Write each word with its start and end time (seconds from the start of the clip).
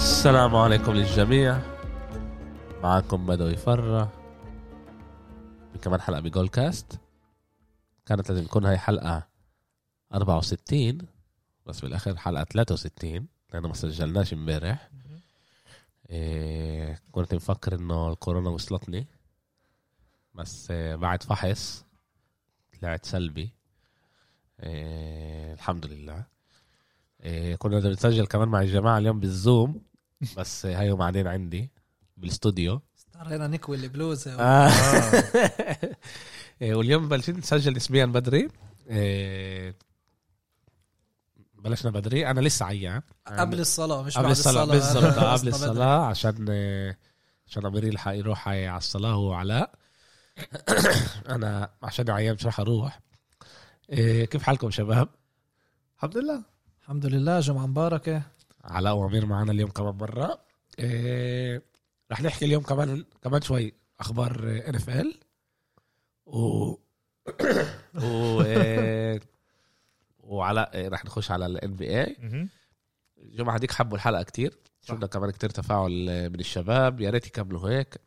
السلام 0.00 0.56
عليكم 0.56 0.92
للجميع. 0.92 1.60
معكم 2.82 3.26
بدوي 3.26 3.56
فرة. 3.56 4.12
كمان 5.82 6.00
حلقة 6.00 6.20
بجول 6.20 6.48
كاست 6.48 7.00
كانت 8.06 8.30
لازم 8.30 8.44
تكون 8.44 8.64
هاي 8.64 8.78
حلقة 8.78 9.28
64 10.14 10.98
بس 11.66 11.80
بالآخر 11.80 12.16
حلقة 12.16 12.44
63 12.44 13.26
لأنه 13.52 13.68
ما 13.68 13.74
سجلناش 13.74 14.32
امبارح. 14.32 14.90
إيه 16.10 17.00
كنت 17.12 17.34
مفكر 17.34 17.74
إنه 17.74 18.08
الكورونا 18.08 18.50
وصلتني 18.50 19.06
بس 20.34 20.70
إيه 20.70 20.96
بعد 20.96 21.22
فحص 21.22 21.84
طلعت 22.80 23.06
سلبي. 23.06 23.50
إيه 24.60 25.52
الحمد 25.52 25.86
لله. 25.86 26.24
إيه 27.22 27.56
كنا 27.56 27.78
بدنا 27.78 27.92
نسجل 27.92 28.26
كمان 28.26 28.48
مع 28.48 28.60
الجماعة 28.60 28.98
اليوم 28.98 29.20
بالزوم. 29.20 29.89
بس 30.36 30.66
هاي 30.66 30.92
بعدين 30.92 31.26
عندي 31.26 31.70
بالاستوديو 32.16 32.80
اضطرينا 33.16 33.46
نكوي 33.46 33.76
البلوزه 33.76 34.36
و... 34.36 34.40
آه. 34.40 34.70
إيه، 36.62 36.74
واليوم 36.74 37.08
بلشنا 37.08 37.38
نسجل 37.38 37.76
نسبيا 37.76 38.04
بدري. 38.06 38.48
إيه، 38.90 39.76
بلشنا 41.54 41.90
بدري. 41.90 42.30
أنا 42.30 42.40
لسه 42.40 42.66
عيان. 42.66 43.02
قبل 43.26 43.60
الصلاة 43.60 44.02
مش 44.02 44.14
قبل 44.14 44.22
بعد 44.22 44.30
الصلاة 44.36 44.62
الصلاة. 44.62 45.00
بالضبط 45.02 45.18
قبل. 45.38 45.48
الصلاة 45.48 46.06
عشان 46.06 46.48
عشان 47.46 47.66
أمير 47.66 47.84
يلحق 47.84 48.12
يروح 48.12 48.48
على 48.48 48.76
الصلاة 48.76 49.12
هو 49.12 49.32
علاء 49.32 49.74
أنا 51.34 51.70
عشان 51.82 52.10
عيان 52.10 52.34
مش 52.34 52.46
راح 52.46 52.60
أروح. 52.60 53.00
إيه، 53.90 54.24
كيف 54.24 54.42
حالكم 54.42 54.70
شباب؟ 54.70 55.08
الحمد 55.96 56.16
لله. 56.16 56.42
الحمد 56.82 57.06
لله 57.06 57.40
جمعة 57.40 57.66
مباركة. 57.66 58.22
علاء 58.64 58.96
وأمير 58.96 59.26
معنا 59.26 59.52
اليوم 59.52 59.70
كمان 59.70 59.94
مرة. 59.94 60.40
إيه، 60.78 61.62
رح 62.12 62.22
نحكي 62.22 62.44
اليوم 62.44 62.62
كمان 62.62 63.04
كمان 63.22 63.40
شوي 63.42 63.74
أخبار 64.00 64.62
NFL 64.68 65.20
و 66.26 66.74
و 68.04 68.42
إيه، 68.42 69.20
وعلاء 70.18 70.74
إيه، 70.74 70.88
رح 70.88 71.04
نخش 71.04 71.30
على 71.30 71.46
ال 71.46 71.74
NBA 71.74 72.16
الجمعة 73.18 73.56
هذيك 73.56 73.72
حبوا 73.72 73.96
الحلقة 73.96 74.22
كتير. 74.22 74.58
شفنا 74.82 75.06
كمان 75.06 75.30
كتير 75.30 75.50
تفاعل 75.50 75.90
من 76.30 76.40
الشباب. 76.40 77.00
يا 77.00 77.10
ريت 77.10 77.26
يكملوا 77.26 77.70
هيك. 77.70 78.00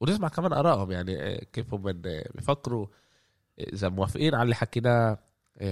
ونسمع 0.00 0.28
كمان 0.28 0.52
آرائهم 0.52 0.92
يعني 0.92 1.36
كيف 1.52 1.74
هم 1.74 1.92
بيفكروا. 1.92 2.86
إذا 3.58 3.88
موافقين 3.88 4.34
على 4.34 4.42
اللي 4.42 4.54
حكيناه 4.54 5.18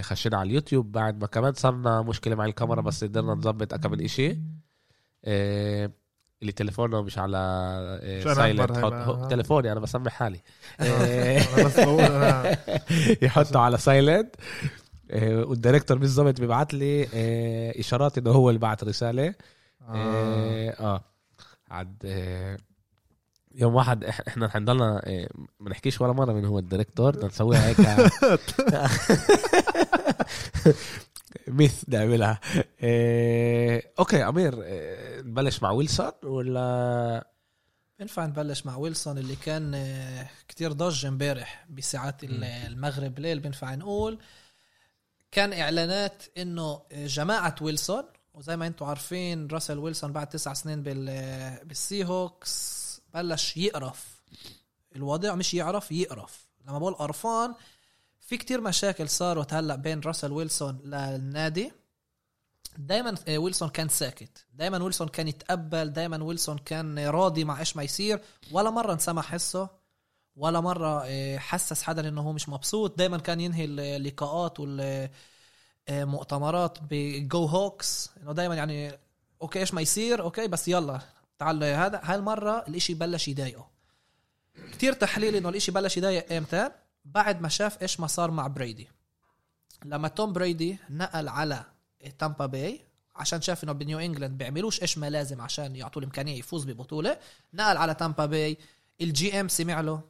خشينا 0.00 0.36
على 0.36 0.46
اليوتيوب 0.46 0.92
بعد 0.92 1.20
ما 1.20 1.26
كمان 1.26 1.52
صارنا 1.52 2.02
مشكلة 2.02 2.34
مع 2.34 2.44
الكاميرا 2.44 2.80
بس 2.80 3.04
قدرنا 3.04 3.34
نظبط 3.34 3.74
كم 3.74 3.90
من 3.90 4.04
إشي 4.04 4.38
آه، 5.24 5.90
اللي 6.42 6.52
تليفونه 6.52 7.02
مش 7.02 7.18
على 7.18 7.38
silent 8.34 8.72
هاي 8.72 8.90
بقى؟ 8.90 9.28
تليفوني 9.30 9.72
أنا 9.72 9.80
بسمع 9.80 10.10
حالي 10.10 10.40
يحطه 13.22 13.60
على 13.60 13.78
سايلنت 13.78 14.34
وال 15.20 15.36
director 15.36 15.98
بالضبط 15.98 16.40
بيبعت 16.40 16.74
لي 16.74 17.08
آه، 17.14 17.80
إشارات 17.80 18.18
إنه 18.18 18.30
هو 18.30 18.50
اللي 18.50 18.60
بعت 18.60 18.84
رسالة 18.84 19.26
آه. 19.26 19.34
آه, 19.88 20.70
آه. 20.80 21.04
عاد 21.70 21.96
آه 22.04 22.56
يوم 23.54 23.74
واحد 23.74 24.04
إحنا 24.04 24.46
رح 24.46 24.56
نضلنا 24.56 25.02
آه، 25.04 25.28
ما 25.60 25.70
نحكيش 25.70 26.00
ولا 26.00 26.12
مرة 26.12 26.32
من 26.32 26.44
هو 26.44 26.58
ال 26.58 26.64
director 26.64 27.10
بدنا 27.16 27.26
نسويها 27.26 27.66
هيك. 27.68 27.80
ميث 31.48 31.84
نعملها. 31.88 32.40
آه 32.80 33.82
okay 33.98 34.24
أمير 34.28 34.54
آه 34.64 35.20
نبلش 35.20 35.62
مع 35.62 35.70
ويلسون 35.70 36.10
ولا؟ 36.22 37.26
بينفع 37.98 38.26
نبلش 38.26 38.66
مع 38.66 38.76
ويلسون 38.76 39.18
اللي 39.18 39.36
كان 39.36 39.76
كتير 40.48 40.72
ضج 40.72 41.06
امبارح 41.06 41.66
بساعات 41.70 42.24
ال- 42.24 42.44
المغرب 42.44 43.18
ليل. 43.18 43.40
بينفع 43.40 43.74
نقول 43.74 44.18
كان 45.32 45.52
إعلانات 45.52 46.22
إنه 46.38 46.82
جماعة 46.92 47.54
ويلسون 47.60 48.02
وزي 48.34 48.56
ما 48.56 48.66
أنتم 48.66 48.86
عارفين 48.86 49.46
راسل 49.46 49.78
ويلسون 49.78 50.12
بعد 50.12 50.26
تسع 50.28 50.52
سنين 50.54 50.82
بال 50.82 51.06
بال 51.64 52.04
Seahawks 52.04 52.81
بلش 53.14 53.56
يقرف. 53.56 54.22
الوضع 54.96 55.34
مش 55.34 55.54
يعرف 55.54 55.92
يقرف. 55.92 56.46
لما 56.66 56.78
بقول 56.78 56.94
قرفان 56.94 57.54
في 58.20 58.36
كتير 58.36 58.60
مشاكل 58.60 59.08
صارت 59.08 59.54
هلأ 59.54 59.76
بين 59.76 60.00
راسل 60.00 60.32
ويلسون 60.32 60.80
للنادي. 60.84 61.72
دايما 62.78 63.14
ويلسون 63.28 63.68
كان 63.68 63.88
ساكت. 63.88 64.46
دايما 64.54 64.82
ويلسون 64.82 65.08
كان 65.08 65.28
يتقبل 65.28 65.92
دايما 65.92 66.24
ويلسون 66.24 66.58
كان 66.58 66.98
راضي 66.98 67.44
مع 67.44 67.60
إيش 67.60 67.76
ما 67.76 67.82
يصير. 67.82 68.20
ولا 68.52 68.70
مرة 68.70 68.92
انسمع 68.92 69.22
حسه 69.22 69.68
ولا 70.36 70.60
مرة 70.60 71.02
آه، 71.06 71.38
حسس 71.38 71.82
حدا 71.82 72.08
إنه 72.08 72.20
هو 72.20 72.32
مش 72.32 72.48
مبسوط. 72.48 72.98
دايما 72.98 73.18
كان 73.18 73.40
ينهي 73.40 73.64
اللقاءات 73.64 74.60
والمؤتمرات 75.88 76.78
ب 76.90 77.44
Go 77.44 77.63
Hawks 77.63 78.10
إنه 78.22 78.32
دايما 78.32 78.54
يعني 78.54 78.98
okay 79.42 79.58
إيش 79.58 79.74
ما 79.74 79.80
يصير 79.80 80.22
okay 80.22 80.48
بس 80.48 80.68
يلا. 80.68 81.00
تعال 81.38 81.64
هذا. 81.64 82.00
هالمرة 82.04 82.64
الإشي 82.68 82.94
بلش 82.94 83.28
يضايقه. 83.28 83.68
كتير 84.72 84.92
تحليل 84.92 85.34
إنه 85.34 85.48
الإشي 85.48 85.72
بلش 85.72 85.96
يضايق 85.96 86.32
إمتى 86.32 86.70
بعد 87.04 87.40
ما 87.40 87.48
شاف 87.48 87.82
إيش 87.82 88.00
ما 88.00 88.06
صار 88.06 88.30
مع 88.30 88.46
بريدي. 88.46 88.88
لما 89.84 90.08
توم 90.08 90.32
بريدي 90.32 90.78
نقل 90.90 91.28
على 91.28 91.64
تامبا 92.18 92.46
باي 92.46 92.80
عشان 93.16 93.40
شاف 93.42 93.64
إنه 93.64 93.72
بنيو 93.72 93.98
إنجلاند 93.98 94.38
بيعملوش 94.38 94.82
إيش 94.82 94.98
ما 94.98 95.10
لازم 95.10 95.40
عشان 95.40 95.76
يعطوا 95.76 96.02
الإمكانية 96.02 96.38
يفوز 96.38 96.64
ببطولة 96.64 97.18
نقل 97.54 97.76
على 97.76 97.94
تامبا 97.94 98.26
باي. 98.26 98.58
ال 99.00 99.40
GM 99.40 99.48
سمع 99.48 99.80
له 99.80 100.00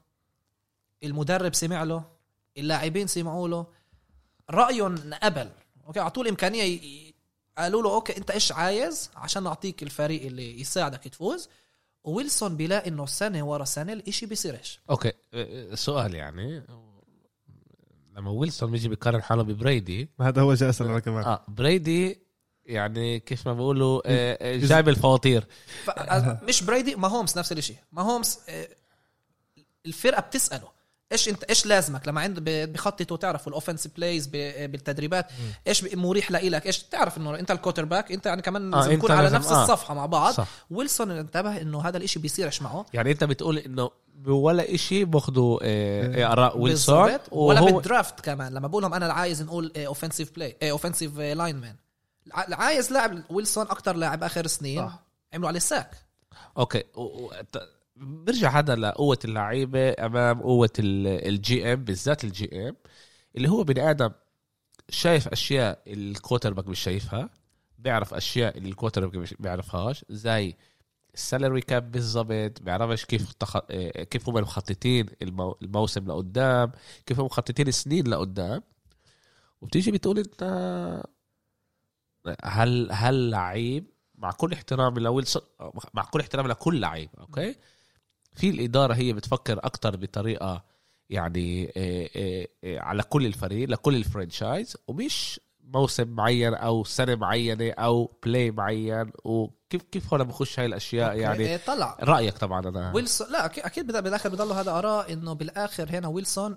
المدرب 1.05 1.55
سمع 1.55 1.83
له 1.83 2.05
اللاعبين 2.59 3.07
سمعوا 3.07 3.49
له. 3.49 3.67
رأيهم 4.51 5.15
قبل. 5.23 5.51
okay 5.87 6.01
أعطوه 6.01 6.25
الإمكانية 6.25 7.12
قالوا 7.59 7.83
له 7.83 7.95
okay 7.95 8.17
أنت 8.17 8.31
إيش 8.31 8.53
عايز 8.53 9.11
عشان 9.17 9.43
نعطيك 9.43 9.83
الفريق 9.83 10.27
اللي 10.27 10.61
يساعدك 10.61 11.09
تفوز. 11.09 11.49
ويلسون 12.05 12.57
بيلاقي 12.57 12.89
إنه 12.89 13.07
سنة 13.07 13.43
ورا 13.43 13.65
سنة 13.65 13.93
الإشي 13.93 14.27
بيصيرش. 14.27 14.81
okay 14.91 15.13
آه، 15.35 15.75
سؤال 15.75 16.15
يعني. 16.15 16.67
لما 18.17 18.31
ويلسون 18.31 18.71
بيجي 18.71 18.89
بيقارن 18.89 19.23
حاله 19.23 19.43
ببريدي 19.43 20.09
ما 20.19 20.29
هذا 20.29 20.43
هو 20.43 20.55
جاي 20.55 20.71
أسأل 20.71 20.87
أنا 20.87 20.99
كمان. 20.99 21.25
آه 21.25 21.45
بريدي 21.49 22.19
يعني 22.67 23.21
كيف 23.21 23.49
ما 23.49 23.55
بيقولوا 23.55 24.03
آه، 24.07 24.39
آه، 24.41 24.57
جايب 24.57 24.89
الفواتير. 24.89 25.47
ف... 25.85 25.91
مش 26.43 26.63
بريدي 26.63 26.95
Mahomes 26.95 27.39
نفس 27.39 27.53
الشيء 27.53 27.77
Mahomes 27.93 28.41
آه، 28.49 28.69
الفرقة 29.87 30.21
بتسأله. 30.21 30.69
إيش 31.13 31.29
انت 31.29 31.45
إيش 31.45 31.67
لازمك؟ 31.67 32.09
لما 32.09 32.21
عند 32.21 32.41
بخططوا 32.45 33.17
تعرفوا 33.17 33.49
ال 33.49 33.53
offensive 33.53 33.93
plays 33.97 34.27
بالتدريبات. 34.27 35.27
إيش 35.67 35.85
مريح 35.95 36.31
لإلك؟ 36.31 36.67
إيش 36.67 36.79
تعرف 36.83 37.17
إنه 37.19 37.39
أنت 37.39 37.51
ال 37.51 37.85
quarterback 37.85 38.13
أنت 38.13 38.27
يعني 38.27 38.43
كمان 38.43 38.75
آه، 38.75 38.77
لازم 38.77 38.91
أنت 38.91 38.99
نكون 38.99 39.17
على 39.17 39.31
نفس 39.31 39.49
آه. 39.49 39.63
الصفحة 39.63 39.95
مع 39.95 40.07
بعض. 40.07 40.33
صح. 40.33 40.47
ويلسون 40.71 41.11
انتبه 41.11 41.61
إنه 41.61 41.83
هذا 41.83 41.97
الإشي 41.97 42.19
بيصيرش 42.19 42.63
معه. 42.63 42.87
يعني 42.93 43.11
أنت 43.11 43.25
بتقول 43.25 43.59
إنه 43.59 43.91
ولا 44.27 44.75
إشي 44.75 45.05
باخذوا 45.05 45.59
آه، 45.63 46.25
آه، 46.25 46.33
آراء 46.33 46.59
ويلسون. 46.59 47.19
ولا 47.31 47.61
وهو 47.61 47.77
بال 47.77 47.89
draft 47.89 48.21
كمان. 48.21 48.55
لما 48.55 48.69
بقول 48.69 48.83
لهم 48.83 48.95
أنا 48.95 49.13
عايز 49.13 49.43
نقول 49.43 49.73
offensive 49.77 50.35
play 50.35 50.57
offensive 50.63 51.19
lineman 51.19 51.77
عايز 52.35 52.93
لاعب 52.93 53.23
ويلسون 53.31 53.67
أكتر 53.67 53.97
لاعب 53.97 54.25
آخر 54.25 54.47
سنين 54.47 54.89
صح. 54.89 55.03
عملوا 55.35 55.49
عليه 55.49 55.59
sack 55.59 55.91
okay. 56.59 56.83
برجع 58.03 58.59
هذا 58.59 58.75
لقوة 58.77 59.19
اللعيبة 59.25 59.91
أمام 60.07 60.43
قوة 60.43 60.71
ال 60.79 61.73
GM 61.73 61.85
بالذات 61.85 62.25
ال 62.25 62.69
GM 62.69 62.77
اللي 63.37 63.49
هو 63.49 63.65
بني 63.65 63.91
آدم 63.91 64.11
شايف 64.91 65.29
أشياء 65.29 65.83
ال 65.87 66.53
quarterback 66.55 66.69
مش 66.69 66.81
شايفها 66.81 67.31
بيعرف 67.79 68.15
أشياء 68.15 68.59
اللي 68.59 68.69
ال 68.69 69.07
quarterback 69.07 69.17
مش 69.17 69.35
بيعرفهاش 69.39 70.05
زي 70.11 70.57
ال 71.15 71.22
salary 71.22 71.61
cap 71.61 71.91
بالضبط 71.93 72.63
بيعرفش 72.63 73.05
كيف 73.05 73.33
تخ... 73.33 73.57
آه، 73.57 74.03
كيف 74.05 74.29
هم 74.29 74.35
مخططين 74.35 75.07
المو... 75.23 75.57
الموسم 75.63 76.07
لقدام 76.09 76.73
كيف 77.07 77.21
هم 77.21 77.27
مخططين 77.27 77.69
السنين 77.69 78.09
لقدام. 78.09 78.63
وبتيجي 79.61 79.91
بتقول 79.91 80.19
أنت 80.19 80.43
هل 82.45 82.89
هل 82.93 83.31
لعيب 83.31 83.87
مع 84.15 84.31
كل 84.31 84.53
احترامي 84.53 85.01
لويلسون 85.01 85.43
مع 85.95 86.05
كل 86.05 86.21
احترامي 86.21 86.49
لكل 86.49 86.81
لعيب 86.81 87.11
okay؟ 87.21 87.57
في 88.35 88.51
الإدارة 88.51 88.95
هي 88.95 89.13
بتفكر 89.13 89.59
أكتر 89.65 89.97
بطريقة 89.97 90.65
يعني 91.11 91.41
إيه 91.77 92.11
إيه 92.17 92.49
إيه 92.65 92.81
على 92.81 93.03
كل 93.03 93.27
الفريق 93.27 93.69
لكل 93.69 93.97
ال 93.97 94.05
franchise 94.05 94.77
ومش 94.89 95.41
موسم 95.65 96.09
معين 96.09 96.55
أو 96.55 96.85
سنة 96.85 97.15
معينة 97.15 97.71
أو 97.71 98.19
play 98.25 98.51
معين 98.51 99.13
وكيف 99.25 99.83
كيف 99.83 100.15
هون 100.15 100.25
بخش 100.25 100.59
هاي 100.61 100.67
الأشياء 100.67 101.17
يعني؟ 101.17 101.59
طلع. 101.59 101.97
رأيك 102.01 102.39
طبعا 102.39 102.69
أنا؟ 102.69 102.93
ويلسون 102.95 103.33
لا 103.33 103.49
أكيد- 103.49 103.65
أكيد 103.67 103.87
بالاخر 103.93 104.29
بضل 104.29 104.53
هذا 104.53 104.71
آراء 104.71 105.13
إنه 105.13 105.33
بالآخر 105.33 105.91
هنا 105.91 106.09
ويلسون 106.09 106.57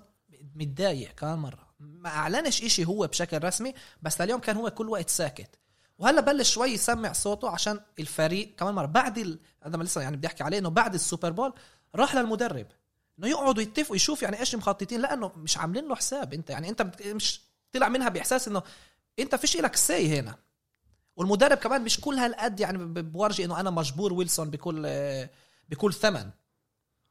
متضايق 0.56 1.12
كمان 1.12 1.40
مرة. 1.40 1.66
ما 1.80 2.10
أعلنش 2.10 2.64
إشي 2.64 2.86
هو 2.86 3.08
بشكل 3.08 3.44
رسمي 3.44 3.74
بس 4.02 4.22
لليوم 4.22 4.40
كان 4.40 4.56
هو 4.56 4.70
كل 4.70 4.90
وقت 4.90 5.10
ساكت. 5.10 5.56
وهلا 5.98 6.22
بلش 6.22 6.54
شوي 6.54 6.70
يسمع 6.70 7.14
صوته 7.14 7.50
عشان 7.50 7.80
الفريق 8.00 8.56
كمان 8.58 8.74
مرة 8.74 8.86
بعد 8.86 9.18
ال... 9.18 9.40
هذا 9.64 9.78
ما 9.78 9.84
لسه 9.84 10.02
يعني 10.02 10.18
بدي 10.18 10.28
احكي 10.28 10.44
عليه 10.44 10.58
إنه 10.60 10.70
بعد 10.70 10.94
ال 10.94 11.00
Super 11.00 11.32
Bowl 11.32 11.54
راح 11.96 12.16
للمدرب. 12.16 12.68
إنه 13.20 13.28
يقعدوا 13.28 13.64
يتفقوا 13.64 13.96
يشوف 13.96 14.24
يعني 14.24 14.40
إيش 14.40 14.56
مخططين 14.56 15.02
لأنه 15.02 15.32
مش 15.38 15.58
عاملين 15.58 15.88
له 15.88 15.96
حساب 15.96 16.34
أنت. 16.34 16.50
يعني 16.50 16.70
أنت 16.70 16.82
بت- 16.82 17.08
مش 17.08 17.42
طلع 17.72 17.90
منها 17.90 18.10
بإحساس 18.10 18.48
إنه 18.48 18.64
أنت 19.20 19.36
فيش 19.36 19.58
لك 19.58 19.76
say 19.76 20.20
هنا. 20.20 20.36
والمدرب 21.16 21.58
كمان 21.58 21.82
مش 21.84 22.00
كل 22.00 22.16
هالقد 22.16 22.60
يعني 22.60 22.78
بورجي 23.02 23.46
إنه 23.46 23.60
أنا 23.60 23.70
مجبور 23.70 24.14
ويلسون 24.14 24.50
بكل 24.50 24.88
بكل 25.70 25.94
ثمن. 25.94 26.30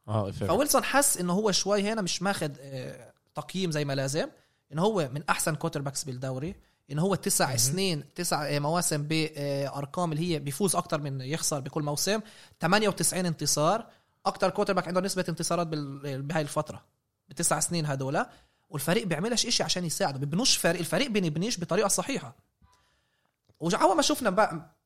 آه. 0.07 0.31
فويلسون 0.31 0.83
حس 0.83 1.17
إنه 1.17 1.33
هو 1.33 1.51
شوي 1.51 1.81
هنا 1.91 2.01
مش 2.01 2.21
ماخذ 2.21 2.51
آه، 2.59 3.13
تقييم 3.35 3.71
زي 3.71 3.85
ما 3.85 3.93
لازم 3.93 4.29
إنه 4.71 4.81
هو 4.81 5.09
من 5.13 5.23
أحسن 5.29 5.55
quarterbacks 5.55 6.03
بالدوري. 6.03 6.55
انه 6.91 7.01
هو 7.01 7.15
تسع 7.15 7.55
سنين 7.55 8.13
تسع 8.13 8.45
آه، 8.55 8.59
مواسم 8.59 9.03
بارقام 9.07 10.11
اللي 10.11 10.33
هي 10.33 10.39
بيفوز 10.39 10.75
أكتر 10.75 11.01
من 11.01 11.21
يخسر 11.21 11.59
بكل 11.59 11.83
موسم. 11.83 12.19
98 12.61 13.25
انتصار. 13.25 13.85
أكتر 14.25 14.49
quarterback 14.49 14.87
عنده 14.87 15.01
نسبة 15.01 15.25
انتصارات 15.29 15.67
بال- 15.67 16.21
بهاي 16.21 16.41
الفترة 16.41 16.83
بتسع 17.29 17.59
سنين 17.59 17.85
هدول. 17.85 18.25
والفريق 18.69 19.07
بيعملش 19.07 19.45
إشي 19.45 19.63
عشان 19.63 19.85
يساعده. 19.85 20.19
ببنوش 20.19 20.57
فريق 20.57 20.79
الفريق 20.79 21.07
بنبنيش 21.09 21.59
بطريقة 21.59 21.87
صحيحة. 21.87 22.35
وعوض 23.59 23.95
ما 23.95 24.01
شفنا 24.01 24.29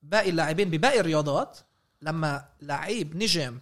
باقي 0.04 0.30
اللاعبين 0.30 0.70
بباقي 0.70 1.00
الرياضات 1.00 1.58
لما 2.02 2.46
لعيب 2.62 3.16
نجم 3.16 3.60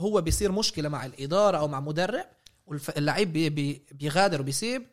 هو 0.00 0.20
بيصير 0.20 0.52
مشكلة 0.52 0.88
مع 0.88 1.06
الإدارة 1.06 1.58
أو 1.58 1.68
مع 1.68 1.80
مدرب 1.80 2.24
واللعيب 2.66 3.32
بي 3.32 3.82
بيغادر 3.92 4.40
وبيسيب 4.40 4.86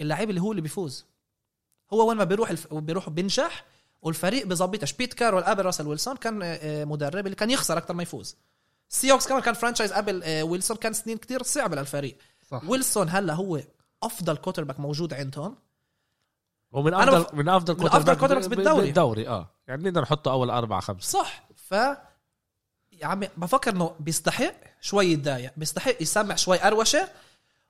اللعيب 0.00 0.30
اللي 0.30 0.40
هو 0.40 0.50
اللي 0.50 0.62
بيفوز. 0.62 1.06
هو 1.92 2.08
وين 2.08 2.18
ما 2.18 2.24
بيروح 2.24 2.50
الف... 2.50 2.74
بيروح 2.74 3.08
بينجح 3.08 3.64
والفريق 4.02 4.46
بظبطش 4.46 4.92
بيت 4.92 5.14
كارول 5.14 5.42
قبل 5.42 5.64
راسل 5.64 5.86
ويلسون 5.86 6.16
كان 6.16 6.40
آه، 6.42 6.84
مدرب 6.84 7.26
اللي 7.26 7.36
كان 7.36 7.50
يخسر 7.50 7.78
أكثر 7.78 7.94
ما 7.94 8.02
يفوز. 8.02 8.36
سيهوكس 8.88 9.28
كمان 9.28 9.40
كان 9.42 9.54
franchise 9.54 9.92
قبل 9.92 10.22
آه، 10.24 10.42
ويلسون 10.42 10.76
كان 10.76 10.92
سنين 10.92 11.16
كتير 11.16 11.42
صعبة 11.42 11.76
للفريق. 11.76 12.16
صح. 12.50 12.62
ويلسون 12.68 13.08
هلا 13.08 13.34
هو 13.34 13.60
أفضل 14.02 14.36
quarterback 14.36 14.80
موجود 14.80 15.14
عندهم. 15.14 15.56
ومن 16.72 16.94
أنا 16.94 17.16
أفضل 17.18 17.36
من 17.36 17.48
أفضل 17.48 17.76
من 17.80 17.86
أفضل 17.86 18.16
quarterback 18.16 18.20
quarterbacks 18.20 18.46
ب- 18.46 18.54
بالدوري. 18.54 18.86
بالدوري 18.86 19.28
آه. 19.28 19.50
يعني 19.68 19.82
نقدر 19.82 20.02
نحطه 20.02 20.32
أول 20.32 20.50
أربعة 20.50 20.80
خمسة. 20.80 21.18
صح. 21.20 21.48
ف 21.56 21.72
يا 22.92 23.06
عمي 23.06 23.28
بفكر 23.36 23.70
إنه 23.70 23.94
بيستحق 24.00 24.54
شوي 24.80 25.06
يتضايق 25.06 25.52
بيستحق 25.56 26.02
يسمع 26.02 26.34
شوي 26.34 26.62
أروشة. 26.66 27.08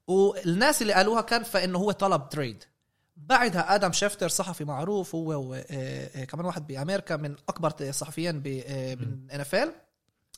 والناس 0.06 0.82
اللي 0.82 0.92
قالوها 0.92 1.20
كان 1.20 1.42
فإنه 1.42 1.78
هو 1.78 1.90
طلب 1.90 2.28
trade 2.28 2.64
بعدها 3.26 3.74
آدم 3.74 3.92
شيفتر 3.92 4.28
صحفي 4.28 4.64
معروف 4.64 5.14
هو 5.14 5.34
وكمان 5.40 6.46
واحد 6.46 6.66
بأمريكا 6.66 7.16
من 7.16 7.36
أكبر 7.48 7.72
الصحفيين 7.80 8.40
ب- 8.40 8.62
آه، 8.66 8.92
ان 8.92 9.40
ال 9.40 9.72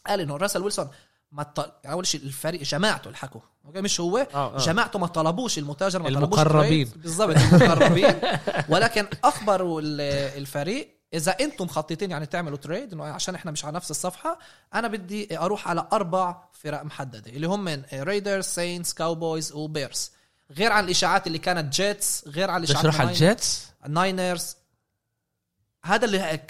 قال 0.07 0.21
إنه 0.21 0.37
راسل 0.37 0.63
ويلسون 0.63 0.89
ما 1.33 1.43
طل... 1.43 1.73
أول 1.87 2.07
شيء 2.07 2.23
الفريق 2.23 2.63
جماعته 2.63 3.07
اللي 3.07 3.17
حكوا 3.17 3.41
أوكي؟ 3.65 3.81
مش 3.81 4.01
هو 4.01 4.19
آه، 4.19 4.27
آه. 4.35 4.59
جماعته 4.59 4.99
ما 4.99 5.07
طلبوش 5.07 5.59
المتاجر 5.59 6.03
ما 6.03 6.09
طلبوش 6.09 6.39
المقربين. 6.39 6.91
بالضبط 6.97 7.37
المقربين. 7.37 8.15
ولكن 8.69 9.07
أخبروا 9.25 9.81
ال- 9.81 10.01
الفريق 10.41 10.99
إذا 11.15 11.33
أنتم 11.41 11.65
مخططين 11.65 12.11
يعني 12.11 12.27
تعملوا 12.27 12.57
trade 12.59 12.93
إنه 12.93 13.05
عشان 13.05 13.35
إحنا 13.35 13.51
مش 13.51 13.65
على 13.65 13.77
نفس 13.77 13.91
الصفحة 13.91 14.39
أنا 14.75 14.89
بدي 14.89 15.39
أروح 15.39 15.69
على 15.69 15.87
أربع 15.93 16.43
فرق 16.53 16.83
محددة 16.83 17.31
اللي 17.31 17.47
هم 17.47 17.83
ريدرز 17.95 18.45
ساينتس 18.45 18.95
كاوبويز 18.95 19.53
وبيرز 19.53 20.13
غير 20.57 20.73
عن 20.73 20.85
الإشاعات 20.85 21.27
اللي 21.27 21.39
كانت 21.39 21.75
جيتس 21.75 22.25
غير 22.29 22.51
عن 22.51 22.59
الإشاعات 22.65 22.85
نروح 22.85 23.01
على 23.01 23.11
الجيتس 23.11 23.67
الناينرز 23.87 24.57
هذا 25.85 26.05
اللي 26.05 26.41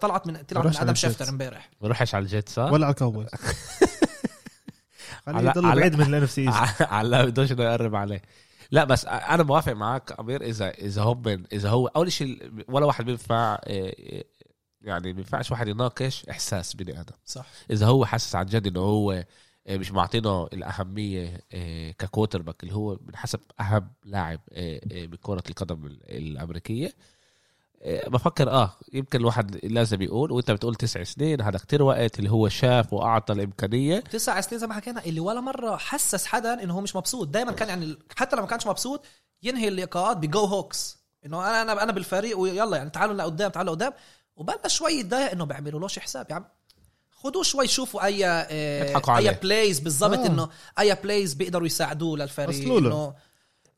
طلعت 0.00 0.26
من 0.26 0.42
طلعت 0.42 0.66
من 0.66 0.76
آدم. 0.76 0.94
شيفتر 0.94 1.28
امبارح. 1.28 1.70
بروحش 1.80 2.14
على 2.14 2.22
الجيتس 2.22 2.58
ولا 2.58 2.86
على 2.86 2.92
الكاوبويز 2.92 3.28
خليه 5.26 5.50
على- 5.52 5.58
بعيد 5.58 5.94
من 5.94 6.06
ال 6.06 6.14
N 6.14 6.22
FC 6.22 6.48
على 6.80 7.26
بدوش 7.26 7.52
إنه 7.52 7.64
يقرب 7.64 7.94
عليه. 7.94 8.22
لا 8.70 8.84
بس 8.84 9.04
أنا 9.06 9.42
موافق 9.42 9.72
معك 9.72 10.20
أمير 10.20 10.42
اذا 10.42 10.70
إذا 10.70 11.02
هم 11.02 11.44
إذا 11.52 11.70
هو 11.70 11.86
أول 11.86 12.12
شيء 12.12 12.50
ولا 12.68 12.86
واحد 12.86 13.04
بينفع 13.04 13.58
إيه، 13.66 14.24
يعني 14.80 15.06
ما 15.08 15.12
بينفعش 15.16 15.50
واحد 15.50 15.68
يناقش 15.68 16.26
إحساس 16.30 16.74
بني 16.76 17.00
آدم. 17.00 17.14
صح. 17.24 17.46
إذا 17.70 17.86
هو 17.86 18.04
حاسس 18.04 18.34
عن 18.34 18.46
جد 18.46 18.66
إنه 18.66 18.80
هو 18.80 19.12
إيه، 19.12 19.28
مش 19.68 19.92
معطينه 19.92 20.46
الأهمية 20.46 21.40
إيه، 21.52 21.92
ككوتر 21.92 22.42
باك 22.42 22.62
اللي 22.62 22.74
هو 22.74 22.98
من 23.06 23.16
حسب 23.16 23.40
أهم 23.60 23.90
لاعب 24.04 24.40
بكره 24.90 25.42
القدم 25.50 25.86
ال- 25.86 26.00
الأمريكية. 26.16 26.92
بفكر 28.06 28.50
آه 28.50 28.72
يمكن 28.92 29.20
الواحد 29.20 29.64
لازم 29.64 30.02
يقول 30.02 30.32
وأنت 30.32 30.50
بتقول 30.50 30.74
تسع 30.74 31.02
سنين 31.02 31.40
هذا 31.40 31.58
كتير 31.58 31.82
وقت 31.82 32.18
اللي 32.18 32.30
هو 32.30 32.48
شاف 32.48 32.92
وأعطى 32.92 33.32
الإمكانية. 33.32 34.00
تسع 34.00 34.40
سنين 34.40 34.60
زي 34.60 34.66
ما 34.66 34.74
حكينا 34.74 35.04
اللي 35.04 35.20
ولا 35.20 35.40
مرة 35.40 35.76
حسس 35.76 36.26
حدا 36.26 36.62
إنه 36.62 36.74
هو 36.74 36.80
مش 36.80 36.96
مبسوط. 36.96 37.28
دائما 37.28 37.52
كان 37.52 37.68
يعني 37.68 37.96
حتى 38.16 38.36
لما 38.36 38.46
كانش 38.46 38.66
مبسوط 38.66 39.04
ينهي 39.42 39.68
اللقاءات 39.68 40.16
ب 40.16 40.44
Go 40.44 40.57
Hawks. 40.57 40.98
إنه 41.26 41.40
أنا 41.50 41.62
أنا 41.72 41.82
أنا 41.82 41.92
بالفريق 41.92 42.38
ويلا 42.38 42.76
يعني 42.76 42.90
تعالوا 42.90 43.14
لقدام 43.14 43.50
تعالوا 43.50 43.72
لقدام. 43.74 43.92
وبلش 44.36 44.76
شوي 44.78 44.92
يتضايق 44.92 45.30
إنه 45.30 45.44
بيعملوا 45.44 45.80
لهش 45.80 45.98
حساب. 45.98 46.26
يعني 46.30 46.44
خدوه 47.22 47.42
شوي 47.42 47.66
شوفوا 47.66 48.04
أي 48.04 48.20
يضحكوا 48.20 49.12
آه 49.12 49.16
عليه. 49.16 49.30
أي 49.30 49.34
plays 49.42 49.80
بالضبط 49.80 50.18
آه. 50.18 50.26
إنه 50.26 50.48
أي 50.78 50.94
plays 50.94 51.34
بيقدروا 51.34 51.66
يساعدوه 51.66 52.18
للفريق. 52.18 52.76
إنه 52.76 53.14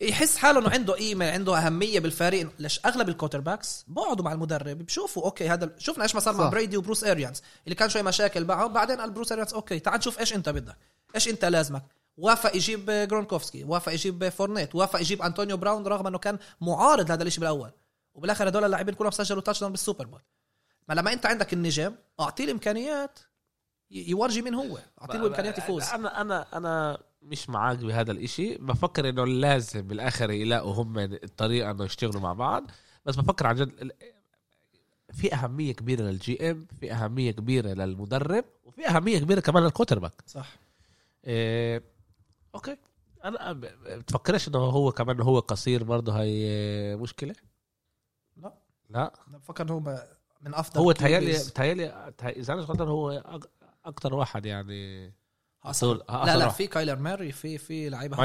يحس 0.00 0.36
حاله 0.36 0.60
إنه 0.60 0.70
عنده 0.70 0.92
قيمة 0.92 1.30
عنده 1.30 1.58
أهمية 1.58 2.00
بالفريق 2.00 2.50
ليش 2.58 2.80
أغلب 2.86 3.08
ال 3.08 3.40
quarterbacks 3.40 3.84
بقعدوا 3.88 4.24
مع 4.24 4.32
المدرب 4.32 4.78
بشوفوا 4.78 5.24
أوكي 5.24 5.48
هذا 5.48 5.70
شفنا 5.78 6.02
إيش 6.02 6.14
ما 6.14 6.20
صار 6.20 6.34
مع 6.34 6.44
صح. 6.44 6.50
بريدي 6.50 6.76
وبروس 6.76 7.04
اريانز 7.04 7.42
اللي 7.64 7.74
كان 7.74 7.88
شوي 7.88 8.02
مشاكل 8.02 8.44
معهم 8.44 8.72
بعدين 8.72 9.00
قال 9.00 9.10
بروس 9.10 9.32
اريانز 9.32 9.54
أوكي 9.54 9.78
تعال 9.78 9.98
نشوف 9.98 10.20
إيش 10.20 10.34
أنت 10.34 10.48
بدك 10.48 10.76
إيش 11.14 11.28
أنت 11.28 11.44
لازمك 11.44 11.82
وافق 12.16 12.56
يجيب 12.56 12.90
جرونكوفسكي 12.90 13.64
وافق 13.64 13.92
يجيب 13.92 14.28
فورنيت 14.28 14.74
وافق 14.74 15.00
يجيب 15.00 15.22
انطونيو 15.22 15.56
براون 15.56 15.86
رغم 15.86 16.06
إنه 16.06 16.18
كان 16.18 16.38
معارض 16.60 17.08
لهذا 17.08 17.22
الشيء 17.22 17.40
بالأول 17.40 17.70
وبالآخر 18.14 18.48
هدول 18.48 18.64
اللاعبين 18.64 18.94
كلهم 18.94 19.10
سجلوا 19.10 19.40
touchdown 19.42 19.60
بال 19.60 19.72
Super 19.72 20.06
Bowl 20.06 20.20
ما 20.88 20.94
لما 20.94 21.12
أنت 21.12 21.26
عندك 21.26 21.52
النجم 21.52 21.94
أعطيه 22.20 22.44
الإمكانيات 22.44 23.18
يورجي 23.90 24.42
مين 24.42 24.54
هو. 24.54 24.78
أعطيه 25.02 25.18
الإمكانيات 25.18 25.58
يفوز. 25.58 25.82
أنا 25.88 26.20
أنا 26.20 26.46
أنا 26.56 26.98
مش 27.22 27.50
معاك 27.50 27.78
بهذا 27.78 28.12
الإشي. 28.12 28.58
بفكر 28.58 29.08
إنه 29.08 29.26
لازم 29.26 29.80
بالآخر 29.82 30.30
يلاقوا 30.30 30.74
هم 30.74 30.98
الطريقة 30.98 31.70
إنه 31.70 31.84
يشتغلوا 31.84 32.20
مع 32.20 32.32
بعض. 32.32 32.70
بس 33.06 33.16
بفكر 33.16 33.46
عن 33.46 33.54
جد 33.54 33.92
في 35.12 35.34
أهمية 35.34 35.72
كبيرة 35.72 36.02
لل 36.02 36.50
GM 36.50 36.66
في 36.80 36.92
أهمية 36.92 37.30
كبيرة 37.30 37.68
للمدرب 37.68 38.44
وفي 38.64 38.86
أهمية 38.88 39.18
كبيرة 39.18 39.40
كمان 39.40 39.62
لل 39.62 39.98
quarterback 39.98 40.22
صح. 40.26 40.56
إيه 41.24 41.82
أوكي. 42.54 42.76
أنا 43.24 43.52
بتفكرش 43.86 44.48
إنه 44.48 44.58
هو 44.58 44.92
كمان 44.92 45.20
هو 45.20 45.38
قصير 45.38 45.84
برضه 45.84 46.12
هي 46.12 46.96
مشكلة؟ 46.96 47.34
لا. 48.36 48.54
لا. 48.90 49.12
أنا 49.28 49.38
بفكر 49.38 49.64
إنه 49.64 49.72
هو 49.72 49.80
من 50.42 50.54
أفضل 50.54 50.80
هو 50.80 50.92
تهيألي. 50.92 51.38
تهيألي 51.38 52.12
تهيألي- 52.22 52.24
إذا 52.26 52.52
أنا 52.52 52.62
مش 52.62 52.68
غلطان 52.68 52.88
هو 52.88 53.10
أكتر 53.84 54.14
واحد 54.14 54.46
يعني. 54.46 55.12
طول- 55.80 56.02
لا 56.08 56.36
لا. 56.36 56.48
في 56.48 56.66
كايلر 56.66 56.96
ماري 56.96 57.32
في 57.32 57.58
في 57.58 57.88
لعيبة 57.88 58.16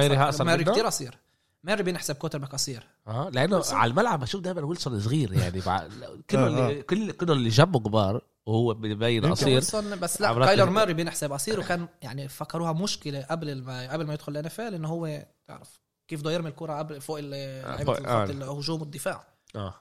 ماري؟ 0.46 0.64
كثير 0.64 0.86
قصير 0.86 1.18
ماري 1.64 1.84
بينحسب 1.84 2.16
quarterback 2.16 2.50
قصير 2.52 2.88
آه 3.08 3.30
لأنه 3.30 3.56
ويلسون. 3.56 3.78
على 3.78 3.90
الملعب 3.90 4.20
بشوف 4.20 4.42
دائما 4.42 4.62
ويلسون 4.62 5.00
صغير 5.00 5.34
يعني 5.34 5.62
مع 5.68 5.88
كله 6.30 6.44
آه، 6.44 6.48
اللي 6.48 6.82
كل 6.82 7.12
كله 7.12 7.34
اللي 7.34 7.50
جنبه 7.50 7.80
كبار 7.80 8.22
وهو 8.46 8.74
بيبين 8.74 9.16
يمكن 9.16 9.32
قصير 9.32 9.48
ويلسون 9.48 9.96
بس 10.00 10.22
لا 10.22 10.46
كايلر 10.46 10.70
ماري 10.70 10.94
بينحسب 10.94 11.32
قصير 11.32 11.60
وكان 11.60 11.88
يعني 12.02 12.28
فكروها 12.28 12.74
مشكلة 12.74 13.22
قبل 13.22 13.62
ما 13.62 13.92
قبل 13.94 14.06
ما 14.08 14.14
يدخل 14.14 14.32
ال 14.32 14.46
NFL 14.46 14.62
إنه 14.62 14.88
هو 14.88 15.26
تعرف 15.48 15.82
كيف 16.08 16.22
بده 16.22 16.32
يرمي 16.32 16.50
الكرة 16.50 16.78
قبل 16.78 17.02
فوق 17.02 17.20
آه. 17.24 17.78
خط 17.84 18.30
الهجوم 18.30 18.82
والدفاع 18.82 19.28
آه 19.56 19.74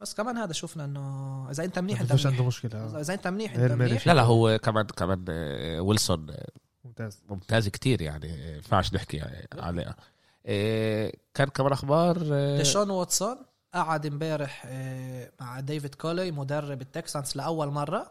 بس 0.00 0.14
كمان 0.14 0.36
هذا 0.36 0.52
شفنا 0.52 0.84
إنه 0.84 1.46
إذا 1.50 1.64
أنت 1.64 1.78
منيح 1.78 1.98
ما 1.98 2.02
أنت 2.02 2.12
فيش 2.12 2.26
عنده 2.26 2.38
منيح 2.38 2.46
مشكلة 2.48 2.80
آه. 2.80 3.00
إذا 3.00 3.14
أنت 3.14 3.26
منيح 3.28 3.54
أنت. 3.54 3.72
منيح. 3.72 4.06
لا 4.06 4.12
لا 4.12 4.22
هو 4.22 4.58
كمان 4.62 4.86
كمان 4.86 5.24
آه، 5.28 5.80
ويلسون 5.80 6.30
آه، 6.30 6.46
ممتاز. 6.84 7.22
ممتاز 7.28 7.68
كتير 7.68 8.02
يعني 8.02 8.28
ما 8.28 8.54
ينفعش 8.54 8.94
نحكي 8.94 9.22
عليه. 9.58 9.96
آه، 10.46 11.12
كان 11.34 11.48
كمان 11.48 11.72
أخبار 11.72 12.18
ديشون 12.56 12.90
واتسون 12.90 13.36
قعد 13.74 14.06
امبارح 14.06 14.66
مع 15.40 15.60
ديفيد 15.60 15.94
كولي 15.94 16.30
مدرب 16.30 16.80
التكسانس 16.82 17.36
لأول 17.36 17.68
مرة 17.68 18.10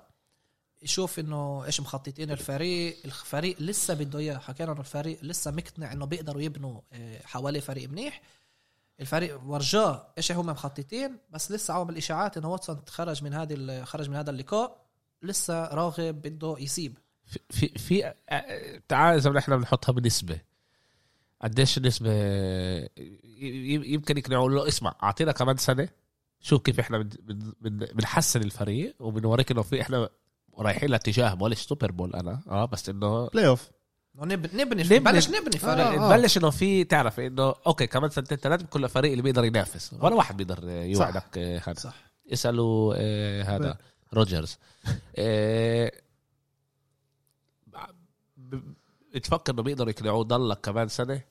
يشوف 0.82 1.20
إنه 1.20 1.65
إيش 1.65 1.82
مخططين 1.82 2.32
الفريق. 2.32 2.98
الفريق 3.06 3.62
لسه 3.62 3.94
بده 3.94 4.20
إياه. 4.20 4.38
حكينا 4.38 4.72
إنه 4.72 4.80
الفريق 4.80 5.20
لسه 5.22 5.51
مقتنع 5.51 5.92
إنه 5.92 6.06
بيقدروا 6.06 6.42
يبنوا 6.42 6.82
حواليه 7.24 7.60
فريق 7.60 7.89
منيح. 7.89 8.22
الفريق 8.99 9.41
ورجاه 9.45 10.13
إيش 10.17 10.31
هم 10.31 10.45
مخططين 10.45 11.17
بس 11.29 11.51
لسه 11.51 11.73
عوام 11.73 11.89
الإشاعات 11.89 12.37
إنه 12.37 12.49
واتسون 12.51 12.81
خرج 12.89 13.23
من 13.23 13.33
هذه 13.33 13.83
خرج 13.83 14.09
من 14.09 14.15
هذا 14.15 14.29
اللقاء 14.31 14.85
لسه 15.21 15.63
راغب 15.65 16.21
بده 16.21 16.55
يسيب 16.59 16.97
في 17.25 17.39
في, 17.49 17.67
في 17.67 18.13
تعال 18.87 19.15
إذا 19.17 19.37
إحنا 19.39 19.55
بنحطها 19.57 19.93
بنسبة. 19.93 20.39
قديش 21.41 21.77
النسبة 21.77 22.11
يمكن 23.85 24.17
يقنعوا 24.17 24.49
له 24.49 24.67
اسمع 24.67 24.95
أعطينا 25.03 25.31
كمان 25.31 25.57
سنة 25.57 25.89
شوف 26.39 26.61
كيف 26.61 26.79
إحنا 26.79 26.97
بن- 26.97 27.09
بن- 27.21 27.53
بن- 27.61 27.85
بنحسن 27.93 28.41
الفريق 28.41 28.95
وبنوريك 28.99 29.51
إنه 29.51 29.61
في 29.61 29.81
إحنا 29.81 30.09
رايحين 30.57 30.89
لاتجاه 30.89 31.33
بقولش 31.33 31.61
Super 31.62 31.91
Bowl 31.91 32.13
أنا 32.15 32.41
آه 32.47 32.65
بس 32.65 32.89
إنه 32.89 33.27
playoff 33.27 33.69
نبني 34.19 34.63
نبني. 34.63 35.00
بلش 35.00 35.29
نبني 35.29 35.57
فريق. 35.57 35.86
آه. 35.86 36.15
نبلش 36.15 36.38
إنه 36.38 36.50
في 36.50 36.84
تعرف 36.84 37.19
إنه 37.19 37.55
أوكي 37.67 37.88
كمان 37.88 38.10
سنتين 38.10 38.38
ثلاثة 38.38 38.65
كل 38.65 38.89
فريق 38.89 39.12
اللي 39.12 39.22
بيقدر 39.24 39.43
ينافس. 39.45 39.93
ولا 40.00 40.15
واحد 40.15 40.38
بيقدر 40.38 40.60
آه، 40.69 40.84
يوعدك 40.84 41.38
آه، 41.38 41.62
هذا. 41.67 41.79
صح. 41.79 41.95
اسألوا 42.34 42.93
آه، 42.98 43.43
هذا 43.43 43.77
روجرز. 44.13 44.57
آه، 45.17 45.91
ب- 48.38 48.74
بتفكر 49.15 49.53
إنه 49.53 49.62
بيقدروا 49.63 49.89
يقنعوه 49.89 50.24
ضلك 50.24 50.60
كمان 50.62 50.88
سنة؟ 50.88 51.22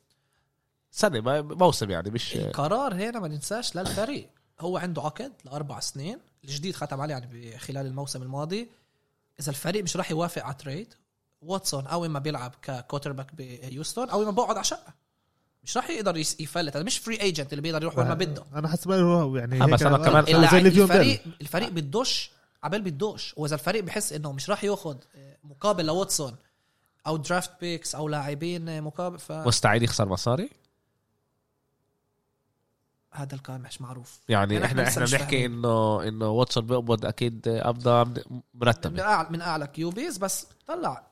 سنة 0.90 1.42
موسم 1.42 1.90
يعني 1.90 2.10
مش 2.10 2.36
القرار 2.36 2.94
هنا 2.94 3.20
ما 3.20 3.28
ننساش 3.28 3.76
للفريق. 3.76 4.30
هو 4.60 4.78
عنده 4.78 5.02
عقد 5.02 5.32
لأربع 5.44 5.80
سنين. 5.80 6.18
الجديد 6.44 6.74
ختم 6.74 7.00
عليه 7.00 7.14
يعني 7.14 7.58
خلال 7.58 7.86
الموسم 7.86 8.22
الماضي. 8.22 8.68
إذا 9.40 9.50
الفريق 9.50 9.82
مش 9.82 9.96
راح 9.96 10.10
يوافق 10.10 10.42
على 10.44 10.54
trade 10.54 10.94
واتسون 11.44 11.86
أو 11.86 12.04
اما 12.04 12.18
بيلعب 12.18 12.52
ك 12.62 13.12
quarterback 13.12 13.34
بهيوستن 13.34 14.08
أو 14.08 14.22
اما 14.22 14.30
بقعد 14.30 14.56
على 14.56 14.64
شقة. 14.64 14.94
مش 15.64 15.76
راح 15.76 15.90
يقدر 15.90 16.16
يفلت 16.16 16.76
هذا 16.76 16.84
مش 16.84 16.98
free 16.98 17.20
agent 17.20 17.52
اللي 17.52 17.62
بيقدر 17.62 17.82
يروح 17.82 17.98
وين 17.98 18.08
ما 18.08 18.14
بده. 18.14 18.44
أنا 18.54 18.68
حاسس 18.68 18.84
بقى 18.88 19.00
هو 19.02 19.36
يعني 19.36 19.62
آه، 19.62 19.66
بس 19.66 19.82
أنا 19.82 19.98
كمان- 19.98 20.24
زي 20.50 20.58
الفريق 20.58 21.22
الفريق 21.40 21.68
بدوش 21.68 22.30
عبال 22.62 22.82
بدوش 22.82 23.34
وإذا 23.36 23.54
الفريق 23.54 23.84
بحس 23.84 24.12
إنه 24.12 24.32
مش 24.32 24.50
راح 24.50 24.64
ياخذ 24.64 24.96
مقابل 25.44 25.86
لواتسون 25.86 26.36
أو 27.06 27.16
draft 27.16 27.50
picks 27.60 27.94
أو 27.94 28.08
لاعبين 28.08 28.82
مقابل 28.82 29.18
فهذا 29.18 29.46
مستعد 29.46 29.82
يخسر 29.82 30.08
مصاري؟ 30.08 30.50
الكلام 33.32 33.60
مش 33.60 33.80
معروف. 33.80 34.20
يعني 34.28 34.54
يعني 34.54 34.66
إحنا 34.66 34.82
إحنا 34.88 35.04
إحنا 35.04 35.18
بنحكي. 35.18 35.46
انه 35.46 36.02
إنه 36.08 36.28
واتسون 36.28 36.66
بيقبض 36.66 37.06
أكيد 37.06 37.48
قبضه 37.48 38.04
من 38.04 38.40
مرتبه 38.54 39.02
اعلى 39.02 39.28
من 39.30 39.40
أعلى 39.40 39.66
QBs 39.66 40.18
بس 40.18 40.46
طلع 40.66 41.06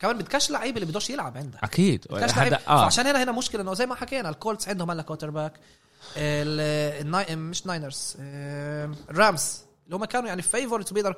كمان 0.00 0.18
بدكش 0.18 0.50
لعيب 0.50 0.76
اللي 0.76 0.86
بدوش 0.86 1.10
يلعب 1.10 1.36
عندك. 1.36 1.64
أكيد. 1.64 2.04
بدكش 2.10 2.36
لعيب. 2.36 2.52
آه. 2.52 2.58
فعشان 2.82 3.06
هنا 3.06 3.22
هنا 3.22 3.32
مشكلة 3.32 3.62
إنه 3.62 3.74
زي 3.74 3.86
ما 3.86 3.94
حكينا 3.94 4.28
الكولتس 4.28 4.68
عندهم 4.68 4.90
هلا 4.90 5.02
quarterback 5.02 5.52
ال- 6.16 7.00
الناي... 7.06 7.36
مش 7.36 7.66
ناينرز 7.66 8.16
الرامز 9.10 9.64
اللي 9.84 9.96
هم 9.96 10.04
كانوا 10.04 10.28
يعني 10.28 10.42
favorite 10.42 10.92
بيقدر 10.92 11.14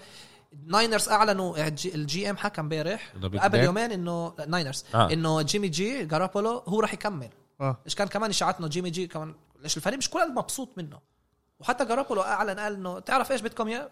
الناينرز 0.52 1.08
أعلنوا 1.08 1.66
ال 1.84 1.99
G- 1.99 2.30
M 2.30 2.36
حكى 2.36 2.60
امبارح 2.60 3.12
قبل؟ 3.44 3.58
يومين 3.64 3.92
انه 3.92 4.34
ناينرز 4.48 4.84
آه. 4.94 5.12
إنه 5.12 5.42
جيمي 5.42 5.68
جي 5.68 6.04
جارابولو 6.04 6.58
هو 6.58 6.80
راح 6.80 6.94
يكمل. 6.94 7.28
آه. 7.60 7.76
إيش 7.86 7.94
كان 7.94 8.08
كمان 8.08 8.30
اشاعات 8.30 8.58
انه 8.58 8.68
جيمي 8.68 8.90
جي 8.90 9.06
كمان 9.06 9.34
ليش 9.62 9.76
الفريق 9.76 9.98
مش 9.98 10.10
كل 10.10 10.32
مبسوط 10.34 10.68
منه؟ 10.76 10.98
وحتى 11.60 11.84
جارابولو 11.84 12.22
أعلن 12.22 12.58
قال 12.60 12.74
إنه 12.74 12.98
تعرف 12.98 13.32
إيش 13.32 13.40
بدكم 13.40 13.68
إياه؟ 13.68 13.90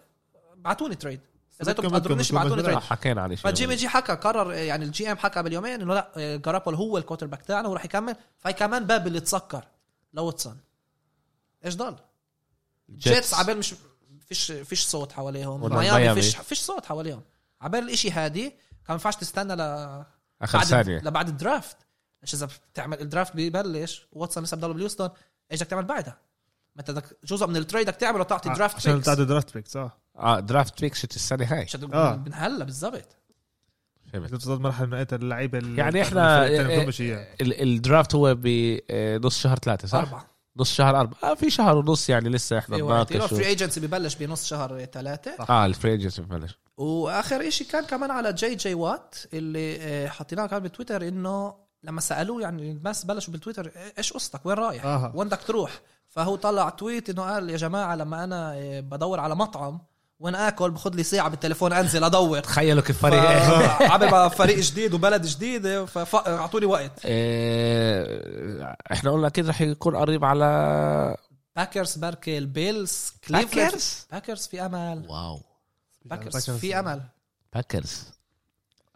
بعتوني 0.55 0.95
trade 0.95 1.19
إذا 1.61 1.71
أنتم 1.71 1.83
بدكم- 1.83 1.95
بتقدرونيش 1.95 2.31
بدكم 2.31 2.43
بعتوني 2.43 2.55
بدكم 2.61 2.71
trade. 2.71 2.83
آه، 2.83 2.87
حكينا 2.95 3.21
عليه 3.21 3.35
شيء 3.35 3.51
فجيمي 3.51 3.75
جي 3.75 3.89
حكى 3.89 4.13
قرر 4.13 4.53
يعني 4.53 4.85
ال 4.85 5.11
GM 5.11 5.17
حكى 5.17 5.43
باليومين 5.43 5.81
إنه 5.81 5.93
لا 5.93 6.37
جارابولو 6.45 6.75
هو 6.75 6.97
ال 6.97 7.27
quarterback 7.27 7.41
تاعنا 7.41 7.67
وراح 7.67 7.85
يكمل. 7.85 8.15
فهي 8.37 8.53
كمان 8.53 8.85
باب 8.85 9.07
اللي 9.07 9.19
تسكر. 9.19 9.63
لواتسون 10.13 10.57
إيش 11.65 11.75
ضل؟ 11.75 11.95
جيتس 12.89 13.33
عبال 13.33 13.57
مش 13.57 13.75
فيش 14.27 14.51
فيش 14.51 14.85
صوت 14.85 15.11
حواليهم. 15.11 15.75
ميامي. 15.75 16.21
فيش 16.21 16.35
فيش 16.35 16.59
صوت 16.61 16.85
حواليهم. 16.85 17.21
عبال 17.61 17.79
الاشي 17.83 18.11
هادي 18.11 18.49
كان 18.49 18.55
ما 18.89 18.93
ينفعش 18.93 19.15
تستنى 19.15 19.55
ل 19.55 19.61
آخر 20.41 20.63
ثانية. 20.63 20.99
لبعد 20.99 21.27
الدرافت. 21.27 21.77
إيش 22.23 22.33
إذا 22.33 22.47
بتعمل 22.73 22.99
الدرافت 23.01 23.35
ببلش. 23.35 24.07
واتسون 24.11 24.43
لسه 24.43 24.57
بضل 24.57 24.73
بليوستون. 24.73 25.09
إيش 25.51 25.59
بدك 25.59 25.69
تعمل 25.69 25.83
بعدها؟ 25.85 26.17
ما 26.75 26.79
أنت 26.79 26.91
بدك 26.91 27.17
جزء 27.25 27.47
من 27.47 27.55
التريد 27.57 27.87
بدك 27.87 27.95
تعمله 27.95 28.23
تعطي 28.23 28.49
درافت 28.49 28.73
آه، 28.73 28.77
عشان 28.77 29.01
تعدي 29.01 29.25
درافت 29.25 29.53
بيكس 29.53 29.77
آه 29.77 29.91
آه 30.17 30.39
درافت 30.39 30.81
بيكس 30.81 31.03
السنة 31.03 31.45
هاي. 31.45 31.61
عشان 31.61 31.93
آه. 31.93 32.15
من 32.15 32.33
هلا 32.33 32.65
بالضبط. 32.65 33.17
فهمت. 34.13 34.29
توصل 34.29 34.61
مرحلة 34.61 34.87
من 34.87 34.93
انت 34.93 35.13
اللعيبة 35.13 35.57
اللي 35.57 35.81
يعني 35.81 36.03
إحنا- 36.05 36.17
الفريق 36.17 36.87
مش 36.87 37.01
اياه 37.01 37.27
ال- 37.41 37.61
ال 37.61 37.70
draft 37.70 38.15
هو 38.15 38.35
بنص 38.37 39.39
شهر 39.39 39.57
ثلاثة 39.59 39.87
صح؟ 39.87 39.97
أربعة. 39.97 40.27
نص 40.57 40.73
شهر 40.73 40.99
أربعة. 40.99 41.31
آه 41.31 41.33
في 41.33 41.49
شهر 41.49 41.77
ونص 41.77 42.09
يعني 42.09 42.29
لسه 42.29 42.57
إحنا 42.57 42.75
في 42.77 42.81
وقت 42.81 43.13
بنناقش 43.13 43.31
الفري 43.31 43.45
ايجنسي 43.47 43.79
ببلش 43.79 44.15
بنص 44.15 44.45
شهر 44.47 44.85
ثلاثة. 44.85 45.31
آه 45.49 45.65
ال 45.65 45.70
free 45.70 45.91
agency 45.91 46.21
ببلش. 46.21 46.57
وآخر 46.77 47.49
شيء 47.49 47.67
كان 47.67 47.85
كمان 47.85 48.11
على 48.11 48.33
JJ 48.33 48.73
Watt 48.73 49.15
اللي 49.33 49.77
آه، 49.81 50.07
حطيناه 50.07 50.45
كان 50.45 50.59
بتويتر 50.59 51.07
إنه 51.07 51.53
لما 51.83 52.01
سألوه 52.01 52.41
يعني 52.41 52.71
الناس 52.71 53.05
بلشوا 53.05 53.31
بالتويتر 53.33 53.71
إيش 53.97 54.13
قصتك؟ 54.13 54.45
وين 54.45 54.55
رايح؟ 54.57 54.85
آه. 54.85 55.11
وين 55.15 55.27
بدك 55.27 55.39
تروح؟ 55.47 55.71
فهو 56.09 56.35
طلع 56.35 56.69
tweet 56.69 57.09
إنه 57.09 57.21
قال 57.21 57.49
يا 57.49 57.57
جماعة 57.57 57.95
لما 57.95 58.23
أنا 58.23 58.53
آه، 58.55 58.79
بدور 58.79 59.19
على 59.19 59.35
مطعم 59.35 59.79
وين 60.21 60.35
اكل 60.35 60.71
باخذ 60.71 60.95
لي 60.95 61.03
ساعه 61.03 61.29
بالتليفون 61.29 61.73
أنزل 61.73 62.03
أدور. 62.03 62.39
تخيلوا 62.39 62.81
كيف 62.83 62.97
ف- 62.97 63.01
فريق 63.01 63.21
عبال 63.91 64.11
ما 64.11 64.27
فريق 64.29 64.59
جديد 64.59 64.93
وبلد 64.93 65.25
جديد 65.25 65.85
فاعطوني 65.85 66.65
وقت. 66.65 66.91
آه، 67.05 68.77
إحنا 68.91 69.11
قلنا 69.11 69.27
أكيد 69.27 69.47
رح 69.49 69.61
يكون 69.61 69.95
قريب 69.95 70.25
على 70.25 71.17
Packers 71.55 71.95
بركي 71.97 72.37
ال 72.37 72.50
Bills 72.50 73.13
Cleveland. 73.27 73.55
Packers؟ 73.71 74.07
Packers 74.11 74.47
في 74.47 74.65
أمل. 74.65 75.05
واو. 75.09 75.41
Packers 76.05 76.49
في 76.49 76.79
أمل. 76.79 77.01
Packers. 77.53 78.03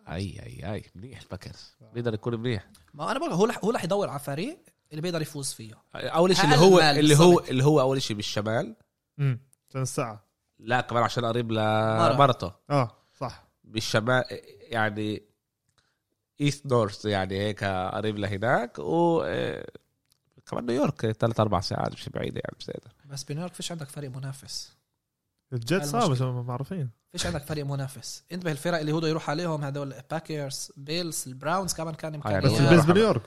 أي 0.10 0.40
أي 0.46 0.74
أي. 0.74 0.84
منيح 0.96 1.20
Packers 1.32 1.76
بيقدر 1.94 2.14
يكون 2.14 2.40
منيح. 2.40 2.68
ما 2.94 3.12
أنا 3.12 3.20
بقول 3.20 3.32
هو 3.32 3.46
رح- 3.46 3.60
هو 3.64 3.72
رح 3.72 3.84
يدور 3.84 4.10
على 4.10 4.20
فريق 4.20 4.58
اللي 4.92 5.02
بيقدر 5.02 5.22
يفوز 5.22 5.54
فيه. 5.54 5.74
أول 5.96 6.36
شيء 6.36 6.46
اللي 6.46 6.58
هو 6.58 6.80
اللي 6.80 7.16
هو. 7.16 7.40
اللي 7.40 7.64
هو 7.64 7.82
أول 7.82 8.02
شيء 8.02 8.16
بالشمال. 8.16 8.76
امم 9.20 9.40
الساعة. 9.76 10.25
لا 10.60 10.82
كمان 10.82 11.04
عشان 11.04 11.26
قريب 11.26 11.52
لمرته 11.52 12.52
آه 12.70 12.92
صح. 13.20 13.44
بالشمال 13.64 14.24
يعني 14.62 15.24
east 16.42 16.66
north 16.66 17.06
يعني 17.06 17.40
هيك 17.40 17.64
قريب 17.64 18.18
لهناك 18.18 18.80
و 18.80 19.22
آه، 19.26 19.68
كمان 20.46 20.66
نيويورك 20.66 21.12
ثلاث 21.12 21.40
أربع 21.40 21.60
ساعات 21.62 21.94
مش 21.94 22.10
بعيدة 22.10 22.42
يعني 22.46 22.56
مش 22.60 22.70
قادر 22.70 22.92
بس 23.06 23.24
بنيويورك 23.24 23.54
فيش 23.54 23.72
عندك 23.72 23.90
فريق 23.90 24.10
منافس. 24.10 24.76
المشكلة. 25.54 26.10
مش 26.10 26.22
معروفين. 26.22 26.90
فيش 27.12 27.26
عندك 27.26 27.42
فريق 27.44 27.66
منافس. 27.66 28.24
انتبه 28.32 28.52
الفرق 28.52 28.80
اللي 28.80 28.92
هو 28.92 29.06
يروح 29.06 29.30
عليهم 29.30 29.64
هدول 29.64 29.94
Packers 30.12 30.72
Bills 30.78 31.24
ال 31.28 31.34
Browns 31.34 31.74
كمان 31.74 31.94
كان 31.96 32.22
آه، 32.26 32.32
يعني 32.32 32.46
بس 32.46 32.60
ال 32.60 32.64
Bills 32.64 32.86
بنيويورك. 32.86 33.22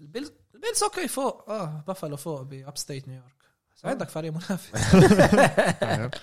ال 0.00 0.05
Bills 0.05 0.32
ال 0.54 0.59
Bills 0.59 0.82
okay 0.82 1.08
فوق. 1.08 1.50
آه 1.50 1.84
بافالو 1.86 2.16
فوق 2.16 2.42
ب 2.42 2.76
upstate 2.76 3.08
نيويورك. 3.08 3.39
عندك 3.84 4.08
فريق 4.08 4.32
منافس. 4.32 4.94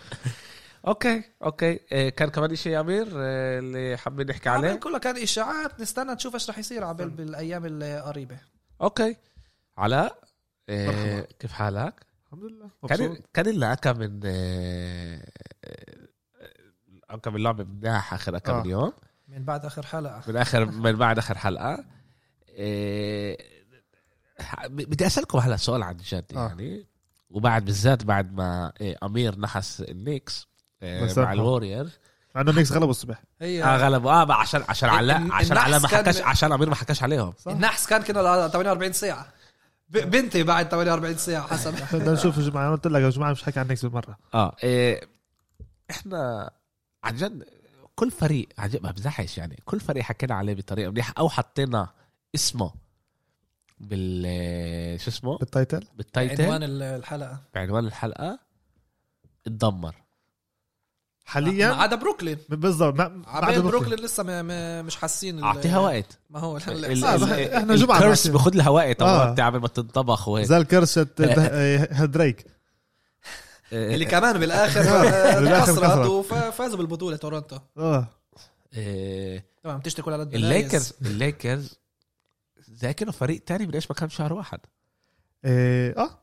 okay 0.88 1.24
okay. 1.44 1.80
آه، 1.92 2.10
كان 2.10 2.30
كمان 2.30 2.56
شيء 2.56 2.72
يا 2.74 2.80
أمير 2.80 3.08
آه، 3.16 3.60
اللي 3.60 3.98
حابين 3.98 4.28
نحكي 4.28 4.50
عمل 4.50 4.68
عليه؟ 4.68 4.80
كله 4.80 4.98
كان 5.00 5.18
إشاعات. 5.22 5.82
نستنى 5.82 6.14
نشوف 6.14 6.34
إيش 6.34 6.50
رح 6.50 6.58
يصير 6.58 6.84
عبال 6.84 7.10
بالأيام 7.10 7.64
القريبة. 7.66 8.38
okay. 8.82 9.16
علاء 9.78 10.20
آه، 10.70 10.88
مرحبا. 10.88 11.28
كيف 11.40 11.52
حالك؟ 11.52 12.06
الحمد 12.26 12.44
لله. 12.44 12.70
كان 12.88 13.10
مبسوط. 13.10 13.26
كان 13.34 13.46
لنا 13.46 13.76
كم 13.76 14.00
من 14.00 14.20
آه، 14.26 15.24
آه، 17.10 17.16
كم 17.16 17.34
من 17.34 17.44
لعبة 17.44 17.64
مناح 17.64 18.14
اخر 18.14 18.40
كم 18.40 18.54
آه. 18.54 18.68
يوم 18.68 18.94
من 19.28 19.46
بعد 19.46 19.66
آخر 19.66 19.86
حلقة. 19.86 20.22
من 20.28 20.38
اخر 20.38 20.66
من 20.66 20.96
بعد 20.96 21.18
آخر 21.18 21.38
حلقة. 21.38 21.86
إيه، 22.50 23.38
بدي 24.70 25.08
أسألكم 25.08 25.38
هلا 25.38 25.58
سؤال 25.58 25.84
عن 25.84 25.98
جد 25.98 26.26
آه. 26.36 26.58
وبعد 27.30 27.66
بالذات 27.66 28.04
بعد 28.04 28.34
ما 28.34 28.74
إيه، 28.82 28.98
أمير 29.04 29.40
نحس 29.40 29.82
ال 29.82 29.91
Knicks 29.91 30.48
إيه،. 30.84 31.14
مع 31.18 31.34
ال 31.34 31.40
Warriors 31.40 31.90
مع 32.36 32.42
إنه 32.42 32.52
Knicks 32.52 32.72
غلبوا 32.72 32.90
الصبح. 32.90 33.22
هي 33.42 33.64
آه 33.64 33.78
غلبوا. 33.78 34.12
آه 34.12 34.34
عشان 34.34 34.64
عشان 34.70 34.90
علاء 34.90 35.28
عشان 35.32 35.58
علاء 35.58 35.80
ما 35.80 35.88
حكاش 35.88 36.22
عشان 36.22 36.52
أمير 36.52 36.70
ما 36.70 36.76
حكاش 36.76 37.04
عليهم. 37.04 37.34
صح. 37.40 37.52
النحس 37.52 37.88
كان 37.88 38.02
كنا 38.04 38.48
48 38.48 38.94
ساعة. 38.94 39.28
ب- 39.90 39.98
بنتي 40.12 40.44
بعد 40.44 40.68
48 40.70 41.18
ساعة 41.18 41.48
حسب 41.48 41.76
بدنا 41.94 42.14
نشوف 42.20 42.38
يا 42.38 42.42
جماعة 42.50 42.72
قلت 42.72 42.88
لك 42.88 43.02
يا 43.02 43.10
جماعة 43.10 43.32
مش 43.32 43.44
حكي 43.44 43.60
عن 43.60 43.68
Knicks 43.68 43.86
بالمرة. 43.86 44.18
آه 44.34 44.56
إيه 44.64 45.02
إحنا 45.92 46.50
عن 47.04 47.16
جد 47.16 47.44
كل 47.96 48.12
فريق 48.12 48.50
عن 48.58 48.70
جد 48.70 48.84
ما 48.84 48.92
بزحش 48.92 49.38
يعني. 49.38 49.62
كل 49.66 49.80
فريق 49.80 50.04
حكينا 50.04 50.36
عليه 50.36 50.54
بطريقة 50.56 50.92
منيحة 50.92 51.14
أو 51.18 51.30
حطينا 51.30 51.88
اسمه 52.36 52.72
بال 53.80 55.00
شو 55.02 55.10
اسمه؟ 55.10 55.38
بال 55.38 55.49
title؟ 55.49 55.84
بال 55.98 56.09
title. 56.09 56.44
عنوان 56.44 56.64
ال- 56.64 56.82
الحلقة. 56.84 57.42
بعنوان 57.56 57.86
الحلقة. 57.86 58.40
اتدمر. 59.48 59.92
ما 59.92 61.32
حاليا 61.32 61.68
عدا 61.68 61.96
بروكلين. 61.96 62.38
بالضبط 62.50 62.94
ما- 63.00 63.08
ما 63.08 63.24
عدا 63.28 63.60
بروكلين. 63.62 64.00
لسه 64.00 64.24
ما 64.24 64.42
ما 64.42 64.82
مش 64.82 64.96
حاسين 64.96 65.44
اعطيها 65.44 65.80
وقت 65.80 66.20
ما 66.30 66.40
هو 66.40 66.58
ال- 66.58 66.86
ال- 66.86 67.04
آه، 67.06 67.16
ال- 67.16 67.22
بح- 67.22 67.32
ال- 67.32 67.50
إحنا 67.54 67.76
جمعة 67.76 67.98
الكرس 67.98 68.28
بعد- 68.28 68.34
باخذ 68.38 68.56
لها 68.56 68.70
وقت 68.70 69.02
آه. 69.02 69.24
آه. 69.32 69.46
قبل 69.46 69.60
ما 69.60 69.68
تنطبخ 69.68 70.28
وهيك. 70.28 70.46
زي 70.46 70.58
الكرشة 70.58 71.08
دريك 72.06 72.46
اللي 73.74 74.06
كمان 74.06 74.40
بالآخر 74.40 74.80
انكسرت 75.40 75.84
انكسرت. 75.84 76.08
وفازوا 76.08 76.78
بالبطولة 76.78 77.16
تورنتو. 77.18 77.58
آه. 77.78 78.08
إيه، 78.74 79.46
تمام 79.64 79.80
تشتكوا 79.80 80.14
على 80.14 80.24
الليكرز 80.24 80.94
الليكرز 81.02 81.80
زي 82.78 82.94
كانوا 82.94 83.14
فريق 83.14 83.44
تاني 83.44 83.66
من 83.66 83.74
إيش 83.74 83.92
ما 83.92 83.96
كان 83.96 84.10
شهر 84.10 84.34
واحد. 84.34 84.60
آه. 85.46 86.20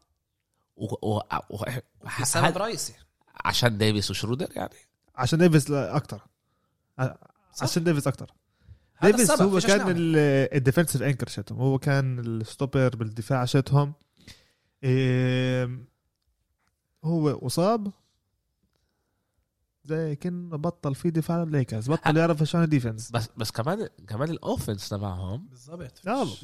و... 0.77 0.85
و... 0.85 1.21
و... 1.51 1.65
في 2.09 2.25
سبب 2.25 2.59
رئيسي 2.59 2.95
عشان 3.45 3.79
ديفيس 3.79 4.11
وشرودر 4.11 4.49
يعني؟ 4.57 4.75
عشان 5.15 5.39
ديفيس 5.39 5.71
أكثر 5.71 6.21
عشان 7.63 7.85
ديفيس 7.85 8.09
هذا 8.97 9.17
ديفيس 9.17 9.31
هو 9.31 9.61
كان. 9.61 9.85
ال 9.97 10.07
defensive 10.07 11.03
anchor 11.03 11.29
شتهم. 11.29 11.59
هو 11.59 11.79
كان 11.79 12.19
ال 12.19 12.29
stopper 12.29 12.97
بالدفاع 12.97 13.45
شتهم. 13.45 13.95
إيه 14.85 15.87
هو 17.05 17.47
إصاب. 17.47 17.93
زي 19.85 20.17
كأنه 20.17 20.57
بطل 20.57 20.95
في 20.95 21.11
دفاع 21.11 21.43
الليكرز 21.43 21.91
بطل 21.91 22.17
يعرف 22.17 22.43
شلون 22.43 22.69
defense 22.69 23.11
بس 23.11 23.29
بس 23.37 23.51
كمان 23.51 23.89
كمان 24.09 24.31
ال 24.31 24.38
offense 24.38 24.89
تبعهم 24.89 25.49
بالضبط. 25.51 25.93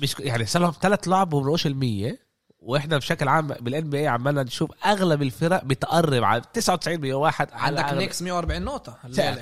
مش 0.02 0.16
يعني 0.18 0.46
صار 0.46 0.62
لهم 0.62 0.72
ثلاث 0.82 1.08
لعب 1.08 1.32
وبنقوش 1.32 1.66
المية 1.66 2.30
وإحنا 2.60 2.96
بشكل 2.96 3.28
عام 3.28 3.46
بال 3.46 3.90
NBA 3.90 4.06
عمالنا 4.08 4.42
نشوف 4.42 4.70
أغلب 4.86 5.22
الفرق 5.22 5.64
بتقرب 5.64 6.24
على 6.24 6.42
99 6.52 7.00
101 7.00 7.48
على 7.52 7.80
عندك 7.80 7.92
Knicks 7.98 8.22
140 8.22 8.62
نقطة. 8.62 8.98
لا 9.08 9.34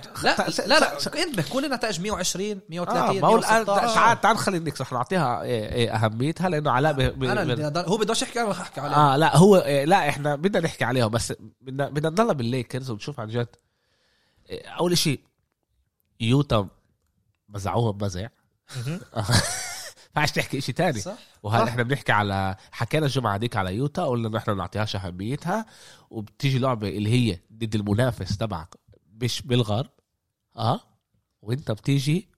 لا 0.66 0.80
لا 0.80 0.98
انت 1.22 1.40
كل 1.52 1.64
النتائج 1.64 2.00
120 2.00 2.60
130 2.70 3.16
آه 3.16 3.20
بقول 3.20 3.44
أنا- 3.44 3.50
116 3.52 3.94
تعال 3.94 4.20
تعال 4.20 4.38
خلي 4.38 4.56
النكس 4.56 4.80
رح 4.80 4.92
نعطيها 4.92 5.42
إيه، 5.42 5.72
إيه، 5.72 5.94
أهميتها 5.94 6.48
لأنه 6.48 6.70
علاء. 6.70 7.14
أنا 7.14 7.84
هو 7.88 7.96
بدوش 7.96 8.22
يحكي 8.22 8.40
أنا 8.40 8.48
رح 8.50 8.60
احكي 8.60 8.80
عليه. 8.80 8.96
آه 8.96 9.16
لا 9.16 9.36
هو 9.36 9.56
إيه، 9.56 9.84
لا 9.84 10.08
إحنا 10.08 10.36
بدنا 10.36 10.64
نحكي 10.64 10.84
عليهم 10.84 11.08
بس 11.10 11.32
بدنا 11.60 11.88
بدنا 11.88 12.08
نضل 12.10 12.34
بالليكرز 12.34 12.90
ونشوف 12.90 13.20
عن 13.20 13.28
جد 13.28 13.48
أول 14.50 14.98
شيء 14.98 15.20
يوتا 16.20 16.68
مزعوهم 17.48 17.98
مزع 17.98 18.28
فعش 20.14 20.32
تحكي 20.32 20.60
شيء 20.60 20.74
تاني. 20.74 21.00
صح. 21.00 21.18
وهلا. 21.42 21.68
إحنا 21.68 21.82
بنحكي 21.82 22.12
على 22.12 22.56
حكينا 22.72 23.06
الجمعة 23.06 23.34
هذيك 23.34 23.56
على 23.56 23.74
يوتا 23.76 24.04
قلنا 24.04 24.28
إنه 24.28 24.38
إحنا 24.38 24.54
ما 24.54 24.58
نعطيهاش 24.58 24.96
اهميتها 24.96 25.66
وبتيجي 26.10 26.58
لعبة 26.58 26.88
اللي 26.88 27.10
هي 27.10 27.38
ضد 27.52 27.74
المنافس 27.74 28.36
تبعك 28.36 28.74
مش 29.22 29.42
بالغرب. 29.42 29.90
آه؟ 30.56 30.80
وإنت 31.42 31.70
بتيجي 31.70 32.28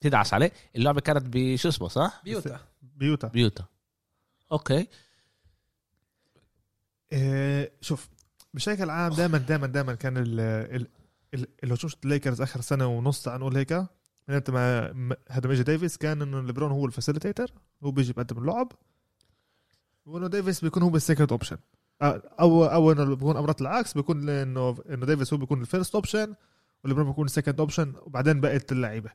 تدعس 0.00 0.34
عليه. 0.34 0.52
اللعبة 0.76 1.00
كانت 1.00 1.22
بشو 1.26 1.68
اسمه 1.68 1.88
صح؟ 1.88 2.20
ب 2.24 2.30
Utah. 2.30 2.60
ب 2.82 2.90
Utah. 2.90 3.28
ب 3.28 3.34
Utah. 3.34 3.64
okay. 4.52 4.86
إيه 7.12 7.72
شوف 7.80 8.08
بشكل 8.54 8.90
عام 8.90 9.12
دائما 9.12 9.38
دائما 9.38 9.66
دائما 9.66 9.94
كان 9.94 10.16
ال 10.16 10.40
ال 10.40 10.86
ال- 11.34 11.48
الهجوم 11.64 11.90
الليكرز 12.04 12.40
آخر 12.40 12.60
سنة 12.60 12.86
ونص 12.86 13.22
تعال 13.22 13.40
نقول 13.40 13.56
هيك 13.56 13.72
من 14.28 14.34
أنت 14.34 14.50
ما- 14.50 15.16
هذا 15.30 15.52
اجى 15.52 15.62
ديفيس 15.62 15.96
كان 15.96 16.22
إنه 16.22 16.42
ليبرون 16.42 16.70
هو 16.70 16.86
ال 16.86 16.91
facilitator 16.91 17.52
هو 17.84 17.90
بيجي 17.90 18.12
بقدم 18.12 18.38
اللعب. 18.38 18.72
وإنه 20.06 20.26
ديفيس 20.26 20.60
بيكون 20.64 20.82
هو 20.82 20.96
ال 20.96 21.01
second 21.01 21.30
option 21.32 21.56
أو 22.02 22.64
أو 22.64 22.92
إنه 22.92 23.04
بيكون 23.04 23.36
مرات 23.36 23.60
العكس 23.60 23.92
بيكون 23.94 24.28
إنه 24.28 24.76
إنه 24.90 25.06
ديفيس 25.06 25.32
هو 25.32 25.38
بيكون 25.38 25.60
ال 25.60 25.66
first 25.66 25.94
option 25.94 26.34
وليبرون 26.84 27.06
بيكون 27.06 27.24
ال 27.26 27.31
second 27.31 27.60
option 27.60 27.92
وبعدين 28.02 28.40
بقيت 28.40 28.72
اللعيبة. 28.72 29.10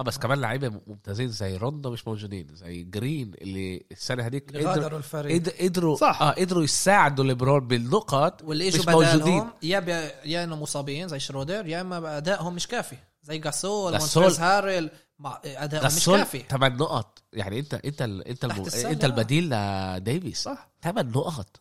آه 0.00 0.02
بس 0.02 0.18
كمان 0.18 0.40
لعيبة 0.40 0.80
ممتازين 0.86 1.28
زي 1.28 1.56
روندو 1.56 1.90
مش 1.90 2.06
موجودين 2.08 2.46
زي 2.54 2.82
جرين 2.82 3.34
اللي 3.40 3.86
السنة 3.92 4.26
هذيك 4.26 4.48
قدروا 4.50 4.70
غادروا 4.72 4.98
الفريق. 4.98 5.42
قد- 5.42 5.48
قدروا 5.60 5.96
صح. 5.96 6.22
آه 6.22 6.30
قدروا 6.30 6.62
يساعدوا 6.64 7.24
ليبرون 7.24 7.66
بالنقط 7.66 8.42
واللي 8.42 8.68
اجوا 8.68 8.92
موجودين. 8.92 9.20
بدالهم 9.20 9.50
يا 9.62 9.80
بي... 9.80 9.92
يا 10.30 10.44
إنه 10.44 10.56
مصابين 10.56 11.08
زي 11.08 11.18
شرودر 11.18 11.66
يا 11.66 11.80
إما 11.80 12.16
أدائهم 12.16 12.54
مش 12.54 12.66
كافي. 12.66 12.96
زي 13.22 13.38
جاسول 13.38 13.92
جاسول. 13.92 14.22
مونتريز 14.22 14.40
هارل 14.40 14.90
مع 15.18 15.40
أدائهم 15.44 15.86
مش 15.86 16.06
كافي. 16.06 16.38
ثمان 16.50 16.76
نقط. 16.76 17.22
يعني 17.32 17.58
انت 17.58 17.74
أنت 17.74 18.02
ال... 18.02 18.28
أنت 18.28 18.44
الم... 18.44 18.64
أنت 18.84 19.04
البديل 19.04 19.50
لديفيس 19.50 20.42
صح. 20.42 20.70
ثمان 20.82 21.08
نقط. 21.10 21.60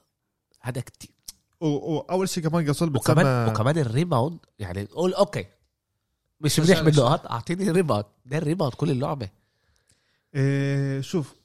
هذا 0.61 0.81
كتير. 0.81 1.11
واول 1.61 2.29
شيء 2.29 2.43
كمان 2.43 2.65
جاسول 2.65 2.95
وكمان 2.97 3.49
وكمان 3.49 3.77
ال 3.77 3.85
rebound 3.85 4.37
يعني 4.59 4.83
قول 4.85 5.13
okay 5.13 5.45
مش 6.41 6.59
منيح 6.59 6.77
عارف. 6.77 6.85
بالنقط 6.85 7.27
أعطيني 7.31 7.71
rebound 7.71 8.05
ده 8.25 8.37
ال 8.37 8.42
rebound 8.42 8.73
كل 8.73 8.91
اللعبة 8.91 9.29
إيه 10.35 11.01
شوف 11.01 11.35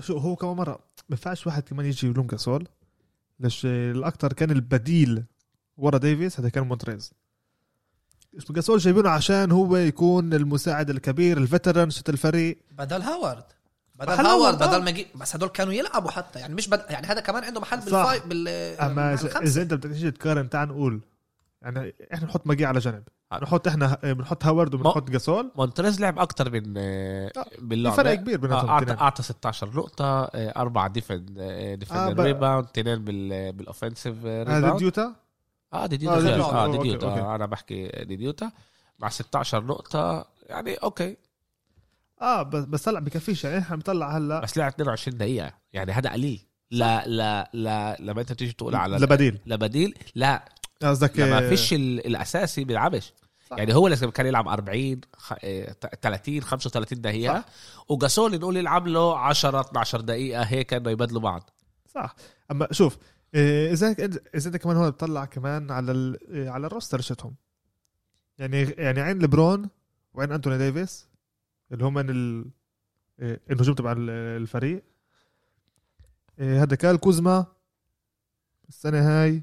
شو 0.00 0.18
هو 0.18 0.36
كمان 0.36 0.56
مرة 0.56 0.72
ما 0.72 0.80
ينفعش 1.10 1.46
واحد 1.46 1.62
كمان 1.62 1.86
يجي 1.86 2.06
يلوم 2.06 2.26
جاسول 2.26 2.68
ليش 3.40 3.66
الاكثر 3.66 4.32
كان 4.32 4.50
البديل 4.50 5.24
ورا 5.76 5.98
ديفيس 5.98 6.40
هذا 6.40 6.48
كان 6.48 6.64
مونتريز 6.66 7.12
اسمه 8.38 8.56
جاسول 8.56 8.78
جايبينه 8.78 9.10
عشان 9.10 9.52
هو 9.52 9.76
يكون 9.76 10.34
المساعد 10.34 10.90
الكبير 10.90 11.38
ال 11.38 11.44
veteran 11.44 11.90
شت 11.90 12.08
الفريق 12.08 12.58
بدل 12.70 13.02
هاورد 13.02 13.44
بدل 13.94 14.10
هاورد 14.10 14.26
هاورد، 14.26 14.62
آه. 14.62 14.66
بدل 14.66 14.84
ما 14.84 14.90
يجي 14.90 15.06
بس 15.14 15.36
هدول 15.36 15.48
كانوا 15.48 15.72
يلعبوا 15.72 16.10
حتى 16.10 16.38
يعني 16.38 16.54
مش 16.54 16.68
بد... 16.68 16.84
يعني 16.90 17.06
هذا 17.06 17.20
كمان 17.20 17.44
عنده 17.44 17.60
محل 17.60 17.82
صح. 17.82 17.84
بالفايت 17.84 18.26
بال 18.26 18.48
أما. 18.80 19.14
إذا 19.42 19.62
أنت 19.62 19.74
بدك 19.74 19.90
تيجي 19.90 20.10
تقارن 20.10 20.50
تعال 20.50 20.68
نقول 20.68 21.00
يعني 21.66 21.94
إحنا 22.14 22.26
نحط 22.26 22.46
ماجي 22.46 22.66
على 22.66 22.78
جنب. 22.78 23.02
آه. 23.32 23.38
نحط 23.42 23.68
إحنا 23.68 23.98
بنحط 24.02 24.44
هاورد 24.44 24.74
وبنحط 24.74 25.10
جاسول 25.10 25.52
مونتريز 25.56 26.00
لعب 26.00 26.18
أكتر 26.18 26.50
من 26.50 26.74
آه، 26.76 27.32
آه، 27.36 27.42
في 27.42 27.60
باللعبه 27.60 27.96
فرق 27.96 28.14
كبير 28.14 28.34
آه، 28.34 28.38
بيناتهم 28.38 28.68
اعطى. 28.70 28.92
أعطى 28.92 29.22
16 29.22 29.70
نقطة 29.76 30.04
آه، 30.24 30.52
أربعة 30.56 30.88
ديفند 30.88 31.40
ديفند 31.78 32.20
آه، 32.20 32.24
ريباوند 32.24 32.66
اثنين 32.78 33.04
بال 33.04 33.52
بالاوفنسيف 33.52 34.24
هذا 34.24 34.54
ريباوند 34.54 34.78
ديوتا؟ 34.78 35.14
آه 35.72 35.86
دي 35.86 35.94
آه، 36.08 36.20
ديوتا. 36.20 36.44
آه 36.44 36.72
دي 36.72 36.78
ديوتا. 36.78 37.06
آه، 37.06 37.34
أنا 37.34 37.46
بحكي 37.46 37.88
دي 37.88 38.16
ديوتا. 38.16 38.50
مع 38.98 39.08
16 39.08 39.64
نقطة 39.64 40.26
يعني 40.42 40.74
أوكي. 40.74 41.16
آه 42.22 42.42
بس 42.42 42.64
بس 42.64 42.88
هلا 42.88 43.00
بكفيش. 43.00 43.44
يعني 43.44 43.58
إحنا 43.58 43.76
بنطلع 43.76 44.16
هلأ. 44.16 44.40
بس 44.40 44.56
لعب 44.58 44.72
22 44.72 45.18
دقيقة. 45.18 45.52
يعني 45.72 45.92
هذا 45.92 46.10
قليل. 46.12 46.46
لا 46.70 47.06
لا 47.06 47.50
لا 47.52 47.96
لما 48.00 48.20
أنت 48.20 48.32
تيجي 48.32 48.52
تقول 48.52 48.74
على 48.76 48.96
لبديل. 48.96 49.38
لبديل 49.46 49.94
لا. 50.14 50.44
قصدك 50.82 51.18
لما 51.18 51.38
آه، 51.46 51.48
فيش 51.48 51.72
ال- 51.72 52.06
الأساسي 52.06 52.64
بيلعبش 52.64 53.12
صح. 53.50 53.58
يعني 53.58 53.74
هو 53.74 53.88
لازم 53.88 54.10
كان 54.10 54.26
يلعب 54.26 54.48
40 54.48 55.00
خ- 55.16 55.32
آه، 55.44 55.72
ت- 55.72 55.94
30 56.02 56.42
35 56.42 57.00
دقيقة. 57.00 57.44
وجاسول 57.88 58.38
نقول 58.38 58.56
يلعب 58.56 58.86
له 58.86 59.18
10 59.18 59.60
12 59.60 60.00
دقيقة 60.00 60.42
هيك 60.42 60.74
انه 60.74 60.90
يبدلوا 60.90 61.20
بعض. 61.20 61.50
صح. 61.94 62.14
أما 62.50 62.68
شوف 62.72 62.98
إيه، 63.34 63.72
إذا 63.72 63.90
إذا 64.34 64.48
انت 64.48 64.56
كمان 64.56 64.76
هون 64.76 64.90
بتطلع 64.90 65.24
كمان 65.24 65.70
على. 65.70 66.18
إيه، 66.30 66.50
على 66.50 66.66
ال 66.66 66.71
roster 66.71 67.00
شاتهم. 67.00 67.34
يعني 68.38 68.62
يعني 68.62 69.00
عين 69.00 69.18
لبرون 69.18 69.68
وعين 70.14 70.32
أنتوني 70.32 70.58
ديفيس 70.58 71.06
اللي 71.72 71.84
هم 71.84 71.94
من 71.94 72.10
ال... 72.10 72.44
النجوم 73.50 73.74
تبع 73.74 73.92
ال- 73.92 74.10
الفريق. 74.42 74.82
هذا 76.38 76.76
كايل 76.76 76.96
كوزما. 76.96 77.46
السنة 78.68 78.98
هاي 79.22 79.42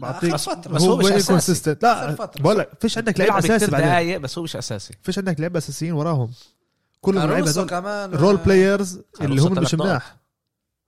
بعطيك. 0.00 0.34
بس 0.34 0.48
هو 0.82 0.96
مش 0.96 1.06
inconsistent. 1.06 1.76
لا. 1.82 2.14
بقول 2.40 2.58
لك 2.58 2.70
فيش 2.80 2.98
عندك 2.98 3.18
لعيب 3.20 3.32
بيلعب 3.32 3.44
أساسي 3.56 3.70
بعدين. 3.70 4.18
بس 4.22 4.38
هو 4.38 4.44
مش 4.44 4.56
أساسي. 4.56 4.94
فيش 5.02 5.18
عندك 5.18 5.40
لعيبة 5.40 5.58
أساسيين 5.58 5.92
وراهم. 5.92 6.30
كلهم 7.00 7.30
لعيبه 7.30 7.34
كاروسو 7.52 7.60
هذول 7.60 7.70
كمان 7.70 8.14
role 8.14 8.34
آه، 8.34 8.44
players 8.44 8.94
اللي 8.94 9.36
كاروسو 9.36 9.46
هم 9.48 9.62
مش. 9.62 9.74
مناح. 9.74 10.16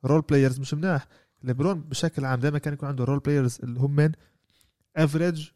role 0.05 0.21
players 0.21 0.61
مش 0.61 0.75
مناح. 0.75 1.07
ليبرون 1.45 1.81
بشكل 1.81 2.25
عام 2.25 2.41
دائما 2.41 2.59
كان 2.59 2.73
يكون 2.75 2.89
عنده 2.89 3.05
role 3.05 3.19
players 3.19 3.59
اللي 3.63 3.81
هم 3.81 3.97
من 3.97 4.13
average 4.97 5.49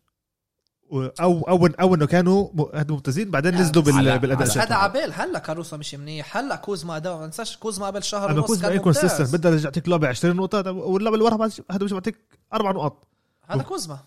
أو 0.92 1.40
أو 1.48 1.66
أو 1.80 1.94
إنه 1.94 2.06
كانوا 2.06 2.48
ممتازين 2.88 3.30
بعدين 3.30 3.54
نزلوا 3.54 3.82
بال- 3.84 4.18
بالأداء 4.18 4.46
بس. 4.46 4.58
هذا 4.58 4.74
عبال 4.74 5.12
هلا 5.14 5.38
كاروسو 5.38 5.76
مش 5.76 5.94
منيح. 5.94 6.36
هلا 6.36 6.56
كوزما 6.56 6.96
اداء 6.96 7.18
ما 7.18 7.26
ننساش 7.26 7.56
كوزما 7.56 7.86
قبل 7.86 8.02
شهر 8.02 8.32
ونص 8.32 8.46
كوزما 8.46 8.68
كان 8.68 8.82
ممتاز. 8.86 9.34
بدي 9.36 9.48
ارجع 9.48 9.64
اعطيك 9.64 9.88
لعبة 9.88 10.08
20 10.08 10.36
نقطة 10.36 10.72
واللعبة 10.72 11.14
اللي 11.14 11.24
وراها 11.24 11.36
بعد- 11.36 11.52
هذا 11.70 11.84
مش 11.84 11.92
بعطيك 11.92 12.16
أربع 12.54 12.70
نقط. 12.72 13.04
هذا 13.48 13.62
كوزما. 13.62 13.98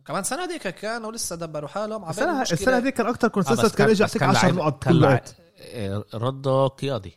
وكمان 0.00 0.22
سنة 0.24 0.46
ديك 0.46 0.68
كانوا 0.68 1.12
لسه 1.12 1.36
دبروا 1.36 1.68
حالهم. 1.68 2.04
عبال 2.04 2.10
السنة. 2.10 2.42
السنة 2.42 2.76
هذيك 2.76 2.94
كان 2.94 3.06
أكثر 3.06 3.26
آه، 3.26 3.30
consistent 3.30 3.74
كان 3.74 3.90
يجي 3.90 4.02
يعطيك 4.02 4.22
10 4.22 4.42
لعيب- 4.42 4.54
نقط 4.54 4.82
كان 4.84 4.92
كل 4.92 5.04
وقت. 5.04 5.36
آه، 5.58 6.04
روندو 6.14 6.66
قيادي. 6.66 7.16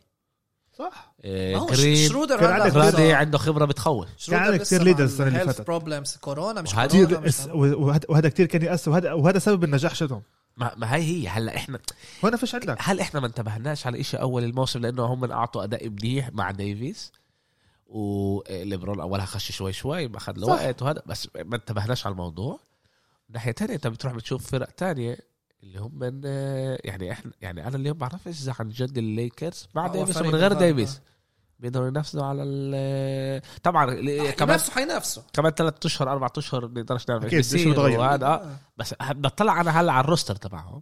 صح؟ 0.79 1.13
آه، 1.25 1.53
ما 1.55 1.59
هو 1.61 1.65
جرين. 1.67 2.09
شرودر 2.09 2.39
كان 2.39 2.51
عندك 2.61 2.75
رادي 2.75 3.13
عنده 3.13 3.37
خبرة 3.37 3.65
بتخوف. 3.65 4.07
كان 4.27 4.39
عندك 4.39 4.73
مع 4.73 4.79
leaders 4.93 4.99
السنة 4.99 5.27
اللي 5.27 5.39
فاتت. 5.39 5.61
problems 5.67 6.15
كورونا 6.17 6.61
مش 6.61 6.73
كورونا 6.75 7.31
وهذا 7.53 8.05
وهذا 8.09 8.29
كثير 8.29 8.45
كان 8.45 8.61
يأثر 8.61 8.91
وهذا 8.91 9.13
وهذا 9.13 9.39
سبب 9.39 9.63
النجاح 9.63 9.95
شاتهم 9.95 10.21
ما, 10.57 10.71
ما 10.77 10.95
هي 10.95 11.01
هي 11.01 11.27
هلا 11.27 11.55
إحنا 11.55 11.79
هنا 12.23 12.37
فيش 12.37 12.55
عندك 12.55 12.75
هل 12.79 12.99
إحنا 12.99 13.19
ما 13.19 13.27
انتبهناش 13.27 13.87
على 13.87 13.99
إشي 14.01 14.17
أول 14.17 14.43
الموسم 14.43 14.79
لأنه 14.79 15.05
هم 15.05 15.31
أعطوا 15.31 15.63
أداء 15.63 15.89
منيح 15.89 16.29
مع 16.33 16.51
ديفيس 16.51 17.11
وليبرون 17.93 18.99
أولها 18.99 19.25
خش 19.25 19.51
شوي 19.51 19.73
شوي 19.73 20.07
ما 20.07 20.17
اخذ 20.17 20.33
له. 20.37 20.47
وقت 20.47 20.81
وهذا 20.81 21.01
بس 21.05 21.27
ما 21.45 21.55
انتبهناش 21.55 22.05
على 22.05 22.13
الموضوع 22.13 22.59
ناحية 23.29 23.51
تانية 23.51 23.75
أنت 23.75 23.87
بتروح 23.87 24.13
بتشوف 24.13 24.51
فرق 24.51 24.69
تانية 24.69 25.17
اللي 25.63 25.79
هم 25.79 25.91
من 25.99 26.21
يعني 26.83 27.11
إحنا 27.11 27.31
يعني 27.41 27.67
أنا 27.67 27.75
اليوم 27.75 27.97
بعرفش 27.97 28.27
إذا 28.41 28.55
عن 28.59 28.69
جد 28.69 28.97
الليكرز 28.97 29.67
مع 29.75 29.87
ديفيس 29.87 30.17
ومن 30.17 30.35
غير. 30.35 30.53
ديفيس 30.53 31.01
بيقدروا 31.59 31.87
ينافسوا 31.87 32.23
على 32.23 32.43
ال 32.43 33.41
طبعا 33.63 33.85
كمان 33.85 34.31
كمان 34.31 34.59
حينافسوا 34.59 35.23
كمان 35.33 35.51
ثلاث 35.51 35.85
أشهر 35.85 36.11
أربع 36.11 36.27
أشهر 36.37 36.65
بنقدرش 36.65 37.09
نعرف 37.09 37.23
إيش 37.23 37.33
بيصير 37.33 37.71
بتغير. 37.71 37.99
وهذا 37.99 38.25
آه. 38.25 38.57
بس 38.77 38.95
بطلع 39.01 39.61
أنا 39.61 39.81
هلا 39.81 39.91
على 39.91 40.03
ال 40.03 40.08
roster 40.08 40.35
تبعهم 40.35 40.81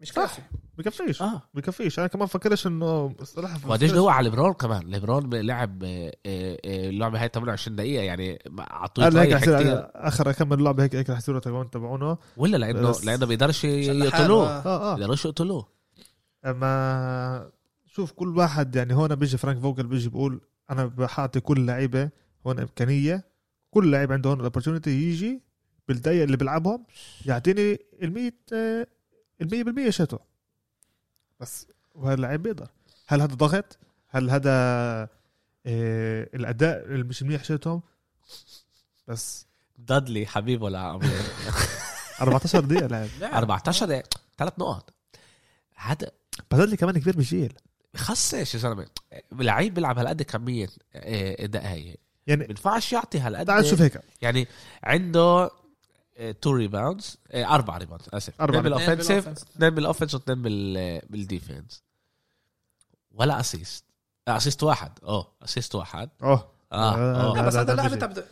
مش 0.00 0.12
كافي. 0.12 0.42
بكفيش. 0.78 1.22
آه. 1.22 1.42
بكفيش. 1.54 1.98
أنا 1.98 2.06
كمان 2.06 2.26
فكرش 2.26 2.66
إنه 2.66 3.14
الصراحة 3.20 3.58
وقديش 3.68 3.92
هو 3.92 4.08
على 4.08 4.28
ليبرون 4.30 4.52
كمان. 4.52 4.82
ليبرون 4.90 5.34
لعب 5.34 5.84
آه، 5.84 6.06
آه، 6.26 6.58
آه، 6.64 6.88
اللعبة 6.88 7.22
هاي 7.22 7.28
28 7.34 7.76
دقيقة 7.76 8.02
يعني 8.02 8.38
اعطوه 8.60 9.22
هيك 9.22 9.32
رح 9.32 9.42
آخر 9.94 10.30
اكمل 10.30 10.64
لعبه 10.64 10.82
هيك 10.82 10.94
هيك 10.94 11.10
رح 11.10 11.18
يصيروا 11.18 11.40
تبعون 11.40 11.70
تبعونه. 11.70 12.18
ولا 12.36 12.56
لأنه 12.56 12.88
بس- 12.90 13.04
لأنه 13.04 13.26
بيقدرش 13.26 13.64
يقتلوه. 13.64 14.48
آه. 14.48 14.92
آه 14.92 14.96
بيقدروش 14.96 15.24
يقتلوه. 15.24 15.66
أما 16.44 17.50
شوف 17.86 18.12
كل 18.12 18.36
واحد 18.38 18.76
يعني 18.76 18.94
هون 18.94 19.14
بيجي 19.14 19.36
فرانك 19.36 19.58
فوجل 19.60 19.86
بيجي 19.86 20.08
بقول 20.08 20.40
أنا 20.70 20.86
بحاطي 20.86 21.40
كل 21.40 21.66
لعيبة 21.66 22.10
هون 22.46 22.58
إمكانية. 22.60 23.24
كل 23.70 23.90
لعيب 23.90 24.12
عنده 24.12 24.30
هون 24.30 24.38
ال 24.38 24.42
opportunity 24.42 24.90
يجي 24.90 25.42
بالدقيقة 25.88 26.24
اللي 26.24 26.36
بيلعبهم 26.36 26.84
يعطيني 27.26 27.78
ال 28.02 28.12
100 28.12 28.32
ال 29.40 29.86
100% 29.88 29.90
شاته 29.90 30.18
بس 31.40 31.66
وهذا 31.94 32.14
اللعيب 32.14 32.42
بيقدر. 32.42 32.68
هل 33.06 33.20
هذا 33.20 33.34
ضغط؟ 33.34 33.78
هل 34.08 34.30
هذا 34.30 34.50
آه، 35.66 36.28
الأداء 36.34 36.84
اللي 36.84 37.04
مش 37.04 37.22
منيح 37.22 37.44
شاتهم؟ 37.44 37.82
بس. 39.08 39.46
دادلي 39.78 40.26
حبيب 40.26 40.62
ولا 40.62 40.78
عمير 40.78 41.10
14 42.20 42.60
دقيقة 42.60 42.86
لعب 42.86 43.08
لعب. 43.20 43.34
14 43.34 43.86
دقيقة. 43.86 44.08
ثلاث 44.38 44.52
نقط. 44.58 44.94
هذا 45.74 46.10
بازلي 46.50 46.76
كمان 46.76 46.98
كبير 46.98 47.16
بالجيل 47.16 47.52
خصش 47.96 48.54
يا 48.54 48.60
زلمة. 48.60 48.86
لعيب 49.32 49.74
بيلعب 49.74 49.98
هالقد 49.98 50.22
كمية 50.22 50.68
آه، 50.94 51.46
دقايق 51.46 51.96
يعني 52.26 52.40
ما 52.40 52.46
بينفعش 52.46 52.92
يعطي 52.92 53.18
هالقد 53.18 53.46
تعال 53.46 53.64
نشوف 53.64 53.82
هيك. 53.82 54.00
يعني 54.22 54.48
عنده 54.82 55.50
two 56.40 56.52
rebounds 56.52 57.18
أربع 57.34 57.76
rebounds 57.78 58.06
آسف. 58.14 58.40
اثنين 58.40 58.62
بال 58.62 58.73
offensive. 58.73 59.28
اثنين 59.28 59.70
بال 59.70 59.80
offense 59.80 60.14
واثنين 60.14 60.42
بال 60.42 61.00
بال 61.10 61.26
defense 61.26 61.82
ولا 63.10 63.40
assist 63.40 63.84
assist 64.28 64.62
واحد. 64.62 64.92
آه 65.04 65.32
assist 65.44 65.74
واحد. 65.74 66.10
آه 66.22 66.26
آه 66.72 66.94
آه. 66.94 67.38
آه 67.38 67.42
بس 67.42 67.54
هذا- 67.56 67.72
اللاعب. 67.72 67.92
أنت. 67.92 68.24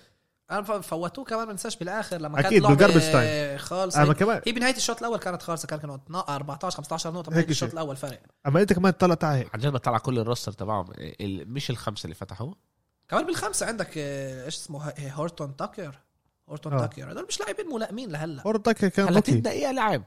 أنا 0.51 0.63
فوتوه 0.81 1.25
كمان 1.25 1.47
ما 1.47 1.53
ننساش 1.53 1.77
بالآخر 1.77 2.17
لما 2.17 2.43
كانت 2.43 2.55
لعبة 2.55 2.77
بال 2.77 2.85
garbage 2.85 3.13
time. 3.13 3.61
خالصه 3.63 4.03
أما 4.03 4.15
كمان 4.15 4.41
هي 4.47 4.53
بنهاية 4.53 4.77
الشوط 4.77 4.99
الأول 4.99 5.19
كانت 5.19 5.43
خالصة 5.43 5.67
كان 5.69 5.79
كانوا 5.79 5.99
14 6.35 6.77
15 6.77 7.13
نقطة. 7.13 7.31
بنهاية 7.31 7.49
الشوط. 7.49 7.73
الأول 7.73 7.97
فرق. 7.97 8.21
أما 8.47 8.61
أنت 8.63 8.73
كمان 8.73 8.99
تطلع 8.99 9.15
تعال 9.15 9.37
هيك. 9.37 9.55
عن 9.55 9.61
جد 9.61 9.73
بطلع 9.73 9.99
كل 9.99 10.19
ال 10.19 10.24
roster 10.24 10.53
تبعهم. 10.53 10.87
ال- 10.99 11.51
مش 11.53 11.71
الخمسة 11.71 12.05
اللي 12.05 12.15
فتحوا 12.15 12.53
كمان 13.09 13.27
بالخمسة 13.27 13.67
عندك 13.67 13.91
آه، 13.99 14.45
إيش 14.45 14.55
اسمه 14.57 14.93
هورتون 14.99 15.57
تاكر. 15.57 15.99
هورتون 16.49 16.73
آه. 16.73 16.87
تاكر 16.87 17.13
هدول 17.13 17.27
مش 17.29 17.41
لاعبين 17.41 17.67
ملائمين 17.75 18.11
لهلا. 18.13 18.43
هورن 18.47 18.63
تاكر 18.63 18.89
كان 18.89 19.07
30 19.07 19.17
rookie. 19.17 19.41
دقيقة 19.41 19.73
لعب. 19.73 20.03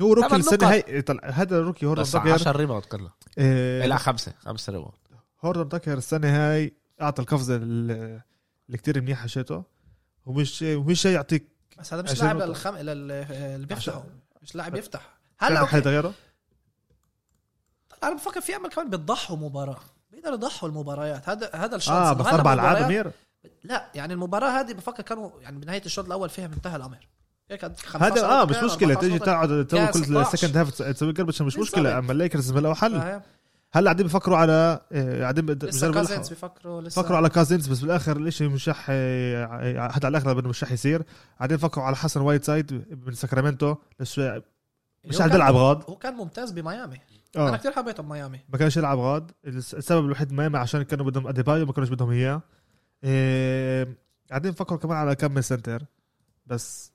هو 0.00 0.12
rookie 0.12 0.36
السنة 0.36 1.00
طلع 1.00 1.20
هذا 1.24 1.60
rookie 1.60 1.86
بس 1.86 2.12
تاكر 2.12 2.32
10 2.32 2.56
rebound 2.56 2.84
كله. 2.84 3.10
آه، 3.38 3.86
لا 3.86 3.96
خمسة. 3.96 4.32
خمسة 4.38 4.72
rebound. 4.72 4.94
هورن 5.44 5.68
تاكر 5.68 5.92
السنة 5.98 6.28
هاي 6.28 6.74
أعطى 7.02 7.22
القفزة 7.22 7.56
ال- 7.56 8.20
اللي 8.66 8.78
كتير 8.78 9.00
منيحه 9.00 9.26
شاته 9.26 9.62
ومش 10.26 10.62
ومش 10.62 11.00
شيء 11.00 11.12
يعطيك 11.12 11.48
بس 11.78 11.94
هذا 11.94 12.02
مش 12.02 12.22
لاعب. 12.22 12.36
لل... 12.36 13.10
اللي 13.12 13.74
عشان- 13.74 14.02
مش 14.42 14.54
لاعب 14.54 14.74
يفتح. 14.74 15.16
هلا 15.38 15.60
هلا 15.60 15.66
حدا. 15.66 15.90
غيره 15.90 16.12
أنا 18.02 18.14
بفكر 18.14 18.40
في 18.40 18.56
أمل 18.56 18.68
كمان 18.70 18.90
بيضحوا 18.90 19.36
مباراة. 19.36 19.78
بيقدروا 20.10 20.34
يضحوا 20.34 20.68
المباريات. 20.68 21.28
هذا 21.28 21.50
هذا 21.54 21.76
ال 21.76 21.79
chance. 21.79 21.96
آه 21.96 22.12
بس 22.12 22.26
هلا 22.26 22.34
أربع 22.34 22.52
العاب 22.52 22.76
أمير. 22.82 23.10
لا 23.64 23.86
يعني 23.94 24.12
المباراة 24.14 24.60
هذه 24.60 24.72
بفكر 24.72 25.02
كانوا 25.02 25.30
يعني 25.42 25.58
بنهاية 25.58 25.82
الشوط 25.86 26.06
الأول 26.06 26.28
فيها 26.28 26.46
انتهى 26.46 26.76
الأمر. 26.76 27.08
هيك 27.50 27.64
قد 27.64 27.80
15 27.80 28.12
هذا 28.14 28.26
آه 28.26 28.44
مش 28.44 28.56
مشكلة. 28.56 28.94
14 28.94 29.00
تيجي. 29.00 29.18
تقعد 29.18 29.66
تسوي 29.66 29.86
كل 29.86 30.04
16. 30.26 30.36
second 30.36 30.56
half 30.56 30.70
تسوي 30.82 31.12
قربش 31.12 31.42
مش 31.42 31.58
مشكلة. 31.58 31.98
أما 31.98 32.12
الليكرز 32.12 32.52
لو 32.52 32.74
حل. 32.74 33.00
فاهم؟ 33.00 33.22
هلأ 33.72 33.84
قاعدين 33.84 34.06
بيفكروا 34.06 34.36
على 34.36 34.80
آه، 34.92 35.20
قاعدين 35.20 35.44
يلحقوا. 35.48 36.28
بيفكروا 36.28 36.82
لسه. 36.82 37.02
فكروا 37.02 37.16
على 37.16 37.28
كازنز 37.28 37.66
بس 37.66 37.80
بالآخر 37.80 38.16
الإشي 38.16 38.48
مش 38.48 38.68
رح 38.68 38.86
آه، 38.90 39.88
حتى 39.88 40.06
على 40.06 40.18
إنه 40.18 40.48
مش 40.48 40.64
رح 40.64 40.72
يصير. 40.72 41.02
قاعدين 41.38 41.58
فكروا 41.58 41.84
على 41.84 41.96
حسن 41.96 42.20
وايت 42.20 42.44
سايد 42.44 42.84
من 43.06 43.12
ساكرامنتو 43.14 43.70
آه، 43.70 43.76
مش 44.00 44.18
هو 44.18 44.40
رح 45.26 45.34
يلعب 45.34 45.54
غاد. 45.54 45.82
هو 45.88 45.96
كان 45.96 46.14
ممتاز 46.14 46.50
بميامي. 46.50 47.00
أنا 47.36 47.56
كثير 47.56 47.72
حبيته 47.72 48.02
بميامي. 48.02 48.40
ما 48.48 48.58
كانش 48.58 48.76
يلعب 48.76 48.98
غاد. 48.98 49.30
الس- 49.46 49.74
السبب 49.74 50.04
الوحيد 50.04 50.32
ميامي 50.32 50.58
عشان 50.58 50.82
كانوا 50.82 51.06
بدهم 51.06 51.26
اديبايو 51.26 51.66
ما 51.66 51.72
كانوش 51.72 51.88
بدهم 51.88 52.10
إياه. 52.10 52.42
قاعدين 54.30 54.50
نفكروا 54.50 54.78
كمان 54.78 54.96
على 54.96 55.14
كم 55.14 55.40
center. 55.40 55.82
بس 56.46 56.92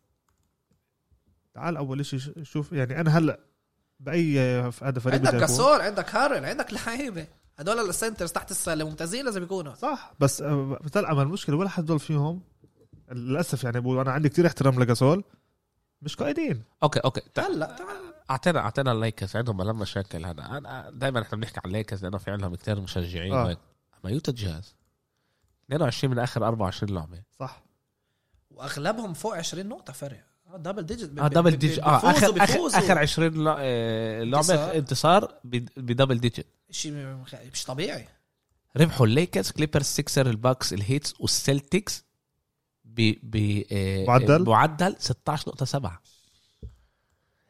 تعال 1.53 1.77
أول 1.77 2.05
شيء 2.05 2.19
شوف 2.43 2.71
يعني 2.71 3.01
أنا 3.01 3.17
هلأ 3.17 3.39
بأي 3.99 4.39
هذا 4.81 4.99
فريق 4.99 5.15
عندك. 5.15 5.39
جاسول 5.39 5.81
عندك 5.81 6.15
هارل 6.15 6.45
عندك 6.45 6.73
لعيبة. 6.73 7.27
هدول 7.59 7.89
ال 7.89 7.95
centers 7.95 8.31
تحت 8.31 8.51
السلة 8.51 8.85
ممتازين 8.85 9.25
لازم 9.25 9.43
يكونوا. 9.43 9.73
صح 9.73 10.13
بس 10.19 10.41
آه، 10.41 10.79
بس 10.83 10.97
لا 10.97 11.11
اما 11.11 11.21
المشكلة 11.21 11.55
ولا 11.55 11.69
حد 11.69 11.85
ضل 11.85 11.99
فيهم. 11.99 12.41
للأسف 13.11 13.63
يعني 13.63 13.81
بقول 13.81 13.99
أنا 13.99 14.11
عندي 14.11 14.29
كتير 14.29 14.47
احترام 14.47 14.83
لجاسول 14.83 15.23
مش 16.01 16.15
قائدين. 16.15 16.63
okay 16.83 16.99
okay. 16.99 17.21
هلأ. 17.37 17.65
تعال 17.65 18.13
أعطينا 18.29 18.59
أعطينا 18.59 18.91
الليكرز 18.91 19.35
عندهم 19.35 19.61
لما 19.61 19.73
مشاكل 19.73 20.25
هذا. 20.25 20.45
أنا 20.45 20.89
دائما 20.89 21.21
إحنا 21.21 21.37
بنحكي 21.37 21.59
عن 21.65 21.71
الليكرز 21.71 22.03
لأنه 22.03 22.17
في 22.17 22.31
عندهم 22.31 22.55
كثير 22.55 22.81
مشجعين 22.81 23.33
آه. 23.33 23.57
اما 24.03 24.11
يوتا 24.11 24.31
جاز. 24.31 24.75
22 25.71 26.11
من 26.13 26.19
آخر 26.19 26.47
24 26.47 26.93
لعبة. 26.95 27.21
صح. 27.39 27.63
وأغلبهم 28.51 29.13
فوق 29.13 29.35
20 29.37 29.65
نقطة 29.69 29.93
فرق. 29.93 30.23
آه، 30.53 30.57
double 30.57 30.83
digit 30.85 31.19
آه 31.19 31.27
double 31.27 31.51
digit 31.51 31.79
آه 31.79 31.97
اخر 31.97 32.09
اخر, 32.09 32.31
بيفوزوا. 32.31 32.79
آخر 32.79 32.97
20 32.97 33.43
لا- 33.43 33.55
آه، 33.59 34.23
لعبة 34.23 34.55
انتصار. 34.77 35.33
ب 35.77 35.83
double 35.83 36.19
digit 36.19 36.47
شيء 36.71 36.93
مش 37.53 37.65
طبيعي. 37.65 38.07
ربحوا 38.77 39.05
الليكرز 39.05 39.51
كليبرز 39.51 39.85
سيكسر 39.85 40.29
الباكس 40.29 40.73
الهيتس 40.73 41.13
والسلتكس 41.19 42.05
ب 42.85 43.13
ب 43.23 43.63
آه، 43.71 44.05
معدل؟ 44.05 44.43
معدل 44.49 44.95
16.7 44.99 46.01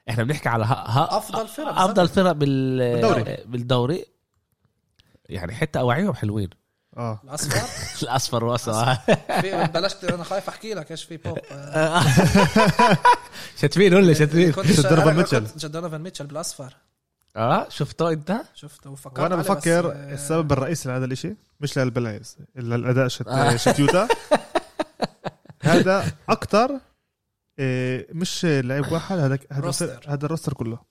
إحنا 0.09 0.23
بنحكي 0.23 0.49
على 0.49 0.65
ها 0.65 0.73
ها 0.87 1.17
أفضل 1.17 1.47
فرق 1.47 1.79
أفضل 1.79 2.07
فرق 2.07 2.31
بال 2.31 2.77
بالدوري. 2.93 3.37
بالدوري. 3.45 4.05
يعني 5.29 5.55
حتى 5.55 5.79
أواعيهم 5.79 6.13
حلوين. 6.13 6.49
آه. 6.97 7.21
الأصفر؟ 7.23 7.61
الأصفر 8.03 8.43
واسع. 8.43 8.93
في 9.41 9.69
بلشت 9.73 10.03
أنا 10.03 10.23
خايف 10.23 10.49
أحكي 10.49 10.73
لك 10.73 10.91
إيش 10.91 11.03
في 11.03 11.17
بوب 11.17 11.37
آه، 11.51 12.03
شتفين 13.57 13.93
ولا 13.93 14.13
شا- 14.13 14.25
دونوفان 14.25 15.15
ميتشل. 15.15 15.69
دونوفان 15.71 16.01
ميتشل 16.01 16.25
بالأصفر. 16.27 16.73
آه 17.35 17.69
شفته 17.69 18.09
أنت؟ 18.11 18.37
شفته 18.55 18.89
وفكرت 18.89 19.19
وأنا 19.19 19.35
بفكر 19.35 19.87
بس، 19.87 19.95
آه، 19.95 20.13
السبب 20.13 20.51
الرئيسي 20.51 20.89
لهذا 20.89 21.05
الإشي 21.05 21.35
مش 21.59 21.77
للبلايز 21.77 22.37
إلا 22.57 22.75
الأداء 22.75 23.07
شت, 23.07 23.27
آه. 23.27 23.55
شت 23.65 23.79
يوتا. 23.79 24.07
هذا 25.61 26.05
أكتر 26.29 26.71
إيه، 27.59 28.07
مش 28.13 28.45
لعيب 28.45 28.91
واحد 28.91 29.17
هذا. 29.17 29.39
هذا 30.07 30.25
الروستر 30.25 30.53
كله. 30.53 30.90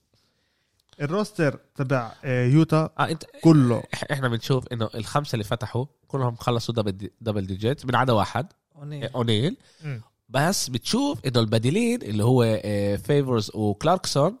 ال 1.01 1.09
roster 1.09 1.59
تبع 1.75 2.11
إيه، 2.23 2.53
يوتا 2.53 2.89
آه 2.99 3.09
انت 3.09 3.23
كله. 3.43 3.81
إح- 3.95 4.11
إحنا 4.11 4.27
بنشوف 4.27 4.67
إنه 4.67 4.89
الخمسة 4.95 5.33
اللي 5.33 5.43
فتحوا 5.43 5.85
كلهم 6.07 6.35
خلصوا 6.35 6.75
double 6.75 6.91
دي 6.91 7.11
double 7.21 7.45
digit 7.45 7.85
من 7.85 7.95
عدا 7.95 8.13
واحد. 8.13 8.47
أونيل. 8.75 9.03
آه، 9.03 9.11
اونيل 9.15 9.57
مم. 9.83 10.01
بس 10.29 10.69
بتشوف 10.69 11.25
إنه 11.25 11.39
البديلين 11.39 12.01
اللي 12.01 12.23
هو 12.23 12.43
آه، 12.63 12.95
فيفرز 12.95 13.51
وكلاركسون 13.53 14.37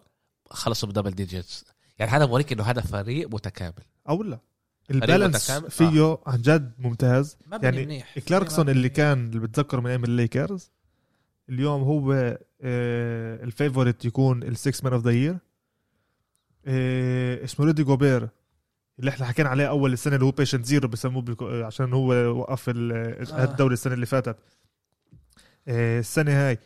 خلصوا 0.49 0.89
ب 0.89 0.92
double 0.92 1.11
digits 1.11 1.65
يعني 1.99 2.11
هذا 2.11 2.25
بوريك 2.25 2.51
إنه 2.53 2.63
هذا 2.63 2.81
فريق 2.81 3.29
متكامل. 3.33 3.73
أو 4.09 4.23
لا. 4.23 4.39
ال 4.91 4.98
balance. 4.98 5.51
فيه 5.51 6.17
عن 6.27 6.41
جد 6.41 6.71
ممتاز. 6.79 7.37
يعني 7.63 7.85
منيح. 7.85 8.19
كلاركسون 8.19 8.69
اللي. 8.69 8.89
كان 8.89 9.27
اللي 9.27 9.39
بتذكره 9.39 9.79
من 9.79 9.87
أيام 9.87 10.03
الليكرز 10.03 10.71
اليوم 11.49 11.81
هو 11.83 12.13
آه، 12.61 13.43
الفيفوريت 13.43 14.05
يكون 14.05 14.43
السكس 14.43 14.83
مان 14.83 14.93
اوف 14.93 15.03
ذا 15.03 15.11
يير 15.11 15.37
اسمه 17.43 17.65
ريدي 17.65 17.83
جوبير 17.83 18.29
اللي 18.99 19.09
إحنا 19.11 19.25
حكينا 19.25 19.49
عليه 19.49 19.69
أول 19.69 19.93
السنة 19.93 20.15
اللي 20.15 20.25
هو 20.25 20.31
بيشنت 20.31 20.65
زيرو 20.65 20.87
بسموه 20.87 21.21
بالكو- 21.25 21.41
آه، 21.43 21.65
عشان 21.65 21.93
هو 21.93 22.07
وقف 22.13 22.69
ال- 22.69 22.91
آه. 23.31 23.43
الدوري 23.43 23.73
السنة 23.73 23.93
اللي 23.93 24.05
فاتت. 24.05 24.35
آه، 25.67 25.99
السنة 25.99 26.31
هاي 26.31 26.57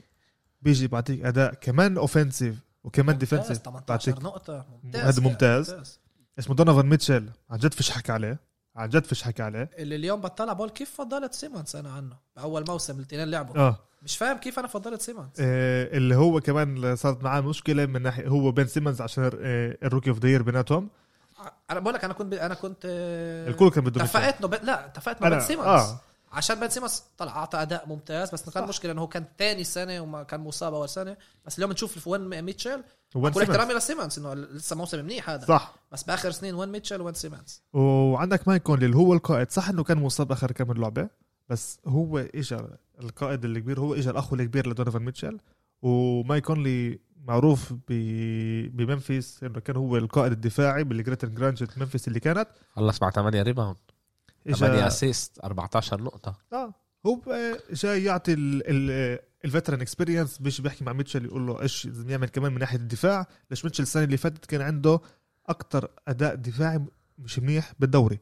بيجي 0.61 0.87
بعطيك 0.87 1.25
أداء 1.25 1.53
كمان 1.53 1.97
اوفنسيف 1.97 2.55
وكمان 2.83 3.15
ممتاز، 3.15 3.29
ديفنسيف 3.29 3.57
18 3.57 4.11
بعطيك 4.11 4.25
نقطة 4.25 4.65
ممتاز 4.83 5.01
هذا 5.05 5.21
كان، 5.21 5.23
ممتاز. 5.31 5.99
اسمه 6.39 6.55
دونوفان 6.55 6.85
ميتشل 6.85 7.29
عن 7.49 7.57
جد 7.57 7.73
فيش 7.73 7.91
حكي 7.91 8.11
عليه 8.11 8.39
عن 8.75 8.89
جد 8.89 9.03
فيش 9.05 9.23
حكي 9.23 9.43
عليه. 9.43 9.69
اللي 9.77 9.95
اليوم 9.95 10.21
بطلع 10.21 10.53
بقول 10.53 10.69
كيف 10.69 10.91
فضلت 10.97 11.33
سيمونز؟ 11.33 11.75
أنا 11.75 11.91
عنه 11.91 12.17
بأول 12.35 12.65
موسم 12.67 12.95
الاثنين 12.99 13.27
لعبوا. 13.27 13.55
آه. 13.57 13.79
مش 14.05 14.17
فاهم 14.17 14.37
كيف 14.37 14.59
أنا 14.59 14.67
فضلت 14.67 15.01
سيمونز 15.01 15.29
آه، 15.39 15.97
اللي 15.97 16.15
هو 16.15 16.41
كمان 16.41 16.95
صارت 16.95 17.23
معاه 17.23 17.41
مشكلة 17.41 17.85
من 17.85 18.01
ناحيه 18.01 18.27
هو 18.27 18.51
بن 18.51 18.67
سيمنز 18.67 19.01
عشان 19.01 19.23
آه، 19.23 19.77
ال 19.83 19.87
rookie 19.87 20.09
of 20.09 20.19
the 20.19 20.29
year 20.29 20.41
بيناتهم. 20.43 20.89
أنا 21.71 21.79
بقول 21.79 21.93
لك 21.93 22.03
أنا 22.03 22.13
كنت 22.13 22.33
أنا 22.33 22.53
كنت 22.53 22.81
آه، 22.85 23.49
الكل 23.49 23.69
كان 23.69 23.83
بده. 23.83 24.03
اتفقت 24.03 24.45
ب... 24.45 24.53
لا 24.53 24.85
اتفقت 24.85 25.21
مع 25.21 25.27
أنا 25.27 25.35
بن 25.35 25.45
سيمونز 25.45 25.67
آه. 25.67 25.99
عشان 26.31 26.59
بن 26.59 26.69
سيمونز 26.69 27.03
طلع 27.17 27.31
أعطى 27.35 27.61
أداء 27.61 27.87
ممتاز 27.87 28.31
بس 28.31 28.49
كان. 28.49 28.67
مشكلة 28.67 28.91
إنه 28.91 29.01
هو 29.01 29.07
كان 29.07 29.25
ثاني 29.39 29.63
سنة 29.63 29.99
وما 30.01 30.23
كان 30.23 30.39
مصاب 30.39 30.73
أول 30.73 30.89
سنة. 30.89 31.17
بس 31.45 31.57
اليوم 31.57 31.71
نشوف 31.71 32.07
وين 32.07 32.41
ميتشل 32.41 32.83
كل 33.13 33.33
سيمنز. 33.33 33.49
احترامي 33.49 33.73
لسيمونز 33.73 34.19
إنه 34.19 34.33
لسه 34.33 34.75
موسم 34.75 34.99
منيح 34.99 35.29
هذا. 35.29 35.45
صح. 35.45 35.75
بس 35.91 36.03
بآخر 36.03 36.31
سنين 36.31 36.55
وين 36.55 36.69
ميتشل 36.69 37.01
وين 37.01 37.13
سيمونز 37.13 37.61
وعندك 37.73 38.47
مايك 38.47 38.63
كونلي 38.63 38.85
اللي 38.85 38.97
هو 38.97 39.13
القائد. 39.13 39.51
صح 39.51 39.69
إنه 39.69 39.83
كان 39.83 39.97
مصاب 39.97 40.31
آخر 40.31 40.51
كم 40.51 40.73
لعبة؟ 40.73 41.09
بس 41.49 41.79
هو 41.87 42.17
اجى 42.17 42.57
القائد 43.01 43.45
الكبير 43.45 43.79
هو 43.79 43.93
اجى 43.93 44.09
الأخو 44.09 44.35
الكبير 44.35 44.69
لدونيفان 44.69 45.01
ميتشل 45.01 45.39
ومايك 45.81 46.45
كونلي 46.45 46.99
معروف 47.27 47.73
بمنفيس 47.89 49.43
إنه 49.43 49.59
كان 49.59 49.75
هو 49.75 49.97
القائد 49.97 50.31
الدفاعي 50.31 50.83
بال 50.83 50.95
grit 50.95 51.17
and 51.17 51.33
grind 51.33 51.70
ت 51.70 51.77
ممفيس 51.77 52.07
اللي 52.07 52.19
كانت. 52.19 52.47
خلص 52.73 53.01
مع 53.01 53.09
8 53.09 53.41
rebound. 53.41 53.77
8 54.55 54.75
اجى 54.75 54.87
assist 54.87 55.39
14 55.39 56.01
نقطة. 56.01 56.35
آه 56.53 56.73
هو 57.05 57.21
جاي 57.71 58.03
يعطي 58.03 58.33
ال 59.45 59.50
veteran 59.50 59.81
experience 59.81 60.41
مش 60.41 60.61
بيحكي 60.61 60.83
مع 60.83 60.93
ميتشل 60.93 61.25
يقول 61.25 61.47
له 61.47 61.61
إيش 61.61 61.85
لازم 61.85 62.09
يعمل 62.09 62.29
كمان 62.29 62.51
من 62.51 62.59
ناحية 62.59 62.77
الدفاع. 62.77 63.27
ليش 63.51 63.65
ميتشل 63.65 63.83
السنة 63.83 64.03
اللي 64.03 64.17
فاتت 64.17 64.45
كان 64.45 64.61
عنده 64.61 64.99
أكتر 65.47 65.91
أداء 66.07 66.35
دفاعي 66.35 66.85
مش 67.17 67.39
منيح 67.39 67.73
بالدوري. 67.79 68.19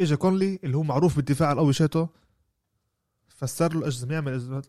اجى 0.00 0.16
كونلي 0.16 0.58
اللي 0.64 0.76
هو 0.76 0.82
معروف 0.82 1.16
بالدفاع 1.16 1.52
القوي 1.52 1.72
شاته 1.72 2.08
فسر 3.28 3.74
له 3.74 3.86
إيش 3.86 4.02
يعمل 4.02 4.62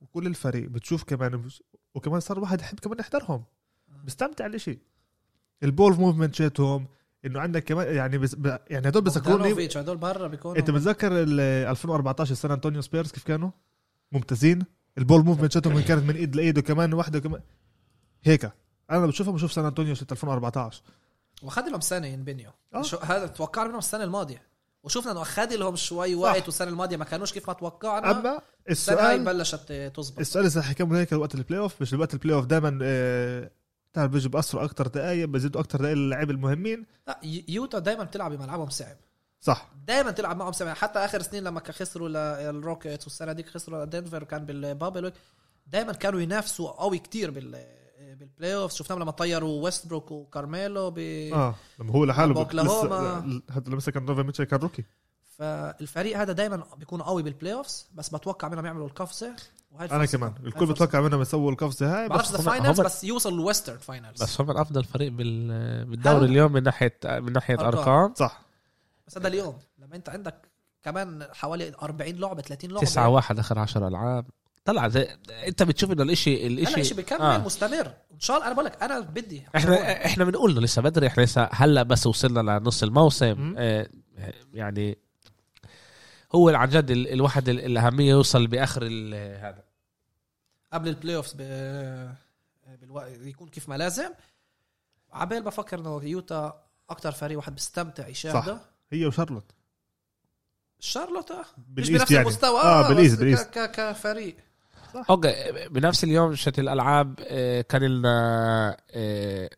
وكل 0.00 0.26
الفريق 0.26 0.68
بتشوف 0.68 1.04
كمان 1.04 1.48
وكمان 1.94 2.20
صار 2.20 2.38
واحد 2.40 2.60
يحب 2.60 2.80
كمان 2.80 2.98
يحضرهم. 2.98 3.44
بستمتع 4.04 4.46
الاشي 4.46 4.78
ال 5.62 5.68
ball 5.68 5.92
movement 5.96 6.34
شاتهم 6.34 6.86
إنه 7.24 7.40
عندك 7.40 7.64
كمان 7.64 7.94
يعني 7.94 8.18
بس 8.18 8.34
ب- 8.34 8.58
يعني 8.70 8.88
هدول 8.88 9.02
بوغدانوفيتش 9.02 9.76
هدول 9.76 9.96
برا 9.96 10.26
بيكونوا 10.28 10.58
أنت 10.58 10.70
بتذكر 10.70 11.22
ال 11.22 11.40
2014 11.40 12.34
سان 12.34 12.50
أنطونيو 12.50 12.80
سبيرز 12.82 13.12
كيف 13.12 13.24
كانوا؟ 13.24 13.50
ممتازين. 14.12 14.62
ال 14.98 15.03
ball 15.03 15.24
movement 15.24 15.52
شاتهم 15.52 15.80
كانت 15.80 16.02
من 16.04 16.16
إيد 16.16 16.36
لايد 16.36 16.58
وكمان 16.58 16.92
واحدة 16.92 17.18
وكمان 17.18 17.40
هيك 18.22 18.52
أنا 18.90 19.06
بشوفهم 19.06 19.34
بشوف 19.34 19.52
سان 19.52 19.64
أنطونيو 19.64 19.94
سنه 19.94 20.08
2014 20.12 20.82
واخذ 21.42 21.68
لهم 21.70 21.80
سنة 21.80 22.06
ينبنيوا 22.06 22.52
آه. 22.74 22.82
شو 22.82 22.96
هذا؟ 22.96 23.26
توقعنا 23.26 23.68
منهم 23.68 23.78
السنة 23.78 24.04
الماضية. 24.04 24.42
وشفنا 24.82 25.12
انه 25.12 25.22
اخذ 25.22 25.54
لهم 25.56 25.76
شوي 25.76 26.14
وقت 26.14 26.44
والسنة 26.44 26.68
الماضية 26.68 26.96
ما 26.96 27.04
كانوش 27.04 27.32
كيف 27.32 27.48
ما 27.48 27.54
توقعنا. 27.54 28.10
أما 28.10 28.30
هاي 28.30 28.40
السؤال 28.70 29.24
بلشت 29.24 29.72
تزبط. 29.96 30.18
السؤال 30.18 30.44
اذا 30.44 30.62
حكموا 30.62 30.98
هيك 30.98 31.12
وقت 31.12 31.34
ال 31.34 31.60
playoff 31.60 31.82
مش 31.82 31.92
وقت 31.92 32.14
ال 32.14 32.34
playoff 32.34 32.46
دائما 32.46 32.70
بتعرف 33.92 34.10
بيجوا 34.10 34.30
باسروا 34.30 34.64
أكثر 34.64 34.86
دقائق 34.86 35.24
بزيدوا 35.24 35.60
أكثر 35.60 35.78
دقائق 35.78 35.96
للاعيبه 35.96 36.32
المهمين. 36.32 36.86
لا 37.08 37.20
يوتا 37.48 37.78
دائما 37.78 38.04
بتلعب 38.04 38.32
بملعبهم 38.32 38.68
صعب. 38.68 38.96
صح. 39.40 39.70
دائما 39.86 40.10
تلعب 40.10 40.36
معهم 40.36 40.52
صعب. 40.52 40.68
حتى 40.68 40.98
آخر 40.98 41.22
سنين 41.22 41.44
لما 41.44 41.60
كان 41.60 41.74
خسروا 41.74 42.08
للروكيتس 42.08 43.04
والسنة 43.04 43.32
ديك 43.32 43.48
خسروا 43.48 43.84
لدنفر 43.84 44.22
وكان 44.22 44.46
بال 44.46 44.62
bubble 44.62 45.12
دائما 45.66 45.92
كانوا 45.92 46.20
ينافسوا 46.20 46.70
قوي 46.70 46.98
كتير 46.98 47.30
بال 47.30 47.64
بال 48.18 48.54
playoff 48.54 48.72
شفناهم 48.72 49.00
لما 49.02 49.10
طيروا 49.10 49.64
ويستبروك 49.64 50.10
وكارميلو 50.10 50.90
ب... 50.90 50.98
آه 50.98 51.54
لما 51.80 51.92
هو 51.92 52.04
لحاله. 52.04 52.48
لسه- 52.52 53.42
هذا 53.50 53.76
لسه 53.76 53.92
كان 53.92 54.04
نوفا 54.04 54.22
ميتشل 54.22 54.44
كان 54.44 54.60
rookie 54.60 54.84
فالفريق 55.38 56.18
هذا 56.18 56.32
دائما 56.32 56.62
بيكون 56.76 57.02
قوي 57.02 57.22
بال 57.22 57.54
playoffs 57.54 57.86
بس 57.94 58.08
بتوقع 58.08 58.48
منهم 58.48 58.66
يعملوا 58.66 58.86
القفزه 58.86 59.36
أنا. 59.80 60.06
كمان 60.06 60.34
الكل. 60.44 60.66
بتوقع 60.66 61.00
منهم 61.00 61.20
يسووا 61.22 61.50
القفزه 61.50 62.00
هاي 62.00 62.08
بس 62.08 62.30
اذا 62.30 62.38
هم- 62.38 62.42
finals 62.42 62.80
هم- 62.80 62.86
بس 62.86 63.04
يوصل 63.04 63.34
ال 63.34 63.39
Western 63.39 63.78
finals 63.78 64.22
بس 64.22 64.40
هم 64.40 64.50
أفضل 64.50 64.84
فريق 64.84 65.12
بال- 65.12 65.84
بالدوري. 65.84 66.24
اليوم 66.26 66.52
من 66.52 66.62
ناحيه 66.62 66.98
من 67.04 67.32
ناحية 67.32 67.54
أرقام. 67.54 67.68
أرقام 67.78 68.14
صح 68.14 68.42
بس 69.06 69.18
هذا 69.18 69.28
اليوم 69.28 69.58
لما 69.78 69.96
أنت 69.96 70.08
عندك 70.08 70.48
كمان 70.82 71.26
حوالي 71.32 71.72
40 71.82 72.16
لعبة 72.16 72.42
30 72.42 72.70
لعبة 72.70 72.82
9 72.86 73.08
1 73.08 73.38
آخر 73.38 73.58
10 73.58 73.88
ألعاب 73.88 74.26
طلع 74.68 74.88
زي 74.88 75.08
انت 75.46 75.62
بتشوف 75.62 75.92
إنه 75.92 76.02
الاشي 76.02 76.46
الاشي 76.46 76.84
شيء 76.84 76.96
بيكمل 76.96 77.20
آه. 77.20 77.34
آه. 77.34 77.38
مستمر. 77.38 77.86
إن 78.14 78.20
شاء 78.20 78.36
الله 78.36 78.46
أنا 78.46 78.54
بقول 78.54 78.66
لك 78.66 78.82
أنا 78.82 79.00
بدي 79.00 79.42
إحنا 79.56 80.06
إحنا 80.06 80.24
بنقول 80.24 80.54
له 80.54 80.60
لسه 80.60 80.82
بدري. 80.82 81.06
إحنا 81.06 81.22
لسه 81.22 81.48
هلأ 81.52 81.82
بس 81.82 82.06
وصلنا 82.06 82.40
لنص 82.58 82.82
الموسم. 82.82 83.54
آه 83.58 83.88
يعني 84.54 84.98
هو 86.34 86.48
عن 86.48 86.68
جد 86.68 86.90
ال- 86.90 87.12
الواحد 87.12 87.48
ال- 87.48 87.60
الاهميه 87.64 88.10
يوصل 88.10 88.46
بآخر 88.46 88.82
ال- 88.84 89.14
هذا. 89.44 89.64
قبل 90.72 90.88
ال 90.88 91.16
playoffs 91.16 91.32
ب... 91.32 91.42
بالو... 92.80 93.00
يكون 93.00 93.48
كيف 93.48 93.68
ما 93.68 93.74
لازم. 93.74 94.10
عبال 95.12 95.42
بفكر 95.42 95.78
إنه 95.78 96.04
يوتا 96.04 96.62
أكتر 96.90 97.12
فريق 97.12 97.38
واحد 97.38 97.54
بيستمتع 97.54 98.08
يشاهده. 98.08 98.58
هي 98.92 99.06
وشارلوت. 99.06 99.52
شارلوت 100.80 101.30
آه. 101.30 101.44
مش 101.76 101.90
بنفس 101.90 102.10
يعني. 102.10 102.22
المستوى. 102.22 102.60
آه 102.60 102.94
ك... 103.34 103.50
ك... 103.58 103.70
كفريق. 103.70 104.36
أوكي 105.10 105.68
بنفس 105.70 106.04
اليوم 106.04 106.34
شت 106.34 106.58
الألعاب 106.58 107.14
آه 107.20 107.60
كان 107.60 107.82
لنا 107.82 108.76
آه 108.90 109.50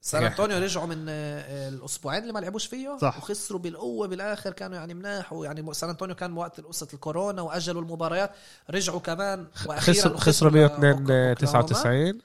سان 0.00 0.20
صحيح. 0.20 0.30
أنطونيو 0.32 0.58
رجعوا 0.58 0.86
من 0.86 1.06
آه، 1.08 1.68
الأسبوعين 1.68 2.22
اللي 2.22 2.32
ما 2.32 2.38
لعبوش 2.38 2.66
فيه 2.66 2.98
صح. 2.98 3.18
وخسروا 3.18 3.60
بالقوة 3.60 4.06
بالآخر 4.08 4.52
كانوا 4.52 4.76
يعني 4.76 4.94
مناح 4.94 5.32
ويعني 5.32 5.74
سان 5.74 5.90
أنطونيو 5.90 6.14
كان 6.14 6.32
وقت 6.32 6.60
قصة 6.60 6.88
الكورونا 6.94 7.42
وأجلوا 7.42 7.82
المباريات 7.82 8.30
رجعوا 8.70 9.00
كمان 9.00 9.46
خسروا 9.54 10.50
ل- 10.50 10.54
102 10.54 10.92
أوكلاهوما. 10.92 11.34
99 11.34 12.20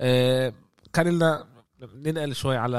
آه 0.00 0.52
كان 0.92 1.06
لنا 1.08 1.46
ننقل 1.94 2.34
شوي 2.34 2.56
على 2.56 2.78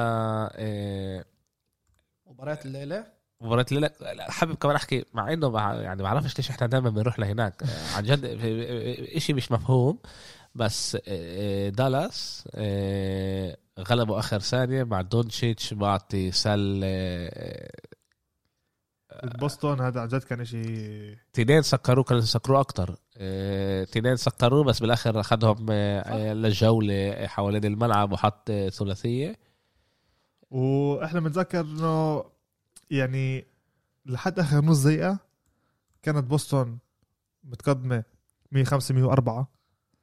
مباريات 2.27 2.65
الليلة 2.65 3.18
الليلة 3.41 3.89
لا، 4.01 4.31
حابب 4.31 4.55
كمان 4.55 4.75
أحكي 4.75 5.05
مع 5.13 5.33
إنه 5.33 5.49
مع 5.49 5.73
يعني 5.73 6.03
ما 6.03 6.09
بعرفش 6.09 6.37
ليش 6.37 6.49
إحنا 6.49 6.67
دائما 6.67 6.89
بنروح 6.89 7.19
لهناك. 7.19 7.63
آه، 7.63 7.95
عن 7.97 8.03
جد 8.03 8.25
إشي 9.15 9.33
مش 9.33 9.51
مفهوم 9.51 9.97
بس 10.55 10.97
آه، 11.07 11.69
دالاس 11.69 12.47
آه، 12.55 13.57
غلبوا 13.79 14.19
آخر 14.19 14.39
ثانية 14.39 14.83
مع 14.83 15.01
دونتشيتش 15.01 15.73
بعطي 15.73 16.31
سل 16.31 16.85
بوسطن 19.23 19.81
هذا 19.81 20.01
عن 20.01 20.07
جد 20.07 20.23
كان 20.23 20.45
شيء 20.45 21.15
تنين 21.33 21.61
سكروه 21.61 22.03
كانوا 22.03 22.23
يسكروه 22.23 22.59
أكتر. 22.59 22.95
آه، 23.17 23.83
تنين 23.83 24.15
سكروه 24.15 24.63
بس 24.63 24.79
بالآخر 24.79 25.19
أخذهم 25.19 25.71
للجولة 26.33 27.27
حوالين 27.27 27.65
الملعب 27.65 28.11
وحط 28.11 28.51
ثلاثية. 28.51 29.35
وإحنا 30.51 31.19
بنتذكر 31.19 31.59
إنه 31.61 32.23
يعني 32.89 33.47
لحد 34.05 34.39
اخر 34.39 34.61
نص 34.65 34.83
دقيقه 34.83 35.17
كانت 36.03 36.23
بوسطن 36.23 36.77
متقدمه 37.43 38.03
105 38.51 38.95
104 38.95 39.47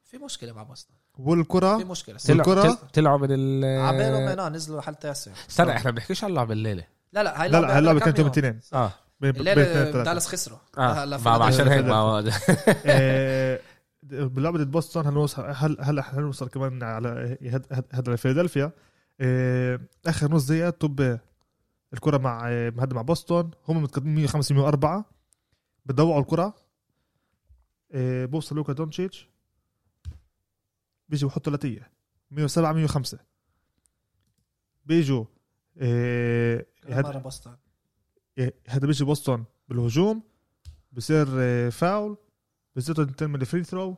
في 0.04 0.18
مشكله 0.18 0.52
مع 0.52 0.62
بوسطن 0.62 0.94
في 1.16 1.22
والكره 1.22 1.76
مشكله 1.84 2.16
طلعوا 2.28 2.48
والكرة؟ 2.48 2.72
طل- 2.74 2.88
طلعوا 2.88 3.18
من 3.18 3.28
ال 3.30 3.64
عبالهم 3.80 4.22
هنا 4.28 4.48
نزلوا 4.48 4.80
حل 4.80 4.94
تاسع 4.94 5.32
استنى 5.50 5.70
إحنا 5.76 5.90
بنحكيش 5.90 6.24
عن 6.24 6.30
لعب 6.34 6.52
الليلة 6.52 6.84
لا 7.12 7.22
لا 7.22 7.42
هاي 7.42 7.48
لا 7.48 7.58
قبل 7.90 8.00
كانت 8.00 8.18
يوم. 8.18 8.28
الاثنين 8.28 8.60
آه 8.72 8.92
الليلة. 9.40 10.02
دالاس 10.04 10.26
خسروا 10.28 10.58
آه 10.78 11.04
عشان 11.46 11.68
هيك 11.68 11.84
آه، 12.86 13.60
بلعبه 14.10 14.64
بوسطن 14.64 15.06
هنوصل 15.06 15.42
هل 15.56 15.76
هلا 15.80 16.02
حنوصل 16.02 16.48
كمان 16.48 16.82
على 16.82 17.38
هد- 17.42 17.66
هد- 17.72 17.84
هذا 17.92 18.16
فيلادلفيا 18.16 18.72
آه، 19.20 19.80
اخر 20.06 20.30
نص 20.30 20.46
دقيقه 20.46 20.70
طب 20.70 21.18
الكرة 21.96 22.18
مع 22.18 22.48
آه، 22.48 22.70
مهد 22.70 22.92
مع 22.94 23.02
بوسطن. 23.02 23.50
هم 23.68 23.82
متقدمين 23.82 24.14
105 24.14 24.54
104 24.54 25.04
بتضوعوا 25.86 26.20
الكرة. 26.20 26.54
آه، 27.92 28.24
بوصل 28.24 28.56
لوكا 28.56 28.72
دونتشيتش. 28.72 29.28
بيجي 31.08 31.26
بحط 31.26 31.44
ثلاثيه 31.44 31.90
107 32.30 32.72
105 32.72 33.18
بيجوا 34.84 35.24
آه، 35.78 36.66
هاد- 36.86 37.06
مره 37.06 37.18
بوسطن. 37.18 37.56
هذا 38.68 38.86
بيجي 38.86 39.04
بوسطن 39.04 39.44
بالهجوم. 39.68 40.22
بصير 40.92 41.26
آه، 41.38 41.68
فاول. 41.68 42.16
تنتين 42.74 43.30
من 43.30 43.40
ال 43.40 43.45
free 43.45 43.64
throw 43.64 43.96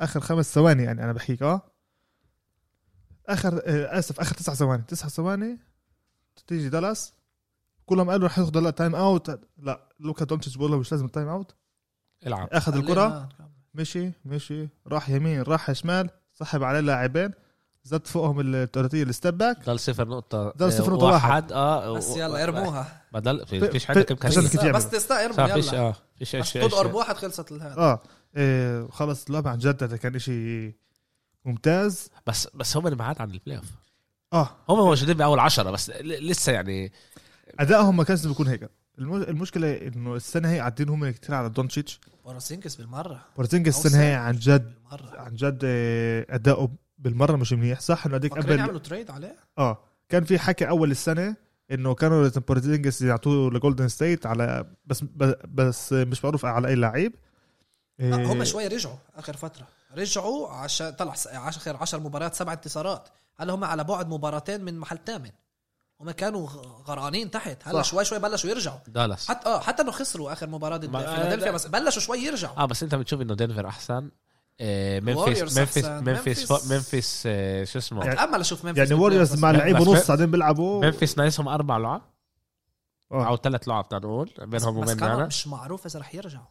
آخر 0.00 0.20
خمس 0.20 0.54
ثواني 0.54 0.82
يعني 0.82 1.04
أنا 1.04 1.12
بحكيك 1.12 1.42
آه. 1.42 1.72
آخر 3.26 3.54
آه، 3.66 3.98
آسف 3.98 4.20
آخر 4.20 4.34
تسع 4.34 4.54
ثواني. 4.54 4.82
تسع 4.82 5.08
ثواني 5.08 5.58
تيجي 6.46 6.68
دالاس 6.68 7.12
كلهم 7.86 8.10
قالوا 8.10 8.26
رح 8.28 8.38
ياخذوا 8.38 8.70
time 8.70 8.94
out 8.94 9.40
لا 9.58 9.88
لوكا 10.00 10.24
دونتشيتش 10.24 10.56
بقول 10.56 10.70
له 10.70 10.78
مش 10.78 10.92
لازم 10.92 11.08
تايم 11.08 11.28
اوت 11.28 11.54
العب. 12.26 12.48
أخذ 12.52 12.76
الكرة. 12.76 13.28
مشي 13.74 14.10
مشي. 14.24 14.68
راح 14.86 15.10
يمين 15.10 15.42
راح 15.42 15.72
شمال. 15.72 16.10
سحب 16.34 16.62
عليه 16.62 16.80
لاعبين. 16.80 17.30
زاد 17.84 18.06
فوقهم 18.06 18.54
الثلاثيه 18.54 19.02
ال 19.02 19.09
step 19.09 19.38
back 19.38 19.66
ضل 19.66 19.78
صفر 19.80 20.08
نقطة 20.08 20.52
ضل 20.56 20.72
صفر 20.72 20.92
نقطة 20.92 21.06
واحد. 21.06 21.52
آه 21.52 21.92
بس 21.96 22.16
يلا 22.16 22.44
ارموها. 22.44 23.02
بدل 23.12 23.46
في 23.46 23.60
في- 23.60 23.70
فيش 23.70 23.84
في- 23.86 23.92
عندك 23.92 24.06
كيف 24.06 24.38
بس 24.38 24.54
يعملوا؟ 24.54 24.78
تستا 24.80 25.24
ارموا 25.24 25.36
صح 25.36 25.54
فيش 25.54 25.68
يلا. 25.72 25.78
آه 25.80 25.94
فيش 26.18 26.34
إيش 26.34 26.52
تضرب 26.52 26.94
واحد 26.94 27.16
خلصت 27.16 27.52
الهذا 27.52 27.76
آه 27.76 28.02
إيه 28.36 28.88
خلص 28.90 29.26
اللعبه 29.26 29.50
عن 29.50 29.58
جد 29.58 29.82
هذا 29.82 29.96
كان 29.96 30.14
إشي 30.14 30.74
ممتاز. 31.44 32.10
بس 32.26 32.48
بس 32.54 32.76
هم 32.76 32.90
بعاد 32.90 33.20
عن 33.20 33.30
ال 33.30 33.56
playoff 33.56 33.66
آه. 34.32 34.50
هم 34.68 34.78
موجودين 34.78 35.14
باول 35.16 35.38
عشرة 35.38 35.70
بس 35.70 35.90
ل- 35.90 36.28
لسه 36.30 36.52
يعني. 36.52 36.92
أدائهم 37.60 37.96
ما 37.96 38.04
كانش 38.04 38.26
بيكون 38.26 38.46
هيك. 38.48 38.70
الم- 38.98 39.14
المشكلة 39.22 39.72
إنه 39.76 40.14
السنة 40.14 40.50
هي 40.50 40.58
قاعدين 40.58 40.88
هم 40.88 41.10
كتير 41.10 41.34
على 41.34 41.48
دونتشيتش 41.48 42.00
بورسينكس 42.24 42.76
بالمرة. 42.76 43.24
بورزينجس 43.36 43.74
أو 43.74 43.80
السنة 43.84 44.02
هي. 44.02 44.14
عن 44.14 44.32
جد 44.36 44.74
بالمرة. 44.74 45.20
عن 45.20 45.34
جد 45.34 45.60
آه، 45.64 46.26
أداؤه 46.30 46.70
بالمرة 46.98 47.36
مش 47.36 47.52
منيح. 47.52 47.80
صح 47.80 48.06
إنه 48.06 48.16
هذيك 48.16 48.34
فاكرين 48.34 48.50
قبل 48.52 48.60
يعملوا 48.60 48.78
trade 48.78 49.10
عليه؟ 49.10 49.36
آه. 49.58 49.78
كان 50.08 50.24
في 50.24 50.38
حكي 50.38 50.68
أول 50.68 50.90
السنة 50.90 51.36
إنه 51.70 51.94
كانوا 51.94 52.22
لازم 52.22 52.40
بورزينجس 52.40 53.02
يعطوه 53.02 53.50
لجولدن 53.50 53.88
ستيت 53.88 54.26
على 54.26 54.64
بس 54.86 55.02
ب- 55.04 55.54
بس 55.54 55.92
مش 55.92 56.24
معروف 56.24 56.44
على 56.44 56.68
أي 56.68 56.74
لعيب. 56.74 57.14
إيه، 58.00 58.14
هم 58.32 58.44
شوي 58.44 58.66
رجعوا 58.66 58.96
آخر 59.16 59.36
فترة. 59.36 59.66
رجعوا 59.96 60.48
عشان 60.48 60.90
طلع 60.90 61.14
اخر 61.26 61.76
10 61.76 61.98
مباريات 61.98 62.34
سبع 62.34 62.52
انتصارات. 62.52 63.08
هلا 63.40 63.54
هم 63.54 63.64
على 63.64 63.84
بعد 63.84 64.08
مباراتين 64.08 64.64
من 64.64 64.78
محل 64.78 64.98
ثامن 65.06 65.30
هم 66.00 66.10
كانوا 66.10 66.48
غرقانين 66.86 67.30
تحت 67.30 67.68
هلا 67.68 67.82
صح. 67.82 67.90
شوي 67.90 68.04
شوي 68.04 68.18
بلشوا 68.18 68.50
يرجعوا 68.50 68.78
دالاس 68.86 69.28
حتى 69.28 69.48
آه 69.48 69.60
حتى 69.60 69.82
انه 69.82 69.90
خسروا 69.90 70.32
آخر 70.32 70.46
مباراة 70.46 70.76
ضد 70.76 70.86
فيلادلفيا 70.86 71.46
لا. 71.46 71.50
بس 71.50 71.66
بلشوا 71.66 72.02
شوي 72.02 72.18
يرجعوا 72.18 72.58
آه 72.58 72.64
بس 72.64 72.82
انت 72.82 72.94
بتشوف 72.94 73.20
إنه 73.20 73.34
دنفر 73.34 73.66
أحسن 73.66 74.10
آه،. 74.60 75.00
منفس 75.00 75.58
Memphis- 75.58 76.70
منفس 76.70 77.22
آه، 77.26 77.64
شو 77.64 77.78
اسمه 77.78 78.04
يعني- 78.04 78.12
أتأمل 78.12 78.40
أشوف 78.40 78.64
منفس 78.64 78.78
يعني 78.78 78.94
ووريرز 78.94 79.32
بس 79.32 79.38
مع. 79.38 79.50
لعيب 79.50 79.76
بس 79.76 79.86
ونص 79.86 80.08
بعدين 80.08 80.30
بيلعبوا 80.30 80.84
منفس 80.84 81.18
ناقصهم 81.18 81.48
أربع 81.48 81.76
لعب 81.76 82.02
آه. 83.12 83.26
أو 83.26 83.36
ثلاث 83.36 83.68
لعب 83.68 83.84
بدنا 83.84 83.98
نقول 83.98 84.30
بينهم 84.38 84.50
بس 84.50 84.64
وبين 84.64 84.96
كمان 84.98 85.10
معنا 85.12 85.26
مش 85.26 85.46
معروف 85.46 85.86
إذا 85.86 86.00
رح 86.00 86.14
يرجعوا 86.14 86.46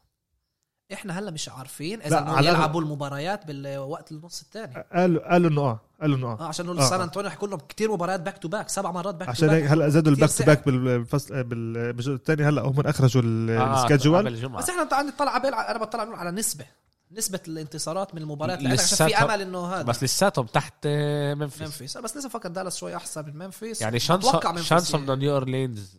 إحنا 0.94 1.20
هلا 1.20 1.32
مش 1.32 1.50
عارفين 1.50 2.02
إذا 2.02 2.20
الأغلب- 2.26 2.44
يلعبوا 2.44 2.82
المباريات 2.82 3.46
بالوقت 3.46 4.12
النص 4.12 4.42
الثاني 4.42 4.84
قالوا 4.94 5.32
قالوا 5.32 5.50
إنه 5.50 5.62
آه 5.62 5.80
قالوا 6.02 6.18
إنه 6.18 6.28
آه. 6.28 6.40
آه 6.40 6.48
عشان 6.48 6.70
آه، 6.70 6.82
آه. 6.86 6.90
سان 6.90 7.00
آه. 7.00 7.04
أنطونيو 7.04 7.30
حيكون 7.30 7.50
لهم 7.50 7.60
كثير 7.70 7.92
مباريات 7.92 8.20
back 8.20 8.38
to 8.38 8.48
back 8.48 8.70
سبع 8.70 8.92
مرات 8.92 9.16
back 9.16 9.30
عشان 9.30 9.48
to 9.48 9.54
هيك 9.54 9.64
back 9.64 9.72
هلا 9.72 9.90
زادوا 9.90 10.12
ال 10.12 10.15
back 10.15 10.30
to 10.32 10.44
back 10.44 10.66
بالفصل 10.66 11.44
بال- 11.44 11.94
بالجزء 11.94 12.14
الثاني 12.14 12.44
هلا 12.44 12.62
هم 12.62 12.80
أخرجوا 12.80 13.22
ال- 13.26 13.50
آه، 13.50 13.84
schedule 13.86 14.23
ال 14.23 14.28
الجمعة. 14.28 14.62
بس 14.62 14.70
إحنا 14.70 14.88
عندي 14.92 15.12
طلع 15.20 15.38
بيلعب 15.38 15.66
أنا 15.66 15.80
بطلع 15.80 16.18
على 16.18 16.32
نسبة 16.32 16.66
نسبة 17.12 17.40
الانتصارات 17.48 18.16
من 18.16 18.22
المباريات 18.22 18.60
اللي 18.60 18.70
عشان 18.74 19.08
في 19.08 19.16
أمل 19.18 19.42
إنه 19.42 19.66
هذا. 19.74 19.82
بس 19.84 20.04
لساتهم 20.04 20.46
تحت 20.46 20.74
آه، 20.86 21.34
منفس 21.34 21.62
منفيس. 21.62 21.98
بس 21.98 22.18
لسه 22.18 22.30
فكر 22.30 22.50
دالاس 22.50 22.78
شوي 22.78 22.96
أحسن 22.96 23.26
من 23.26 23.36
منفيس. 23.38 23.82
يعني 23.82 23.98
أتوقع 23.98 24.40
chance 24.42 24.46
منفيس 24.56 24.68
chance 24.68 25.01
هم 25.01 25.12
ي- 25.12 25.16
نيو 25.16 25.34
أورلينز 25.34 25.98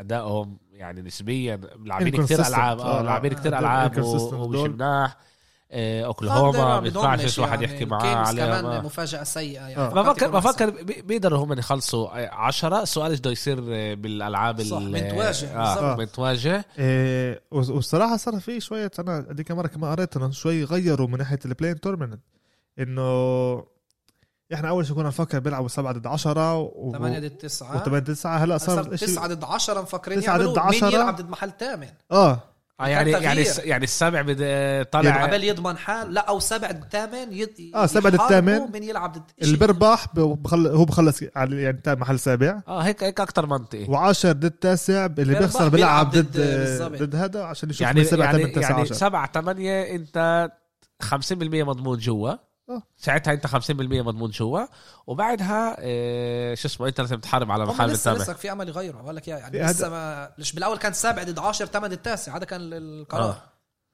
أدائهم 0.00 0.56
يعني 0.72 1.02
نسبيا 1.02 1.60
لاعبين 1.84 2.22
كثير. 2.24 2.46
ألعاب 2.46 2.80
آه 2.80 2.98
آه، 2.98 3.02
لاعبين 3.02 3.32
آه، 3.32 3.38
كثير 3.38 3.58
ألعاب 3.58 3.98
ومش. 3.98 4.58
مناح 4.70 5.16
آه، 5.76 6.04
أوكلاهوما 6.04 6.58
ما 6.58 6.80
بينفعش 6.80 7.38
واحد 7.38 7.60
يعني. 7.62 7.72
يحكي 7.72 7.84
معاه 7.84 8.16
عليهم 8.16 8.46
كمان 8.46 8.64
آه. 8.64 8.80
مفاجأة 8.80 9.22
سيئة 9.24 9.60
يعني 9.60 9.76
آه. 9.76 9.88
بفكر 10.02 10.30
بفكر 10.30 10.70
بيقدروا 11.02 11.44
هم 11.44 11.52
يخلصوا 11.58 12.08
10 12.34 12.82
السؤال 12.82 13.10
إيش 13.10 13.20
بده 13.20 13.30
يصير 13.30 13.58
آه، 13.68 13.94
بالألعاب 13.94 14.62
صح، 14.62 14.76
ال- 14.76 14.92
من 14.92 15.08
تواجه، 15.08 15.56
آه 15.56 15.74
بالضبط. 15.74 15.98
من 15.98 16.12
تواجه 16.12 16.64
إيه 16.78 17.40
وز- 17.50 17.70
والصراحة 17.70 18.16
صار 18.16 18.40
في 18.40 18.60
شوية 18.60 18.90
أنا 18.98 19.26
هذيك 19.30 19.50
مرة 19.52 19.66
كمان 19.66 19.90
قريت 19.90 20.16
انه 20.16 20.30
شوي 20.30 20.64
غيروا 20.64 21.06
من 21.08 21.18
ناحية 21.18 21.38
ال 21.44 21.49
play-in 21.49 21.80
tournament 21.80 22.20
إنه 22.78 23.73
إحنا 24.54 24.68
أول 24.68 24.86
شيء 24.86 24.96
كنا 24.96 25.08
نفكر 25.08 25.38
بيلعبوا 25.38 25.68
7 25.68 25.92
ضد 25.92 26.06
10 26.06 26.56
و 26.58 26.92
8 26.92 27.18
ضد 27.18 27.30
9 27.30 27.84
و8 27.84 28.02
9 28.04 28.36
هلا 28.36 28.58
صار 28.58 28.82
صار 28.82 28.92
الشيء 28.92 29.08
9 29.08 29.26
ضد 29.26 29.44
10 29.44 29.82
مفكرين 29.82 30.20
تسعة 30.20 30.32
يعملوا. 30.32 30.52
ضد 30.52 30.58
مين 30.58 30.84
10. 30.84 30.88
يلعب 30.94 31.16
ضد 31.16 31.28
محل 31.30 31.52
ثامن؟ 31.60 31.88
آه. 32.12 32.40
آه 32.80 32.86
يعني 32.86 33.10
يعني 33.10 33.44
يعني 33.58 33.84
السابع 33.84 34.22
بده 34.22 34.82
طالع 34.82 35.10
عبال 35.10 35.44
يضمن 35.44 35.76
حال 35.76 36.14
لا 36.14 36.20
أو 36.28 36.40
سبع 36.40 36.70
ضد 36.70 36.84
ثامن 36.92 37.32
يد... 37.32 37.70
آه، 37.74 37.86
سبع 37.86 38.10
ضد 38.10 38.14
يحاربوا 38.14 38.28
ثامن. 38.58 38.72
مين 38.72 38.82
يلعب 38.82 39.12
ضد 39.12 39.22
اللي 39.42 39.56
بيربح 39.56 40.06
ب- 40.14 40.20
بخل... 40.42 40.66
هو 40.66 40.84
بخلص 40.84 41.20
على 41.36 41.62
يعني 41.62 41.80
تاع 41.84 41.94
محل 41.94 42.18
سابع. 42.18 42.60
آه 42.68 42.80
هيك 42.80 43.04
هيك 43.04 43.20
أكثر 43.20 43.46
منطقي. 43.46 43.86
و10 43.86 44.26
ضد 44.26 44.50
تاسع 44.50 45.06
اللي 45.06 45.34
بيخسر 45.38 45.68
بيلعب 45.68 46.10
ضد 46.10 46.30
ضد-. 46.30 47.02
ضد 47.02 47.16
هذا 47.16 47.42
عشان 47.44 47.70
يشوف 47.70 47.80
يعني 47.80 48.00
من 48.00 48.06
7 48.06 48.24
يعني 48.24 48.38
8 48.38 48.54
9 48.54 48.70
يعني 48.70 48.80
10 48.82 48.94
7 48.94 49.32
8 49.32 49.82
انت 49.82 50.50
50% 51.04 51.08
مضمون 51.32 51.98
جوا. 51.98 52.32
ساعتها 52.96 53.32
انت 53.32 53.46
50% 53.46 53.70
مضمون 53.70 54.30
جوا 54.30 54.66
وبعدها 55.06 55.76
آه 55.78 56.54
شو 56.54 56.68
اسمه 56.68 56.88
انت 56.88 57.00
لازم 57.00 57.20
تحارب 57.20 57.50
على 57.50 57.66
محل 57.66 57.86
لسه 57.86 57.92
الثامن 57.94 58.18
لسه 58.18 58.32
في 58.32 58.52
امل 58.52 58.68
يغيروا 58.68 59.02
بقول 59.02 59.16
لك 59.16 59.28
يعني 59.28 59.58
لسه 59.62 59.88
ما 59.88 60.32
ليش 60.38 60.52
بالأول 60.52 60.78
كان 60.78 60.92
سبع 60.92 61.22
ضد 61.22 61.38
10 61.38 61.66
8 61.66 61.96
ضد 61.96 62.02
9 62.02 62.36
هذا 62.36 62.44
كان 62.44 62.60
القرار. 62.72 63.30
آه. 63.30 63.42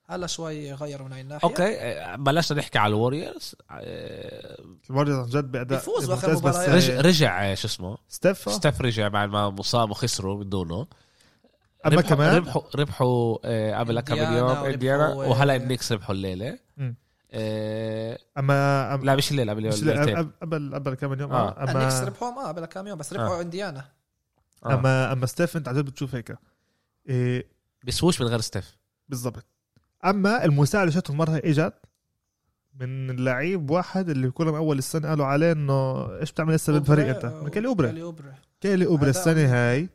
هلا 0.06 0.26
شوي 0.26 0.72
غيروا 0.72 1.06
من 1.06 1.12
هاي 1.12 1.20
الناحية. 1.20 1.48
أوكي 1.48 1.80
آه، 1.80 2.16
بلشنا 2.16 2.58
نحكي 2.58 2.78
على 2.78 2.90
الوريورز. 2.90 3.54
آه 3.70 4.56
الوريوز 4.90 5.18
عن 5.18 5.26
جد 5.26 5.52
باداء 5.52 5.82
ممتاز 5.88 6.40
بس 6.40 6.56
مباريات. 6.56 6.68
رجع 6.68 7.00
رجع 7.00 7.54
شو 7.54 7.66
اسمه؟ 7.68 7.98
ستيف. 8.08 8.52
ستيف 8.52 8.80
رجع 8.80 9.08
بعد 9.08 9.28
ما 9.28 9.50
مصاب 9.50 9.90
وخسروا 9.90 10.38
من 10.38 10.48
دونه 10.48 10.86
أما 11.86 11.96
ربحوا 11.96 12.16
كمان؟ 12.16 12.36
ربحوا 12.36 12.62
ربحوا 12.74 13.78
قبل 13.78 14.00
كم 14.00 14.16
يوم 14.16 14.50
إنديانا 14.50 15.08
وهلا 15.08 15.56
النكس 15.56 15.92
ربحوا 15.92 16.14
الليلة. 16.14 16.58
مم. 16.76 16.96
آه 17.32 18.18
اما 18.38 18.96
أما- 18.96 19.04
لا 19.04 19.16
مش 19.16 19.30
الليلة 19.30 19.52
قبل 19.52 19.68
مش 19.68 19.82
الليلتين 19.82 20.16
قبل 20.42 20.74
قبل 20.74 20.94
كم 20.94 21.20
يوم؟ 21.20 21.32
آه. 21.32 21.48
آه. 21.48 21.64
النكس 21.64 21.94
اما 21.94 22.04
ربحوهم 22.04 22.38
آه 22.38 22.48
قبل 22.48 22.64
كم 22.66 22.86
يوم؟ 22.86 22.98
بس 22.98 23.12
ربحوا 23.12 23.38
آه. 23.38 23.40
انديانا 23.40 23.84
آه. 24.66 24.74
اما 24.74 25.12
أما 25.12 25.26
ستيف 25.26 25.56
أنت 25.56 25.68
عن 25.68 25.74
جد 25.74 25.84
بتشوف 25.84 26.14
هيك. 26.14 26.38
إيه 27.08 27.46
بيسووش 27.82 28.20
من 28.20 28.26
غير 28.26 28.40
ستيف. 28.40 28.76
بالضبط. 29.08 29.44
أما 30.04 30.44
المساعدة 30.44 30.82
اللي 30.88 30.94
شفته 31.00 31.12
المره 31.12 31.36
إجت 31.44 31.74
من 32.80 33.10
اللعيب 33.10 33.70
واحد 33.70 34.08
اللي 34.08 34.30
كلهم 34.30 34.54
أول 34.54 34.78
السنة 34.78 35.08
قالوا 35.08 35.26
عليه 35.26 35.52
إنه 35.52 36.06
إيش 36.20 36.32
بتعمل 36.32 36.54
هسه 36.54 36.72
بالفريق 36.72 37.08
أنت؟ 37.08 37.26
من 37.26 37.48
كيلي 37.48 37.68
اوبري 37.68 37.88
كيلي 37.88 38.02
اوبري 38.02 38.32
كيلي 38.60 38.86
اوبري 38.86 39.10
أداء 39.10 39.20
السنة 39.20 39.46
هاي. 39.54 39.88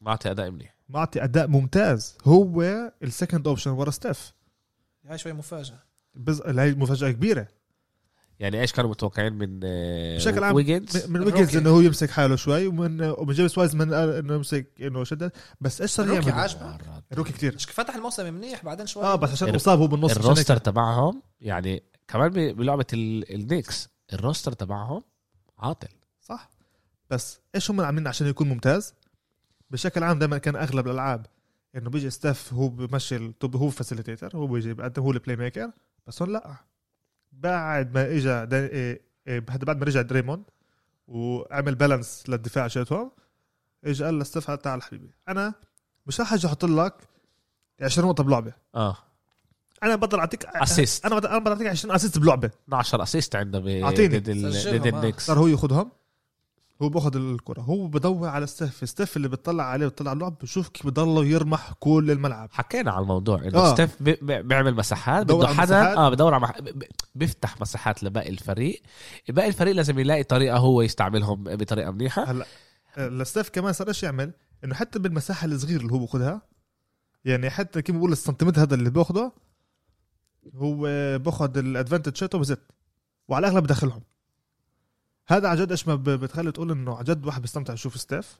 معطي 0.00 0.30
أداء 0.30 0.50
منيح 0.50 0.74
معطي 0.88 1.24
أداء 1.24 1.46
ممتاز. 1.46 2.16
هو 2.24 2.62
ال 3.02 3.08
second 3.08 3.46
option 3.48 3.70
ورا 3.70 3.90
ستيف. 3.90 4.32
هاي 5.06 5.18
شوي 5.18 5.32
مفاجأة. 5.32 5.78
بز... 6.14 6.42
هاي 6.42 6.74
مفاجأة 6.74 7.10
كبيرة. 7.10 7.48
يعني 8.38 8.60
إيش 8.60 8.72
كانوا 8.72 8.90
متوقعين 8.90 9.32
من 9.32 9.60
آه، 9.64 10.16
بشكل 10.16 10.44
عام 10.44 10.54
ويجنز 10.54 11.06
من. 11.06 11.20
ويجنز 11.24 11.56
إنه 11.56 11.70
هو 11.70 11.80
يمسك 11.80 12.10
حاله 12.10 12.36
شوي 12.36 12.66
ومن 12.66 13.02
ومن 13.02 13.34
جيمس 13.34 13.58
وايزمان 13.58 13.94
قال 13.94 14.10
إنه 14.10 14.34
يمسك 14.34 14.66
إنه 14.80 15.04
شدد 15.04 15.32
بس 15.60 15.80
إيش 15.80 15.90
صار 15.90 16.12
يعمل؟ 16.12 16.30
عاجبك 16.32 16.80
ال 17.12 17.15
rookie 17.15 17.32
كتير. 17.32 17.54
مش 17.54 17.64
فتح 17.66 17.94
الموسم 17.94 18.34
منيح 18.34 18.64
بعدين 18.64 18.86
شوي. 18.86 19.02
آه 19.02 19.14
بس 19.14 19.30
عشان 19.30 19.54
مصاب 19.54 19.78
هو 19.78 19.86
بالنص. 19.86 20.16
ال 20.16 20.22
roster 20.22 20.56
تبعهم 20.56 21.22
يعني 21.40 21.82
كمان 22.08 22.52
بلعبة 22.52 22.86
ال- 22.92 23.34
النيكس 23.34 23.88
ال 24.12 24.18
roster 24.18 24.52
تبعهم 24.52 25.02
عاطل. 25.58 25.88
صح. 26.20 26.50
بس 27.10 27.40
إيش 27.54 27.70
هم 27.70 27.80
عاملين 27.80 28.06
عشان 28.06 28.26
يكون 28.26 28.48
ممتاز؟ 28.48 28.94
بشكل 29.70 30.02
عام 30.02 30.18
دائما 30.18 30.38
كان 30.38 30.56
أغلب 30.56 30.86
الألعاب 30.86 31.26
إنه 31.76 31.90
بيجي 31.90 32.10
ستاف 32.10 32.54
هو 32.54 32.68
بمشي 32.68 33.32
هو 33.54 33.70
facilitator 33.70 34.36
هو 34.36 34.46
بيجي 34.46 34.74
بقدم 34.74 35.02
هو 35.02 35.10
ال 35.10 35.36
playmaker 35.36 35.70
بس 36.08 36.22
هون 36.22 36.32
لا. 36.32 36.54
بعد 37.32 37.94
ما 37.94 38.06
اجى 38.16 38.30
إيه 38.56 39.00
إيه 39.28 39.44
هذا 39.50 39.64
بعد 39.64 39.78
ما 39.78 39.84
رجع 39.84 40.02
دريموند 40.02 40.44
وعمل 41.08 41.74
balance 41.74 42.24
للدفاع 42.28 42.68
شاتهم 42.68 43.10
اجى 43.84 44.04
قال 44.04 44.18
لستاف 44.18 44.50
تعال 44.50 44.82
حبيبي. 44.82 45.10
أنا 45.28 45.54
مش 46.06 46.20
راح 46.20 46.32
أجي 46.32 46.46
أحط 46.46 46.64
لك 46.64 46.94
20 47.80 48.08
نقطة 48.08 48.24
بلعبة. 48.24 48.52
آه. 48.74 48.96
أنا 49.82 49.96
بقدر 49.96 50.20
أعطيك 50.20 50.44
assist 50.46 51.06
أنا 51.06 51.14
بقدر 51.14 51.52
أعطيك 51.52 51.66
20 51.66 51.94
assist 51.94 52.18
بلعبة. 52.18 52.50
12 52.64 53.02
assist 53.02 53.36
عنده 53.36 53.58
ب- 53.58 53.66
أعطيني. 53.66 54.18
ضد 54.18 54.28
آه. 54.28 54.88
النيكس. 54.88 55.26
صار 55.26 55.38
هو 55.38 55.46
ياخذهم 55.46 55.90
هو 56.82 56.88
بأخذ 56.88 57.16
الكرة. 57.16 57.60
هو 57.60 57.86
بدور 57.86 58.28
على 58.28 58.46
ستيف. 58.46 58.88
ستيف 58.88 59.16
اللي 59.16 59.28
بتطلع 59.28 59.64
عليه 59.64 59.86
بتطلع 59.86 60.10
على 60.10 60.16
اللعب 60.16 60.38
بشوف 60.42 60.68
كيف 60.68 60.86
بضله 60.86 61.24
يرمح 61.24 61.72
كل 61.80 62.10
الملعب. 62.10 62.48
حكينا 62.52 62.90
على 62.92 63.02
الموضوع. 63.02 63.42
إنه 63.42 63.58
آه. 63.58 63.74
ستيف 63.74 64.02
بي- 64.02 64.18
بي- 64.22 64.42
بيعمل 64.42 64.74
مساحات 64.74 65.26
بده 65.32 65.48
حدا. 65.48 65.96
آه 65.96 66.08
بدور 66.10 66.34
على 66.34 66.42
مح... 66.42 66.52
بيفتح 67.14 67.60
مساحات 67.60 68.04
لباقي 68.04 68.28
الفريق. 68.30 68.82
باقي 69.28 69.48
الفريق 69.48 69.74
لازم 69.74 69.98
يلاقي 69.98 70.22
طريقة 70.22 70.56
هو 70.58 70.82
يستعملهم 70.82 71.44
بطريقة 71.44 71.90
منيحة. 71.90 72.24
هلأ 72.30 72.46
آه، 72.98 73.08
لستيف 73.08 73.48
كمان 73.48 73.72
صار 73.72 73.88
إيش 73.88 74.02
يعمل؟ 74.02 74.32
إنه 74.64 74.74
حتى 74.74 74.98
بالمساحة 74.98 75.46
الصغيرة 75.46 75.80
اللي 75.80 75.92
هو 75.92 75.98
باخذها 75.98 76.42
يعني 77.24 77.50
حتى 77.50 77.82
كيف 77.82 77.96
بقول 77.96 78.12
السنتيمتر 78.12 78.62
هذا 78.62 78.74
اللي 78.74 78.90
باخده 78.90 79.32
هو 80.54 80.78
باخذ 81.18 81.58
ال 81.58 81.64
advantage 81.64 82.16
شاته 82.16 82.38
بزت 82.38 82.60
وعلى 83.28 83.46
الأغلب 83.46 83.64
بدخلهم 83.64 84.02
هذا 85.28 85.48
عن 85.48 85.56
جد 85.56 85.70
إيش 85.70 85.88
ما 85.88 85.94
بتخلي 85.94 86.52
تقول 86.52 86.70
إنه 86.70 86.96
عن 86.96 87.04
جد 87.04 87.26
واحد 87.26 87.42
بيستمتع 87.42 87.72
يشوف 87.72 87.96
ستيف. 87.96 88.38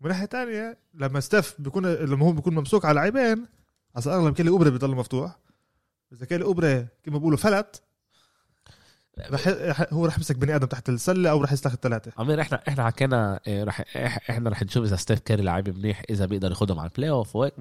ومن 0.00 0.10
ناحية 0.10 0.26
تانية 0.26 0.78
لما 0.94 1.20
ستيف 1.20 1.54
بيكون 1.58 1.86
لما 1.86 2.26
هو 2.26 2.32
بيكون 2.32 2.54
ممسوك 2.54 2.84
على 2.84 2.94
لاعبين 2.94 3.46
على 3.96 4.04
الاغلب 4.06 4.34
كيلي 4.34 4.50
أوبري 4.50 4.70
بيضل 4.70 4.90
مفتوح. 4.90 5.38
إذا 6.12 6.26
كيلي 6.26 6.44
أوبري 6.44 6.86
كما 7.04 7.18
بيقولوا 7.18 7.38
فلت 7.38 7.82
رح 9.30 9.86
هو 9.92 10.06
رح 10.06 10.16
يمسك 10.16 10.36
بني 10.36 10.56
آدم 10.56 10.66
تحت 10.66 10.88
السلة 10.88 11.30
أو 11.30 11.42
رح 11.42 11.52
يستخدم 11.52 11.78
ثلاثة 11.82 12.12
أمير 12.22 12.40
إحنا 12.40 12.62
إحنا 12.68 12.86
حكينا 12.86 13.40
إيه، 13.46 13.64
رح 13.64 13.84
إحنا 14.30 14.50
رح 14.50 14.62
نشوف 14.62 14.84
إذا 14.84 14.96
ستيف 14.96 15.18
كاري 15.18 15.42
لاعب 15.42 15.68
منيح 15.68 16.02
إذا 16.10 16.26
بيقدر 16.26 16.50
ياخذهم 16.50 16.78
على 16.78 16.90
ال 16.90 17.10
playoff 17.10 17.36
وهيك 17.36 17.54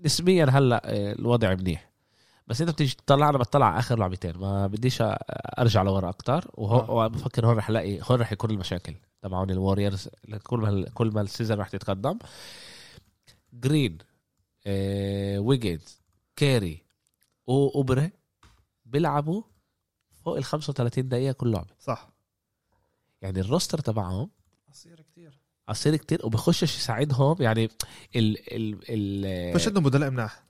نسبيا 0.00 0.44
هلأ 0.44 0.92
إيه، 0.92 1.12
الوضع 1.12 1.54
منيح. 1.54 1.90
بس 2.46 2.60
انت 2.60 2.70
بتيجي 2.70 2.94
تطلع 2.94 3.28
أنا 3.28 3.38
بطلع 3.38 3.66
على 3.66 3.78
آخر 3.78 3.98
لعبتين. 3.98 4.38
ما 4.38 4.66
بديش 4.66 4.98
أرجع 5.58 5.82
لورا 5.82 6.08
أكتر. 6.08 6.50
وهو 6.54 7.02
آه. 7.02 7.06
وبفكر 7.06 7.46
هون 7.46 7.56
رح 7.56 7.68
ألاقي 7.68 8.00
هون 8.02 8.20
رح 8.20 8.32
يكون 8.32 8.50
المشاكل 8.50 8.94
تبعون 9.22 9.50
الوريورز 9.50 10.08
كل 10.42 10.58
ما 10.58 10.88
كل 10.94 11.06
ما 11.08 11.20
ال 11.20 11.25
season 11.25 11.58
رح 11.58 11.68
تتقدم. 11.68 12.18
جرين 13.52 13.98
آه، 14.66 15.38
ويجنز 15.38 16.00
كاري 16.36 16.82
واوبري 17.46 18.10
بيلعبوا 18.84 19.42
فوق 20.24 20.36
ال 20.36 20.44
35 20.44 21.08
دقيقة 21.08 21.32
كل 21.32 21.50
لعبة. 21.52 21.74
صح. 21.80 22.08
يعني 23.22 23.40
ال 23.40 23.45
roster 23.45 23.78
تبعهم 23.78 24.30
قصير 24.70 25.00
كتير. 25.00 25.40
قصير 25.68 25.96
كتير 25.96 26.26
وبخشش 26.26 26.76
يساعدهم. 26.76 27.36
يعني 27.40 27.64
ال 28.16 28.54
ال 28.54 28.80
ال 28.88 29.52
فيش 29.52 29.68
عندهم 29.68 29.84
بدلاء 29.84 30.10
مناح. 30.10 30.45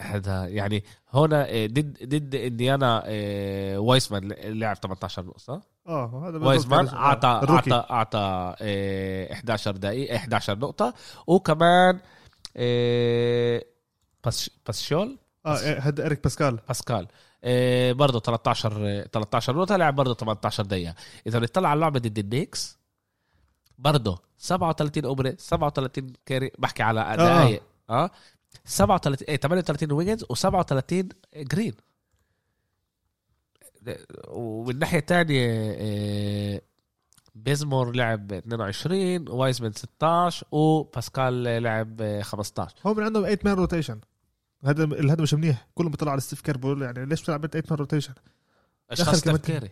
هذا 0.00 0.46
يعني 0.48 0.84
هون 1.10 1.32
آه، 1.32 1.66
ضد 1.66 1.98
ضد 2.04 2.34
إنديانا 2.34 3.02
آه، 3.06 3.78
وايسمان 3.78 4.28
لعب 4.32 4.76
18 4.76 5.24
نقطة 5.24 5.62
آه 5.88 6.28
هذا 6.28 6.38
وايزمان 6.46 6.80
بالضبط. 6.80 6.98
أعطى. 6.98 7.28
أعطى 7.28 7.86
أعطى 7.90 8.54
آه، 8.60 9.32
11 9.32 9.76
دقيقة 9.76 10.16
11 10.16 10.58
نقطة. 10.58 10.94
وكمان 11.26 12.00
آه، 12.56 13.62
باس 14.24 14.50
باسشول 14.66 15.18
آه 15.46 15.58
إيه، 15.58 15.78
هذا 15.78 16.06
اريك 16.06 16.22
باسكال. 16.22 16.58
باسكال. 16.68 17.06
آه، 17.44 17.92
برضه 17.92 18.20
13 18.20 18.72
آه، 18.86 19.06
13 19.12 19.56
نقطة 19.56 19.76
لعب 19.76 19.94
برضه 19.96 20.14
18 20.14 20.64
دقيقة. 20.64 20.94
إذا 21.26 21.38
بنطلع 21.38 21.68
على 21.68 21.76
اللعبة 21.76 21.98
ضد 22.00 22.18
النيكس 22.18 22.78
برضه 23.78 24.18
37 24.38 25.04
أوبري 25.04 25.34
37 25.38 26.12
كاري 26.26 26.50
بحكي 26.58 26.82
على 26.82 27.16
دقائق 27.16 27.62
آه. 27.90 28.10
37 28.64 29.26
إيه 29.28 29.36
38 29.36 29.92
ويجنز 29.92 30.24
و37 30.24 31.06
جرين. 31.36 31.74
ومن 34.28 34.70
الناحيه 34.70 34.98
الثانية 34.98 35.48
آه، 35.78 36.60
بيزمور 37.34 37.96
لعب 37.96 38.32
22 38.32 39.28
وايزمان 39.28 39.72
16 39.72 40.46
وباسكال 40.52 41.42
لعب 41.62 42.00
آه، 42.00 42.22
15 42.22 42.74
هو 42.86 42.94
من 42.94 43.02
عندهم 43.04 43.22
8 43.24 43.38
man 43.44 43.54
rotation 43.54 44.00
هذا 44.64 44.84
هذا 45.12 45.22
مش 45.22 45.34
منيح. 45.34 45.66
كله 45.74 45.88
بيطلع 45.90 46.12
على 46.12 46.20
ستيف 46.20 46.40
كير 46.40 46.82
يعني 46.82 47.06
ليش 47.06 47.22
بتلعب 47.22 47.44
انت 47.44 47.52
8 47.52 47.66
man 47.70 47.78
rotation 47.78 48.14
اشخاص 48.90 49.20
كمان 49.24 49.40
تفكيري 49.42 49.70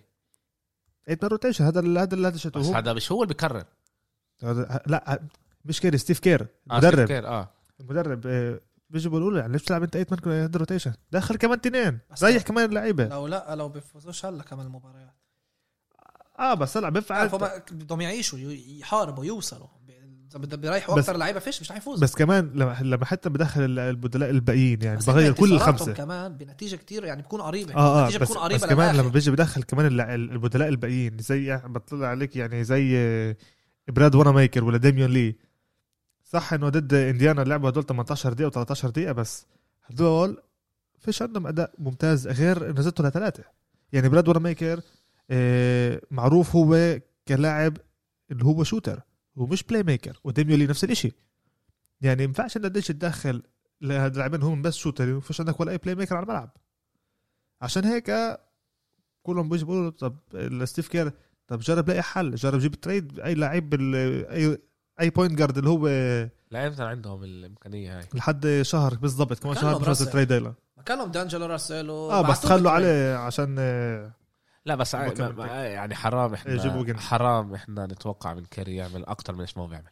8 1.06 1.18
man 1.22 1.30
rotation 1.30 1.64
هذا 1.64 1.80
هذا 1.80 2.14
اللي 2.14 2.28
هذا 2.28 2.36
بس 2.54 2.66
هذا 2.66 2.92
مش 2.92 3.12
هو 3.12 3.22
اللي 3.22 3.34
بيكرر. 3.34 3.64
هذا- 4.42 4.80
لا 4.86 5.22
مش 5.64 5.80
كير 5.80 5.96
ستيف 5.96 6.18
كير 6.18 6.46
آه، 6.70 6.78
ستيف 6.80 7.00
كير، 7.08 7.26
آه. 7.28 7.50
المدرب 7.80 8.20
بيجي 8.94 9.08
بيقولوا 9.08 9.38
يعني 9.40 9.52
ليش 9.52 9.62
بتلعب 9.62 9.82
انت 9.82 9.96
8 9.96 10.22
man 10.26 10.50
rotation 10.56 10.92
دخل 11.12 11.36
كمان 11.36 11.60
تنين. 11.60 11.98
بس 12.12 12.24
ريح. 12.24 12.42
كمان 12.42 12.68
اللعيبة. 12.68 13.04
لو 13.08 13.26
لا 13.26 13.54
لو 13.54 13.68
بيفوزوش 13.68 14.24
هلا 14.26 14.42
كمان 14.42 14.66
المباريات. 14.66 15.14
آه 16.38 16.54
بس 16.54 16.76
هلا 16.76 16.88
بينفع 16.88 17.26
هم 17.26 17.48
بدهم 17.72 18.00
يعيشوا 18.00 18.38
يحاربوا 18.78 19.24
يوصلوا. 19.24 19.66
إذا 20.30 20.38
بدهم 20.38 20.60
بيريحوا 20.60 20.94
بس- 20.94 21.04
أكثر 21.08 21.18
لعيبة 21.18 21.38
فيش 21.40 21.60
مش 21.60 21.72
حيفوزوا 21.72 22.02
بس 22.02 22.14
كمان 22.14 22.50
لما 22.54 22.76
لما 22.82 23.04
حتى 23.04 23.28
بدخل 23.28 23.64
ال- 23.64 23.78
البدلاء 23.78 24.30
الباقيين 24.30 24.82
يعني 24.82 24.96
بس 24.96 25.06
بغير 25.10 25.32
كل 25.32 25.52
الخمسه 25.52 25.92
كمان 25.92 26.36
بنتيجة 26.36 26.76
كتير 26.76 27.04
يعني 27.04 27.22
بتكون 27.22 27.40
قريبة. 27.40 27.74
آه 27.74 28.04
آه 28.04 28.08
بس, 28.08 28.14
بتكون 28.16 28.36
بس 28.36 28.42
قريبه 28.42 28.66
كمان. 28.66 28.96
لما 28.96 29.08
بيجي 29.08 29.30
بدخل 29.30 29.62
كمان 29.62 30.00
البدلاء 30.10 30.68
الباقيين 30.68 31.18
زي 31.18 31.56
بطلع 31.64 32.06
عليك 32.08 32.36
يعني 32.36 32.64
زي 32.64 33.36
براد 33.88 34.14
وأنا 34.14 34.30
ميكر 34.32 34.64
ولا 34.64 34.78
ديميون 34.78 35.10
لي 35.10 35.36
صح 36.24 36.52
انه 36.52 36.68
ضد 36.68 36.94
انديانا 36.94 37.40
لعبوا 37.40 37.68
هدول 37.68 37.86
18 37.86 38.32
دقيقة 38.32 38.64
و13 38.64 38.86
دقيقة 38.86 39.12
بس. 39.12 39.46
هدول 39.84 40.42
فيش 40.98 41.22
عندهم 41.22 41.46
أداء 41.46 41.74
ممتاز 41.78 42.28
غير 42.28 42.70
إنه 42.70 42.80
زدته 42.80 43.04
لثلاثة. 43.04 43.44
يعني 43.92 44.08
براد 44.08 44.28
واناميكر 44.28 44.80
آه، 45.30 46.00
معروف 46.10 46.56
هو 46.56 47.00
كلاعب 47.28 47.76
اللي 48.30 48.44
هو 48.44 48.64
shooter 48.64 49.00
هو 49.38 49.46
مش 49.46 49.62
playmaker 49.62 50.20
وديميون 50.24 50.58
لي 50.58 50.66
نفس 50.66 50.84
الشيء 50.84 51.14
يعني 52.00 52.16
ما 52.16 52.22
ينفعش 52.22 52.56
انك 52.56 52.64
قديش 52.64 52.86
تدخل 52.86 53.42
لهذا 53.80 54.12
اللاعبين 54.12 54.42
هم 54.42 54.62
بس 54.62 54.74
shooter 54.76 55.06
ما 55.14 55.20
فيش 55.20 55.40
عندك 55.40 55.60
ولا 55.60 55.72
أي 55.72 55.78
playmaker 55.78 56.16
على 56.16 56.22
الملعب. 56.22 56.56
عشان 57.62 57.84
هيك 57.84 58.38
كلهم 59.22 59.48
بيجوا 59.48 59.68
بيقولوا 59.68 59.90
طب 59.90 60.16
ستيف 60.64 60.88
كير 60.88 61.12
طب 61.46 61.58
جرب 61.58 61.88
لاقي 61.88 62.02
حل 62.02 62.34
جرب 62.34 62.58
جيب 62.58 62.74
trade 62.74 63.20
أي 63.20 63.34
لعيب 63.34 63.74
أي 64.30 64.58
أي 65.00 65.10
point 65.10 65.38
guard 65.38 65.58
اللي 65.58 65.70
هو 65.70 65.86
لامتى 66.50 66.82
عندهم 66.82 67.24
الإمكانية 67.24 67.98
هاي. 67.98 68.08
لحد 68.14 68.60
شهر 68.62 68.94
بالضبط 68.94 69.38
كمان 69.38 69.54
شهر 69.54 69.78
بفوز 69.78 70.16
ما 70.76 70.82
كان 70.86 70.98
لهم 70.98 71.10
دانجلو 71.10 71.46
راسل 71.46 71.90
آه 71.90 72.20
بس 72.22 72.46
خلوا 72.46 72.70
عليه 72.70 73.16
عشان 73.16 73.56
آه، 73.58 74.12
لا 74.64 74.74
بس 74.74 74.94
ما- 74.94 75.46
يعني 75.66 75.94
حرام 75.94 76.34
إحنا. 76.34 76.98
حرام 77.00 77.54
إحنا 77.54 77.86
نتوقع 77.86 78.34
من 78.34 78.44
كيري 78.44 78.76
يعمل 78.76 79.04
أكتر 79.04 79.34
من 79.34 79.40
إيش 79.40 79.56
ما 79.56 79.62
هو 79.62 79.66
بيعمل. 79.66 79.90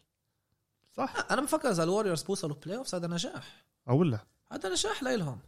صح. 0.96 1.14
أنا 1.30 1.40
بفكر 1.42 1.70
إذا 1.70 1.82
الوريورز 1.82 2.22
بوصلوا 2.22 2.56
playoff 2.66 2.94
هذا 2.94 3.06
نجاح. 3.06 3.64
أو 3.88 4.02
لا. 4.04 4.18
هذا 4.52 4.68
نجاح 4.68 5.02
لإلهم. 5.02 5.38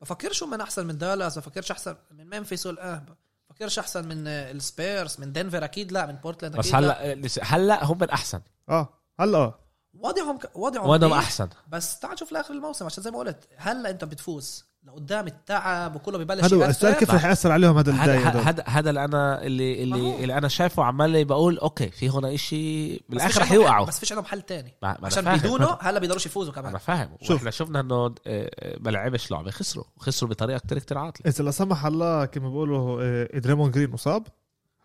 بفكرش 0.00 0.42
هم 0.42 0.54
أحسن 0.54 0.86
من 0.86 0.98
دالاس 0.98 1.38
بفكرش 1.38 1.70
أحسن 1.70 1.96
من 2.10 2.38
ممفيس 2.38 2.66
والآه 2.66 3.02
بفكرش 3.50 3.78
أحسن 3.78 4.08
من 4.08 4.26
آه، 4.26 4.50
السبيرز 4.50 5.20
من 5.20 5.32
دنفر 5.32 5.64
أكيد 5.64 5.92
لا 5.92 6.06
من 6.06 6.12
بورتلاند 6.12 6.56
أكيد 6.56 6.74
بس 6.74 6.80
لا. 6.80 7.12
هلا 7.12 7.44
هلا 7.56 7.84
هم 7.84 8.02
الاحسن 8.02 8.40
آه 8.68 8.88
هلا. 9.20 9.38
آه 9.38 9.58
وضعهم 10.00 10.38
ك... 10.38 10.50
وضعهم 10.56 10.88
وضعهم 10.88 11.12
أحسن. 11.12 11.48
بس 11.68 11.98
تعال 11.98 12.18
شوف 12.18 12.32
لآخر 12.32 12.54
الموسم 12.54 12.84
عشان 12.86 13.02
زي 13.02 13.10
ما 13.10 13.18
قلت 13.18 13.48
هلا 13.56 13.90
أنت 13.90 14.04
بتفوز. 14.04 14.64
لقدام 14.84 15.26
التعب 15.26 15.96
وكله 15.96 16.18
ببلش 16.18 16.44
هذا. 16.54 16.66
السؤال 16.70 16.92
كيف 16.94 17.10
رح 17.10 17.24
يأثر 17.24 17.52
عليهم 17.52 17.78
هذا 17.78 17.92
هدول. 18.04 18.42
هذا؟ 18.42 18.64
هذا 18.66 18.90
اللي 18.90 19.04
أنا 19.04 19.42
اللي 19.42 19.86
ما. 19.86 19.96
اللي, 19.96 20.22
اللي 20.22 20.38
أنا 20.38 20.48
شايفه 20.48 20.84
عمال 20.84 21.24
بقول 21.24 21.58
okay 21.58 21.90
في 21.90 22.10
هنا 22.10 22.34
إشي 22.34 22.96
بالآخر 23.08 23.40
رح 23.40 23.52
يوقعوا. 23.52 23.86
بس 23.86 23.98
فيش 24.00 24.12
عندهم 24.12 24.24
حل 24.26 24.42
تاني. 24.42 24.74
ما- 24.82 24.96
ما 25.00 25.06
عشان. 25.06 25.36
بدونه 25.36 25.78
هلا 25.80 25.98
بيقدروش 25.98 26.26
يفوزوا 26.26 26.52
أنا 26.52 26.62
كمان 26.62 26.78
فاهم. 26.78 27.16
شوف. 27.22 27.30
وإحنا 27.30 27.50
شفنا 27.50 27.80
إنه 27.80 27.94
آه، 28.04 28.14
آه، 28.26 28.76
ما 28.80 28.90
لعبش 28.90 29.30
لعبه 29.30 29.50
خسروا 29.50 29.84
خسروا 29.98 30.30
بطريقة 30.30 30.58
كتير 30.58 30.78
كتير 30.78 30.98
عاطله 30.98 31.26
إذا 31.32 31.44
لا 31.44 31.50
سمح 31.50 31.86
الله 31.86 32.24
كما 32.24 32.48
بيقولوا 32.48 33.02
آه، 33.02 33.38
دريمون 33.38 33.70
جرين 33.70 33.90
مصاب. 33.90 34.26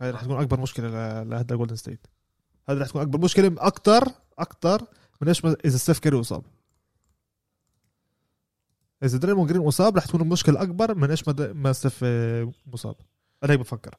هاي 0.01 0.11
رح 0.11 0.21
تكون 0.23 0.41
أكبر 0.41 0.59
مشكلة 0.59 0.87
ل- 0.87 1.29
لهذا 1.29 1.55
جولدن 1.55 1.75
ستيت 1.75 2.07
هذا 2.69 2.81
رح 2.81 2.87
تكون 2.87 3.01
أكبر 3.01 3.19
مشكلة. 3.19 3.55
أكثر 3.57 4.11
أكثر 4.39 4.85
من 5.21 5.27
إيش 5.27 5.45
ما 5.45 5.55
إذا 5.65 5.77
ستيف 5.77 5.99
كيري 5.99 6.17
مصاب 6.17 6.43
إذا 9.03 9.17
دريمون 9.17 9.47
جرين 9.47 9.61
مصاب 9.61 9.97
رح 9.97 10.05
تكون 10.05 10.21
المشكلة 10.21 10.61
أكبر 10.61 10.95
من 10.95 11.09
إيش 11.09 11.27
ما 11.27 11.53
ما 11.53 11.73
ستيف 11.73 11.99
آه، 12.03 12.51
مصاب. 12.65 12.95
أنا 13.43 13.53
هيك 13.53 13.59
بفكر. 13.59 13.95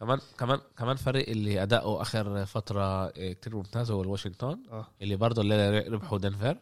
كمان 0.00 0.20
كمان 0.38 0.60
كمان 0.78 0.96
فريق 0.96 1.28
اللي 1.28 1.62
أداؤه 1.62 2.02
آخر 2.02 2.46
فترة 2.46 2.82
آه، 3.06 3.32
كتير 3.32 3.56
ممتاز 3.56 3.90
هو 3.90 4.02
الواشنطن 4.02 4.62
آه. 4.72 4.86
اللي 5.02 5.16
برضه 5.16 5.42
اللي 5.42 5.78
ربحوا 5.78 6.18
دنفر. 6.18 6.58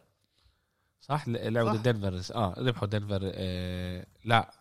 صح؟ 1.01 1.27
ل- 1.27 1.53
لعبوا 1.53 1.75
دنفر. 1.75 2.35
آه 2.35 2.53
ربحوا 2.57 2.87
دنفر 2.87 3.19
آه 3.23 4.05
لا. 4.25 4.53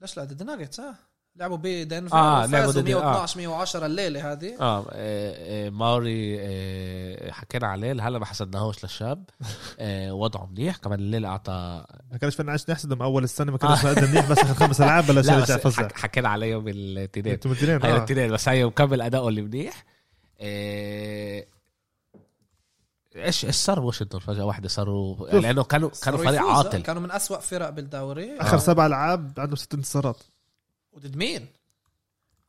ليش 0.00 0.16
لا 0.16 0.24
ضد 0.24 0.40
الناجتس 0.40 0.80
ها 0.80 0.98
لعبوا 1.36 1.58
بدنفر 1.62 2.16
آه، 2.16 2.42
آه 2.42 2.46
لعبوا 2.46 2.58
لعبوا 2.58 2.72
ضد- 2.72 2.88
آه. 2.90 2.94
112 3.00 3.36
110 3.38 3.86
الليلة 3.86 4.32
هذه. 4.32 4.56
آه, 4.60 4.78
آه, 4.78 4.84
آه 4.92 5.70
ماوري 5.70 6.36
آه 6.40 7.30
حكينا 7.30 7.66
عليه 7.66 7.92
هلا 8.08 8.18
ما 8.18 8.26
حسدناهوش 8.26 8.84
للشاب. 8.84 9.24
آه 9.78 10.12
وضعه 10.14 10.46
منيح. 10.46 10.76
كمان 10.76 10.98
الليلة 10.98 11.28
اعطى 11.28 11.84
ما 12.12 12.18
كانش 12.18 12.34
فينا 12.36 12.50
عايش 12.50 12.70
نحسد 12.70 13.02
أول 13.02 13.24
السنة 13.24 13.52
ما 13.52 13.58
كانش 13.58 13.84
مقدم 13.84 14.10
منيح 14.10 14.30
بس 14.30 14.38
آخر 14.38 14.54
خمس 14.54 14.80
العاب 14.80 15.06
بلش 15.06 15.28
يرجع 15.32 15.56
فزع 15.56 15.82
حك- 15.82 15.98
حكينا 15.98 16.28
عليه 16.28 16.46
يوم 16.46 16.68
الاثنين. 16.68 17.26
أنتوا 17.32 17.50
الاثنين 17.50 17.82
هاي 17.82 17.92
آه. 17.92 17.96
الاثنين 17.96 18.32
بس 18.32 18.48
هاي 18.48 18.64
مكمل 18.64 19.00
أداؤه 19.00 19.28
اللي 19.28 19.42
منيح. 19.42 19.84
آه، 20.40 21.46
إيش 23.16 23.44
إيش 23.44 23.54
صار 23.54 23.80
بواشنطن 23.80 24.18
فجأة؟ 24.18 24.44
واحدة 24.44 24.68
صاروا. 24.68 25.28
لأنه 25.40 25.64
كانوا 25.64 25.90
كانوا 26.04 26.18
فريق 26.18 26.34
يفوزوا. 26.40 26.52
عاطل. 26.56 26.82
كانوا 26.82 27.02
من 27.02 27.10
أسوأ 27.12 27.38
فرق 27.40 27.70
بالدوري 27.70 28.36
آخر 28.40 28.54
آه. 28.54 28.60
سبع 28.60 28.86
العاب 28.86 29.32
عندهم 29.38 29.56
ست 29.56 29.74
انتصارات. 29.74 30.22
وضد 30.96 31.16
مين؟ 31.16 31.46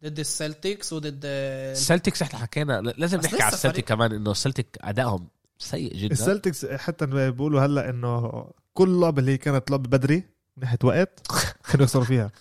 ضد 0.04 0.20
السلتيكس 0.20 0.93
وضد 0.93 1.20
السلتكس 1.26 2.22
إحنا 2.22 2.39
حكينا 2.39 2.82
لازم 2.82 3.20
نحكي 3.20 3.43
على 3.43 3.54
السلتيك 3.54 3.86
فريق. 3.86 3.98
كمان 3.98 4.14
إنه 4.14 4.32
السلتيك 4.32 4.68
أدائهم 4.82 5.28
سيء 5.60 5.95
جدا. 5.95 6.14
السلتكس 6.14 6.66
حتى 6.66 7.06
بيقولوا 7.06 7.62
هلأ 7.62 7.89
إنه 7.89 8.45
كل 8.74 9.00
لعبة 9.02 9.20
اللي 9.20 9.32
هي 9.32 9.38
كانت 9.38 9.72
لعبة 9.72 9.89
بدري 9.89 10.16
من 10.16 10.24
ناحيه 10.64 10.78
وقت 10.84 11.28
كانوا 11.72 11.84
يخسروا 11.86 12.04
فيها. 12.04 12.32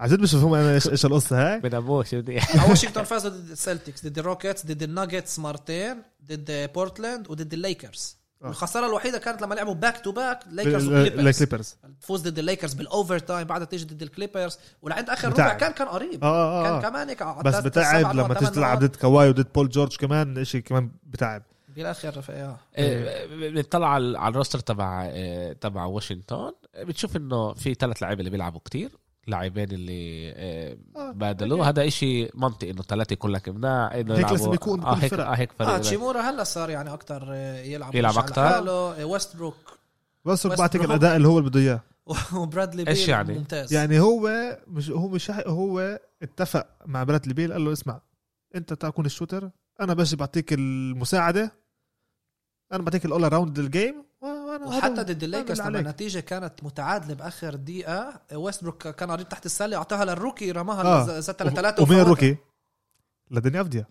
عن 0.00 0.08
جد 0.08 0.20
بشوفهم 0.20 0.54
أنا 0.54 0.74
إيش 0.74 0.88
إيش 0.88 1.06
القصة 1.06 1.52
هاي. 1.52 1.60
بناموش 1.64 2.14
آه، 2.14 2.24
واشنطن 2.70 3.04
فازوا 3.04 3.30
ضد 3.30 3.50
السلتيكس 3.50 4.06
ضد 4.06 4.18
الروكيتس 4.18 4.66
ضد 4.66 4.82
الناجتس 4.82 5.38
مرتين 5.38 6.02
ضد 6.26 6.70
بورتلاند 6.74 7.30
وضد 7.30 7.52
الليكرز. 7.52 8.16
آه. 8.44 8.48
الخساره 8.48 8.86
الوحيدة 8.86 9.18
كانت 9.18 9.42
لما 9.42 9.54
لعبوا 9.54 9.74
back 9.74 9.98
to 10.04 10.12
back 10.12 10.40
ليكرز 10.50 10.86
وكليبرز 10.88 11.26
الكليبرز 11.42 11.76
تفوز 12.00 12.22
ضد 12.28 12.38
الليكرز 12.38 12.74
بال 12.74 13.18
overtime 13.18 13.46
بعدها 13.46 13.66
تيجي 13.66 13.84
ضد 13.84 14.02
الكليبرز 14.02 14.58
ولعند 14.82 15.10
آخر 15.10 15.30
بتاع. 15.30 15.46
ربع 15.46 15.54
كان 15.56 15.72
كان 15.72 15.88
قريب 15.88 16.24
آه 16.24 16.60
آه, 16.60 16.62
كان 16.64 16.72
آه. 16.72 16.80
كمان 16.80 17.08
هيك 17.08 17.22
بس 17.22 17.56
بتعب 17.56 18.14
لما 18.16 18.34
تيجي 18.34 18.50
تلعب. 18.50 18.78
ضد 18.78 18.96
كواي 18.96 19.28
وضد 19.28 19.52
بول 19.54 19.68
جورج 19.68 19.96
كمان 19.96 20.44
شيء 20.44 20.60
كمان 20.60 20.90
بتعب 21.06 21.42
بالاخر 21.68 22.22
آه 22.30 22.56
آه، 22.76 23.26
بنطلع 23.26 23.88
على 23.88 24.18
على 24.18 24.32
ال 24.32 24.36
roster 24.36 24.58
تبع 24.58 25.08
آه، 25.12 25.52
تبع 25.52 25.84
واشنطن 25.84 26.52
بتشوف 26.78 27.16
إنه 27.16 27.54
في 27.54 27.74
ثلاث 27.74 28.02
لعيبة 28.02 28.18
اللي 28.20 28.30
بيلعبوا 28.30 28.60
كتير 28.64 28.90
لاعبين 29.26 29.70
اللي 29.72 30.32
آه، 30.36 30.76
آه، 30.96 31.12
بادلوه 31.12 31.68
هذا 31.68 31.86
إشي 31.86 32.30
منطقي 32.34 32.70
إنه 32.70 32.82
ثلاثة 32.82 33.12
يكون 33.12 33.30
لك 33.30 33.48
امناح 33.48 34.00
إنه 34.00 34.14
هيك 34.14 34.30
لازم 34.30 34.52
يكون 34.52 34.82
آه 34.84 34.94
كل 34.94 35.00
هيك. 35.00 35.14
آه 35.14 35.34
هيك 35.34 35.52
فريق 35.52 35.70
هاتشيمورا 35.70 36.20
هلا 36.20 36.44
صار 36.44 36.70
يعني 36.70 36.92
أكثر 36.92 37.34
يلعب 37.64 37.94
يلعب. 37.94 38.32
حاله 38.32 38.72
آه، 38.72 39.04
ويست 39.04 39.36
بروك 39.36 39.78
بس 40.24 40.46
بس 40.46 40.58
بعطيك 40.58 40.80
بروك. 40.80 40.90
الاداء 40.90 41.16
اللي 41.16 41.28
هو 41.28 41.38
اللي 41.38 41.50
بده 41.50 41.60
إياه 41.60 41.80
وبرادلي 42.36 42.84
بيل 42.84 43.08
يعني؟ 43.08 43.38
ممتاز 43.38 43.72
يعني 43.72 44.00
هو 44.00 44.56
مش 44.68 44.90
هو 44.90 45.08
مش 45.08 45.30
هو 45.30 46.00
اتفق 46.22 46.66
مع 46.86 47.04
برادلي 47.04 47.34
بيل 47.34 47.52
قال 47.52 47.64
له 47.64 47.72
اسمع 47.72 48.00
أنت 48.54 48.72
تكون 48.72 49.06
ال 49.06 49.12
shooter 49.12 49.50
أنا 49.80 49.94
بجي 49.94 50.16
بعطيك 50.16 50.52
المساعدة 50.52 51.52
أنا 52.72 52.82
بعطيك 52.82 53.04
ال 53.04 53.32
all-around 53.32 53.58
game 53.58 54.05
وحتى 54.64 54.86
هذا- 54.94 55.02
ضد 55.02 55.22
الليكرز 55.22 55.60
اللي 55.60 55.70
لما. 55.70 55.80
النتيجة 55.80 56.20
كانت 56.20 56.52
متعادلة 56.64 57.14
بآخر 57.14 57.54
دقيقة 57.54 58.20
ويست 58.32 58.62
بروك 58.64 58.88
كان 58.88 59.10
قريب 59.10 59.28
تحت 59.28 59.46
السلة 59.46 59.76
أعطاها 59.76 60.04
لل 60.04 60.16
rookie 60.16 60.50
رماها 60.52 60.82
آه. 60.82 61.20
زت 61.20 61.42
ثلاثة 61.42 61.82
ومين 61.82 62.00
ال 62.00 62.05
rookie؟ 62.05 62.36
لديني 63.30 63.60
افديا 63.60 63.86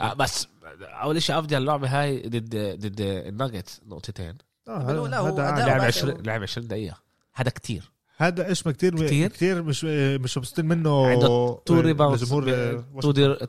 آه 0.00 0.14
بس 0.14 0.48
أول 0.82 1.22
شيء 1.22 1.38
افضل 1.38 1.56
اللعبة 1.56 1.88
هاي 2.00 2.22
ضد 2.28 2.56
ضد 2.80 3.00
الناجتس 3.00 3.80
نقطتين 3.86 4.38
آه 4.68 4.92
لا، 4.92 5.18
هو. 5.18 5.36
لعب 5.38 5.80
بآخر- 5.80 5.84
20 5.84 6.22
لعب 6.22 6.42
20 6.42 6.68
دقيقة 6.68 6.96
هذا 7.34 7.50
كتير 7.50 7.90
هذا 8.16 8.46
إيش 8.46 8.66
ما 8.66 8.72
كثير 8.72 8.94
كتير؟ 8.94 9.06
كثير 9.06 9.28
كثير 9.30 9.62
مش 9.62 9.84
مش 10.20 10.38
مبسوطين 10.38 10.66
منه 10.66 11.06
عنده 11.06 11.58
two 11.66 11.80
rebounds 11.80 12.30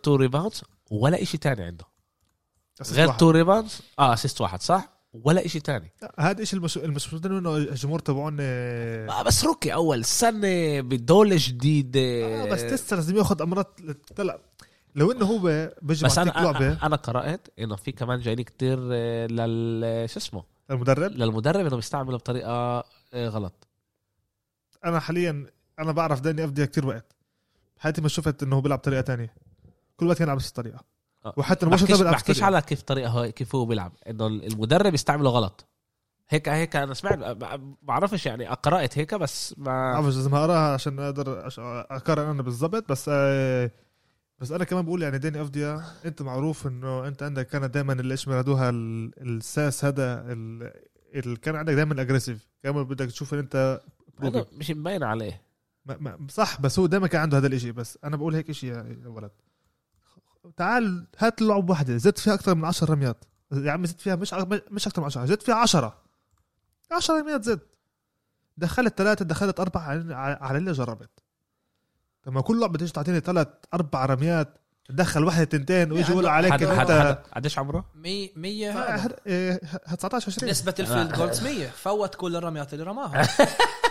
two 0.04 0.16
rebounds 0.16 0.62
ولا 0.92 1.22
إشي 1.22 1.38
تاني 1.38 1.64
عنده 1.64 1.86
غير. 2.92 3.12
two 3.12 3.30
rebounds 3.30 3.82
آه 4.00 4.14
assist 4.14 4.42
واحد 4.42 4.62
صح 4.62 4.99
ولا 5.14 5.46
إشي 5.46 5.60
تاني. 5.60 5.92
هذا. 6.20 6.46
المش 6.54 6.78
مبسوطين 6.78 7.32
منه 7.32 7.58
الجمهور 7.58 8.00
تبعون 8.00 8.38
آه 8.40 9.10
آه 9.10 9.24
بس 9.24 9.46
rookie 9.46 9.74
أول 9.74 10.06
سنة 10.06 10.82
بدولة 10.82 11.36
جديده 11.40 12.00
آه، 12.00 12.50
بس 12.50 12.62
لسه 12.64 12.96
لازم 12.96 13.18
ياخذ 13.18 13.42
امرات 13.42 13.80
طلع. 14.16 14.40
لو 14.96 15.12
إنه 15.12 15.26
هو 15.26 15.72
بيجي 15.82 16.06
بس 16.06 16.18
أنا 16.18 16.30
لعبة. 16.32 16.86
أنا, 16.86 16.96
قرأت 16.96 17.48
إنه 17.60 17.76
في 17.76 17.92
كمان 17.92 18.20
جايين 18.20 18.42
كتير 18.42 18.80
آه، 18.92 19.28
لل 19.28 20.10
شو 20.10 20.20
اسمه؟ 20.20 20.44
المدرب 20.72 21.12
للمدرب 21.12 21.66
إنه 21.66 21.76
بيستعمله 21.76 22.18
بطريقة 22.18 22.84
آه، 23.14 23.28
غلط. 23.30 23.68
أنا 24.86 25.00
حاليا 25.00 25.46
أنا 25.80 25.92
بعرف 25.92 26.22
داني 26.22 26.46
افديا 26.46 26.66
كتير 26.66 26.86
وقت. 26.88 27.16
حياتي 27.78 28.02
ما 28.02 28.08
شفت 28.08 28.44
إنه 28.44 28.56
هو 28.56 28.62
بيلعب 28.62 28.80
طريقه 28.80 29.02
تانية. 29.02 29.34
كل 29.98 30.08
وقت 30.08 30.18
كان 30.18 30.26
يلعب 30.26 30.38
نفس 30.38 30.50
الطريقة. 30.50 30.76
آه. 30.78 30.99
وحتى 31.38 31.66
لما 31.66 31.76
بحكيش, 31.76 31.98
بيلعب 31.98 32.14
بحكيش 32.14 32.44
على 32.44 32.62
كيف 32.62 32.82
طريقة 32.82 33.28
كيف 33.30 33.56
هو 33.56 33.66
بيلعب. 33.66 33.92
إنه 34.08 34.28
المدرب 34.28 34.94
يستعمله 34.94 35.30
غلط. 35.30 35.66
هيك 36.30 36.50
هيك 36.50 36.76
أنا 36.76 36.94
سمعت 36.94 37.18
ب- 37.20 37.76
بعرفش 37.82 38.26
يعني 38.26 38.48
قرأت 38.48 38.98
هيك 38.98 39.16
بس 39.16 39.56
ما 39.58 39.94
بعرفش 39.94 40.16
لازم 40.16 40.36
اقراها 40.36 40.74
عشان 40.74 41.00
أقدر 41.00 41.48
أقارن 41.92 42.30
أنا 42.30 42.42
بالضبط. 42.42 42.92
بس 42.92 43.06
آه، 43.14 43.72
بس 44.40 44.52
أنا 44.52 44.64
كمان 44.64 44.86
بقول 44.86 45.02
يعني 45.04 45.18
داني 45.18 45.42
افديا 45.42 45.84
أنت 46.06 46.22
معروف 46.22 46.68
إنه 46.68 47.08
أنت 47.08 47.24
عندك 47.24 47.48
كانت 47.48 47.74
دائما 47.74 47.94
اللي 47.94 48.12
إيش 48.12 48.26
بينادوها 48.26 48.70
ال- 48.70 49.12
الساس 49.38 49.86
هذا 49.86 50.26
ال- 50.32 50.72
اللي 51.16 51.36
كان 51.36 51.56
عندك 51.56 51.74
دائما 51.74 52.02
اجريسيف 52.02 52.48
كمان 52.64 52.84
بدك 52.84 53.06
تشوف 53.06 53.34
إن 53.34 53.40
أنت 53.40 53.82
مش 54.54 54.72
مبين 54.72 55.04
عليه. 55.04 55.42
ما 55.86 55.98
ما 56.00 56.28
صح 56.30 56.62
بس 56.62 56.80
هو 56.80 56.86
دائما 56.86 57.08
كان 57.08 57.22
عنده 57.22 57.38
هذا 57.38 57.48
الإشي. 57.48 57.72
بس 57.72 58.00
أنا 58.04 58.16
بقول 58.18 58.36
هيك 58.36 58.50
إشي 58.50 58.68
يا 58.68 58.98
ولد. 59.06 59.32
تعال 60.58 61.08
هات 61.18 61.42
لعب 61.42 61.70
واحدة 61.70 61.98
زدت 61.98 62.18
فيها 62.20 62.34
أكثر 62.34 62.56
من 62.56 62.66
10 62.66 62.92
رميات. 62.92 63.26
يا 63.52 63.72
عمي 63.72 63.88
زدت 63.88 64.02
فيها 64.02 64.16
مش 64.16 64.34
مش 64.72 64.88
أكثر 64.88 65.02
من 65.02 65.06
10 65.06 65.26
زدت 65.26 65.44
فيها 65.44 65.56
10 65.56 65.98
10 66.92 67.20
رميات 67.20 67.44
زد. 67.44 67.60
دخلت 68.58 68.98
ثلاثة 68.98 69.26
دخلت 69.26 69.60
أربعة 69.60 69.82
على 69.82 70.14
على 70.42 70.58
اللي 70.58 70.72
جربت. 70.72 71.10
لما 72.28 72.42
كل 72.42 72.60
لعبة 72.60 72.78
تيجي 72.78 72.92
تعطيني 72.92 73.20
ثلاث 73.20 73.48
أربع 73.74 74.06
رميات 74.06 74.58
تدخل 74.90 75.24
واحدة 75.26 75.44
تنتين 75.44 75.92
ويجي 75.92 76.12
يقولوا 76.12 76.30
عليك 76.30 76.52
حد 76.54 76.64
إن 76.64 76.80
حد 76.80 76.92
أنت 76.92 77.20
قديش 77.36 77.60
عمره؟ 77.60 77.86
100 77.96 78.30
100 78.36 78.72
هذا. 78.72 79.04
هاد- 79.06 79.20
إيه، 79.28 79.60
هاد 79.86 79.98
19 79.98 80.28
20 80.32 80.50
نسبة 80.52 80.76
ال 80.80 80.85
field 80.85 81.14
goals 81.14 81.44
100 81.44 81.70
فوت 81.70 82.16
كل 82.16 82.36
الرميات 82.36 82.74
اللي 82.74 82.84
رماها. 82.86 83.28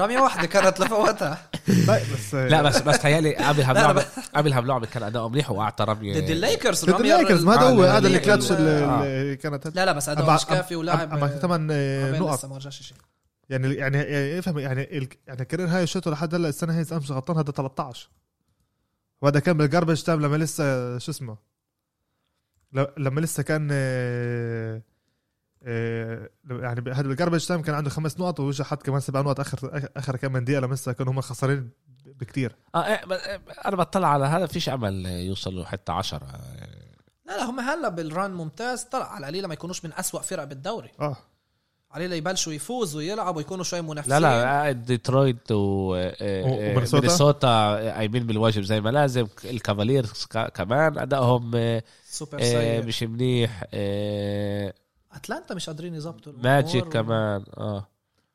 رمية 0.00 0.18
واحدة 0.20 0.46
كانت 0.46 0.80
لفوتها. 0.80 1.38
بس 1.68 2.34
لا 2.34 2.62
بس 2.62 2.82
بس 2.82 2.98
تهيألي 2.98 3.34
قبل 3.36 3.58
لا، 3.60 3.70
هاللعبه 3.70 4.04
قبل 4.34 4.52
هاللعبه 4.52 4.86
كان 4.86 5.02
أداؤه 5.02 5.28
منيح 5.28 5.50
وأعطى 5.50 5.84
رميه 5.84 6.20
ضد 6.20 6.30
الليكرز 6.30 6.84
ضد 6.84 7.00
الليكرز 7.00 7.44
ما 7.44 7.52
هذا 7.54 7.62
آه، 7.62 7.70
هو 7.70 7.84
ال- 7.84 7.88
هذا 7.88 8.06
اللي 8.06 8.18
ال- 8.18 8.22
كلاتش 8.22 8.52
ال- 8.52 8.56
اللي 8.60 9.36
كانت 9.36 9.66
لا 9.76 9.84
لا 9.84 9.92
بس 9.92 10.08
اداء 10.08 10.34
مش 10.34 10.44
كافي 10.46 10.76
ولاعب 10.76 11.08
ثمان 11.26 11.38
كمان 11.68 12.18
نقط. 12.20 12.38
لسه 12.38 12.48
ما 12.48 12.56
رجعش 12.56 12.82
شيء 12.82 12.96
يعني 13.50 13.74
يعني 13.74 14.38
افهم 14.38 14.58
يعني 14.58 14.98
ال- 14.98 15.08
يعني 15.26 15.42
ال 15.42 15.45
career 15.45 15.66
high 15.68 15.86
شوته 15.86 16.10
لحد 16.10 16.34
هلا 16.34 16.48
السنة 16.48 16.74
هي 16.76 16.80
إذا 16.80 16.96
مش 16.96 17.10
غلطان 17.10 17.36
هذا 17.36 17.52
13 17.52 18.08
وهذا 19.22 19.40
كان 19.40 19.56
بال 19.56 19.66
garbage 19.66 20.02
time 20.02 20.20
لما 20.20 20.36
لسه 20.36 20.98
شو 20.98 21.10
اسمه؟ 21.10 21.36
لما 22.96 23.20
لسه 23.20 23.42
كان 23.42 23.68
آه، 23.72 24.76
آه، 24.76 24.82
يعني 25.64 26.92
هذا 26.92 27.02
بال 27.02 27.12
garbage 27.12 27.46
time 27.46 27.62
كان 27.62 27.74
عنده 27.74 27.90
خمس 27.90 28.20
نقط 28.20 28.40
ورجع 28.40 28.64
حط 28.64 28.82
كمان 28.82 29.00
سبع 29.00 29.20
نقط 29.20 29.40
اخر 29.40 29.88
آخر 29.96 30.16
كم 30.16 30.32
من 30.32 30.44
دقيقة 30.44 30.60
لما 30.60 30.74
لسه 30.74 30.92
كانوا 30.92 31.12
هم 31.12 31.20
خسرانين 31.20 31.70
بكتير. 32.06 32.56
آه 32.74 32.86
إيه، 32.86 33.00
إيه، 33.12 33.40
أنا 33.66 33.76
بطلع 33.76 34.08
على 34.08 34.24
هذا 34.24 34.46
فيش 34.46 34.68
امل 34.68 35.06
يوصلوا 35.06 35.64
حتى 35.64 35.92
10 35.92 36.26
لا 37.26 37.36
لا 37.36 37.44
هم 37.44 37.60
هلا 37.60 37.88
بال 37.88 38.05
run 38.05 38.30
ممتاز 38.30 38.82
طلع 38.82 39.12
على 39.12 39.20
القليله 39.20 39.48
ما 39.48 39.54
يكونوش 39.54 39.84
من 39.84 39.92
أسوأ 39.98 40.20
فرق 40.20 40.44
بالدوري. 40.44 40.90
آه. 41.00 41.16
على 41.90 42.04
القليله 42.04 42.14
يبلشوا 42.14 42.52
يفوزوا 42.52 42.98
ويلعبوا 43.00 43.36
ويكونوا 43.38 43.64
شوي 43.64 43.80
منافسين. 43.80 44.14
لا 44.14 44.20
لا 44.20 44.68
آه، 44.68 44.72
ديترويت 44.72 45.52
و 45.52 45.94
آه، 45.94 46.16
آه، 46.20 46.44
ومينيسوتا؟ 46.44 47.00
مينيسوتا 47.06 47.74
قايمين 47.94 48.26
بالواجب 48.26 48.62
زي 48.62 48.80
ما 48.80 48.90
لازم. 48.90 49.26
الكافاليرز 49.44 50.26
كمان 50.54 50.98
أدائهم 50.98 51.50
آه، 51.54 51.82
سوبر 52.10 52.38
آه، 52.38 52.42
سيء. 52.42 52.86
مش 52.86 53.02
منيح 53.02 53.64
آه، 53.74 54.74
أتلانتا 55.14 55.54
مش 55.54 55.66
قادرين 55.66 55.94
يظبطوا 55.94 56.32
ماجيك. 56.32 56.84
كمان 56.88 57.44
آه. 57.56 57.88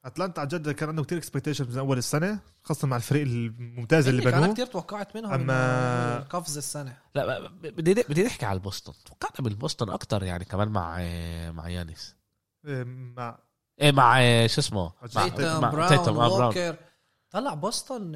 أتلانتا 0.05 0.41
عن 0.41 0.47
جد 0.47 0.69
كان 0.71 0.89
عنده 0.89 1.03
كتير 1.03 1.17
expectations 1.17 1.73
من 1.73 1.79
أول 1.79 1.97
السنة 1.97 2.39
خاصة 2.63 2.87
مع 2.87 2.95
الفريق 2.97 3.21
الممتاز 3.21 4.07
اللي 4.07 4.21
إني 4.23 4.29
أنا 4.29 4.39
بنوه. 4.41 4.53
كثير 4.53 4.65
توقعت 4.65 5.15
منهم 5.17 5.31
أما- 5.31 5.35
إنه 5.51 6.19
قفز 6.19 6.57
السنة. 6.57 6.97
لا 7.15 7.47
بدي 7.49 7.93
بدي 7.93 8.23
نحكي 8.23 8.45
على 8.45 8.55
البوسطن 8.57 8.93
توقعنا 9.05 9.35
بالبوسطن 9.49 9.89
أكتر 9.89 10.23
يعني 10.23 10.45
كمان 10.45 10.67
مع 10.67 10.97
آه، 10.99 11.51
مع 11.51 11.69
يانيس. 11.69 12.15
آه، 12.65 12.83
مع 12.83 13.39
إيه 13.81 13.91
مع 13.91 14.21
آه، 14.21 14.47
شو 14.47 14.61
اسمه؟ 14.61 14.91
مع 15.15 15.27
تيتم 15.27 15.69
براون 15.71 15.89
تيتم، 15.89 16.19
آه، 16.19 16.37
براون. 16.37 16.75
طلع 17.31 17.53
بوسطن 17.53 18.15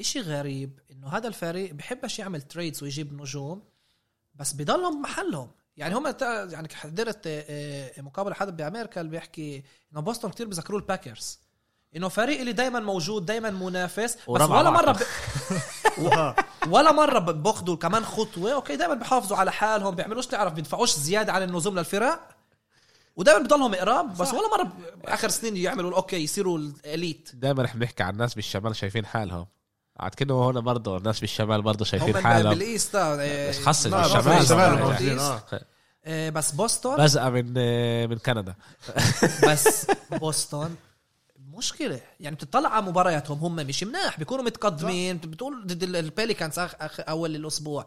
إشي 0.00 0.20
غريب 0.20 0.80
إنه 0.90 1.08
هذا 1.08 1.28
الفريق 1.28 1.74
بحبش 1.74 2.18
يعمل 2.18 2.42
trades 2.42 2.82
ويجيب 2.82 3.12
نجوم 3.20 3.62
بس 4.34 4.52
بضلهم 4.52 5.02
محلهم. 5.02 5.50
يعني 5.76 5.94
هم 5.94 6.10
تا- 6.10 6.44
يعني 6.44 6.68
حضرت 6.74 7.26
آه، 7.26 7.44
آه، 7.98 8.00
مقابله 8.02 8.34
حدا 8.34 8.50
بأمريكا 8.50 9.00
اللي 9.00 9.10
بيحكي 9.10 9.62
إنه 9.92 10.00
بوسطن 10.00 10.30
كتير 10.30 10.46
بذكروه 10.46 10.80
الباكرز 10.80 11.38
إنه 11.96 12.08
فريق 12.08 12.40
اللي 12.40 12.52
دايما 12.52 12.80
موجود 12.80 13.26
دايما 13.26 13.50
منافس 13.50 14.14
بس 14.14 14.20
ولا 14.28 14.70
مرة. 14.70 14.92
ب... 14.92 16.34
ولا 16.68 16.92
مرة 16.92 17.18
بأخذوا 17.18 17.76
كمان 17.76 18.04
خطوة. 18.04 18.52
أوكي 18.52 18.76
دائما 18.76 18.94
بحافظوا 18.94 19.36
على 19.36 19.52
حالهم 19.52 19.94
بيعملوش 19.94 20.26
تعرف 20.26 20.52
بيدفعوش 20.52 20.94
زيادة 20.96 21.32
عن 21.32 21.42
اللزوم 21.42 21.78
للفرق. 21.78 22.28
ودائما 23.16 23.42
بضلهم 23.44 23.74
قراب 23.74 24.16
بس 24.16 24.32
ولا 24.34 24.48
مرة 24.56 24.62
ب- 24.62 24.72
آخر 25.04 25.28
سنين 25.28 25.56
يعملوا 25.56 25.96
أوكي 25.96 26.16
يصيروا 26.16 26.58
ال 26.58 26.70
elite 26.70 27.30
دايما 27.34 27.62
رح 27.62 27.76
نحكي 27.76 28.02
عن 28.02 28.12
الناس 28.12 28.34
بالشمال 28.34 28.76
شايفين 28.76 29.06
حالهم. 29.06 29.46
عاد 30.00 30.14
كنا 30.14 30.34
هون 30.34 30.60
برضه 30.60 30.96
الناس 30.96 31.20
بالشمال 31.20 31.62
برضه 31.62 31.84
شايفين 31.84 32.16
حالهم. 32.22 32.50
بال 32.54 32.67
East 32.67 32.94
آه، 32.94 33.48
بس 33.48 33.58
خصص 33.60 33.86
ما- 33.86 33.98
بالشمال 34.02 34.24
ما 34.24 34.36
في 34.36 34.40
الشمال 34.42 34.58
طبعاً. 34.58 34.74
موجودين، 34.82 35.08
بال 35.08 35.21
East. 35.21 35.54
آه. 35.54 35.60
آه، 36.04 36.30
بس 36.30 36.52
بوسطن؟ 36.52 36.96
بزقة 36.96 37.30
من 37.30 37.54
آه، 37.56 38.06
من 38.06 38.18
كندا. 38.18 38.54
بس 39.48 39.86
بوسطن 40.10 40.74
مشكلة. 41.54 42.00
يعني 42.20 42.36
بتطلع 42.36 42.68
على 42.68 42.86
مبارياتهم 42.86 43.38
هم 43.38 43.56
مش 43.56 43.84
مناح 43.84 44.18
بيكونوا 44.18 44.44
متقدمين 44.44 45.16
بتقول 45.18 45.66
ضد 45.66 45.82
ال- 45.82 45.96
البيليكانز 45.96 46.58
أخ 46.58 46.74
أخ 46.80 47.00
أول 47.00 47.36
الأسبوع. 47.36 47.86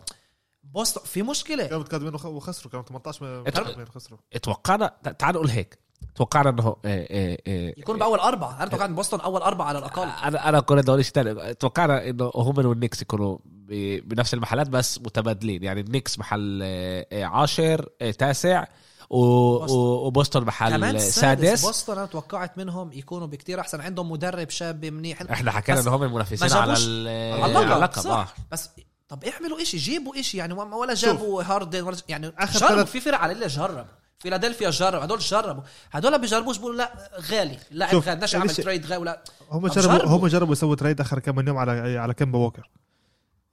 بوسطن 0.63 1.05
في 1.05 1.21
مشكلة. 1.23 1.65
كانوا 1.67 1.79
متقدمين 1.79 2.15
وخ- 2.15 2.25
وخسروا 2.25 2.71
كانوا 2.71 2.85
18 2.85 3.41
متقدمين 3.47 3.87
خسروا. 3.87 4.19
توقعنا 4.41 4.87
تعال 5.19 5.35
نقول 5.35 5.49
هيك. 5.49 5.79
توقعنا 6.15 6.49
إنه 6.49 6.63
آه، 6.67 6.77
آه، 6.85 7.37
آه، 7.47 7.73
يكون 7.77 7.99
بأول 7.99 8.19
أربعة. 8.19 8.57
أنا 8.63 8.69
توقعت 8.69 8.89
بوسطن 8.89 9.19
أول 9.19 9.41
أربعة 9.41 9.65
على 9.67 9.79
الأقل. 9.79 10.01
أنا 10.23 10.49
أنا 10.49 10.59
كنت 10.59 10.89
أقول 10.89 11.05
شيء 11.05 11.13
ثاني 11.13 11.53
توقعنا 11.53 12.09
إنه 12.09 12.31
هم 12.35 12.65
والنكس 12.65 13.01
يكونوا 13.01 13.37
ب- 13.45 14.09
بنفس 14.09 14.33
المحلات 14.33 14.69
بس 14.69 14.99
متبادلين. 14.99 15.63
يعني 15.63 15.81
النكس 15.81 16.19
محل 16.19 16.59
آه، 16.63 17.05
آه، 17.11 17.23
عاشر 17.25 17.89
آه، 18.01 18.11
تاسع 18.11 18.65
وبوسطن 19.09 20.43
محل 20.43 20.69
كمان 20.75 20.95
آه، 20.95 20.99
سادس. 20.99 21.65
بوسطن 21.65 21.97
أنا 21.97 22.05
توقعت 22.05 22.57
منهم 22.57 22.91
يكونوا 22.93 23.27
بكتير 23.27 23.59
أحسن. 23.59 23.81
عندهم 23.81 24.11
مدرب 24.11 24.49
شاب 24.49 24.85
منيح. 24.85 25.21
إحنا 25.21 25.51
حكينا 25.51 25.79
إنه 25.79 25.95
هم 25.95 26.03
المنافسين 26.03 26.51
على 26.53 26.73
جابوش- 26.73 26.85
ال- 26.87 27.43
على 27.43 27.59
اللقب, 27.75 28.07
آه. 28.07 28.27
بس 28.51 28.69
طب 29.09 29.23
اعملوا 29.23 29.61
إشي. 29.61 29.77
جيبوا 29.77 30.19
إشي. 30.19 30.37
يعني 30.37 30.53
ولا 30.53 30.93
جابوا 30.93 31.43
هاردن 31.43 31.81
ولا 31.83 31.97
يعني 32.09 32.31
آخر 32.39 32.59
جربوا. 32.59 32.75
ثلاث- 32.75 32.87
في 32.89 32.99
فرق 32.99 33.17
على 33.17 33.31
اللي 33.33 33.47
جرب. 33.47 33.85
فيلادلفيا 34.25 34.69
جرب 34.69 35.01
هدول 35.01 35.19
جربوا. 35.19 35.63
هدول 35.91 36.11
ما 36.11 36.17
بيجربوش 36.17 36.57
بيقولوا 36.57 36.77
لا 36.77 36.91
غالي. 37.31 37.57
شوف، 37.91 38.05
غالي 38.05 38.15
بدناش 38.15 38.35
اعمل 38.35 38.47
ليش- 38.47 38.57
trade 38.57 38.85
غالي 38.85 38.97
ولا. 38.97 39.23
هم 39.51 39.67
جربوا. 39.67 40.05
هم 40.07 40.27
جربوا 40.27 40.53
يسووا 40.53 40.75
trade 40.75 41.01
آخر 41.01 41.19
كم 41.19 41.47
يوم 41.47 41.57
على 41.57 41.97
على 41.99 42.13
كيمبا 42.13 42.37
ووكر. 42.39 42.69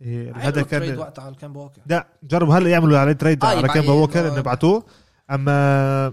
إيه، 0.03 0.33
هذا 0.37 0.62
trade 0.62 0.66
كان 0.66 0.99
وقتها 0.99 1.23
على 1.23 1.33
الكيمبا 1.33 1.57
ووكر. 1.57 1.81
لا 1.87 2.07
جربوا 2.23 2.55
هلا 2.55 2.70
يعملوا 2.70 2.99
عليه 2.99 3.12
trade 3.12 3.45
آه، 3.45 3.49
على 3.49 3.68
كيمبا 3.68 3.93
ي- 3.93 3.97
ووكر 3.97 4.23
إنه- 4.23 4.31
إنه 4.33 4.39
يبعتوه؟ 4.39 4.85
أما 5.31 6.12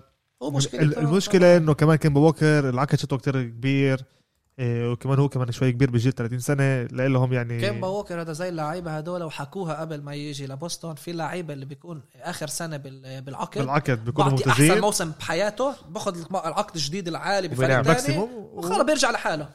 المشكلة 0.97 1.57
إنه 1.57 1.74
كمان 1.74 1.95
كيمبا 1.95 2.20
ووكر 2.20 2.70
العقد 2.70 2.95
شتو 2.99 3.18
كتير 3.18 3.43
كبير. 3.43 3.99
إيه، 3.99 4.18
وكمان 4.62 5.20
هو 5.20 5.30
كمان 5.30 5.51
شوي 5.51 5.72
كبير 5.72 5.91
بجيل 5.91 6.12
30 6.14 6.39
سنة 6.39 6.84
لهم 6.84 7.34
يعني 7.34 7.60
كيمبا 7.62 7.88
ووكر 7.88 8.22
هذا 8.22 8.34
زي 8.34 8.49
اللعيبة 8.49 8.97
هدول 8.97 9.24
وحكوها 9.24 9.82
قبل 9.82 10.01
ما 10.01 10.16
يجي 10.16 10.47
لبوسطن 10.47 10.95
في 10.95 11.12
لعيبة 11.12 11.53
اللي 11.53 11.66
بيكون 11.66 12.01
آخر 12.22 12.47
سنة 12.47 12.78
بال- 12.78 13.22
بالعقد. 13.22 13.60
بالعقد 13.60 14.05
بيكونوا 14.05 14.30
بعطي 14.32 14.49
أحسن 14.49 14.62
ممتازين. 14.64 14.82
موسم 14.82 15.12
بحياته 15.20 15.74
باخذ 15.89 16.18
العقد 16.32 16.76
الجديد 16.76 17.07
العالي 17.07 17.47
بفريق 17.47 17.82
ثاني 17.82 18.18
وخلص 18.53 18.82
بيرجع 18.82 19.12
لحاله. 19.12 19.49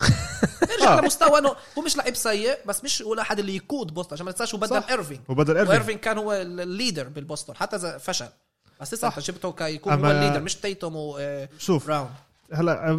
بيرجع 0.68 0.98
آه. 0.98 1.00
لمستوى 1.00 1.38
إنه 1.38 1.48
هو 1.78 1.82
مش 1.82 1.96
لعيب 1.96 2.14
سيء 2.16 2.58
بس 2.66 2.84
مش 2.84 3.00
ولا 3.00 3.22
احد 3.22 3.38
اللي 3.38 3.56
يقود 3.56 3.94
بوسطن 3.94 4.14
عشان 4.14 4.26
ما 4.26 4.32
تنساش 4.32 4.54
هو 4.54 4.60
بدل. 4.60 4.82
إيرفينج. 4.90 5.20
وبدل 5.28 5.56
إيرفينج 5.56 5.70
وإيرفينج 5.70 5.98
كان 6.00 6.18
هو 6.18 6.32
ال 6.32 6.43
leader 6.43 7.08
بالبوسطن 7.08 7.56
حتى 7.56 7.76
إذا 7.76 7.98
فشل. 7.98 8.28
بس 8.80 8.94
لسه. 8.94 9.08
انت 9.08 9.20
جبته 9.20 9.52
كيكون 9.52 9.92
هو 9.92 10.10
ال 10.10 10.14
leader 10.14 10.40
مش 10.40 10.54
تيتوم 10.54 10.96
وبراون 10.96 11.48
شوف 11.58 11.90
هلا 12.52 12.90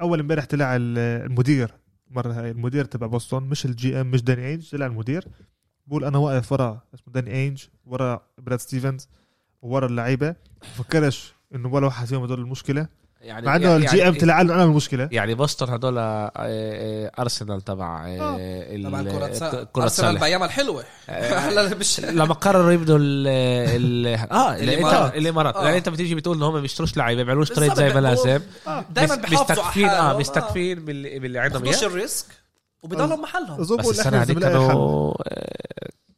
أول 0.00 0.20
امبارح 0.20 0.44
طلع 0.44 0.76
ال- 0.76 0.98
المدير 0.98 1.74
مرة 2.10 2.32
هاي 2.32 2.50
المدير 2.50 2.84
تبع 2.84 3.06
بوسطن 3.06 3.42
مش 3.42 3.64
ال 3.64 4.00
GM 4.00 4.10
مش 4.10 4.22
داني 4.22 4.46
أينج 4.46 4.70
طلع 4.70 4.86
المدير 4.86 5.24
بقول 5.86 6.04
أنا 6.04 6.18
واقف 6.18 6.52
ورا 6.52 6.80
اسمه 6.94 7.14
داني 7.14 7.30
أينج 7.32 7.64
ورا 7.84 8.26
براد 8.38 8.58
ستيفنز 8.60 9.08
ورا 9.62 9.86
اللعيبة 9.86 10.34
بفكرش 10.62 11.34
إنه 11.54 11.68
ولا 11.74 11.86
واحد 11.86 12.06
فيهم 12.06 12.22
هدول 12.22 12.40
المشكلة. 12.40 12.88
يعني 13.22 13.46
مع 13.46 13.56
إنه 13.56 13.76
ال 13.76 14.08
GM 14.08 14.14
قال 14.14 14.46
له 14.46 14.54
أنا 14.54 14.64
المشكلة 14.64 15.08
يعني 15.12 15.34
بوسطن 15.34 15.72
هدول 15.72 15.98
آه، 15.98 16.32
آه، 16.36 17.10
أرسنال 17.18 17.60
تبع 17.62 18.06
آه، 18.08 18.82
طبعا 18.84 19.02
كرة 19.72 19.82
أرسنال 19.82 20.18
بايامها 20.18 20.46
الحلوة. 20.46 20.84
هلا 21.08 21.74
مش 21.74 22.00
لما 22.00 22.34
قرروا 22.34 22.72
يبنوا 22.72 22.98
ال 22.98 23.26
ال 23.26 24.06
آه 24.32 24.56
الإمارات. 24.62 25.14
الإمارات. 25.14 25.56
يعني 25.56 25.78
إنت 25.78 25.88
بتيجي 25.88 26.14
بتقول 26.14 26.36
ان 26.36 26.42
هم 26.42 26.54
ما 26.54 26.60
بيشتروش 26.60 26.96
لعيبة 26.96 27.20
ما 27.22 27.26
بيعملوش 27.26 27.48
trade 27.48 27.74
زي 27.74 27.94
ما 27.94 28.00
لازم. 28.00 28.40
دايما 28.90 29.14
بس- 29.14 29.30
بيحافظوا 29.30 29.64
على 29.64 29.64
مستكفين 29.64 29.88
آه. 29.88 30.18
مستكفين 30.18 30.84
باللي, 30.84 31.18
باللي 31.18 31.38
عندهم. 31.38 31.64
اياه 31.64 31.86
ال 31.86 31.94
risk 31.94 32.26
وبضلهم 32.82 33.22
محلهم. 33.22 33.60
بس 33.60 33.70
السنة 33.70 34.20
حل. 34.20 34.40
كانوا 34.40 35.14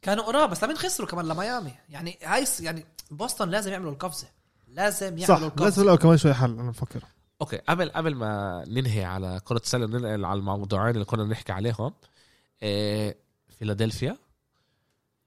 كانوا 0.01 0.23
قراب 0.23 0.49
بس 0.49 0.63
لمين 0.63 0.77
خسروا 0.77 1.07
كمان؟ 1.09 1.25
لميامي. 1.27 1.71
يعني 1.89 2.17
هاي 2.23 2.45
يعني 2.59 2.85
بوسطن 3.11 3.49
لازم 3.49 3.71
يعملوا 3.71 3.91
القفزة. 3.91 4.27
لازم 4.75 5.17
صح 5.17 5.29
يعملوا 5.29 5.49
لازم 5.49 5.61
القفزه 5.63 5.83
نلاقي 5.83 5.97
كمان 5.97 6.17
شوي 6.17 6.33
حل 6.33 6.59
أنا 6.59 6.71
بفكر. 6.71 7.03
أوكي 7.41 7.57
قبل 7.57 7.89
قبل 7.89 8.15
ما 8.15 8.63
ننهي 8.67 9.03
على 9.05 9.39
كرة 9.43 9.57
السلة 9.57 9.85
وننقل 9.85 10.25
على 10.25 10.39
الموضوعين 10.39 10.93
اللي 10.95 11.05
كنا 11.05 11.23
بنحكي 11.23 11.51
عليهم 11.51 11.93
آه، 12.63 13.15
فيلادلفيا. 13.59 14.17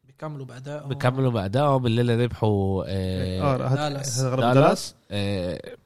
بيكملوا 0.04 0.46
بأدائهم. 0.46 0.88
بكملوا 0.88 1.30
بأدائهم 1.30 1.86
الليلة 1.86 2.24
ربحوا 2.24 2.84
آه 2.86 3.40
آه، 3.42 3.68
هاد- 3.68 3.76
دالاس. 3.78 4.20
دالاس. 4.20 4.94
آه، 5.10 5.76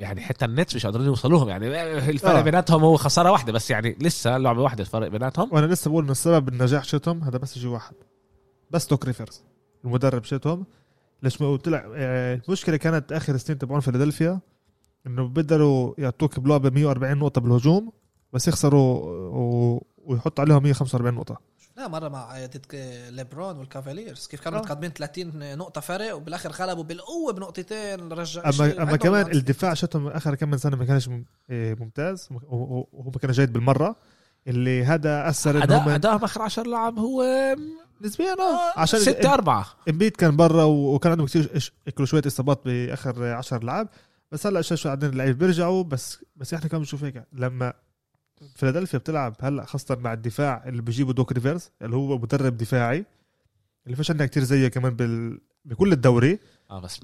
يعني 0.00 0.20
حتى 0.20 0.44
النتس 0.44 0.74
مش 0.74 0.86
قادرين 0.86 1.06
يوصلوا 1.06 1.38
لهم 1.38 1.48
يعني 1.48 1.68
الفرق 2.10 2.30
آه. 2.38 2.40
بيناتهم 2.40 2.84
هو 2.84 2.96
خسارة 2.96 3.30
واحدة 3.32 3.52
بس 3.52 3.70
يعني 3.70 3.96
لسه 4.00 4.38
لعبة 4.38 4.62
واحدة 4.62 4.80
الفرق 4.80 5.08
بيناتهم. 5.08 5.52
وأنا 5.52 5.66
لسه 5.66 5.90
بقول 5.90 6.02
انه 6.04 6.12
السبب 6.12 6.48
النجاح 6.48 6.84
شتهم 6.84 7.24
هذا 7.24 7.38
بس 7.38 7.58
شيء 7.58 7.68
واحد. 7.68 7.94
بس 8.70 8.86
دوك 8.86 9.04
ريفرز 9.04 9.42
المدرب 9.84 10.24
شتهم 10.24 10.66
ليش 11.22 11.40
ما 11.42 11.56
طلع 11.56 11.84
آه، 11.96 12.40
المشكلة 12.48 12.76
كانت 12.76 13.12
آخر 13.12 13.36
سنين 13.36 13.58
تبعون 13.58 13.80
فيلادلفيا 13.80 14.40
إنه 15.06 15.28
بيقدروا 15.28 15.94
يعطوك 15.98 16.40
بلعبة 16.40 16.70
140 16.70 17.18
نقطة 17.18 17.40
بالهجوم 17.40 17.92
بس 18.32 18.48
يخسروا 18.48 18.98
و... 19.36 19.82
ويحطوا 20.04 20.44
عليهم 20.44 20.62
145 20.62 21.14
نقطة. 21.14 21.36
لا 21.76 21.88
مرة 21.88 22.08
مع 22.08 22.30
عيادة 22.32 22.60
ليبرون 23.10 23.56
والكافاليرز. 23.56 24.26
كيف 24.26 24.40
كانوا 24.40 24.58
آه. 24.58 24.62
متقدمين 24.62 24.90
30 24.90 25.58
نقطة 25.58 25.80
فرق 25.80 26.14
وبالآخر 26.16 26.50
غلبوا 26.50 26.82
بالقوة 26.84 27.32
بنقطتين 27.32 28.12
رجع 28.12 28.42
اما 28.48 28.82
أما 28.82 28.96
كمان 28.96 29.30
الدفاع 29.30 29.74
شتهم 29.74 30.06
آخر 30.06 30.34
كم 30.34 30.50
من 30.50 30.58
سنة 30.58 30.76
ما 30.76 30.84
كانش 30.84 31.08
مم- 31.08 31.24
آه، 31.50 31.74
ممتاز 31.80 32.28
وهو 32.32 32.86
ما 33.14 33.18
كان 33.22 33.30
جيد 33.30 33.52
بالمرة. 33.52 33.96
اللي 34.46 34.84
هذا 34.84 35.28
أثر 35.28 35.56
هم 35.64 35.88
ادائهم 35.88 36.24
آخر 36.24 36.42
10 36.42 36.62
لعب 36.66 36.98
هو 36.98 37.24
نسبيا 38.02 38.32
آه. 38.40 38.80
عشان 38.80 39.00
6 39.00 39.34
4 39.34 39.66
إمبيد 39.88 40.16
كان 40.16 40.36
برا 40.36 40.64
وكان 40.64 41.12
عندهم 41.12 41.26
كثير 41.26 41.72
كل 41.94 42.06
شوية 42.06 42.22
إصابات 42.26 42.60
بآخر 42.64 43.24
10 43.24 43.64
لعب. 43.64 43.88
بس 44.32 44.46
هلأ 44.46 44.60
شوي 44.62 44.76
شوي 44.76 44.92
عندنا 44.92 45.10
اللعيبة 45.10 45.38
بيرجعوا. 45.38 45.82
بس 45.84 46.24
بس 46.36 46.54
إحنا 46.54 46.68
كمان 46.68 46.82
بنشوف 46.82 47.04
هيك 47.04 47.24
لما 47.32 47.72
فيلادلفيا 48.56 48.98
بتلعب 48.98 49.36
هلأ 49.40 49.64
خاصة 49.64 49.96
مع 49.96 50.12
الدفاع 50.12 50.64
اللي 50.66 50.82
بيجيبوا 50.82 51.12
دوك 51.12 51.32
ريفرز 51.32 51.70
اللي 51.82 51.96
هو 51.96 52.18
مدرب 52.18 52.56
دفاعي 52.56 53.04
اللي 53.86 53.96
فيش 53.96 54.10
عندنا 54.10 54.26
كتير 54.26 54.42
زيه 54.44 54.68
كمان 54.68 54.94
بال... 54.96 55.40
بكل 55.64 55.92
الدوري. 55.92 56.38
آه 56.70 56.80
بس 56.80 57.00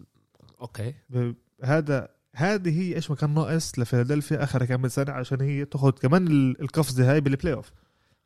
أوكي. 0.61 0.95
ب... 1.11 1.35
هذا 1.63 2.09
هذه 2.37 2.81
هي 2.81 2.95
إيش 2.97 3.11
ما 3.11 3.17
كان 3.17 3.35
ناقص 3.35 3.79
لفيلادلفيا 3.79 4.43
آخر 4.45 4.65
كم 4.65 4.89
سنة 4.89 5.13
عشان 5.13 5.41
هي 5.41 5.65
تاخذ 5.65 5.91
كمان 5.91 6.27
ال- 6.29 6.61
القفزه 6.61 7.13
هاي 7.13 7.21
بال 7.21 7.55
playoff 7.55 7.73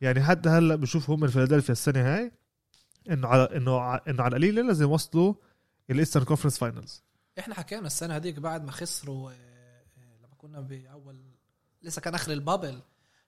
يعني 0.01 0.23
حتى 0.23 0.49
هلأ 0.49 0.77
بشوف 0.77 1.11
هم 1.11 1.27
فيلادلفيا 1.27 1.73
السنة 1.73 2.01
هاي 2.01 2.33
انه 3.09 3.29
على 3.29 3.49
إنه 3.57 3.95
انه 3.95 4.23
على 4.23 4.37
القليله 4.37 4.63
لازم 4.63 4.83
يوصلوا 4.83 5.35
ال 5.91 5.95
Eastern 5.95 6.25
Conference 6.25 6.59
finals 6.59 7.03
إحنا 7.39 7.55
حكينا 7.55 7.87
السنة 7.87 8.17
هذيك 8.17 8.39
بعد 8.39 8.65
ما 8.65 8.73
خسروا 8.73 9.31
آه، 9.31 9.35
آه، 9.35 10.19
لما 10.19 10.35
كنا 10.39 10.61
باول 10.61 11.17
لسه 11.83 12.01
كان 12.01 12.15
آخر 12.15 12.33
ال 12.33 12.40
bubble 12.40 12.81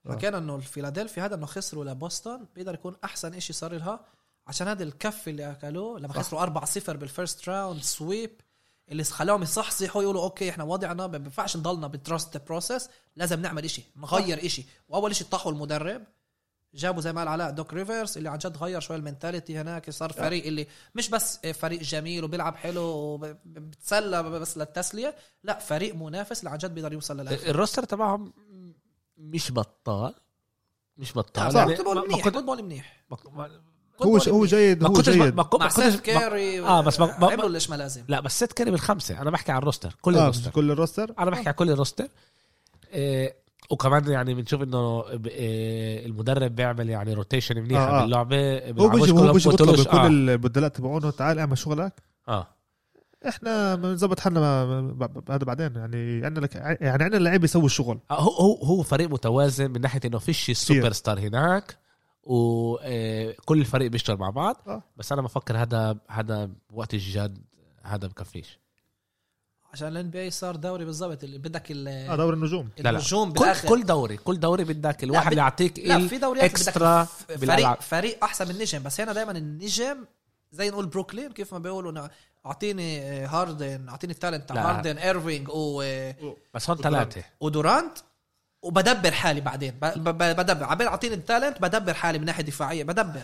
آه. 0.07 0.13
حكينا 0.13 0.39
إنه 0.39 0.57
الفيلادلفيا 0.57 1.25
هذا 1.25 1.35
إنه 1.35 1.47
خسروا 1.47 1.85
لبوسطن 1.85 2.47
بيقدر 2.55 2.75
يكون 2.75 2.97
أحسن 3.05 3.35
إشي 3.35 3.53
صار 3.53 3.73
لها 3.73 4.01
عشان 4.47 4.69
هذا 4.69 4.83
الكف 4.83 5.29
اللي 5.29 5.51
أكلوه 5.51 5.99
لما. 5.99 6.13
خسروا 6.13 6.47
4-0 6.47 6.91
بال 6.91 7.07
first 7.07 7.49
round 7.49 7.83
sweep 7.83 8.31
اللي 8.91 9.05
خلاهم 9.05 9.43
يصحصحوا 9.43 10.03
يقولوا 10.03 10.23
أوكي 10.23 10.51
إحنا 10.51 10.65
وضعنا 10.65 11.07
ما 11.07 11.19
بينفعش 11.19 11.57
نضلنا 11.57 11.87
ب 11.87 11.95
trust 11.95 12.37
process 12.37 12.89
لازم 13.17 13.41
نعمل 13.41 13.65
إشي 13.65 13.83
نغير 13.97 14.47
إشي 14.47 14.67
وأول 14.89 15.11
إشي 15.11 15.25
طاحوا 15.25 15.53
المدرب 15.53 16.03
جابوا 16.75 17.01
زي 17.03 17.13
ما 17.13 17.21
قال 17.21 17.29
علاء 17.29 17.51
دوك 17.51 17.75
ريفرز 17.75 18.17
اللي 18.17 18.29
عن 18.31 18.39
جد 18.39 18.57
غير 18.57 18.81
شوي 18.81 18.97
ال 18.97 19.03
mentality 19.03 19.59
هناك 19.59 19.91
صار 19.91 20.13
فريق 20.13 20.47
اللي 20.47 20.67
مش 20.95 21.09
بس 21.09 21.39
فريق 21.39 21.81
جميل 21.83 22.25
وبيلعب 22.25 22.57
حلو 22.57 22.83
وبتسلى 22.83 24.23
بس 24.23 24.59
للتسلية 24.59 25.15
لا 25.45 25.59
فريق 25.59 25.95
منافس 25.95 26.39
اللي 26.39 26.51
عن 26.51 26.59
جد 26.59 26.75
بيقدر 26.75 26.93
يوصل 26.93 27.21
للآخر. 27.21 27.51
الروستر 27.51 27.85
تبعهم 27.85 28.33
مش 29.19 29.53
بطال 29.53 30.15
مش 30.99 31.13
بطال. 31.19 31.57
يعني 31.57 31.77
فوتبول 31.77 31.95
ما- 31.95 32.01
ما 32.01 32.07
منيح 32.09 32.25
كنت- 32.25 32.35
فوتبول 32.35 32.63
منيح. 32.63 33.05
ما- 33.11 33.17
ما- 33.33 33.61
هو 34.03 34.17
هو. 34.17 34.45
جيد 34.45 34.83
ما 34.83 34.89
هو 34.89 34.93
كنتش 34.93 35.09
جيد. 35.09 35.35
ما 35.35 35.43
كنت- 35.43 35.61
مع 35.61 35.67
ما 35.67 35.73
كنتش 35.73 35.85
سيف 35.93 36.01
كاري 36.01 36.61
آه، 36.61 36.81
بس 36.81 37.01
ما- 37.01 37.19
ما- 37.19 37.33
عملوا 37.33 37.49
ليش 37.49 37.71
ما 37.71 37.75
لازم 37.77 38.05
لا 38.09 38.21
بس 38.21 38.37
ست 38.37 38.53
كاري 38.53 38.71
بالخمسة. 38.71 39.23
أنا 39.23 39.31
بحكي 39.31 39.53
عن 39.53 39.59
الروستر 39.59 39.97
كل 40.03 40.15
آه 40.17 40.21
الروستر. 40.23 40.51
كل 40.51 40.71
الروستر؟ 40.71 41.15
أنا 41.19 41.31
بحكي 41.31 41.49
على 41.49 41.57
كل 41.57 41.71
الروستر. 41.71 42.09
إيه 42.93 43.37
وكمان 43.71 44.09
يعني 44.11 44.35
بنشوف 44.35 44.63
إنه 44.63 45.05
إيه 45.27 46.07
المدرب 46.07 46.55
بيعمل 46.55 46.91
يعني 46.91 47.15
روتيشن 47.15 47.63
منيحه 47.63 47.83
آه، 47.83 47.99
آه. 47.99 48.03
باللعبة 48.03 48.71
هو 48.71 48.89
بيجي 48.89 49.13
هو 49.13 49.33
بيجي 49.33 49.51
بيطلب. 49.51 49.81
بكل 49.81 49.99
آه. 49.99 50.07
البدلات 50.07 50.77
تبعونه 50.77 51.11
تعال 51.11 51.39
اعمل 51.39 51.59
شغلك 51.59 52.03
آه 52.29 52.47
إحنا 53.29 53.75
بنظبط 53.75 54.21
حالنا 54.21 54.63
هذا 55.31 55.45
بعدين 55.45 55.77
يعني 55.77 56.27
عندنا 56.27 56.45
لك 56.45 56.55
يعني 56.55 57.03
عندنا 57.05 57.17
اللعيبه 57.17 57.45
يسوي 57.45 57.65
الشغل 57.65 58.01
آه، 58.11 58.21
هو 58.21 58.31
هو 58.31 58.65
هو 58.65 58.83
فريق 58.83 59.11
متوازن 59.11 59.71
من 59.71 59.81
ناحية 59.81 60.01
إنه 60.05 60.19
فيش 60.19 60.51
سوبر 60.51 60.93
ستار 60.93 61.19
هناك 61.19 61.79
وكل 62.23 63.61
الفريق 63.61 63.91
بيشتغل 63.91 64.17
مع 64.17 64.31
بعض 64.31 64.57
آه. 64.67 64.83
بس 64.97 65.13
أنا 65.13 65.23
بفكر 65.23 65.57
هذا 65.57 65.99
هذا 66.09 66.51
وقت 66.73 66.95
الجد 66.95 67.39
هذا 67.83 68.07
بكفيش 68.07 68.60
عشان 69.73 69.89
الان 69.89 70.11
بي 70.11 70.31
صار 70.31 70.57
دوري 70.57 70.85
بالضبط. 70.85 71.25
اللي 71.25 71.39
بدك 71.39 71.71
ال- 71.71 71.89
آه 71.89 72.17
دور 72.17 72.35
النجوم. 72.35 72.69
لا 72.79 72.83
لا. 72.83 72.91
النجوم 72.91 73.33
كل 73.33 73.41
بالآخر. 73.41 73.69
كل 73.69 73.85
دوري 73.87 74.17
كل 74.17 74.41
دوري 74.41 74.65
بدك 74.65 75.05
الواحد 75.05 75.33
يعطيك 75.37 75.79
لا 75.79 76.09
في 76.09 76.19
دوريات 76.19 76.45
extra. 76.45 77.05
فريق 77.39 77.81
فريق 77.81 78.25
أحسن 78.25 78.49
من 78.49 78.59
نجم. 78.59 78.83
بس 78.83 79.01
هنا 79.01 79.13
دائما 79.13 79.33
النجم 79.33 80.05
زي 80.53 80.71
نقول 80.71 80.87
بروكلين 80.87 81.33
كيف 81.33 81.53
ما 81.53 81.59
بيقولوا 81.59 82.09
أعطيني 82.47 83.01
آه، 83.03 83.27
هاردن 83.27 83.89
أعطيني 83.89 84.13
ال 84.13 84.18
talent 84.18 84.49
تاع. 84.49 84.71
هاردن 84.71 84.99
ايرفينج 84.99 85.49
و- 85.49 85.83
بس 86.55 86.71
هون 86.71 86.79
ثلاثة. 86.79 87.23
ودورانت 87.41 87.99
وبدبر 88.63 89.11
حالي 89.11 89.41
بعدين. 89.41 89.71
ب- 89.71 89.85
ب- 89.85 90.09
ب- 90.19 90.37
بدبر. 90.37 90.65
عبال 90.65 90.87
أعطيني 90.87 91.15
ال 91.15 91.22
talent 91.22 91.63
بدبر 91.63 91.95
حالي 91.95 92.19
من 92.19 92.25
ناحية 92.25 92.43
دفاعية. 92.45 92.85
بدبر. 92.85 93.23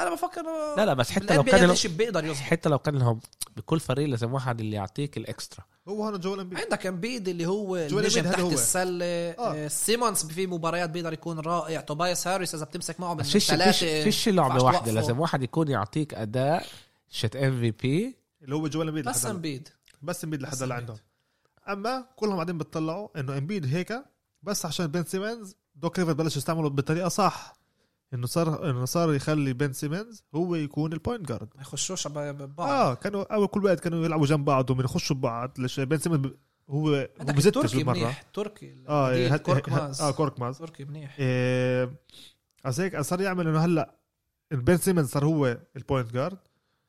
أنا 0.00 0.14
بفكر 0.14 0.42
لا 0.76 0.86
لا 0.86 0.94
بس 0.94 1.10
حتى 1.10 1.34
لو 1.34 1.42
كان 1.42 1.74
حتى 2.34 2.68
لو 2.68 2.78
كان 2.78 2.98
لهم 2.98 3.20
بكل 3.56 3.80
فريق 3.80 4.08
لازم 4.08 4.34
واحد 4.34 4.60
اللي 4.60 4.76
يعطيك 4.76 5.16
ال 5.16 5.24
extra 5.24 5.64
هو 5.88 6.04
هون 6.04 6.20
جويل 6.20 6.40
إمبيد 6.40 6.58
عندك 6.58 6.86
إمبيد 6.86 7.28
اللي 7.28 7.46
هو 7.46 7.76
النجم 7.76 8.22
تحت 8.22 8.40
هو. 8.40 8.50
السلة 8.50 9.04
آه. 9.04 9.64
آه. 9.64 9.68
سيمونز 9.68 10.24
في 10.26 10.46
مباريات 10.46 10.90
بيقدر 10.90 11.12
يكون 11.12 11.38
رائع 11.38 11.80
توبايس 11.80 12.26
هاريس 12.28 12.54
إذا 12.54 12.64
بتمسك 12.64 13.00
معه 13.00 13.14
من 13.14 13.20
بس 13.20 13.24
فيش 13.26 13.32
فيش 13.32 13.50
ثلاثة 13.50 14.04
فيش 14.04 14.28
لعبة 14.28 14.64
واحدة. 14.64 14.92
لازم 14.92 15.20
واحد 15.20 15.42
يكون 15.42 15.68
يعطيك 15.68 16.14
أداء 16.14 16.66
شت 17.10 17.36
إم 17.36 17.60
في 17.60 17.70
بي 17.70 18.16
اللي 18.42 18.54
هو 18.54 18.68
جوال 18.68 18.88
إمبيد 18.88 19.08
بس. 19.08 19.26
إمبيد 19.26 19.68
بس 20.02 20.24
إمبيد 20.24 20.42
لحد 20.42 20.62
إمبيد. 20.62 20.72
عندهم 20.72 20.96
أما 21.68 22.06
كلهم 22.16 22.34
قاعدين 22.34 22.58
بتطلعوا 22.58 23.20
إنه 23.20 23.38
إمبيد 23.38 23.74
هيك 23.74 24.04
بس 24.42 24.66
عشان 24.66 24.86
بن 24.86 25.04
سيمنز 25.04 25.56
دوك 25.74 25.98
ريفر 25.98 26.12
بلش 26.12 26.36
يستعمله 26.36 26.68
بطريقه 26.70 27.08
صح 27.08 27.52
انه 28.14 28.26
صار 28.26 28.70
انه 28.70 28.84
صار 28.84 29.14
يخلي 29.14 29.52
بن 29.52 29.72
سيمنز 29.72 30.24
هو 30.34 30.54
يكون 30.54 30.92
البوينت 30.92 31.28
جارد 31.28 31.48
ما 31.54 31.60
يخشوش 31.60 32.08
ببعض. 32.08 32.68
آه 32.68 32.94
كانوا 32.94 33.34
اول 33.34 33.46
كل 33.46 33.64
وقت 33.64 33.80
كانوا 33.80 34.04
يلعبوا 34.04 34.26
جنب 34.26 34.44
بعض 34.44 34.70
ومن 34.70 34.84
يخشوا 34.84 35.16
ببعض 35.16 35.60
ليش 35.60 35.80
بن 35.80 35.98
سيمنز 35.98 36.26
هو 36.70 36.88
هو 36.88 37.08
عندك 37.20 37.34
بزتش 37.34 37.54
تركي 37.54 37.76
بالمرة. 37.76 37.94
منيح 37.94 38.22
تركي 38.22 38.84
آه 38.88 39.26
هت- 39.28 39.42
كوركماز 39.42 40.00
آه 40.00 40.10
كوركماز 40.10 40.58
تركي 40.58 40.84
منيح. 40.84 41.16
إيه 41.18 41.94
هيك 42.78 43.00
صار 43.00 43.20
يعمل 43.20 43.48
إنه 43.48 43.58
هلأ 43.58 43.94
بن 44.50 44.76
سيمنز 44.76 45.08
صار 45.08 45.24
هو 45.24 45.58
ال 45.76 45.82
point 45.82 46.12
guard 46.12 46.38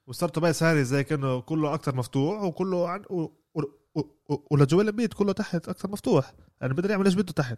وصار 0.08 0.30
توبايس 0.30 0.64
هاريس 0.64 0.84
زي 0.84 1.04
كأنه 1.04 1.42
كله 1.42 1.74
أكثر 1.74 1.96
مفتوح 1.96 2.42
وكله 2.44 2.90
عن 2.90 3.04
و... 3.10 3.22
و... 3.22 3.62
و... 3.96 4.00
و... 4.30 4.48
ولجويل 4.52 4.90
أمبيد 4.90 5.14
كله 5.14 5.32
تحت 5.32 5.70
أكثر 5.70 5.90
مفتوح. 5.92 6.34
يعني 6.62 6.74
بقدر 6.74 6.92
يعمل 6.92 7.06
إيش 7.06 7.14
بده 7.16 7.34
تحت. 7.34 7.58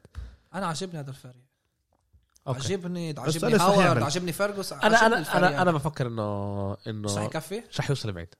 أنا 0.54 0.66
عاجبني 0.66 1.00
هذا 1.00 1.10
الفريق. 1.10 1.49
okay. 2.50 2.60
عجبني 2.74 3.16
عجبني 3.18 3.56
هاورد. 3.56 4.04
عجبني 4.04 4.32
فيرجوس 4.32 4.74
أنا 4.74 4.98
عجبني 4.98 5.16
أنا. 5.18 5.38
أنا 5.38 5.62
أنا 5.62 5.72
بفكر 5.72 6.08
انه 6.08 6.78
إنه 6.88 7.08
صح 7.08 7.22
يكفي؟ 7.22 7.64
مش 7.72 7.80
رح 7.80 7.90
يوصل 7.90 8.12
بعيد 8.12 8.36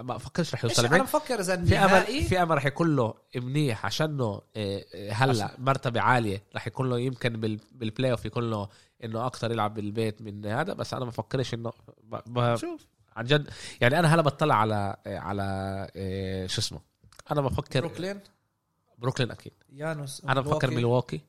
ما 0.00 0.16
بفكرش 0.16 0.54
رح 0.54 0.64
يوصل 0.64 0.80
أنا 0.82 0.90
بعيد 0.90 1.02
بفكر 1.02 1.40
إذا 1.40 1.64
في 1.64 1.78
امل 1.78 2.02
في 2.24 2.42
أمل 2.42 2.56
رح 2.56 2.66
يكون 2.66 2.96
له 2.96 3.14
منيح 3.36 3.86
عشانه 3.86 4.40
إيه، 4.56 4.86
إيه، 4.94 5.12
هلا 5.12 5.44
عشان- 5.44 5.64
مرتبة 5.64 6.00
عالية. 6.00 6.42
رح 6.56 6.66
يكون 6.66 6.90
له 6.90 6.98
يمكن 7.00 7.40
بال- 7.40 7.60
بال 7.72 8.10
playoff 8.12 8.24
يكون 8.24 8.50
له 8.50 8.68
إنه 9.04 9.26
أكثر 9.26 9.50
يلعب 9.50 9.74
بالبيت 9.74 10.22
من 10.22 10.46
هذا. 10.46 10.72
بس 10.72 10.94
أنا 10.94 11.04
ما 11.04 11.10
بفكرش 11.10 11.54
انه 11.54 11.72
ب... 12.04 12.16
ب... 12.26 12.56
شوف. 12.56 12.86
عن 13.16 13.24
جد. 13.24 13.50
يعني 13.80 13.98
أنا 13.98 14.14
هلا 14.14 14.22
بطلع 14.22 14.54
على 14.54 14.96
على 15.06 15.42
إيه، 15.96 16.46
شو 16.46 16.60
اسمه؟ 16.60 16.80
أنا 17.30 17.40
بفكر 17.40 17.80
بروكلين؟ 17.80 18.20
بروكلين 18.98 19.30
أكيد. 19.30 19.52
يانوس 19.72 20.24
أنا 20.24 20.40
بفكر 20.40 20.70
ميلواكي. 20.70 21.20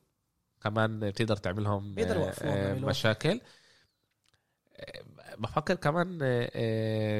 كمان 0.62 1.00
بتقدر 1.00 1.36
تعملهم 1.36 1.94
آه، 1.98 2.32
آه،. 2.42 2.74
مشاكل. 2.74 3.40
آه، 4.76 5.02
بفكر 5.38 5.74
كمان 5.74 6.18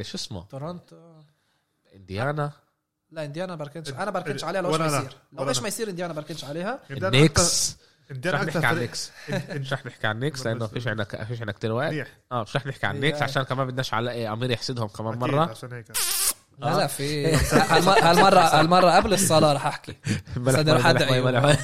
شو 0.03 0.17
اسمه؟ 0.17 0.45
تورونتو 0.45 0.97
انديانا. 1.95 2.53
لا 3.11 3.25
انديانا 3.25 3.55
بركنش. 3.55 3.89
أنا 3.89 4.11
بركنش 4.11 4.45
عليها 4.45 4.63
لو 4.63 4.71
إيش 4.71 4.81
ما. 4.81 4.87
يصير 4.87 5.17
لو 5.33 5.49
إيش. 5.49 5.61
ما 5.63 5.69
يصير 5.69 5.89
انديانا 5.89 6.13
بركنش 6.13 6.45
عليها؟ 6.45 6.81
أكتر- 6.91 6.93
مش 8.11 8.27
رح 8.27 8.41
أكثر 8.41 8.59
نحكي 8.59 8.67
عن 8.67 8.75
النيكس 8.77 9.11
مش 9.51 9.73
رح 9.73 9.87
نحكي 9.87 10.07
عن 10.07 10.15
النيكس 10.15 10.47
لأنه 10.47 10.65
بس- 10.67 10.71
فيش 10.71 10.87
عندك 10.87 11.25
فيش 11.25 11.41
عندك 11.41 11.55
كتير 11.55 11.73
وقت. 11.73 12.07
آه 12.33 12.43
مش 12.43 12.57
رح 12.57 12.67
نحكي 12.67 12.87
عن 12.87 12.95
النيكس 12.97 13.23
عشان 13.23 13.43
كمان 13.43 13.67
بدناش 13.67 13.95
على 13.95 14.11
إيه، 14.11 14.33
أمير 14.33 14.51
يحسدهم 14.51 14.89
كمان 14.89 15.19
مرة. 15.19 15.51
عشان 15.51 15.73
هيك. 15.73 15.87
لا 16.59 16.77
لا 16.77 16.87
في 16.87 17.27
هالم- 17.35 17.89
هالمره 17.89 18.41
هالمرة 18.41 18.91
قبل 18.91 19.13
الصلاة 19.13 19.53
رح 19.53 19.67
أحكي. 19.67 19.97
صدر 20.35 20.75
مي، 20.75 20.83
حد 20.83 21.03
ملح 21.03 21.57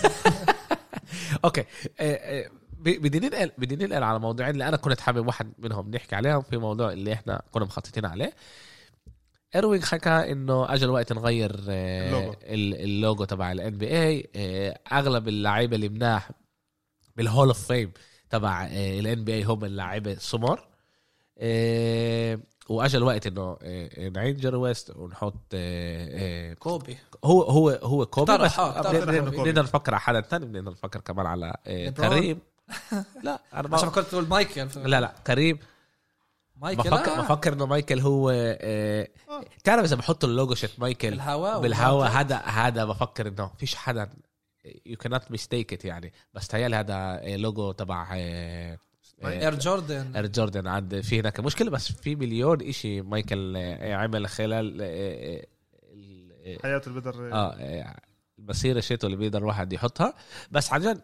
أوكي. 1.44 1.60
آه، 1.60 1.64
آه، 2.00 2.50
بدي 2.78 3.20
ننقل 3.20 3.50
بدي 3.58 3.76
ننقل 3.86 4.02
على 4.02 4.18
موضوعين 4.18 4.50
اللي 4.52 4.68
أنا 4.68 4.76
كنت 4.76 5.00
حابب 5.00 5.26
واحد 5.26 5.52
منهم 5.58 5.90
نحكي 5.90 6.16
عليهم. 6.16 6.42
في 6.42 6.56
موضوع 6.56 6.92
اللي 6.92 7.12
إحنا 7.12 7.42
كنا 7.52 7.64
مخططين 7.64 8.04
عليه. 8.04 8.32
إيروينج 9.54 9.84
حكى 9.84 10.10
إنه 10.32 10.74
اجى 10.74 10.84
الوقت 10.84 11.12
نغير 11.12 11.60
آه، 11.68 12.06
اللوجو. 12.08 12.32
ال- 12.42 12.74
اللوجو 12.84 13.24
تبع 13.24 13.52
الان 13.52 13.78
بي 13.78 13.86
اي 14.02 14.30
أغلب 14.92 15.28
اللعيبة 15.28 15.76
اللي 15.76 15.88
مناح 15.88 16.30
بال 17.16 17.27
Hall 17.27 17.48
of 17.48 17.66
Fame 17.66 17.92
تبع 18.30 18.66
ال 18.72 19.24
NBA 19.24 19.42
هم 19.42 19.64
اللعيبة 19.64 20.14
سمر 20.14 20.71
واجى 22.68 22.96
الوقت 22.96 23.26
إنه 23.26 23.56
آه، 23.62 24.08
نعيد 24.08 24.36
جيري 24.36 24.56
ويست 24.56 24.96
ونحط 24.96 25.34
آه، 25.54 26.50
آه، 26.50 26.54
كوبي 26.54 26.98
هو 27.24 27.42
هو 27.42 27.70
هو 27.70 28.06
كوبي 28.06 28.38
بس 28.38 28.58
آه،. 28.58 28.92
بنقدر 28.92 29.62
نفكر 29.62 29.94
على 29.94 30.00
حدا 30.00 30.20
ثاني 30.20 30.46
بنقدر 30.46 30.70
نفكر 30.70 31.00
كمان 31.00 31.26
على 31.26 31.56
آه،. 31.66 31.88
كريم 31.88 32.38
لا 33.24 33.40
أنا 33.54 33.68
عشان 33.72 33.86
ما 33.86 33.92
فكرت 33.92 34.06
تقول 34.06 34.28
مايكل 34.28 34.68
لا 34.76 35.00
لا 35.00 35.14
كريم 35.26 35.58
مايكل 36.56 36.82
بفكر 36.82 37.12
آه. 37.12 37.20
بفكر 37.20 37.52
إنه 37.52 37.66
مايكل 37.66 38.00
هو 38.00 38.30
آه، 38.30 39.08
آه. 39.28 39.44
تعرف 39.64 39.84
إذا 39.84 39.96
بحطوا 39.96 40.28
اللوجو 40.28 40.54
شت 40.54 40.80
مايكل 40.80 41.10
بالهواء 41.10 41.60
بالهوا 41.60 41.98
ومايكل. 41.98 42.16
هذا 42.16 42.36
هذا 42.36 42.84
بفكر 42.84 43.28
إنه 43.28 43.50
فيش 43.58 43.74
حدا 43.74 44.08
يو 44.86 44.96
كانت 44.96 45.30
ميستيك 45.30 45.84
يعني 45.84 46.12
بس 46.34 46.48
تهيألي 46.48 46.76
هذا 46.76 46.94
آه، 46.94 47.36
لوجو 47.36 47.72
تبع 47.72 48.08
آه، 48.12 48.16
آه، 48.16 48.78
إير 49.30 49.54
جوردن. 49.54 50.16
إير 50.16 50.26
جوردن 50.26 50.66
عند 50.66 51.00
في 51.00 51.20
هناك 51.20 51.40
مشكلة 51.40 51.70
بس 51.70 51.92
في 51.92 52.16
مليون 52.16 52.62
إشي 52.62 53.00
مايكل 53.02 53.54
آه، 53.56 53.94
عمل 53.94 54.26
خلال 54.28 54.78
آه، 54.82 54.86
آه، 54.86 55.46
آه، 56.46 56.58
حياته 56.62 56.88
اللي 56.88 57.00
بقدر 57.00 57.32
آه 57.34 57.96
المسيرة 58.38 58.80
شيته 58.80 59.06
اللي 59.06 59.16
بيقدر 59.16 59.38
الواحد 59.38 59.72
يحطها. 59.72 60.14
بس 60.50 60.72
عن 60.72 60.80
جد 60.80 61.00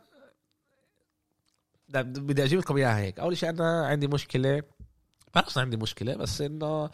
بدي 2.19 2.45
أجيب 2.45 2.59
لكم 2.59 2.77
إياها 2.77 2.99
هيك. 2.99 3.21
أول 3.21 3.37
شيء 3.37 3.49
أنا 3.49 3.87
عندي 3.87 4.07
مشكلة 4.07 4.63
بعرف 5.35 5.59
عندي 5.59 5.77
مشكلة 5.77 6.15
بس 6.17 6.41
إنه 6.41 6.91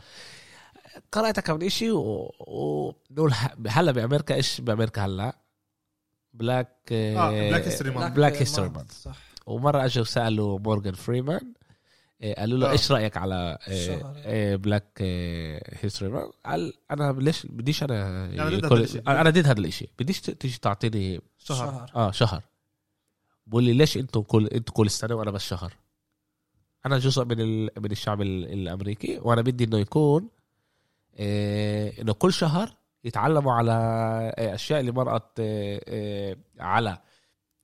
قرأت 1.12 1.40
كم 1.40 1.68
شيء 1.68 1.92
ونقول 1.94 3.32
ه- 3.32 3.56
هلا 3.68 3.92
بأمريكا 3.92 4.34
إيش 4.34 4.60
بأمريكا 4.60 5.04
هلا؟ 5.04 5.38
Black 6.34 6.76
آه، 6.92 7.50
Black 7.52 7.64
History 7.64 7.94
Month. 7.96 8.14
Black 8.14 8.32
History 8.36 8.68
Month، 8.68 8.76
Month 8.78 8.92
صح. 9.02 9.18
ومرة 9.46 9.84
أجوا 9.84 10.04
سالوا 10.04 10.58
مورجان 10.58 10.94
فريمان 10.94 11.52
إيه، 12.22 12.34
قالوا 12.34 12.58
له 12.58 12.68
آه. 12.68 12.70
إيش 12.72 12.92
رأيك 12.92 13.16
على. 13.16 13.58
Black 14.62 15.02
History 15.82 16.12
Month 16.12 16.30
قال 16.46 16.72
أنا 16.90 17.12
ليش 17.20 17.46
بديش 17.46 17.82
أنا 17.82 18.24
أنا 18.26 18.48
ضد 18.50 18.60
كل- 18.60 18.66
هذا 18.66 18.74
الإشي. 18.74 18.98
أنا 18.98 19.30
ضد 19.30 19.46
هذا 19.46 19.60
الإشي 19.60 19.88
بديش 19.98 20.20
تيجي 20.20 20.58
تعطيني 20.58 21.20
شهر 21.38 21.90
آه 21.96 22.10
شهر 22.10 22.42
بقول 23.46 23.64
لي 23.64 23.72
ليش 23.72 23.96
أنتم 23.96 24.20
كل 24.22 24.46
أنتم 24.46 24.72
كل 24.72 24.90
سنة 24.90 25.14
وأنا 25.14 25.30
بس 25.30 25.42
شهر 25.42 25.72
أنا 26.86 26.98
جزء 26.98 27.24
من 27.24 27.40
ال... 27.40 27.70
من 27.78 27.90
الشعب 27.90 28.22
ال... 28.22 28.52
الأمريكي 28.52 29.18
وأنا 29.18 29.42
بدي 29.42 29.64
إنه 29.64 29.78
يكون 29.78 30.28
إيه... 31.18 32.02
إنه 32.02 32.12
كل 32.12 32.32
شهر 32.32 32.74
يتعلموا 33.04 33.52
على 33.52 33.72
إيه، 34.38 34.54
أشياء 34.54 34.80
اللي 34.80 34.92
مرقت 34.92 35.40
إيه... 35.40 35.80
إيه... 35.88 36.38
على. 36.60 36.98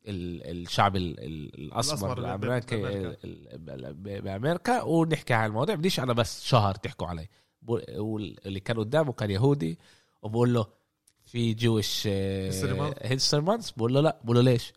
الشعب 0.06 0.96
ال... 0.96 1.20
ال- 1.20 1.54
الاسمر 1.64 2.18
الأمريكي 2.18 3.16
بأمريكا. 4.20 4.82
ونحكي 4.82 5.34
عن 5.34 5.46
الموضوع 5.46 5.74
بديش 5.74 6.00
أنا 6.00 6.12
بس 6.12 6.44
شهر 6.44 6.74
تحكوا 6.74 7.06
علي. 7.06 7.28
واللي 7.96 8.60
كان 8.60 8.78
قدامه 8.78 9.12
كان 9.12 9.30
يهودي. 9.30 9.78
وبقول 10.22 10.54
له 10.54 10.66
في 11.24 11.54
Jewish. 11.54 12.06
History 12.06 13.42
Month 13.42 13.70
بقول 13.70 13.94
له 13.94 14.00
لا. 14.00 14.20
بقول 14.24 14.36
له 14.36 14.42
ليش؟ 14.42 14.72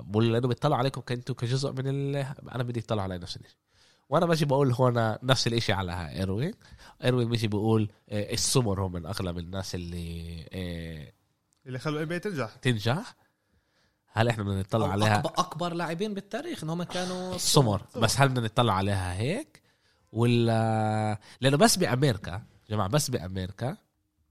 بقول 0.00 0.26
له 0.26 0.32
لأنه 0.32 0.48
بيطلع 0.48 0.76
عليكم 0.76 1.00
كنتوا 1.00 1.34
كجزء 1.34 1.72
من 1.72 1.86
ال... 1.86 2.16
أنا 2.52 2.62
بدي 2.62 2.80
يطلع 2.80 3.02
علي 3.02 3.18
نفس 3.18 3.36
الشيء 3.36 3.50
وأنا 4.08 4.26
ماشي 4.26 4.44
بقول 4.44 4.72
هون 4.72 5.16
نفس 5.22 5.46
الإشي 5.46 5.72
على 5.72 6.10
إيروين. 6.18 6.54
إيروين 7.04 7.28
ماشي 7.28 7.46
بقول 7.48 7.90
آه، 8.08 8.32
السمر 8.32 8.86
هم 8.86 8.92
من 8.92 9.06
أغلب 9.06 9.38
الناس 9.38 9.74
اللي 9.74 10.46
آه، 10.52 11.12
اللي 11.66 11.78
خلوا 11.78 12.00
ال 12.00 12.05
NBA 12.05 12.18
تنجح. 12.18 12.54
تنجح. 12.54 13.14
هل 14.12 14.28
إحنا 14.28 14.44
بدنا 14.44 14.60
نطلع 14.60 14.88
عليها؟ 14.92 15.18
أكبر, 15.18 15.30
اكبر 15.38 15.74
لاعبين 15.74 16.14
بالتاريخ 16.14 16.64
انهم 16.64 16.82
كانوا 16.82 17.38
سمر 17.38 17.82
بس 17.96 18.20
هل 18.20 18.28
بدنا 18.28 18.44
نطلع 18.44 18.74
عليها 18.74 19.14
هيك؟ 19.14 19.62
ولا 20.12 21.18
لأنه 21.40 21.56
بس 21.56 21.76
بأمريكا 21.76 22.42
جماعة 22.70 22.88
بس 22.88 23.10
بأمريكا 23.10 23.76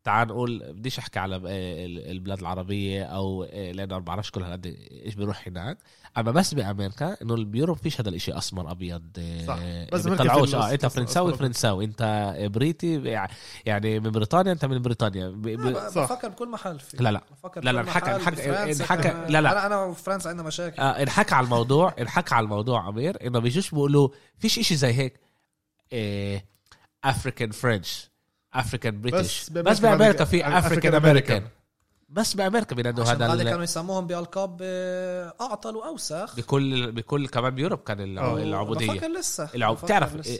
تعال 0.03 0.27
نقول 0.27 0.73
بديش 0.73 0.99
أحكي 0.99 1.19
على 1.19 1.35
ال- 1.35 2.11
البلاد 2.11 2.39
العربية 2.39 3.03
أو 3.03 3.43
إيه، 3.43 3.71
لأنه 3.71 3.93
ما 3.95 3.99
بعرفش 4.03 4.31
كل 4.31 4.43
هالقد 4.43 4.65
إيش 5.05 5.15
بيروح 5.15 5.47
هناك 5.47 5.77
أما 6.17 6.31
بس 6.31 6.53
بأمريكا 6.53 7.17
إنه 7.21 7.35
ب 7.45 7.50
Europe 7.50 7.77
فيش 7.77 8.01
هذا 8.01 8.09
الإشي 8.09 8.37
أسمر 8.37 8.71
أبيض 8.71 9.03
إيه، 9.17 9.45
صح. 9.47 9.59
بس 9.93 10.07
بيطلعوش 10.07 10.55
آه 10.55 10.71
أنت 10.71 10.85
فرنساوي. 10.85 11.33
فرنساوي 11.33 11.85
أنت 11.85 12.33
بريتي 12.53 13.01
يعني 13.65 13.99
من 13.99 14.11
بريطانيا 14.11 14.51
أنت 14.51 14.65
من 14.65 14.81
بريطانيا 14.81 15.29
ب- 15.29 15.41
ب- 15.41 15.89
صح. 15.89 16.01
بفكر 16.13 16.29
بكل 16.29 16.49
محل 16.49 16.79
في 16.79 17.03
لا 17.03 17.11
لا 17.11 17.21
بفكر 17.31 17.63
لا، 17.63 17.71
لا، 17.71 17.83
انحكى- 17.83 18.03
انحكى- 18.03 18.81
انحكى-. 18.81 19.31
لا، 19.31 19.41
لا. 19.41 19.51
أنا 19.51 19.65
أنا 19.65 19.83
وفرنسا 19.83 20.29
عندنا 20.29 20.47
مشاكل 20.47 20.81
آه 20.81 21.01
انحكى 21.03 21.35
على 21.35 21.43
الموضوع 21.43 21.95
انحكى 21.99 22.35
على 22.35 22.43
الموضوع 22.43 22.89
أمير 22.89 23.27
إنه 23.27 23.39
بيجوش 23.39 23.71
بيقولوا 23.71 24.09
فيش 24.37 24.59
إشي 24.59 24.75
زي 24.75 24.93
هيك 24.93 25.19
افريكان 27.03 27.51
فرنش 27.51 28.10
افريكان 28.53 29.01
بريتش 29.01 29.49
بس 29.49 29.79
بأمريكا 29.79 30.25
في 30.25 30.47
افريكان. 30.47 30.95
امريكان 30.95 31.43
بس 32.09 32.33
بأمريكا 32.33 32.75
بينادوا 32.75 33.03
هذا 33.03 33.25
هذا 33.27 33.33
ال- 33.41 33.49
كانوا 33.49 33.63
يسموهم 33.63 34.07
بألقاب 34.07 34.57
آه، 34.61 35.33
أعطل 35.41 35.75
وأوسخ 35.75 36.35
بكل 36.37 36.91
بكل 36.91 37.27
كمان 37.27 37.55
بيوروب 37.55 37.79
كان 37.79 37.99
الع- 38.01 38.21
آه. 38.21 38.37
العبودية 38.37 38.91
بفكر 38.91 39.07
لسه 39.07 39.49
العب- 39.55 39.73
بفكر 39.73 39.85
بتعرف 39.85 40.15
لسه. 40.15 40.31
إيه، 40.31 40.39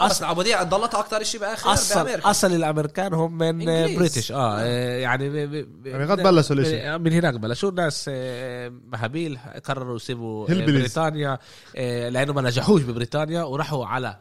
آه، 0.00 0.06
أصل 0.06 0.24
العبودية 0.24 0.62
ضلتها 0.62 1.00
أكثر 1.00 1.22
شيء 1.22 1.40
بآخر 1.40 1.72
اصل 1.72 2.04
بأمريكا 2.04 2.30
أصل 2.30 2.52
الأمريكان 2.54 3.14
هم 3.14 3.38
من 3.38 3.68
إنجليز. 3.68 3.98
بريتش 3.98 4.32
آه 4.32 4.36
آه. 4.36 4.60
آه، 4.60 4.98
يعني 4.98 5.28
ب- 5.30 5.50
ب- 5.50 5.82
ب- 5.82 5.86
يعني 5.86 6.04
غد 6.04 6.22
بلشوا 6.22 6.56
الاشي. 6.56 6.98
من 6.98 7.12
هناك 7.12 7.34
بلشوا 7.34 7.70
الناس 7.70 8.10
آه، 8.12 8.68
مهابيل 8.68 9.38
قرروا 9.64 9.96
يسيبوا 9.96 10.50
آه،. 10.50 10.64
بريطانيا 10.66 11.38
آه، 11.76 12.08
لأنه 12.08 12.32
ما 12.32 12.42
نجحوش 12.42 12.82
ببريطانيا 12.82 13.42
وراحوا 13.42 13.86
على 13.86 14.08
آه،. 14.08 14.18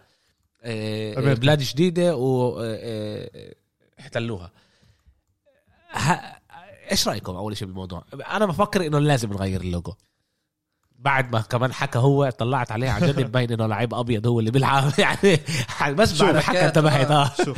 بلاد 1.36 1.60
جديده 1.60 2.16
و 2.16 2.60
آه، 2.60 3.54
آه،. 5.94 6.44
إيش 6.92 7.08
رأيكم 7.08 7.36
أول 7.36 7.58
شيء 7.58 7.68
بالموضوع؟ 7.68 8.06
أنا 8.32 8.46
بفكر 8.46 8.88
إنه 8.88 9.00
لازم 9.00 9.34
نغير 9.34 9.62
اللوجو. 9.62 9.94
بعد 11.00 11.32
ما 11.32 11.42
كمان 11.42 11.74
حكى 11.74 12.00
هو 12.00 12.30
طلعت 12.30 12.72
عليه 12.72 12.90
على 12.90 13.08
جد 13.08 13.20
مبين 13.20 13.52
إنه 13.54 13.66
لعيب 13.66 13.94
أبيض 13.94 14.28
هو 14.28 14.40
اللي 14.40 14.52
بيلعب. 14.52 14.92
يعني 15.00 15.40
بس 15.94 16.22
بعد 16.22 16.38
حكى؟ 16.38 16.66
انتبهت. 16.66 17.12
آه 17.12 17.32
شوف 17.46 17.58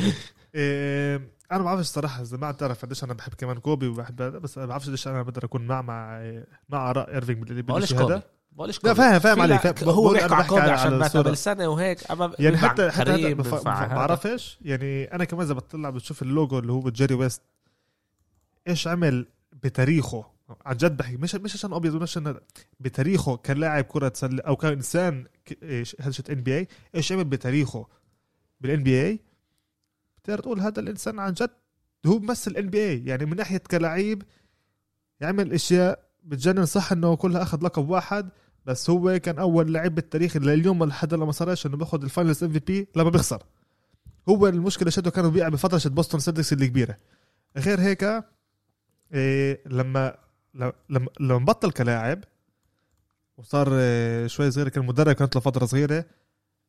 إيه 0.54 1.16
أنا 1.52 1.58
ما 1.58 1.64
بعرفش 1.64 1.80
الصراحة 1.80 2.22
إذا 2.22 2.36
ما 2.36 2.50
بتعرف 2.50 2.84
قديش 2.84 3.04
أنا 3.04 3.14
بحب 3.14 3.34
كمان 3.34 3.58
كوبي 3.58 3.86
وبحب 3.86 4.16
بس 4.16 4.58
ما 4.58 4.66
بعرفش 4.66 4.86
قديش 4.86 5.08
أنا 5.08 5.22
بقدر 5.22 5.44
أكون 5.44 5.66
مع 5.66 5.82
مع 5.82 6.32
مع 6.68 6.90
آراء 6.90 7.14
إيرفينج 7.14 7.42
باللي 7.42 7.62
بقولش 7.62 7.82
بالشيء 7.82 7.98
كوبي 7.98 8.14
هذا. 8.14 8.22
بقولش 8.56 8.80
لا 8.84 8.94
فاهم 8.94 9.18
فاهم 9.18 9.40
عليك 9.40 9.60
فاهم. 9.60 9.88
هو 9.90 10.12
بيحكي 10.12 10.34
على 10.34 10.44
كوبي 10.48 10.60
عشان 10.60 10.98
مات. 10.98 11.16
قبل 11.16 11.36
سنه 11.36 11.68
وهيك 11.68 12.10
أما 12.10 12.32
يعني 12.38 12.56
حتى 12.58 12.90
حتى 12.90 13.34
ما. 13.34 13.86
بعرفش 13.94 14.58
يعني 14.62 15.04
أنا 15.04 15.24
كمان 15.24 15.42
إذا 15.44 15.54
بطلع 15.54 15.90
بتشوف 15.90 16.22
اللوجو 16.22 16.58
اللي 16.58 16.72
هو 16.72 16.90
جيري 16.90 17.14
ويست 17.14 17.42
إيش 18.68 18.88
عمل 18.88 19.26
بتاريخه 19.62 20.26
عن 20.66 20.76
جد 20.76 20.96
بحكي 20.96 21.16
مش 21.16 21.34
مش 21.34 21.54
عشان 21.54 21.72
أبيض 21.72 21.94
ومش 21.94 22.02
عشان. 22.10 22.36
بتاريخه 22.80 23.36
كلاعب 23.36 23.84
كرة 23.84 24.12
سله 24.14 24.42
أو 24.42 24.56
كانسان 24.56 25.26
ك- 25.44 25.52
إيش- 25.84 25.94
هذا 26.00 26.12
NBA 26.30 26.68
إيش 26.94 27.12
عمل 27.12 27.24
بتاريخه 27.24 27.86
بال 28.60 28.82
NBA 28.82 29.20
بتقدر 30.22 30.38
تقول 30.42 30.60
هذا 30.60 30.80
الإنسان 30.80 31.18
عن 31.18 31.32
جد 31.32 31.50
هو 32.06 32.18
بمثل 32.18 32.50
ال 32.50 32.70
NBA 32.70 33.04
يعني 33.04 33.24
من 33.26 33.36
ناحية 33.36 33.58
كلاعب 33.70 34.22
يعمل 35.20 35.52
أشياء 35.52 36.06
بتجنن 36.24 36.66
صح 36.66 36.92
إنه 36.92 37.16
كلها 37.16 37.42
أخذ 37.42 37.64
لقب 37.64 37.88
واحد 37.88 38.28
بس 38.66 38.90
هو 38.90 39.18
كان 39.18 39.38
أول 39.38 39.72
لاعب 39.72 39.94
بالتاريخ 39.94 40.36
اللي 40.36 40.54
اليوم 40.54 40.84
لحد 40.84 41.14
ما 41.14 41.32
صارش 41.32 41.66
إنه 41.66 41.76
بياخذ 41.76 42.02
ال 42.02 42.08
Finals 42.08 42.44
MVP 42.44 42.88
لما 42.96 43.10
بيخسر. 43.10 43.42
هو 44.28 44.46
المشكلة 44.46 44.90
شدوا 44.90 45.12
كانوا 45.12 45.30
بيلعب 45.30 45.52
بفترة 45.52 45.78
شد 45.78 45.94
بوستون 45.94 46.20
سيلتكس 46.20 46.52
اللي 46.52 46.66
كبيرة. 46.66 46.96
غير 47.56 47.80
هيك 47.80 48.24
إيه 49.12 49.60
لما 49.66 50.16
لما 50.88 51.08
لما 51.20 51.44
بطل 51.44 51.70
كلاعب 51.70 52.24
وصار 53.36 53.68
إيه 53.72 54.26
شوي 54.26 54.50
صغير 54.50 54.68
كان 54.68 54.86
مدرب 54.86 55.14
كانت 55.14 55.34
له 55.34 55.40
فترة 55.40 55.66
صغيرة 55.66 56.04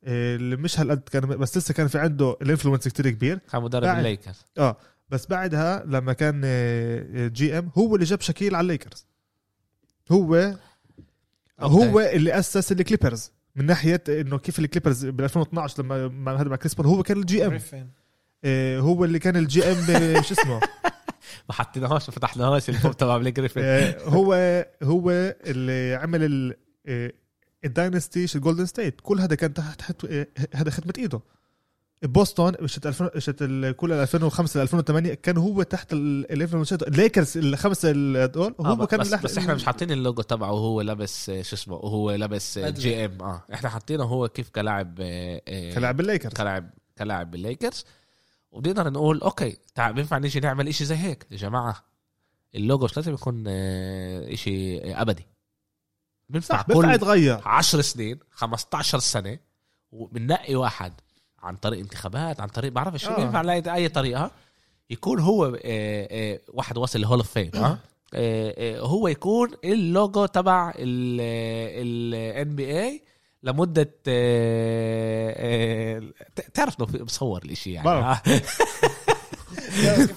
إيه 0.03 0.35
اللي 0.35 0.55
مش 0.55 0.79
هالقد 0.79 0.99
كان 0.99 1.21
بس 1.21 1.57
لسه 1.57 1.73
كان 1.73 1.87
في 1.87 1.99
عنده 1.99 2.37
ال 2.41 2.46
influence 2.46 2.88
كتير 2.87 3.09
كبير. 3.09 3.39
كان 3.51 3.61
مدرب 3.61 3.97
الليكرز. 3.97 4.45
آه 4.57 4.77
بس 5.09 5.27
بعدها 5.27 5.83
لما 5.85 6.13
كان 6.13 6.41
إيه، 6.43 7.27
GM 7.27 7.71
هو 7.77 7.95
اللي 7.95 8.05
جاب 8.05 8.21
شاكيل 8.21 8.55
على 8.55 8.61
الليكرز. 8.61 9.05
هو. 10.11 10.55
هو 11.59 11.99
اللي 11.99 12.39
أسس 12.39 12.71
الكليبرز 12.71 13.31
من 13.55 13.65
ناحية 13.65 14.03
إنه 14.09 14.37
كيف 14.37 14.59
الكليبرز 14.59 15.05
بال 15.05 15.23
2012 15.25 15.83
لما 15.83 16.07
مع 16.07 16.35
هذا 16.35 16.49
مع 16.49 16.55
كريس 16.55 16.73
بول 16.75 16.85
هو 16.85 17.03
كان 17.03 17.17
ال 17.17 17.45
GM. 17.45 17.51
إيه 18.43 18.79
هو 18.79 19.05
اللي 19.05 19.19
كان 19.19 19.35
الجي 19.35 19.63
ام 19.63 19.85
شو 20.27 20.33
اسمه؟ 20.33 20.59
ما 21.49 21.53
حطيناهوش 21.55 22.09
ما 22.09 22.15
فتحناهوش 22.15 22.69
الفوق 22.69 22.93
تبع 22.93 23.17
بليك 23.17 23.35
جريفن 23.35 23.61
إيه 23.61 23.97
هو 24.03 24.33
هو 24.83 25.11
اللي 25.45 25.95
عمل 25.95 26.23
ال 26.23 26.55
إيه 26.87 27.15
الداينستي 27.65 28.25
الجولدن 28.35 28.65
ستيت 28.65 29.01
كل 29.01 29.19
هذا 29.19 29.35
كان 29.35 29.53
تحت 29.53 29.79
تحت 29.79 30.05
إيه 30.05 30.29
هذا 30.53 30.69
ختمه 30.69 30.93
إيده. 30.97 31.21
بوسطن 32.03 32.67
شت 32.67 32.85
2000 32.87 33.19
شت 33.19 33.41
ال- 33.41 33.75
كل 33.75 33.91
2005 33.93 34.59
ل 34.59 34.61
2008 34.61 35.13
كان 35.13 35.37
هو 35.37 35.63
تحت 35.63 35.87
الليكرز 35.93 37.37
الخمسه 37.37 37.91
ال- 37.91 38.31
دول 38.31 38.55
آه 38.59 38.67
هو 38.67 38.87
كان 38.87 38.99
بس, 38.99 39.13
بس 39.13 39.37
إحنا 39.37 39.53
مش 39.53 39.65
حاطين 39.65 39.91
اللوجو 39.91 40.21
تبعه 40.21 40.51
وهو 40.51 40.81
لابس 40.81 41.29
آه، 41.29 41.41
شو 41.41 41.55
اسمه 41.55 41.75
وهو 41.75 42.11
لابس. 42.11 42.59
جي 42.59 43.05
ام 43.05 43.21
آه. 43.21 43.43
إحنا 43.53 43.69
حاطينه 43.69 44.03
هو 44.03 44.27
كيف 44.27 44.49
كلاعب 44.49 44.97
آه، 44.99 45.41
آه، 45.47 45.73
كلاعب 45.73 45.99
الليكرز 45.99 46.33
كلاعب 46.33 46.69
كلاعب 46.97 47.31
بالليكرز 47.31 47.85
وبنقدر 48.51 48.89
نقول 48.89 49.21
okay 49.21 49.57
تعال 49.75 49.93
بينفع 49.93 50.17
نيجي 50.17 50.39
نعمل 50.39 50.67
إشي 50.67 50.85
زي 50.85 50.95
هيك. 50.95 51.27
يا 51.31 51.37
جماعة 51.37 51.83
اللوجو 52.55 52.85
مش 52.85 52.97
لازم 52.97 53.13
يكون 53.13 53.43
آه، 53.47 54.35
آه، 54.47 55.01
أبدي. 55.01 55.27
بينفع 56.29 56.61
كل 56.61 56.91
يتغير. 56.91 57.41
10 57.47 57.81
سنين 57.81 58.19
15 58.31 58.99
سنة 58.99 59.39
وبننقي 59.91 60.55
واحد. 60.55 60.93
عن 61.47 61.55
طريق 61.55 61.79
انتخابات 61.79 62.41
عن 62.41 62.47
طريق 62.47 62.71
بعرفش 62.71 63.03
شو 63.03 63.09
آه. 63.09 63.15
بينفع 63.15 63.41
نلاقي 63.41 63.73
اي 63.75 63.89
طريقة 63.89 64.31
يكون 64.89 65.19
هو 65.19 65.45
آه، 65.45 65.59
آه، 65.65 66.39
واحد 66.47 66.77
واصل 66.77 67.01
ل 67.01 67.05
Hall 67.05 67.17
of 67.17 67.31
Fame 67.31 67.51
آه 67.55 67.59
آه، 67.59 67.77
آه، 68.13 68.79
هو 68.79 69.07
يكون 69.07 69.51
اللوجو 69.63 70.25
تبع 70.25 70.73
ال 70.77 72.55
NBA 72.55 73.03
لمدة 73.43 73.93
آه، 74.07 75.33
آه، 75.37 76.03
تعرف 76.53 76.75
إنه 76.79 77.03
بصور 77.05 77.41
الإشي 77.45 77.71
يعني. 77.71 77.89
آه. 77.89 78.21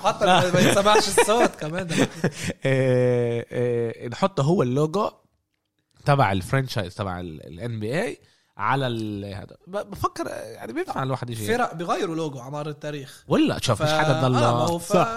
حتى 0.04 0.26
ما 0.26 0.60
يتسمعش 0.60 1.08
الصوت 1.08 1.50
كمان 1.60 1.88
آه، 2.64 3.46
آه، 3.52 4.08
نحطه 4.08 4.42
هو 4.42 4.62
اللوجو 4.62 5.10
تبع 6.04 6.32
ال 6.32 6.38
franchise 6.38 6.94
تبع 6.94 7.20
ال 7.20 7.80
NBA 7.80 8.18
على 8.60 8.86
ال- 8.86 9.24
هذا. 9.34 9.56
بفكر 9.66 10.26
يعني 10.26 10.72
بينفع 10.72 11.02
الواحد 11.02 11.30
يجي. 11.30 11.46
فرق 11.46 11.74
بيغيروا 11.74 12.16
لوجو 12.16 12.38
على 12.38 12.50
مر 12.50 12.68
التاريخ. 12.68 13.24
ولا؟ 13.28 13.58
شوف 13.58 13.78
ف... 13.78 13.82
مش 13.82 13.90
حدا 13.90 14.20
ضل 14.28 14.34
آه 14.36 14.72
ما 14.72 14.78
ف... 14.78 14.82
صح. 14.92 15.08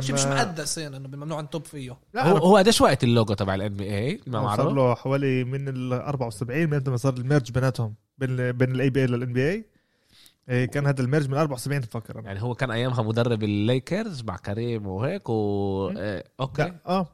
شيء 0.00 0.14
مش 0.14 0.24
مقدس 0.24 0.78
يعني 0.78 0.96
إنه 0.96 1.08
ممنوع 1.08 1.40
نطب 1.40 1.64
فيه. 1.64 1.96
لا 2.14 2.26
هو 2.28 2.36
أنا 2.36 2.40
هو 2.44 2.56
قديش 2.56 2.80
وقت 2.80 3.04
اللوجو 3.04 3.34
تبع 3.34 3.54
ال 3.54 3.74
NBA 3.74 4.20
ما 4.26 4.32
صار 4.38 4.42
معروف. 4.42 4.72
له 4.74 4.94
حوالي 4.94 5.44
من 5.44 5.68
ال 5.68 5.92
74 5.92 6.70
من 6.70 6.78
لما 6.86 6.96
صار 6.96 7.14
ال 7.14 7.20
merge 7.20 7.50
بيناتهم 7.52 7.94
بين 8.18 8.52
بين 8.52 8.70
ال 8.70 8.90
ABA 8.90 9.00
لل 9.00 9.06
NBA 9.06 10.66
كان 10.66 10.86
هذا 10.86 11.00
ال 11.02 11.06
merge 11.06 11.28
من 11.28 11.36
74 11.36 11.80
بفكر 11.80 12.18
أنا. 12.18 12.26
يعني 12.26 12.42
هو 12.42 12.54
كان 12.54 12.70
أيامها 12.70 13.02
مدرب 13.02 13.42
الليكرز 13.42 14.22
مع 14.22 14.36
كريم 14.36 14.86
وهيك 14.86 15.28
و 15.28 15.88
آه، 15.96 16.24
okay. 16.40 16.62
لا 16.62 16.74
آه. 16.86 17.06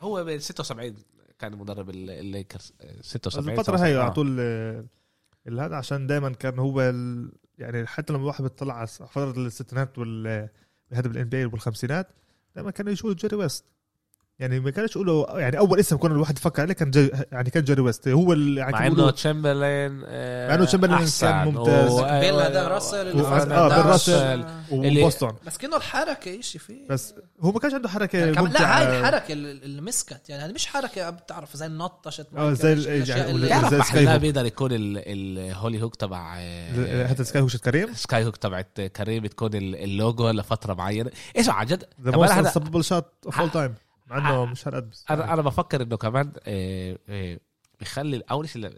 هو 0.00 0.24
ب 0.24 0.38
76 0.38 0.94
كان 1.38 1.56
مدرب 1.58 1.90
ال- 1.90 2.10
الليكرز. 2.10 2.72
آه، 2.80 2.98
بس 3.00 3.06
76 3.10 3.48
الفترة 3.50 3.74
هي 3.74 3.78
77. 3.78 4.02
على 4.02 4.10
طول 4.12 4.36
آه، 4.40 4.80
ال- 4.80 4.86
هذا 5.48 5.76
عشان 5.76 6.06
دائما 6.06 6.30
كان 6.30 6.58
هو 6.58 6.80
ال... 6.80 7.32
يعني 7.58 7.86
حتى 7.86 8.12
لما 8.12 8.22
الواحد 8.22 8.42
بيطلع 8.42 8.74
على 8.74 8.86
فترة 8.86 9.30
الستينات 9.30 9.98
وال 9.98 10.48
هذا 10.92 11.08
بالان 11.08 11.28
بي 11.28 11.44
والخمسينات 11.44 12.08
دائما 12.56 12.70
كانوا 12.70 12.92
يقولوا 12.92 13.16
جيري 13.16 13.36
ويست. 13.36 13.64
يعني 14.38 14.60
ما 14.60 14.70
كانش 14.70 14.90
يقولوا 14.96 15.38
يعني 15.40 15.58
أول 15.58 15.80
اسم 15.80 15.96
كنا 15.96 16.14
الواحد 16.14 16.38
يفكر 16.38 16.62
عليه 16.62 16.74
كان 16.74 16.90
جي 16.90 17.10
يعني 17.32 17.50
كان 17.50 17.64
جيري 17.64 17.80
ويست. 17.80 18.08
هو 18.08 18.32
اللي 18.32 18.60
يعني 18.60 18.72
مع 18.72 18.86
إنه 18.86 19.10
تشامبرلين 19.10 20.02
آه، 20.06 20.48
مع 20.48 20.54
إنه 20.54 20.64
تشامبرلين 20.64 21.08
كان 21.20 21.44
ممتاز. 21.48 21.92
بيل 22.00 22.34
هذا 22.34 22.68
راسل 22.68 23.20
و- 23.20 23.26
آه، 23.26 23.68
بيل 23.68 23.86
راسل. 23.86 24.44
وبوسطن. 24.70 25.32
بس 25.46 25.56
كأنه 25.58 25.76
الحركة 25.76 26.40
شيء 26.40 26.60
فيه 26.60 26.88
بس 26.88 27.14
هو 27.40 27.52
ما 27.52 27.58
كانش 27.60 27.74
عنده 27.74 27.88
حركة 27.88 28.18
يعني 28.18 28.32
كمان 28.34 28.52
لا 28.52 28.78
هاي 28.78 28.98
الحركه 29.00 29.32
اللي 29.32 29.80
مسكت 29.82 30.28
يعني 30.30 30.44
هذه 30.44 30.52
مش 30.52 30.66
حركة 30.66 31.10
بتعرف 31.10 31.56
زي 31.56 31.66
النطشت 31.66 32.26
آه، 32.36 32.52
زي 32.52 32.68
يعني 33.08 33.68
زي 33.70 33.82
سكاي 33.82 34.08
هوك. 34.08 34.20
بيقدر 34.20 34.46
يكون 34.46 34.72
ال- 34.72 35.02
الهولي 35.38 35.82
هوك 35.82 35.94
تبع 35.96 36.34
آه، 36.38 37.06
هذا 37.06 37.22
سكاي 37.24 37.42
هوش 37.42 37.56
كريم؟ 37.56 37.94
سكاي 37.94 38.24
هوك 38.24 38.36
تبعت 38.36 38.80
كريم 38.80 39.26
تكون 39.26 39.54
ال- 39.54 39.76
اللوجو 39.84 40.30
لفترة 40.30 40.74
معينة. 40.74 41.10
إيش 41.38 41.48
عن 41.48 41.66
جد؟ 41.66 41.84
ذا 42.02 42.10
موست 42.10 42.32
انسبل 42.32 42.84
شوت 42.84 43.06
اوف 43.26 43.40
اول 43.40 43.50
تايم 43.50 43.74
مع 44.06 44.18
إنه. 44.18 44.44
مش 44.44 44.68
هالقد 44.68 44.90
بس. 44.90 45.04
أنا 45.10 45.34
أنا 45.34 45.42
بفكر 45.42 45.82
إنه 45.82 45.96
كمان 45.96 46.32
آه، 46.46 46.98
آه، 47.08 47.38
بيخلي 47.80 48.22
اول 48.30 48.48
شيء 48.48 48.62
ما 48.62 48.70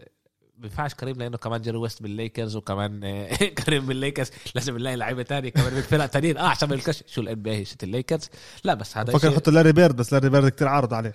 بينفعش 0.57 0.93
كريم 0.93 1.15
لأنه 1.15 1.37
كمان 1.37 1.61
جيري 1.61 1.77
ويست 1.77 2.01
بالليكرز 2.01 2.55
وكمان 2.55 3.03
آه، 3.03 3.33
كريم 3.65 3.85
بالليكرز 3.85 4.29
لازم 4.55 4.77
نلاقي 4.77 4.95
لعيبة 4.95 5.23
تانية 5.23 5.49
كمان 5.49 5.73
من 5.73 5.81
فرق 5.81 6.05
تانيين. 6.05 6.37
آه 6.37 6.47
عشان 6.47 6.69
ما 6.69 6.79
شو 7.07 7.21
الان 7.21 7.41
بي 7.41 7.65
شت 7.65 7.83
الليكرز 7.83 8.29
لا 8.63 8.73
بس 8.73 8.97
هذا 8.97 9.13
فكر 9.17 9.31
يحط 9.31 9.49
لاري 9.49 9.71
بيرد 9.71 9.95
بس 9.95 10.13
لاري 10.13 10.29
بيرد 10.29 10.49
كتير 10.49 10.67
عارض 10.67 10.93
عليه. 10.93 11.13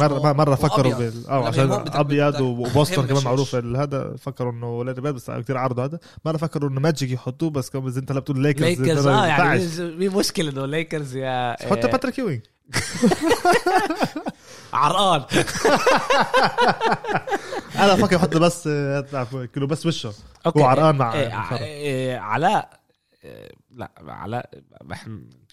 مره 0.00 0.32
مره 0.32 0.54
فكروا. 0.54 0.94
بال 0.94 1.26
آه 1.28 1.46
عشان 1.48 1.72
أبيض 1.88 2.40
وبوسطن 2.40 3.06
كمان 3.06 3.24
معروف. 3.24 3.54
هذا 3.54 4.16
فكروا 4.18 4.52
إنه 4.52 4.84
لاري 4.84 5.00
بيرد 5.00 5.14
بس 5.14 5.30
كثير 5.30 5.58
عرضوا 5.58 5.84
هذا 5.84 5.98
مرة 6.24 6.36
فكروا 6.36 6.70
إنه 6.70 6.80
ماجيك 6.80 7.10
يحطوه 7.10 7.50
بس 7.50 7.70
كمان 7.70 7.90
زي 7.90 8.00
أنت 8.00 8.12
بتقول 8.12 8.42
ليكرز 8.42 8.80
ليكرز 8.80 9.06
آه 9.06 9.26
يعني. 9.26 9.60
في 9.68 10.08
مشكلة 10.08 10.50
إنه 10.50 10.66
ليكرز 10.66 11.16
يا 11.16 11.56
حط 11.70 11.86
باتريك 11.86 12.18
يوينج 12.18 12.40
عرقان 14.72 15.24
أنا 17.82 17.96
فكر 17.96 18.16
يحط 18.16 18.36
بس 18.36 18.66
آه، 18.66 19.26
كيلو 19.54 19.66
بس 19.66 19.86
وشه 19.86 20.12
أوكي 20.46 20.60
هو 20.60 20.64
عرقان 20.64 20.96
مع 20.96 21.14
إيه، 21.14 21.40
الفرق. 21.40 21.60
إيه، 21.60 22.18
علاء 22.18 22.80
إيه، 23.24 23.48
لا 23.70 23.90
علاء 24.08 24.50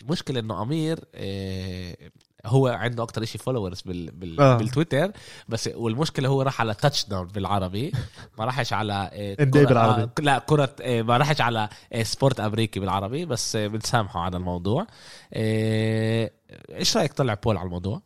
المشكلة 0.01 0.39
إنه 0.39 0.61
أمير 0.61 0.99
إيه، 1.15 2.11
هو 2.45 2.67
عنده 2.67 3.03
أكتر 3.03 3.25
شيء 3.25 3.41
فولورز 3.41 3.81
بال 3.81 4.11
بال 4.11 4.41
آه. 4.41 4.57
بالتويتر 4.57 5.11
بس 5.49 5.69
والمشكلة 5.75 6.29
هو 6.29 6.41
راح 6.41 6.61
على 6.61 6.73
تاتش 6.73 7.05
داون 7.05 7.27
بالعربي 7.27 7.91
ما 8.37 8.45
راحش 8.45 8.73
على 8.73 9.09
NBA 9.41 9.43
كرة- 9.43 9.67
بالعربي. 9.67 10.01
آه، 10.03 10.11
لا 10.21 10.39
كرة 10.39 10.75
إيه، 10.81 11.01
ما 11.03 11.17
راحش 11.17 11.41
على 11.41 11.69
سبورت 12.03 12.39
أمريكي 12.39 12.79
بالعربي 12.79 13.25
بس 13.25 13.55
بنسامحه 13.57 14.19
على 14.19 14.37
الموضوع 14.37 14.87
إيش 15.33 16.97
رأيك 16.97 17.13
طلع 17.13 17.33
بول 17.33 17.57
على 17.57 17.65
الموضوع 17.65 18.01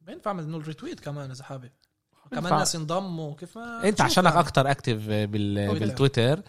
بينفع 0.00 0.32
من 0.32 0.44
انه 0.44 0.56
الريتويت 0.56 1.00
كمان 1.00 1.30
اذا 1.30 1.44
حابب 1.44 1.70
كمان. 2.30 2.52
ناس 2.52 2.76
انضموا 2.76 3.34
كيف 3.34 3.58
ما 3.58 3.88
أنت 3.88 4.00
عشانك 4.00 4.26
يعني. 4.26 4.40
أكتر 4.40 4.70
اكتف 4.70 5.06
بال... 5.08 5.66
تويتر. 5.68 5.78
بالتويتر 5.86 6.40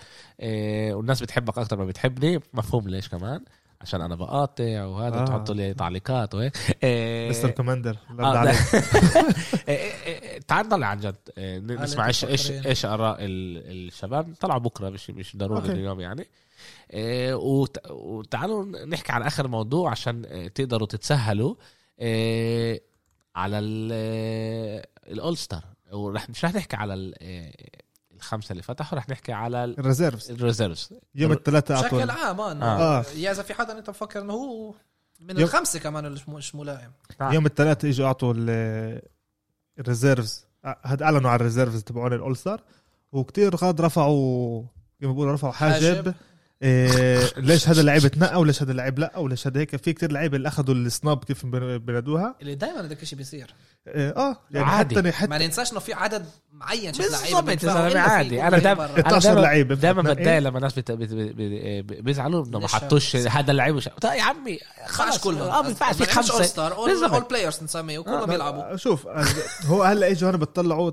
والناس 0.98 1.22
بتحبك 1.22 1.58
أكتر 1.58 1.78
ما 1.78 1.86
بتحبني 1.86 2.40
مفهوم 2.54 2.90
ليش 2.90 3.10
كمان 3.10 3.46
عشان 3.86 4.02
أنا 4.02 4.16
بقاطع 4.16 4.84
وهذا 4.86 5.22
آه. 5.22 5.26
تحطوا 5.26 5.56
لي 5.56 5.74
تعليقات 5.74 6.36
وهيك 6.36 6.58
إيه 6.84 7.30
مستر 7.30 7.50
كوماندر 7.50 7.98
آه،. 8.20 8.44
إيه، 8.48 8.54
إيه، 9.68 10.40
تعال 10.48 10.66
نطلع 10.66 10.88
عن 10.88 11.00
جد 11.00 11.16
نسمع 11.38 12.08
إيش 12.08 12.26
إيش؟ 12.26 12.52
إيش 12.52 12.86
آراء 12.86 13.18
ال- 13.20 13.88
الشباب 13.88 14.34
طلعوا 14.40 14.60
بكرة 14.60 14.90
مش 14.90 15.10
مش 15.10 15.38
ضروري. 15.38 15.72
اليوم 15.72 16.00
يعني 16.00 16.28
إيه، 16.94 17.34
وت- 17.34 17.92
وتعالوا 17.92 18.86
نحكي 18.86 19.12
عن 19.12 19.22
آخر 19.22 19.48
موضوع 19.48 19.92
عشان 19.92 20.50
تقدروا 20.56 20.88
تتسهلوا 20.88 21.56
إيه، 22.00 22.84
على 23.36 23.60
ال 25.08 25.38
All-Star 25.38 25.64
ورح 25.92 26.30
مش 26.30 26.46
رح 26.46 26.54
نحكي 26.56 26.76
على 26.76 26.94
الخمسة 28.16 28.52
اللي 28.52 28.64
فتحوا 28.64 28.98
رح 28.98 29.10
نحكي 29.10 29.32
على 29.34 29.64
ال 29.64 29.71
reserves 29.71 30.32
ال 30.32 30.39
reserves 30.39 30.94
يوم 31.16 31.32
الثلاثاء 31.32 31.78
اعطوا 31.84 31.98
بشكل 32.04 32.10
عام 32.12 32.42
آه 32.42 32.52
إنه 32.52 32.66
آه. 32.66 33.06
يا 33.16 33.32
إذا 33.32 33.44
في 33.44 33.54
حدا 33.54 33.78
أنت 33.78 33.90
مفكر 33.90 34.22
إنه 34.22 34.34
هو 34.34 34.74
من 35.20 35.30
يوم- 35.40 35.44
الخمسة 35.50 35.80
كمان 35.80 36.06
اللي 36.06 36.22
مش- 36.28 36.56
ملائم. 36.56 36.92
يوم 37.22 37.46
الثلاثاء 37.46 37.92
إجوا 37.92 38.08
اعطوا 38.08 38.34
ال- 38.38 39.02
ال 39.80 39.87
reserves 39.87 40.46
هاد 40.86 41.02
أعلنوا 41.02 41.30
على 41.30 41.36
ال 41.40 41.45
reserves 41.45 41.84
تبعون 41.84 42.14
ال 42.14 42.38
All-Star 42.38 42.62
وكتير 43.12 43.56
غاد 43.56 43.82
رفعوا 43.82 44.64
كما 45.02 45.12
بيقولوا 45.12 45.34
رفعوا 45.34 45.54
حاجب, 45.54 45.96
حاجب. 45.96 46.14
إيه 46.64 47.20
ليش 47.38 47.70
هذا 47.70 47.82
اللعيب 47.82 48.06
اتنقى 48.06 48.40
وليش 48.40 48.62
هذا 48.64 48.72
اللعيب 48.72 49.00
لا 49.00 49.18
وليش 49.18 49.48
هذا 49.48 49.60
هيك 49.60 49.76
في 49.76 49.94
كتير 49.94 50.12
لعيبة 50.12 50.38
اللي 50.38 50.48
أخذوا 50.48 50.76
ال 50.76 50.85
snub 50.85 51.24
كيف 51.24 51.46
بن- 51.46 51.78
بنادوها 51.78 52.36
اللي 52.42 52.56
دائما 52.56 52.82
هذاك 52.86 53.02
الشيء 53.02 53.18
بيصير 53.18 53.54
إيه 53.88 54.10
آه 54.10 54.38
يعني 54.52 54.66
عادي. 54.68 55.12
حتى 55.12 55.28
ما 55.28 55.38
ننساش 55.38 55.72
إنه 55.72 55.80
في 55.80 55.94
عدد 55.94 56.26
معين 56.54 56.92
بالضبط 56.92 57.22
لعيبه 57.32 57.96
يا 57.96 58.00
عادي. 58.00 58.38
برا. 58.38 58.48
أنا 58.48 59.00
12 59.00 59.30
دايما- 59.30 59.40
لعيب 59.40 59.74
دائما. 59.74 60.02
بتضايق 60.02 60.40
لما 60.40 60.58
الناس 60.58 60.74
بت... 60.74 60.92
بت... 60.92 61.14
بت... 61.14 61.36
بت... 61.38 62.00
بيزعلوا 62.02 62.46
إنه 62.46 62.60
ما 62.60 62.68
حطوش 62.68 63.16
هذا؟ 63.16 63.30
هذا 63.30 63.52
اللعيب 63.52 63.76
وش... 63.76 63.90
طيب 64.02 64.14
يا 64.14 64.24
عمي 64.24 64.60
خلص 64.88 65.10
خلص 65.10 65.24
كلهم 65.24 65.42
آه 65.42 65.62
بينفع 65.62 65.92
في 65.92 66.00
اول 66.04 66.10
خمسة 66.10 66.44
star 66.44 66.74
بالضبط. 66.86 67.14
all 67.14 67.24
players 67.24 67.64
نسميه 67.64 68.00
وكلهم 68.00 68.26
بيلعبوا 68.26 68.74
آه، 68.74 68.76
شوف 68.76 69.08
آه، 69.08 69.26
هو 69.66 69.84
هلا 69.84 70.12
إجوا 70.12 70.30
هنا 70.30 70.38
بتطلعوا 70.38 70.92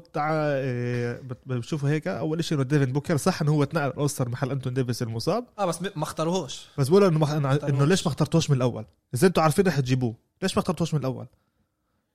بتشوفوا 1.47 1.89
هيك 1.89 2.09
أول 2.09 2.45
شيء 2.45 2.59
إنه 2.59 2.65
ديفن 2.67 2.93
بوكر 2.93 3.17
صح 3.17 3.43
إنه 3.43 3.53
هو 3.53 3.63
اتنقل 3.63 3.87
ال 3.87 3.92
All-Star 3.92 4.29
محل 4.29 4.51
أنتون 4.51 4.75
ديفيس 4.75 5.03
المصاب 5.03 5.45
آه 5.59 5.67
بس 5.67 5.83
ما 5.83 6.03
اختاروهوش. 6.03 6.67
بس 6.79 6.89
بقولوا 6.89 7.09
إنه 7.09 7.19
مخ... 7.19 7.31
إنه. 7.31 7.85
ليش 7.85 8.07
ما 8.07 8.13
اخترتوش 8.13 8.51
من 8.51 8.57
الأول؟ 8.57 8.85
إذا 9.15 9.27
أنتوا 9.27 9.43
عارفين 9.43 9.67
رح 9.67 9.81
تجيبوه. 9.81 10.15
ليش 10.43 10.57
ما 10.57 10.61
اخترتوش 10.61 10.95
من 10.95 11.01
الأول؟ 11.01 11.27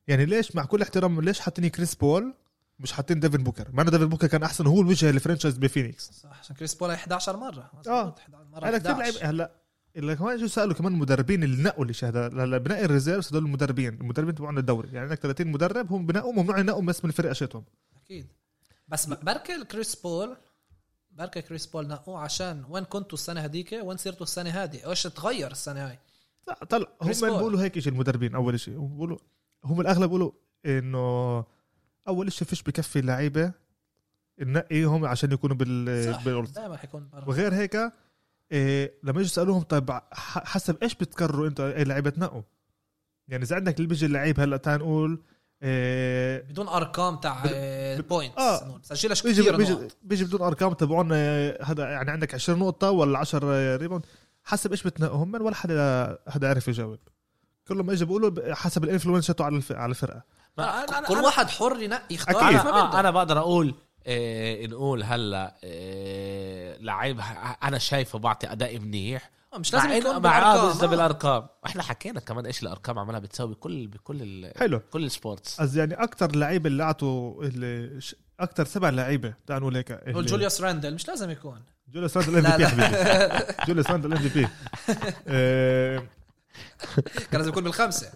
يعني 0.08 0.26
ليش 0.26 0.56
مع 0.56 0.66
كل 0.66 0.82
احترام 0.82 1.22
ليش 1.22 1.40
حاطين 1.40 1.68
كريس 1.68 1.96
بول 1.96 2.34
مش 2.80 2.92
حاطين 2.92 3.20
ديفن 3.20 3.44
بوكر؟ 3.44 3.68
مع 3.74 3.84
إنه 3.84 3.92
ديفن 3.92 4.06
بوكر 4.10 4.28
كان 4.28 4.44
أحسن 4.44 4.68
هو 4.68 4.82
الوجه 4.82 5.10
ال 5.10 5.15
franchise 5.15 5.58
بفينيكس 5.58 6.12
صح 6.12 6.40
عشان 6.40 6.56
كريس 6.56 6.76
بول 6.76 6.92
11 6.92 7.38
مرة. 7.38 7.72
11 7.74 8.14
مرة. 8.52 8.68
هلا 8.68 8.78
كثير 8.78 8.92
11. 8.92 9.00
لعيب 9.00 9.16
هلا 9.30 9.52
اللي 9.96 10.16
كمان 10.16 10.40
شو 10.40 10.48
سالوا 10.48 10.74
كمان 10.74 10.92
مدربين 10.92 11.44
اللي 11.44 11.64
نقوا 11.64 11.86
الشيء 11.86 12.10
هذا 12.10 12.28
هلا 12.28 12.58
بنقي 12.58 12.86
ال 12.86 12.91
reserves 12.91 13.28
هدول 13.28 13.46
المدربين. 13.46 13.94
المدربين 13.94 14.36
تبعون 14.36 14.58
الدوري. 14.58 14.88
يعني 14.88 15.00
عندك 15.00 15.20
30 15.20 15.48
مدرب 15.48 15.92
هم 15.92 16.06
بنقوا 16.06 16.34
ممنوع 16.34 16.60
ينقوا 16.60 16.82
بس 16.82 17.06
من 17.06 17.12
فرق 17.12 17.30
أشيتهم. 17.30 17.64
أكيد. 18.04 18.28
بس 18.88 19.06
بركي 19.06 19.66
كريس 19.66 19.96
بول 19.96 20.38
بركي 21.18 21.42
كريس 21.42 21.66
بول 21.66 21.88
نقوه 21.88 22.20
عشان 22.20 22.64
وين 22.70 22.84
كنتوا 22.84 23.18
السنة 23.18 23.42
هذيك؟ 23.42 23.80
وين 23.84 23.98
صرتوا 23.98 24.24
السنة 24.24 24.50
هذه؟ 24.50 24.90
إيش 24.90 25.04
تغير 25.04 25.52
السنة 25.52 25.88
هاي؟ 25.90 26.00
لا 26.48 26.66
طلع 26.70 26.88
هم. 27.02 27.12
بيقولوا 27.12 27.62
هيك 27.62 27.80
شيء 27.80 27.94
المدربين 27.94 28.36
أول 28.36 28.60
شيء 28.60 28.78
هم 28.78 28.88
بيقولوا 28.88 29.18
هم 29.64 29.82
الأغلب 29.82 30.04
بيقولوا 30.04 30.32
إنه 30.66 31.46
أول 32.08 32.32
شيء 32.32 32.48
فيش 32.48 32.64
بكفي 32.64 33.02
لعيبه 33.02 33.52
ننقيهم 34.40 35.06
عشان 35.06 35.32
يكونوا 35.32 35.56
بال 35.56 36.14
صح 36.14 36.24
دائما 36.54 36.78
حيكون 36.78 37.10
برا 37.14 37.28
وغير 37.28 37.54
هيك 37.54 37.76
إيه 38.52 38.94
لما 39.04 39.12
يجوا 39.12 39.22
يسألوهم 39.22 39.62
طيب 39.62 40.00
حسب 40.14 40.84
إيش 40.84 40.96
بتقرروا 40.96 41.48
أنتوا؟ 41.48 41.78
أي 41.78 41.84
لعيبة 41.84 42.10
تنقوا؟ 42.10 42.42
يعني 43.28 43.44
إذا 43.44 43.56
عندك 43.56 43.78
اللي 43.78 43.88
بيجي 43.88 44.06
اللعيب 44.06 44.40
هلأ 44.40 44.58
تعال 44.58 44.80
نقول 44.80 45.24
إيه 45.64 46.42
بدون 46.50 46.68
أرقام 46.68 47.16
تاع 47.16 47.44
بد- 47.44 47.52
ال 47.54 47.66
points 47.66 48.38
آه. 48.38 48.80
سجلش 48.84 49.22
بيجي 49.22 49.42
كثير 49.42 49.56
بيجي, 49.58 49.74
نقط 49.74 49.98
بيجي 50.04 50.26
بدون 50.26 50.42
أرقام 50.42 50.74
تبعون 50.74 51.10
آه، 51.14 51.58
هذا 51.64 51.84
يعني 51.90 52.12
عندك 52.12 52.34
20 52.34 52.60
نقطة 52.60 52.92
ولا 52.92 53.20
10 53.20 53.76
rebound 53.78 54.06
حسب 54.44 54.72
إيش 54.72 54.84
بتنقوا 54.84 55.24
هم 55.24 55.36
ولا 55.46 55.56
حدا 55.56 56.18
حدا 56.28 56.50
عرف 56.50 56.68
يجاوب 56.68 57.00
كلهم 57.68 57.90
اجوا 57.90 58.08
بيقولوا 58.08 58.54
حسب 58.56 58.84
ال 58.84 58.89
influence 58.89 59.32
على 59.42 59.56
الف- 59.56 59.72
على 59.72 59.90
الفرقة 59.90 60.22
ما 60.58 60.86
أنا- 60.86 60.90
أنا- 60.90 61.08
كل 61.08 61.16
أنا- 61.16 61.24
واحد 61.26 61.50
حر 61.50 61.82
ينقي 61.82 62.16
يختار 62.16 62.50
أكيد. 62.50 62.60
بده. 62.62 63.00
أنا 63.00 63.12
بقدر 63.12 63.40
أقول 63.40 63.76
إيه 64.08 64.68
نقول 64.68 65.04
هلا 65.04 65.56
إيه 65.64 66.78
لعيب 66.78 67.22
أنا 67.64 67.78
شايفه 67.78 68.20
بعطي 68.20 68.52
أداء 68.52 68.80
منيح. 68.80 69.32
آه، 69.54 69.58
مش 69.58 69.74
لازم 69.74 69.92
يكون 69.92 70.12
مع 70.12 70.16
آه 70.16 70.20
بالأرقام. 70.20 70.90
بالأرقام. 70.90 71.48
إحنا 71.66 71.84
حكينا 71.84 72.20
كمان 72.20 72.46
إيش 72.46 72.64
الأرقام 72.64 73.00
عمالها 73.00 73.20
بتساوي 73.20 73.52
بكل 73.52 73.88
بكل 73.88 74.18
ال... 74.22 74.54
حلو. 74.58 74.80
كل 74.80 75.06
ال 75.06 75.13
sports. 75.13 75.60
از 75.60 75.78
يعني 75.78 75.94
أكثر 75.94 76.36
لعيبه 76.36 76.68
اللي 76.68 76.84
أعطوا 76.84 77.44
اللي 77.44 78.02
ش- 78.02 78.16
أكثر 78.40 78.66
سبع 78.66 78.90
لعيبة 78.90 79.34
تعال 79.48 79.62
نقول 79.62 79.76
هيك 79.76 79.92
اللي- 79.92 80.24
جوليوس 80.30 80.62
راندل 80.62 80.94
مش 80.94 81.08
لازم 81.08 81.30
يكون. 81.30 81.62
جوليوس 81.94 82.18
راندل 82.18 82.46
MVP 82.46 82.68
حبيبي. 82.68 83.54
جوليوس 83.68 83.92
راندل 83.92 84.14
MVP. 84.14 84.48
كان 87.32 87.40
لازم 87.40 87.50
يكون 87.50 87.64
بالخمسة. 87.64 88.12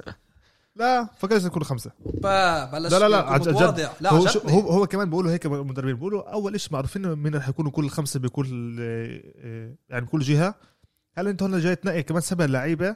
لا. 0.76 1.08
فكرت 1.18 1.44
يكونوا 1.46 1.66
خمسة. 1.68 1.92
با 2.06 2.66
بلش 2.66 2.92
لا 2.94 3.00
لا 3.00 3.10
لا 3.10 3.20
يكون 3.20 3.34
عج- 3.34 3.42
جد 3.42 3.50
متواضع. 3.50 3.90
لا 4.02 4.14
هو. 4.14 4.26
هو 4.50 4.60
هو 4.72 4.88
كمان 4.88 5.10
بيقولوا 5.10 5.32
هيك 5.32 5.46
مدربين 5.46 5.96
بيقولوا 5.96 6.34
أول 6.34 6.60
شيء 6.60 6.74
معروفين 6.74 7.16
مين 7.16 7.36
رح 7.36 7.50
يكونوا 7.50 7.72
كل 7.72 7.90
خمسة 7.90 8.20
بكل 8.20 8.78
آه، 8.80 9.76
يعني 9.90 10.06
بكل 10.06 10.20
جهة. 10.20 10.56
هل 11.18 11.28
انت 11.28 11.44
هون 11.44 11.60
جاي 11.60 11.76
تنقي 11.76 12.04
كمان 12.04 12.22
سبع 12.22 12.46
لعيبة 12.46 12.96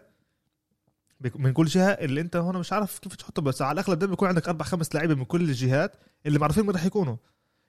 من 1.36 1.53
كل 1.53 1.65
جهة؟ 1.65 1.89
اللي 1.89 2.21
أنت 2.21 2.36
هون 2.36 2.57
مش 2.57 2.73
عارف 2.73 2.99
كيف 2.99 3.15
تحطهم 3.15 3.45
بس 3.45 3.61
على 3.61 3.71
الأغلب 3.82 3.99
دائما 3.99 4.11
بيكون 4.13 4.28
عندك 4.28 4.47
أربع 4.47 4.65
خمس 4.65 4.95
لعيبة 4.95 5.15
من 5.15 5.26
كل 5.26 5.41
الجهات 5.41 5.95
اللي 6.26 6.39
معروفين 6.39 6.63
مين 6.65 6.76
رح 6.76 6.86
يكونوا. 6.86 7.15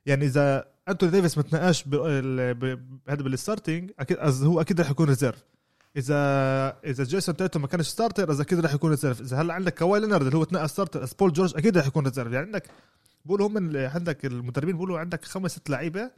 يعني 0.06 0.24
إذا 0.24 0.64
أنتوني 0.88 1.12
ديفيس 1.12 1.36
ما 1.38 1.42
تنقاش 1.42 1.84
هذا 3.08 3.22
بال 3.22 3.36
starting 3.36 3.90
أكيد 3.98 4.18
هو 4.20 4.60
أكيد 4.60 4.80
رح 4.80 4.90
يكون 4.90 5.08
reserve 5.08 5.44
اذا 5.96 6.16
إذا 6.84 7.04
جيسون 7.04 7.36
تيتوم 7.36 7.58
ما 7.58 7.66
كانش 7.66 7.86
starter 7.86 8.32
إذا 8.32 8.42
أكيد 8.42 8.60
رح 8.60 8.74
يكون 8.74 8.90
reserve 8.90 9.20
إذا 9.20 9.40
هلا 9.40 9.54
عندك 9.54 9.78
كواي 9.78 10.00
لينارد 10.00 10.26
اللي 10.26 10.38
هو 10.38 10.44
تنقى 10.44 10.68
starter 10.68 11.08
بول 11.18 11.32
جورج 11.32 11.56
أكيد 11.56 11.78
رح 11.78 11.86
يكون 11.86 12.04
reserve 12.04 12.32
يعني 12.32 12.46
عندك 12.46 12.70
بقولوا 13.24 13.48
هم 13.48 13.76
عندك 13.76 14.26
المدربين 14.26 14.74
بيقولوا 14.74 14.98
عندك 14.98 15.24
خمس 15.24 15.50
ست 15.50 15.70
لعيبة 15.70 16.10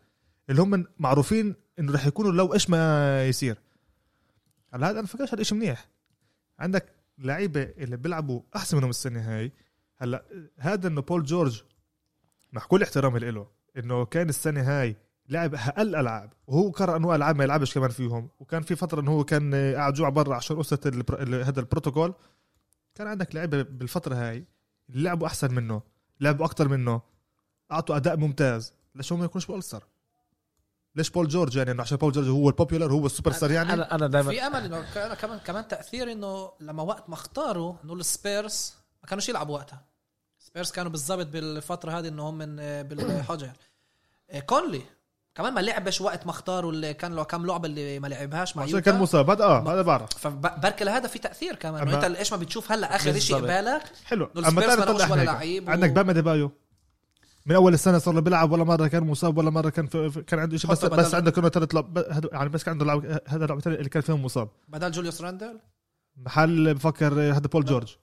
اللي 0.51 0.63
هم 0.63 0.85
معروفين 0.99 1.55
إنه 1.79 1.93
رح 1.93 2.07
يكونوا 2.07 2.33
لو 2.33 2.55
إيش 2.55 2.71
ما 2.71 3.27
يصير. 3.29 3.59
هلا 4.75 4.91
هذا 4.91 4.99
أنا 4.99 5.07
فكرش 5.07 5.35
هذا 5.35 5.43
شيء 5.43 5.59
منيح. 5.59 5.89
عندك 6.59 6.93
لعيبة 7.19 7.63
اللي 7.63 7.97
بيلعبوا 7.97 8.43
أحسن 8.57 8.77
منهم 8.77 8.91
السنة 8.91 9.21
هاي. 9.21 9.53
هلا 9.97 10.25
هذا 10.59 10.89
إنه 10.89 11.01
بول 11.01 11.25
جورج 11.25 11.63
مع 12.53 12.63
كل 12.63 12.83
احترامي 12.83 13.19
له 13.19 13.47
إنه 13.77 14.05
كان 14.05 14.29
السنة 14.29 14.63
هاي 14.63 14.97
لعب 15.29 15.55
أقل 15.55 15.97
ألعاب 15.97 16.33
وهو 16.47 16.71
قرر 16.71 16.97
أنواع 16.97 17.17
ألعاب 17.17 17.37
ما 17.37 17.45
يلعبش 17.45 17.75
كمان 17.75 17.91
فيهم. 17.91 18.29
وكان 18.41 18.63
في 18.63 18.77
فترة 18.77 19.01
انه 19.01 19.11
هو 19.11 19.25
كان 19.25 19.75
قاعد 19.75 19.95
جوع 19.95 20.09
برا 20.09 20.35
عشان 20.35 20.57
قصه 20.57 20.81
هذا 21.21 21.61
البروتوكول 21.61 22.15
كان 22.95 23.07
عندك 23.07 23.35
لعيبة 23.35 23.63
بالفترة 23.63 24.15
هاي 24.15 24.45
اللي 24.91 25.03
لعبوا 25.03 25.27
أحسن 25.27 25.55
منه 25.55 25.83
لعبوا 26.21 26.47
أكتر 26.47 26.69
منه 26.69 27.01
أعطوا 27.73 27.97
أداء 27.97 28.17
ممتاز. 28.17 28.73
ليش 28.95 29.13
هو 29.13 29.19
ما 29.19 29.25
يكونش 29.25 29.47
بال 29.47 29.54
All-Star 29.54 29.83
ليش 30.95 31.11
بول 31.11 31.29
جورج 31.29 31.57
يعني؟ 31.57 31.71
إنه 31.71 31.83
عشان 31.83 31.99
بول 31.99 32.13
جورج 32.13 32.29
هو 32.29 32.49
ال 32.49 32.54
popular 32.54 32.93
هو 32.93 33.07
السوبر 33.07 33.33
ستار 33.33 33.51
يعني؟ 33.51 33.73
أنا 33.73 33.95
أنا 33.95 34.07
دائما 34.07 34.31
في 34.31 34.43
أمل 34.43 34.65
إنه 34.65 35.15
كمان 35.15 35.39
كمان 35.39 35.69
تأثير 35.69 36.13
إنه 36.13 36.53
لما 36.61 36.83
وقت 36.83 37.09
ما 37.09 37.15
اختاروا 37.15 37.75
إنه 37.85 37.93
السبيرز 37.93 38.75
ما 39.03 39.09
كانوش 39.09 39.29
يلعبوا 39.29 39.55
وقتها. 39.55 39.85
سبيرز 40.39 40.71
كانوا 40.71 40.91
بالضبط 40.91 41.27
بالفترة 41.27 41.99
هذه 41.99 42.09
إنه 42.09 42.29
هم 42.29 42.39
من 42.39 42.57
بالحجر. 42.83 43.53
إيه، 44.31 44.41
كونلي. 44.41 44.83
كمان 45.39 45.55
ما 45.55 45.61
لعبش 45.61 46.01
وقت 46.01 46.27
ما 46.27 46.31
اختاروا 46.31 46.73
اللي 46.73 46.95
كان 46.95 47.15
له 47.15 47.23
كم 47.23 47.47
لعبة 47.47 47.67
اللي 47.69 47.99
ما 47.99 48.07
لعبهاش 48.09 48.57
مع 48.57 48.63
عشان. 48.63 48.81
كان 48.81 48.99
مصاب 48.99 49.31
هذا 49.31 49.45
آه 49.45 49.73
هذا 49.73 49.83
بعرف. 49.83 50.09
فبركي 50.19 50.85
لهذا 50.85 51.07
في 51.09 51.19
تأثير 51.19 51.55
كمان. 51.55 51.89
انه 51.89 52.07
انت 52.07 52.17
إيش 52.17 52.33
ما 52.33 52.39
بتشوف 52.39 52.73
هلأ 52.73 52.97
آخر 52.97 53.19
شيء. 53.19 53.37
قبالك؟ 53.37 53.83
حلو. 54.05 54.31
أما 54.37 54.67
نقص 54.75 55.11
ولا 55.11 55.23
لعيب. 55.25 55.71
عندك 55.71 55.91
باما 55.91 56.13
ديبايو 56.13 56.51
من 57.47 57.55
أول 57.55 57.75
السنة 57.75 57.99
صار 57.99 58.15
له 58.15 58.21
بيلعب 58.21 58.53
ولا 58.53 58.65
مرة 58.65 58.87
كان 58.87 59.03
مصاب 59.05 59.39
ولا 59.39 59.51
مرة 59.51 59.71
كان 59.71 59.87
في 59.87 60.23
كان 60.27 60.41
عنده 60.41 60.57
شيء 60.57 60.71
بس 60.71 60.85
بس 60.85 61.15
عنده 61.15 61.31
كانوا 61.31 61.49
ثلاث 61.49 61.75
لعب 61.75 62.05
يعني 62.33 62.49
بس 62.49 62.65
كان 62.65 62.73
عنده 62.73 62.85
لعب 62.85 63.21
هذا 63.27 63.47
لعبتين 63.47 63.73
اللي 63.73 63.89
كان 63.89 64.03
فيهم 64.03 64.25
مصاب. 64.25 64.49
بدل 64.69 64.91
جوليوس 64.91 65.21
راندل؟ 65.23 65.61
محل 66.17 66.75
بفكر 66.75 67.13
هذا 67.13 67.39
بول 67.47 67.65
جورج. 67.65 67.97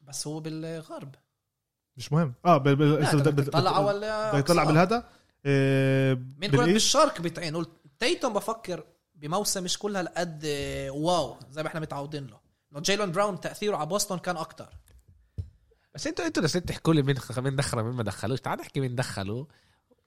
بس 0.00 0.26
هو 0.26 0.40
بالغرب. 0.40 1.14
مش 1.96 2.12
مهم. 2.12 2.34
آه 2.44 2.56
بال 2.58 2.76
بال 2.76 2.90
لا، 2.90 3.10
بال- 3.12 3.20
بدك 3.20 3.32
بال- 3.34 3.44
تطلع 3.44 3.60
بال- 3.80 4.04
أول 4.04 4.32
بدك 4.32 4.46
تطلع 4.46 4.64
بالهذا 4.64 5.04
آه، 5.46 6.14
مين 6.14 6.50
كنت 6.50 6.60
بال 6.60 6.63
East. 6.63 6.72
بالشرق 6.72 7.20
بتعين 7.20 7.56
قلت 7.56 7.70
تيتوم 7.98 8.32
بفكر 8.32 8.84
بموسم 9.14 9.64
مش 9.64 9.78
كلها 9.78 10.00
هالقد 10.00 10.46
wow 10.90 11.36
زي 11.50 11.62
ما 11.62 11.68
إحنا 11.68 11.80
متعودين 11.80 12.26
له. 12.26 12.40
إنه 12.72 12.80
جيلن 12.80 13.12
براون 13.12 13.40
تأثيره 13.40 13.76
على 13.76 13.86
بوسطن 13.86 14.18
كان 14.18 14.36
أكتر. 14.36 14.68
بس 15.94 16.06
أنتوا 16.06 16.26
أنتوا 16.26 16.42
لسه 16.42 16.60
تحكوا 16.60 16.94
لي 16.94 17.02
مين 17.02 17.16
مين 17.38 17.56
دخلوا 17.56 17.82
مين 17.82 17.94
ما 17.94 18.02
دخلوش. 18.02 18.40
تعال 18.40 18.58
نحكي 18.58 18.80
مين 18.80 18.94
دخلوا. 18.94 19.44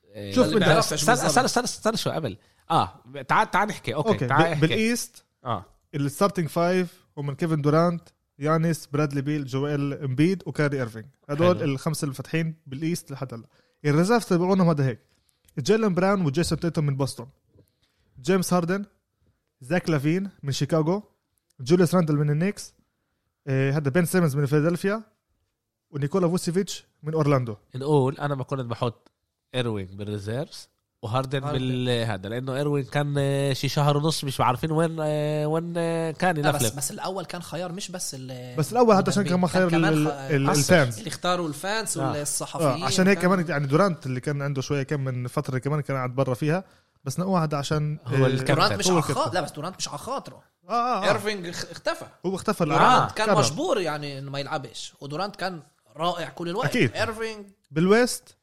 إيه، 0.05 0.33
شوف 0.33 0.47
بيعرفش 0.47 0.93
استنى. 0.93 1.13
استنى 1.13 1.45
استنى 1.45 1.63
استنى 1.63 1.97
شو 1.97 2.09
قبل. 2.09 2.37
آه 2.71 3.01
تعال 3.27 3.51
تعال 3.51 3.67
نحكي. 3.67 3.95
okay, 3.95 4.09
okay 4.09 4.27
تعال 4.27 4.45
احكي 4.45 4.61
بال 4.61 4.82
East 4.82 5.25
آه. 5.45 5.65
ال 5.95 6.01
starting 6.01 6.47
five 6.47 7.05
هم 7.17 7.33
كيفن 7.33 7.61
دورانت 7.61 8.09
يانيس 8.39 8.87
برادلي 8.87 9.21
بيل 9.21 9.45
جويل 9.45 9.93
إمبيد 9.93 10.43
وكاري 10.45 10.77
إيرفينج. 10.77 11.05
هدول. 11.29 11.63
الخمسة 11.63 12.05
اللي 12.05 12.15
فاتحين 12.15 12.55
بال 12.67 12.82
East 12.82 13.11
لحد 13.11 13.33
هلا. 13.33 13.47
ال 13.85 13.90
reserve 13.90 14.25
تبعونهم 14.25 14.69
هذا 14.69 14.85
هيك. 14.85 15.10
جيلن 15.59 15.93
براون 15.93 16.25
وجيسون 16.25 16.59
تيتوم 16.59 16.85
من 16.85 16.97
بوسطن 16.97 17.27
جيمس 18.21 18.53
هاردن 18.53 18.85
زاك 19.61 19.89
لافين 19.89 20.29
من 20.43 20.51
شيكاغو 20.51 21.03
جوليوس 21.59 21.95
راندل 21.95 22.15
من 22.15 22.29
النيكس 22.29 22.73
آه، 23.47 23.71
هذا 23.71 23.89
بن 23.89 24.05
سيمنز 24.05 24.35
من 24.35 24.45
فيلادلفيا 24.45 25.03
ونيكولا 25.91 26.27
فوسيفيتش 26.27 26.85
من 27.03 27.13
اورلاندو 27.13 27.55
نقول 27.75 28.17
أنا 28.17 28.35
ما 28.35 28.43
كنت 28.43 28.59
بحط 28.59 29.11
ايروين 29.55 29.97
بال 29.97 30.11
reserves 30.11 30.69
وهاردن 31.01 31.43
هاردن. 31.43 31.59
بالهذا 31.59 32.29
لأنه 32.29 32.55
إيروين 32.55 32.83
كان 32.83 33.15
آه، 33.17 33.53
شي 33.53 33.69
شهر 33.69 33.97
ونص 33.97 34.23
مش 34.23 34.41
عارفين 34.41 34.71
وين 34.71 34.97
آه، 35.01 35.45
وين 35.45 35.73
آه، 35.77 36.11
كان 36.11 36.37
لا 36.37 36.51
بس 36.51 36.61
يلفلف 36.61 36.77
بس 36.77 36.91
الأول 36.91 37.25
كان 37.25 37.41
خيار 37.41 37.71
مش 37.71 37.91
بس 37.91 38.15
ال 38.19 38.55
بس 38.57 38.71
الأول 38.71 38.95
هذا 38.95 39.03
عشان 39.07 39.23
كان 39.23 39.47
خير 39.47 39.69
كمان 39.69 39.93
ال- 39.93 40.07
خ- 40.07 40.11
ال- 40.11 40.49
حسن. 40.49 40.59
ال 40.59 40.67
fans 40.67 40.97
اللي 40.97 41.07
اختاروا 41.07 41.47
ال 41.47 41.57
fans 41.57 41.97
آه. 41.97 42.11
والصحفيين 42.11 42.83
آه 42.83 42.85
عشان 42.85 43.07
هيك 43.07 43.17
وكان- 43.17 43.29
كمان 43.35 43.45
يعني 43.49 43.67
دورانت 43.67 44.05
اللي 44.05 44.19
كان 44.19 44.41
عنده 44.41 44.61
شوية 44.61 44.83
كم 44.83 44.99
من 45.01 45.27
فترة 45.27 45.57
كمان 45.57 45.81
كان 45.81 45.97
قاعد 45.97 46.15
برا 46.15 46.33
فيها 46.33 46.63
بس 47.03 47.19
نقوه 47.19 47.43
هذا 47.43 47.57
عشان 47.57 47.97
هو. 48.05 48.15
دورانت 48.27 48.33
مش 48.73 48.87
على 48.89 48.99
الكابتن. 48.99 49.13
خاطر 49.13 49.33
لا 49.33 49.41
بس 49.41 49.51
دورانت 49.51 49.75
مش 49.77 49.87
على 49.89 49.97
خاطره 49.97 50.43
آه 50.69 50.71
آه, 50.71 51.03
آه. 51.03 51.07
ايرفينج 51.07 51.47
اخ- 51.47 51.65
اختفى 51.71 52.05
هو 52.25 52.35
اختفى 52.35 52.65
دورانت 52.65 53.11
كان. 53.11 53.35
مجبور 53.37 53.79
يعني 53.79 54.19
إنه 54.19 54.31
ما 54.31 54.39
يلعبش 54.39 54.93
ودورانت 55.01 55.35
كان 55.35 55.61
رائع 55.97 56.29
كل 56.29 56.49
الوقت 56.49 56.65
أكيد. 56.69 56.91
ايرفينج 56.95 57.45
بال 57.71 57.92
West 57.92 58.35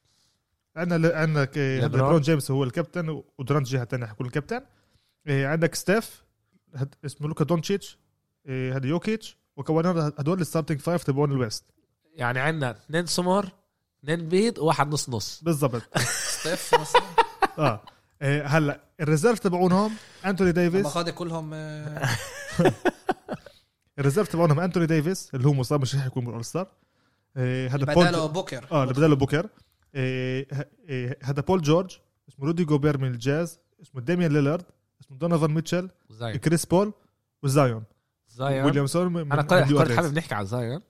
عندنا 0.78 1.16
عندك 1.16 1.58
هذا 1.58 1.80
ليبرون. 1.88 2.20
جيمس 2.20 2.50
هو 2.50 2.64
الكابتن 2.64 3.22
ودورانت 3.38 3.66
جهه 3.68 3.84
ثانية 3.84 4.06
حيكون 4.06 4.26
الكابتن. 4.26 4.60
آه، 5.26 5.46
عندك 5.46 5.74
ستيف 5.74 6.24
هد- 6.74 6.94
اسمه 7.04 7.28
لوكا 7.28 7.44
دونتشيتش 7.44 7.98
هذا 8.48 8.86
يوكيتش 8.86 9.38
وكمان 9.56 10.12
هدول 10.18 10.40
ال 10.40 10.45
starting 10.45 10.80
five 10.80 11.04
تبعون 11.04 11.32
ال 11.32 11.39
West 11.39 11.64
يعني 12.14 12.38
عندنا 12.40 12.70
اثنين 12.70 13.06
سمر 13.06 13.48
اثنين 14.04 14.28
بيض 14.28 14.58
وواحد 14.58 14.92
نص 14.92 15.08
نص. 15.08 15.40
بالضبط. 15.44 15.98
ستيف 16.38 16.74
مثلا؟ 16.74 17.02
آه. 17.58 17.82
آه، 18.22 18.42
هلا 18.46 18.80
ال 19.00 19.05
reserve 19.05 19.38
تبعونهم 19.38 19.92
انتوني 20.26 20.52
ديفيس 20.52 20.86
خاض 20.86 21.08
كلهم 21.10 21.50
آه، 21.54 22.08
ال 23.98 24.02
reserve 24.02 24.28
تبعونهم 24.28 24.60
انتوني 24.60 24.86
ديفيس 24.86 25.30
اللي 25.34 25.48
هو 25.48 25.52
مصاب 25.52 25.80
مش 25.80 25.94
رح 25.94 26.06
يكون 26.06 26.24
بال 26.24 26.44
All-Star 26.44 26.66
هذا 27.36 27.76
بداله 27.76 28.26
بوكر. 28.26 28.66
آه 28.72 28.82
اللي 28.82 28.94
بداله 28.94 29.16
بوكر. 29.16 29.48
هذا 31.22 31.42
بول 31.48 31.62
جورج 31.62 31.98
اسمه 32.28 32.46
رودي 32.46 32.64
جوبير 32.64 32.98
من 32.98 33.08
الجاز 33.08 33.60
اسمه 33.82 34.00
ديميان 34.00 34.32
ليلارد 34.32 34.64
اسمه 35.00 35.18
دونيفان 35.18 35.50
ميتشل 35.50 35.90
زاين 36.10 36.36
كريس 36.36 36.66
بول 36.66 36.92
وزايون 37.42 37.84
زاين 38.28 38.64
ويليامسون 38.64 39.16
نيو 39.16 39.46
أورلينز. 39.50 39.96
حابب 39.96 40.18
نحكي 40.18 40.34
عن 40.34 40.42
السنة 40.42 40.82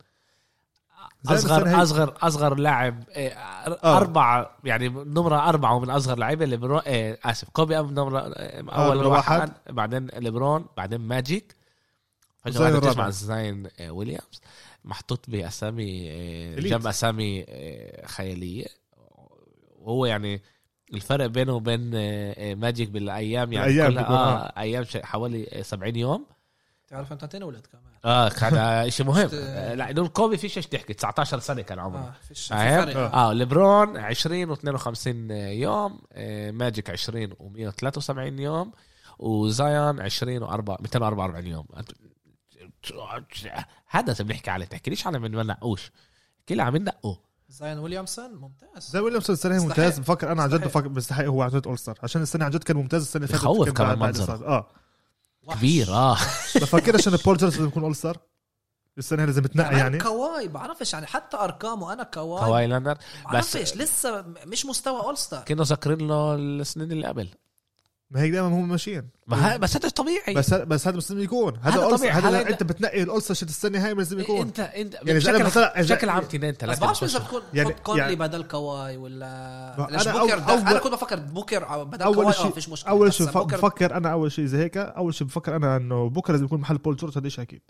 اصغر 1.26 1.82
اصغر 1.82 2.16
أصغر 2.22 2.54
لاعب 2.54 3.08
إيه، 3.08 3.28
آه. 3.28 3.96
أربعة 3.96 4.58
يعني 4.64 4.88
نمرة 4.88 5.48
أربعة 5.48 5.78
من 5.78 5.90
أصغر 5.90 6.18
لعيبة 6.18 6.44
ليبرون 6.44 6.80
إيه، 6.80 7.18
آسف 7.24 7.48
كوبي 7.48 7.78
أب 7.78 7.92
نمره 7.92 8.20
إيه، 8.20 8.70
أول 8.70 9.06
واحد, 9.06 9.38
واحد. 9.40 9.52
بعدين 9.70 10.06
ليبرون 10.06 10.66
بعدين 10.76 11.00
ماجيك 11.00 11.56
فجأة 12.38 12.52
تسمع 12.52 12.68
الرابع. 12.68 13.10
زاين 13.10 13.66
إيه، 13.66 13.90
ويليامز 13.90 14.40
محطوط 14.84 15.30
بأسامي 15.30 16.10
إيه،. 16.10 16.60
جنب 16.60 16.86
أسامي 16.86 17.38
إيه، 17.38 18.06
خيالية 18.06 18.66
وهو 19.88 20.06
يعني 20.06 20.42
الفرق 20.94 21.26
بينه 21.26 21.52
وبين 21.52 21.94
إيه، 21.94 22.36
إيه، 22.36 22.54
ماجيك 22.54 22.90
بالأيام 22.90 23.52
يعني 23.52 23.66
بالأيام 23.66 23.92
كلها 23.92 24.08
آه 24.08 24.60
أيام 24.60 24.84
حوالي 25.02 25.62
70 25.62 25.96
يوم. 25.96 26.26
تعرف 26.88 27.12
أنت 27.12 27.24
تنولد 27.24 27.66
كمان. 27.66 27.84
آه 28.04 28.28
كان 28.28 28.90
شيء 28.90 29.06
مهم 29.06 29.30
آه، 29.32 29.74
لا 29.74 29.90
انه 29.90 30.08
كوبي 30.08 30.36
فيش 30.36 30.56
إيش 30.56 30.66
تحكي 30.66 30.94
19 30.94 31.38
سنة 31.38 31.62
كان 31.62 31.78
عمره. 31.78 31.98
آه 31.98 32.14
فيش؟ 32.28 32.48
فرق. 32.48 33.14
آه. 33.14 33.32
ليبرون 33.32 33.96
20 33.96 34.56
و52 34.56 35.06
يوم 35.32 36.00
آه 36.12 36.50
ماجيك 36.50 36.90
20 36.90 37.30
و173 37.32 38.18
يوم 38.18 38.72
وزايان 39.18 40.00
20 40.00 40.40
و4 40.40 40.80
244 40.80 41.46
يوم. 41.46 41.66
هذا 43.88 44.12
اللي 44.12 44.24
بنحكي 44.24 44.50
عليه 44.50 44.66
تحكيليش 44.66 45.06
على 45.06 45.18
من 45.18 45.30
ما 45.30 45.42
نقوش؟ 45.42 45.90
لي 46.50 46.62
عم 46.62 46.76
نقوا 46.76 47.16
زاين 47.48 47.78
ويليامسون 47.78 48.34
ممتاز. 48.34 48.90
زي 48.90 48.98
ويليامسون 48.98 49.34
السنة 49.34 49.54
هي. 49.54 49.58
ممتاز 49.60 49.98
بفكر 49.98 50.32
أنا 50.32 50.42
عن 50.42 50.48
جد. 50.48 50.64
بفكر 50.64 50.88
بيستحق. 50.88 51.24
هو 51.24 51.42
عن 51.42 51.50
جد 51.50 51.66
All-Star 51.66 51.98
عشان 52.02 52.22
السنة 52.22 52.44
عن 52.44 52.50
جد 52.50 52.64
كان 52.64 52.76
ممتاز. 52.76 53.02
السنة 53.02 53.24
اللي 53.24 53.32
فاتت 53.32 53.44
بخوف 53.44 53.64
كان 53.68 53.94
كمان. 53.94 54.10
الإصابة. 54.10 54.46
آه. 54.46 54.68
كبير 55.54 55.90
آه. 55.94 56.14
بفكرش 56.62 57.08
انه 57.08 57.18
بول 57.24 57.36
جورج 57.36 57.44
لازم 57.44 57.66
يكون 57.68 57.82
All-Star 57.82 58.16
السنة 58.98 59.22
هي 59.22 59.26
لازم 59.26 59.42
كمان 59.42 59.76
يعني. 59.78 59.98
كواي 59.98 60.48
بعرفش 60.48 60.92
يعني 60.92 61.06
حتى 61.06 61.36
أرقامه 61.36 61.92
أنا 61.92 62.02
كواي 62.02 62.44
كواي 62.44 62.66
لينارد 62.66 62.94
بس 62.94 63.56
بعرفش 63.56 63.76
لسه 63.76 64.24
مش 64.46 64.66
مستوى 64.66 65.00
All-Star 65.00 65.44
كنا 65.44 65.62
ذاكرين 65.62 66.08
له 66.08 66.34
السنين 66.34 66.92
اللي 66.92 67.06
قبل. 67.06 67.28
ما 68.10 68.20
هيك 68.20 68.32
دائما 68.32 68.48
هم 68.48 68.68
ماشيين 68.68 69.08
ما 69.26 69.56
بس 69.56 69.76
هذا 69.76 69.88
طبيعي 69.88 70.34
بس 70.34 70.54
بس 70.54 70.86
هذا 70.88 70.94
لازم 70.96 71.18
يكون 71.20 71.56
هذا 71.62 71.82
أول 71.82 71.98
طبيعي. 71.98 72.12
هذا 72.12 72.48
أنت 72.48 72.62
بتنقي 72.62 73.20
ستار 73.20 73.36
شت 73.36 73.42
السنة 73.48 73.86
هاي 73.86 73.94
لازم 73.94 74.20
يكون 74.20 74.40
انت 74.40 74.60
إنت 74.60 74.94
يعني 74.94 75.18
بشكل, 75.18 75.50
إذا- 75.50 75.78
بشكل 75.78 76.08
عام 76.08 76.22
تنين 76.24 76.50
بس 76.52 76.56
ثلاثة 76.58 76.80
بعرفش 76.80 77.02
اذا. 77.04 77.18
بتكون 77.18 77.42
يعني- 77.54 77.70
يعني 77.70 77.82
كونلي 77.82 78.00
يعني- 78.02 78.16
بدل 78.16 78.42
كواي 78.42 78.96
ولا 78.96 79.26
ما 79.78 79.86
ليش 79.90 80.08
أنا 80.08 80.20
بوكر 80.20 80.38
أول- 80.46 80.50
أنا 80.50 80.78
أول- 80.78 80.82
كنت 80.82 80.92
بفكر 80.92 81.18
بوكر 81.18 81.84
بدل 81.84 82.02
أول 82.02 82.14
كواي 82.14 82.26
آه 82.28 82.30
شيء 82.32 82.50
فيش 82.50 82.68
مشكلة 82.68 82.90
أول 82.90 83.08
بس 83.08 83.14
شيء 83.16 83.26
بف- 83.26 83.38
بوكر 83.38 83.56
بفكر 83.56 83.96
أنا 83.96 84.12
أول 84.12 84.32
شيء 84.32 84.44
زي 84.46 84.58
هيك 84.58 84.76
أول 84.76 85.14
شيء 85.14 85.26
بفكر 85.26 85.56
أنا 85.56 85.76
إنه 85.76 86.08
بكره 86.08 86.32
لازم 86.32 86.44
يكون 86.44 86.60
محل 86.60 86.78
بول 86.78 86.96
جورج 86.96 87.18
هذا 87.18 87.28
شيء 87.28 87.44
أكيد 87.44 87.62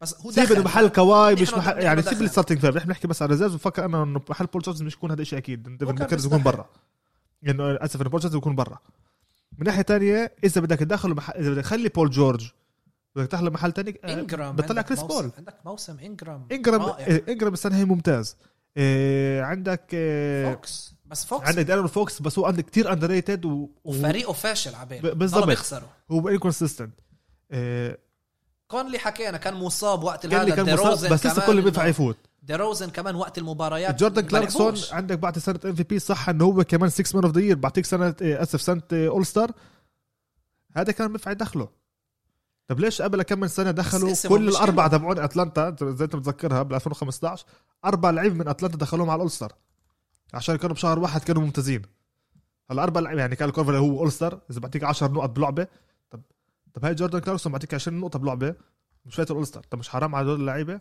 بس 0.00 0.14
هو 0.20 0.30
سيب. 0.30 0.52
إنه 0.52 0.62
محل 0.64 0.88
كواي 0.88 1.34
مش 1.34 1.54
محل 1.54 1.78
يعني. 1.78 2.02
سيب 2.02 2.22
الستارتنج 2.22 2.58
five 2.58 2.76
نحن 2.76 2.86
بنحكي 2.86 3.08
بس 3.08 3.22
على 3.22 3.30
reserve 3.30 3.54
بفكر 3.54 3.84
أنا 3.84 4.02
إنه 4.02 4.20
محل 4.30 4.46
بول 4.46 4.62
جورج 4.62 4.82
مش 4.82 4.94
يكون 4.94 5.10
هذا 5.10 5.24
شيء 5.24 5.38
أكيد 5.38 5.62
ديفن 5.62 5.76
بوكر 5.76 5.92
بوكر 5.92 6.16
لازم 6.16 6.28
يكون. 6.28 6.42
برا 6.42 6.66
انه 7.48 7.64
أسف 7.84 8.00
إنه 8.00 8.10
بول 8.10 8.20
جورج 8.20 8.34
يكون 8.34 8.54
برا 8.56 8.78
من 9.58 9.66
ناحية 9.66 9.82
تانية 9.82 10.34
إذا 10.44 10.60
بدك 10.60 10.78
تدخله 10.78 11.14
محل 11.14 11.32
إذا 11.34 11.50
بدك 11.50 11.62
تخلي 11.62 11.88
بول 11.88 12.10
جورج 12.10 12.50
بدك 13.16 13.26
تدخله 13.28 13.50
محل 13.50 13.72
تاني 13.72 14.00
آه، 14.04 14.12
انجرام 14.12 14.56
بتطلع 14.56 14.68
عندك 14.76 14.84
كريس 14.88 15.00
موسم- 15.00 15.14
بول. 15.22 15.30
عندك 15.38 15.54
موسم 15.64 15.98
انجرام 15.98 16.48
انجرام 16.52 16.82
رائع. 16.82 17.06
إيه، 17.06 17.24
انجرام 17.28 17.52
السنة 17.52 17.76
هي 17.76 17.84
ممتاز. 17.84 18.36
إيه، 18.76 19.42
عندك 19.42 19.84
إيه، 19.92 20.54
فوكس 20.54 20.94
بس 21.06 21.24
فوكس 21.24 21.48
عندك 21.48 21.62
ديارون 21.62 21.86
فوكس 21.86 22.22
بس 22.22 22.38
هو 22.38 22.46
عندك 22.46 22.64
كتير 22.64 22.92
underrated 22.92 23.68
وفريقه 23.84 24.32
فاشل 24.32 24.72
ب- 24.90 25.18
بالضبط. 25.18 25.44
بيخسروا 25.46 25.88
وهو 26.08 26.28
inconsistent 26.28 27.00
كونلي 28.68 28.98
حكينا 28.98 29.36
كان 29.38 29.54
مصاب 29.54 30.02
وقت 30.04 30.24
اللي 30.24 30.52
كان 30.56 30.74
مصاب 30.74 31.12
بس 31.12 31.26
لسه 31.26 31.46
كل 31.46 31.62
بينفع 31.62 31.86
يفوت. 31.86 32.16
ديروزن 32.46 32.90
كمان 32.90 33.14
وقت 33.14 33.38
المباريات 33.38 34.00
جوردن 34.00 34.22
كلاركسون. 34.22 34.74
عندك 34.92 35.18
بعد 35.18 35.38
سنة 35.38 35.60
MVP 35.64 35.98
صح 35.98 36.28
انه 36.28 36.44
هو 36.44 36.64
كمان 36.64 36.90
6 36.90 37.16
man 37.16 37.24
of 37.24 37.34
the 37.34 37.40
year 37.40 37.56
بعطيك 37.56 37.84
سنة 37.84 38.14
إيه، 38.20 38.42
أسف 38.42 38.62
سنة 38.62 38.82
All-Star 38.92 39.50
هذا 40.76 40.92
كان 40.92 41.08
بينفع 41.08 41.30
يدخله 41.30 41.68
طب 42.68 42.80
ليش 42.80 43.02
قبل 43.02 43.22
كم 43.22 43.40
من 43.40 43.48
سنة 43.48 43.70
دخلوا 43.70 44.14
كل 44.28 44.48
الأربعة. 44.48 44.88
تبعون 44.88 45.18
أتلانتا؟ 45.18 45.76
زي 45.82 46.04
أنت 46.04 46.16
متذكرها 46.16 46.62
بال 46.62 46.74
2015 46.74 47.46
أربع 47.84 48.10
لعيبه 48.10 48.34
من 48.34 48.48
أتلانتا 48.48 48.78
دخلوهم 48.78 49.10
على 49.10 49.16
ال 49.16 49.30
All-Star 49.30 49.52
عشان 50.34 50.56
كانوا 50.56 50.74
بشهر 50.74 50.98
واحد 50.98 51.22
كانوا 51.22 51.42
ممتازين. 51.42 51.82
هلا 52.70 52.82
أربع 52.82 53.00
لعيبه 53.00 53.20
يعني 53.20 53.36
كان 53.36 53.50
كورفر 53.50 53.76
هو 53.78 54.00
All-Star 54.00 54.40
إذا 54.50 54.60
بعطيك 54.60 54.84
10 54.84 55.08
نقط 55.08 55.30
بلعبة 55.30 55.66
طب 56.10 56.20
طب 56.74 56.84
هاي 56.84 56.94
جوردن 56.94 57.18
كلاركسون 57.18 57.52
بعطيك 57.52 57.74
20 57.74 58.00
نقطة 58.00 58.18
بلعبة 58.18 58.54
مش 59.06 59.14
فايت 59.14 59.30
ال 59.30 59.46
All-Star 59.46 59.62
طب 59.70 59.78
مش 59.78 59.88
حرام 59.88 60.14
على 60.14 60.24
هدول 60.26 60.40
اللعيبة؟ 60.40 60.80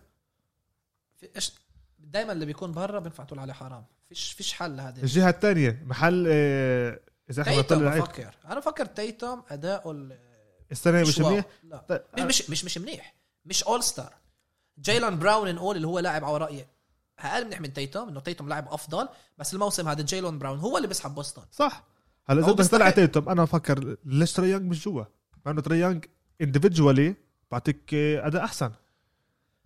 دائما 1.99 2.31
اللي 2.34 2.45
بيكون 2.45 2.72
برا 2.72 2.99
بينفع 2.99 3.23
تقول 3.23 3.39
عليه 3.39 3.53
حرام. 3.53 3.85
فيش 4.10 4.31
فيش 4.31 4.53
حل 4.53 4.77
لهذا 4.77 5.02
الجهة 5.02 5.30
الثانية 5.30 5.84
محل 5.85 6.26
آه، 6.30 6.99
إذا 7.30 7.41
إحنا 7.41 7.56
بنطلع 7.56 7.97
بفكر 7.97 8.35
أنا 8.45 8.60
بفكر 8.60 8.85
تيتوم 8.85 9.43
اداؤه 9.49 9.91
ال- 9.91 10.19
السنة 10.72 11.02
مش. 11.02 11.19
منيح؟ 11.19 11.45
لا. 11.64 11.77
طيب، 11.89 12.02
مش 12.27 12.49
مش 12.49 12.65
مش 12.65 12.77
منيح. 12.77 13.15
مش 13.45 13.64
All-Star 13.64 14.14
جايلان 14.77 15.19
براون 15.19 15.56
نقول 15.56 15.76
اللي 15.76 15.88
هو 15.88 15.99
لاعب 15.99 16.26
على 16.26 16.38
رأيي 16.38 16.65
أقل 17.19 17.45
منيح 17.45 17.61
من 17.61 17.73
تيتوم 17.73 18.10
إنه 18.10 18.19
تيتوم 18.19 18.49
لاعب 18.49 18.68
أفضل 18.68 19.07
بس 19.38 19.53
الموسم 19.53 19.88
هذا 19.89 20.02
جايلون 20.02 20.39
براون 20.39 20.60
هو 20.60 20.77
اللي 20.77 20.88
بيسحب 20.88 21.15
بوسطن. 21.15 21.43
صح. 21.52 21.84
هلا 22.26 22.41
إذا 22.45 22.52
بدك 22.52 22.65
تطلع. 22.65 22.89
تيتوم 22.89 23.30
أنا 23.30 23.43
بفكر 23.43 23.97
ليش 24.06 24.34
تري 24.34 24.57
مش 24.60 24.85
جوا. 24.85 25.03
مع 25.45 25.52
إنه 25.52 25.61
تري 25.61 25.80
يانج 25.80 26.06
individually 26.41 27.16
بعطيك 27.52 27.93
آه، 27.93 28.27
أداء 28.27 28.43
أحسن. 28.43 28.72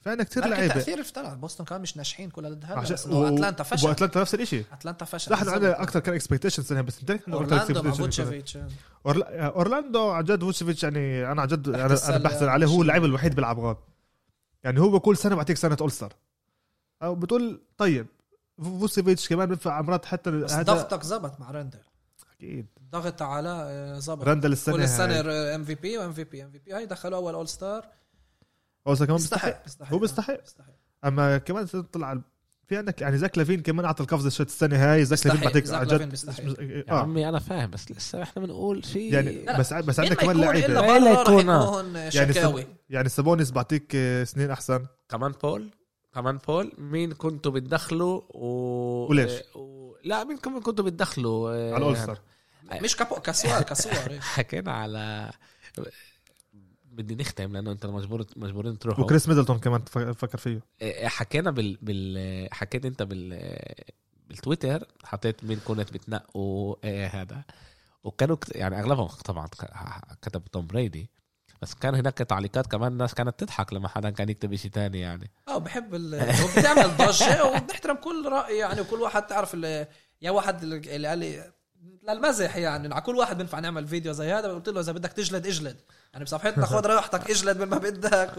فعندك 0.02 0.28
كثير 0.28 0.46
لعيبة. 0.48 0.74
تأثير 0.74 1.02
افترى 1.02 1.36
بوسطن 1.36 1.64
كمان 1.66 1.82
مش 1.82 1.98
ناجحين 1.98 2.30
كل 2.30 2.56
ضد 2.56 2.66
عشان- 2.66 2.94
بس 2.94 3.06
إنه 3.06 3.28
أتلانتا 3.28 3.64
فشل. 3.64 3.88
وأتلانتا 3.88 4.22
نفس 4.22 4.36
الشيء 4.36 4.66
أتلانتا 4.74 5.06
فشل. 5.06 5.32
نحن 5.32 5.50
عندنا. 5.50 5.82
أكثر 5.84 6.00
كان 6.00 6.16
expectation 6.16 6.64
سنه 6.64 6.82
بس 6.82 7.00
انت 7.00 7.30
أورلاندو. 7.30 7.92
فوتشيفيتش. 7.94 8.58
أورلاندو 9.06 10.10
عن 10.10 10.24
جد 10.24 10.42
فوتشيفيتش 10.44 10.84
يعني 10.84 11.32
أنا 11.32 11.42
عن 11.42 11.48
جد 11.48 11.70
أنا, 11.70 12.18
بحزن 12.18 12.48
عليه 12.48 12.68
هو. 12.68 12.82
اللاعب 12.82 13.06
الوحيد 13.06 13.36
بيلعب 13.36 13.60
غاد 13.60 13.78
يعني 14.64 14.80
هو 14.80 15.00
كل 15.00 15.18
سنة 15.18 15.36
بعطيك 15.36 15.58
سنة 15.58 15.78
All-Star 15.82 16.14
أو 17.04 17.16
بتقول 17.16 17.62
طيب 17.78 18.08
فوسيفيتش 18.64 19.30
كمان 19.30 19.48
بينفع 19.50 19.82
مرات 19.82 20.06
حتى 20.06 20.32
بس 20.32 20.52
هذا 20.52 20.64
ضغطك 20.74 21.04
زبط 21.04 21.40
مع 21.40 21.52
رندل. 21.52 21.80
أكيد. 22.36 22.66
الضغط 22.82 23.22
على 23.22 23.50
آه، 23.50 24.00
زبط. 24.00 24.24
رندل 24.24 24.52
السنة 24.52 24.76
كل 24.76 24.82
السنة. 24.82 25.22
ام 25.56 25.64
في 25.66 25.76
بي 25.76 25.98
وام 25.98 26.14
في 26.14 26.24
بي 26.24 26.44
ام 26.44 26.52
في 26.52 26.58
بي 26.60 26.74
هاي 26.74 26.86
دخلوا 26.86 27.18
أول 27.18 27.34
اول 27.34 27.48
ستار 27.50 27.86
اوسا 28.88 29.06
كمان 29.06 29.18
بيستحق. 29.18 29.64
بيستحق 29.64 29.94
هو 29.94 30.00
بيستحق. 30.00 30.40
بيستحق 30.40 30.74
أما 31.06 31.38
كمان 31.38 31.66
تطلع 31.68 32.22
في 32.68 32.78
عندك 32.78 33.02
يعني 33.02 33.18
زاك 33.18 33.38
لافين 33.38 33.62
كمان 33.62 33.86
أعطى 33.86 34.04
القفزة 34.04 34.30
شت 34.30 34.42
السنة 34.42 34.94
هاي 34.94 35.06
زاك 35.06 35.28
لافين. 35.28 35.42
بعطيك 35.42 35.66
زاك 35.66 35.80
عن 35.80 35.88
لافين 35.88 36.06
جد 36.06 36.10
بيستحق. 36.12 36.44
يا 36.44 36.84
آه. 36.90 37.00
عمي 37.00 37.30
أنا 37.30 37.40
فاهم 37.40 37.70
بس 37.70 37.92
لسه 37.92 38.24
إحنا 38.24 38.44
بنقول 38.44 38.84
في 38.84 39.10
يعني 39.10 39.32
لا، 39.46 39.60
بس 39.60 39.74
بس 39.74 40.00
مين 40.00 40.10
عندك؟ 40.10 40.24
ما 40.24 40.34
كمان 40.34 40.46
لعيبه 40.46 40.80
رح 40.80 41.22
يكون، 41.22 41.50
آه. 41.50 41.80
يكون 41.80 41.96
يعني 41.96 42.34
شكاوي. 42.34 42.68
يعني 42.90 43.10
سابونيس 43.10 43.52
بعطيك 43.52 43.92
آه، 43.96 44.24
سنين 44.24 44.52
أحسن. 44.52 44.86
كمان 45.10 45.32
بول؟ 45.32 45.70
كمان 46.14 46.38
بول؟ 46.48 46.72
مين 46.78 47.14
كنتوا 47.14 47.52
بتدخلوا 47.52 48.22
و... 48.30 48.46
وليش؟ 49.10 49.32
و... 49.56 49.94
لا 50.04 50.24
مين 50.24 50.38
كمان 50.38 50.62
كنتوا 50.62 50.86
بتدخلوا؟ 50.86 51.52
آه، 51.52 51.74
على 51.74 51.78
الاولستر 51.78 52.20
مش 52.82 52.96
كابو 52.96 53.16
كسوار 53.16 53.62
كسوار 53.62 54.20
حكينا 54.36 54.72
على 54.72 55.32
بدي 57.00 57.16
نختم 57.16 57.54
لأنه 57.54 57.72
أنت 57.72 57.86
مجبور 57.86 58.26
مجبورين 58.36 58.80
تروحوا. 58.80 59.04
وكريس 59.04 59.30
ميدلتون 59.30 59.60
كمان 59.60 59.82
فكر 60.14 60.38
فيه. 60.38 60.62
إيه، 60.82 61.08
حكينا 61.08 61.52
بال, 61.52 61.78
بال... 61.82 62.54
حكيت 62.54 62.86
أنت 62.86 63.04
بال 63.04 63.56
بالتويتر 64.30 64.88
حطيت 65.04 65.44
مين 65.44 65.60
كنت 65.60 65.94
بتنقوا 65.94 66.76
إيه 66.84 67.08
هذا. 67.08 67.44
وكانوا 68.04 68.36
كت... 68.36 68.56
يعني 68.56 68.80
أغلبهم 68.80 69.08
طبعا 69.08 69.48
كتب 70.22 70.44
توم 70.52 70.68
بريدي. 70.68 71.10
بس 71.62 71.74
كان 71.74 71.96
هناك 71.96 72.18
تعليقات 72.18 72.68
كمان 72.68 72.92
الناس 72.92 73.14
كانت 73.14 73.40
تضحك 73.40 73.74
لما 73.74 73.88
حدا 73.88 74.10
كان 74.10 74.30
يكتب 74.30 74.56
شيء 74.56 74.72
تاني 74.72 75.00
يعني. 75.00 75.32
آه 75.48 75.58
بحب 75.58 75.96
ال... 75.96 76.16
هو 76.42 76.48
بتعمل 76.58 76.98
ضجة 76.98 77.46
وبنحترم 77.46 77.96
كل 77.96 78.30
رأي 78.32 78.58
يعني 78.58 78.82
وكل 78.82 79.02
واحد 79.02 79.28
تعرف 79.28 79.54
اللي... 79.54 79.88
يا 80.22 80.32
واحد 80.32 80.64
اللي 80.64 80.96
اللي 80.96 81.08
قال 81.08 81.20
لي 81.20 81.52
للمزح 82.08 82.56
يعني 82.56 82.94
على 82.94 83.02
كل 83.02 83.16
واحد 83.16 83.38
بينفع 83.38 83.60
نعمل 83.60 83.88
فيديو 83.88 84.12
زي 84.12 84.32
هذا 84.32 84.48
قلت 84.48 84.70
له 84.70 84.80
إذا 84.80 84.92
بدك 84.92 85.14
تجلد 85.14 85.48
اجلد. 85.48 85.78
يعني 86.14 86.26
بصفحتنا 86.26 86.65
خذ 86.65 86.86
راحتك 86.95 87.30
اجلد 87.30 87.57
من 87.57 87.68
ما 87.68 87.77
بدك 87.77 88.34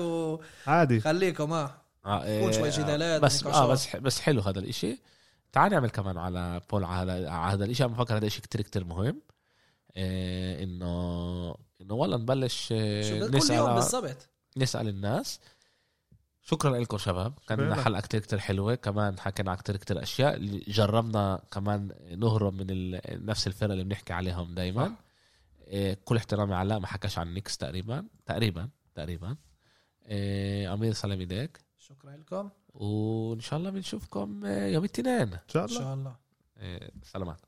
عادي. 0.66 0.98
وخليكم 0.98 1.52
آه. 1.52 1.74
إيه، 2.06 2.40
يكون 2.40 2.52
شوي 2.52 2.70
جدالات 2.70 3.22
بس 3.22 3.46
آه. 3.46 3.66
بس 3.66 3.96
بس 3.96 4.20
حلو 4.20 4.40
هذا 4.40 4.58
الإشي. 4.58 4.98
تعال 5.52 5.72
نعمل 5.72 5.90
كمان 5.90 6.18
على 6.18 6.60
بول 6.70 6.84
على 6.84 7.12
على 7.12 7.52
هذا 7.52 7.64
الإشي. 7.64 7.84
أنا 7.84 7.92
بفكر 7.92 8.12
هذا 8.12 8.18
الاشي 8.18 8.40
كتير 8.40 8.60
كتير 8.60 8.84
مهم. 8.84 9.22
إيه 9.96 10.64
إنه 10.64 11.54
إنه 11.80 11.94
والله 11.94 12.16
نبلش 12.16 12.66
شو 12.68 12.70
كل 12.70 13.22
يوم 13.22 13.36
نسال 13.36 13.74
بالضبط. 13.74 14.28
نسأل 14.56 14.88
الناس. 14.88 15.40
شكرا 16.42 16.78
لكم 16.78 16.98
شباب. 16.98 17.32
كان 17.48 17.60
لنا. 17.60 17.82
حلقة 17.82 18.00
كتير 18.00 18.20
كتير 18.20 18.38
حلوة. 18.38 18.74
كمان 18.74 19.18
حكينا 19.20 19.50
على 19.50 19.58
كتير 19.58 19.76
كتير 19.76 20.02
أشياء. 20.02 20.38
جربنا 20.68 21.42
كمان 21.50 21.90
نهرب 22.16 22.54
من 22.54 22.66
ال... 22.70 23.00
نفس 23.26 23.46
الفرق 23.46 23.70
اللي 23.70 23.84
بنحكي 23.84 24.12
عليهم 24.12 24.54
دائما 24.54 24.92
كل 26.04 26.16
احترامي 26.16 26.54
علاء 26.54 26.78
ما 26.78 26.86
حكاش 26.86 27.18
عن 27.18 27.34
نيكس 27.34 27.56
تقريبا. 27.56 28.06
تقريبا 28.26 28.68
تقريبا. 28.94 29.36
إيه 30.06 30.74
أمير 30.74 30.92
سلام 30.92 31.20
إيديك. 31.20 31.58
شكرا 31.78 32.16
لكم. 32.16 32.50
وإن 32.74 33.40
شاء 33.40 33.58
الله 33.58 33.70
بنشوفكم 33.70 34.44
آه، 34.44 34.66
يوم 34.66 34.84
الاثنين. 34.84 35.32
إن 35.32 35.38
شاء 35.48 35.64
إن 35.64 35.68
الله 35.68 35.80
شاء 35.80 35.94
الله. 35.94 36.16
إيه، 36.58 36.90
سلامات. 37.02 37.40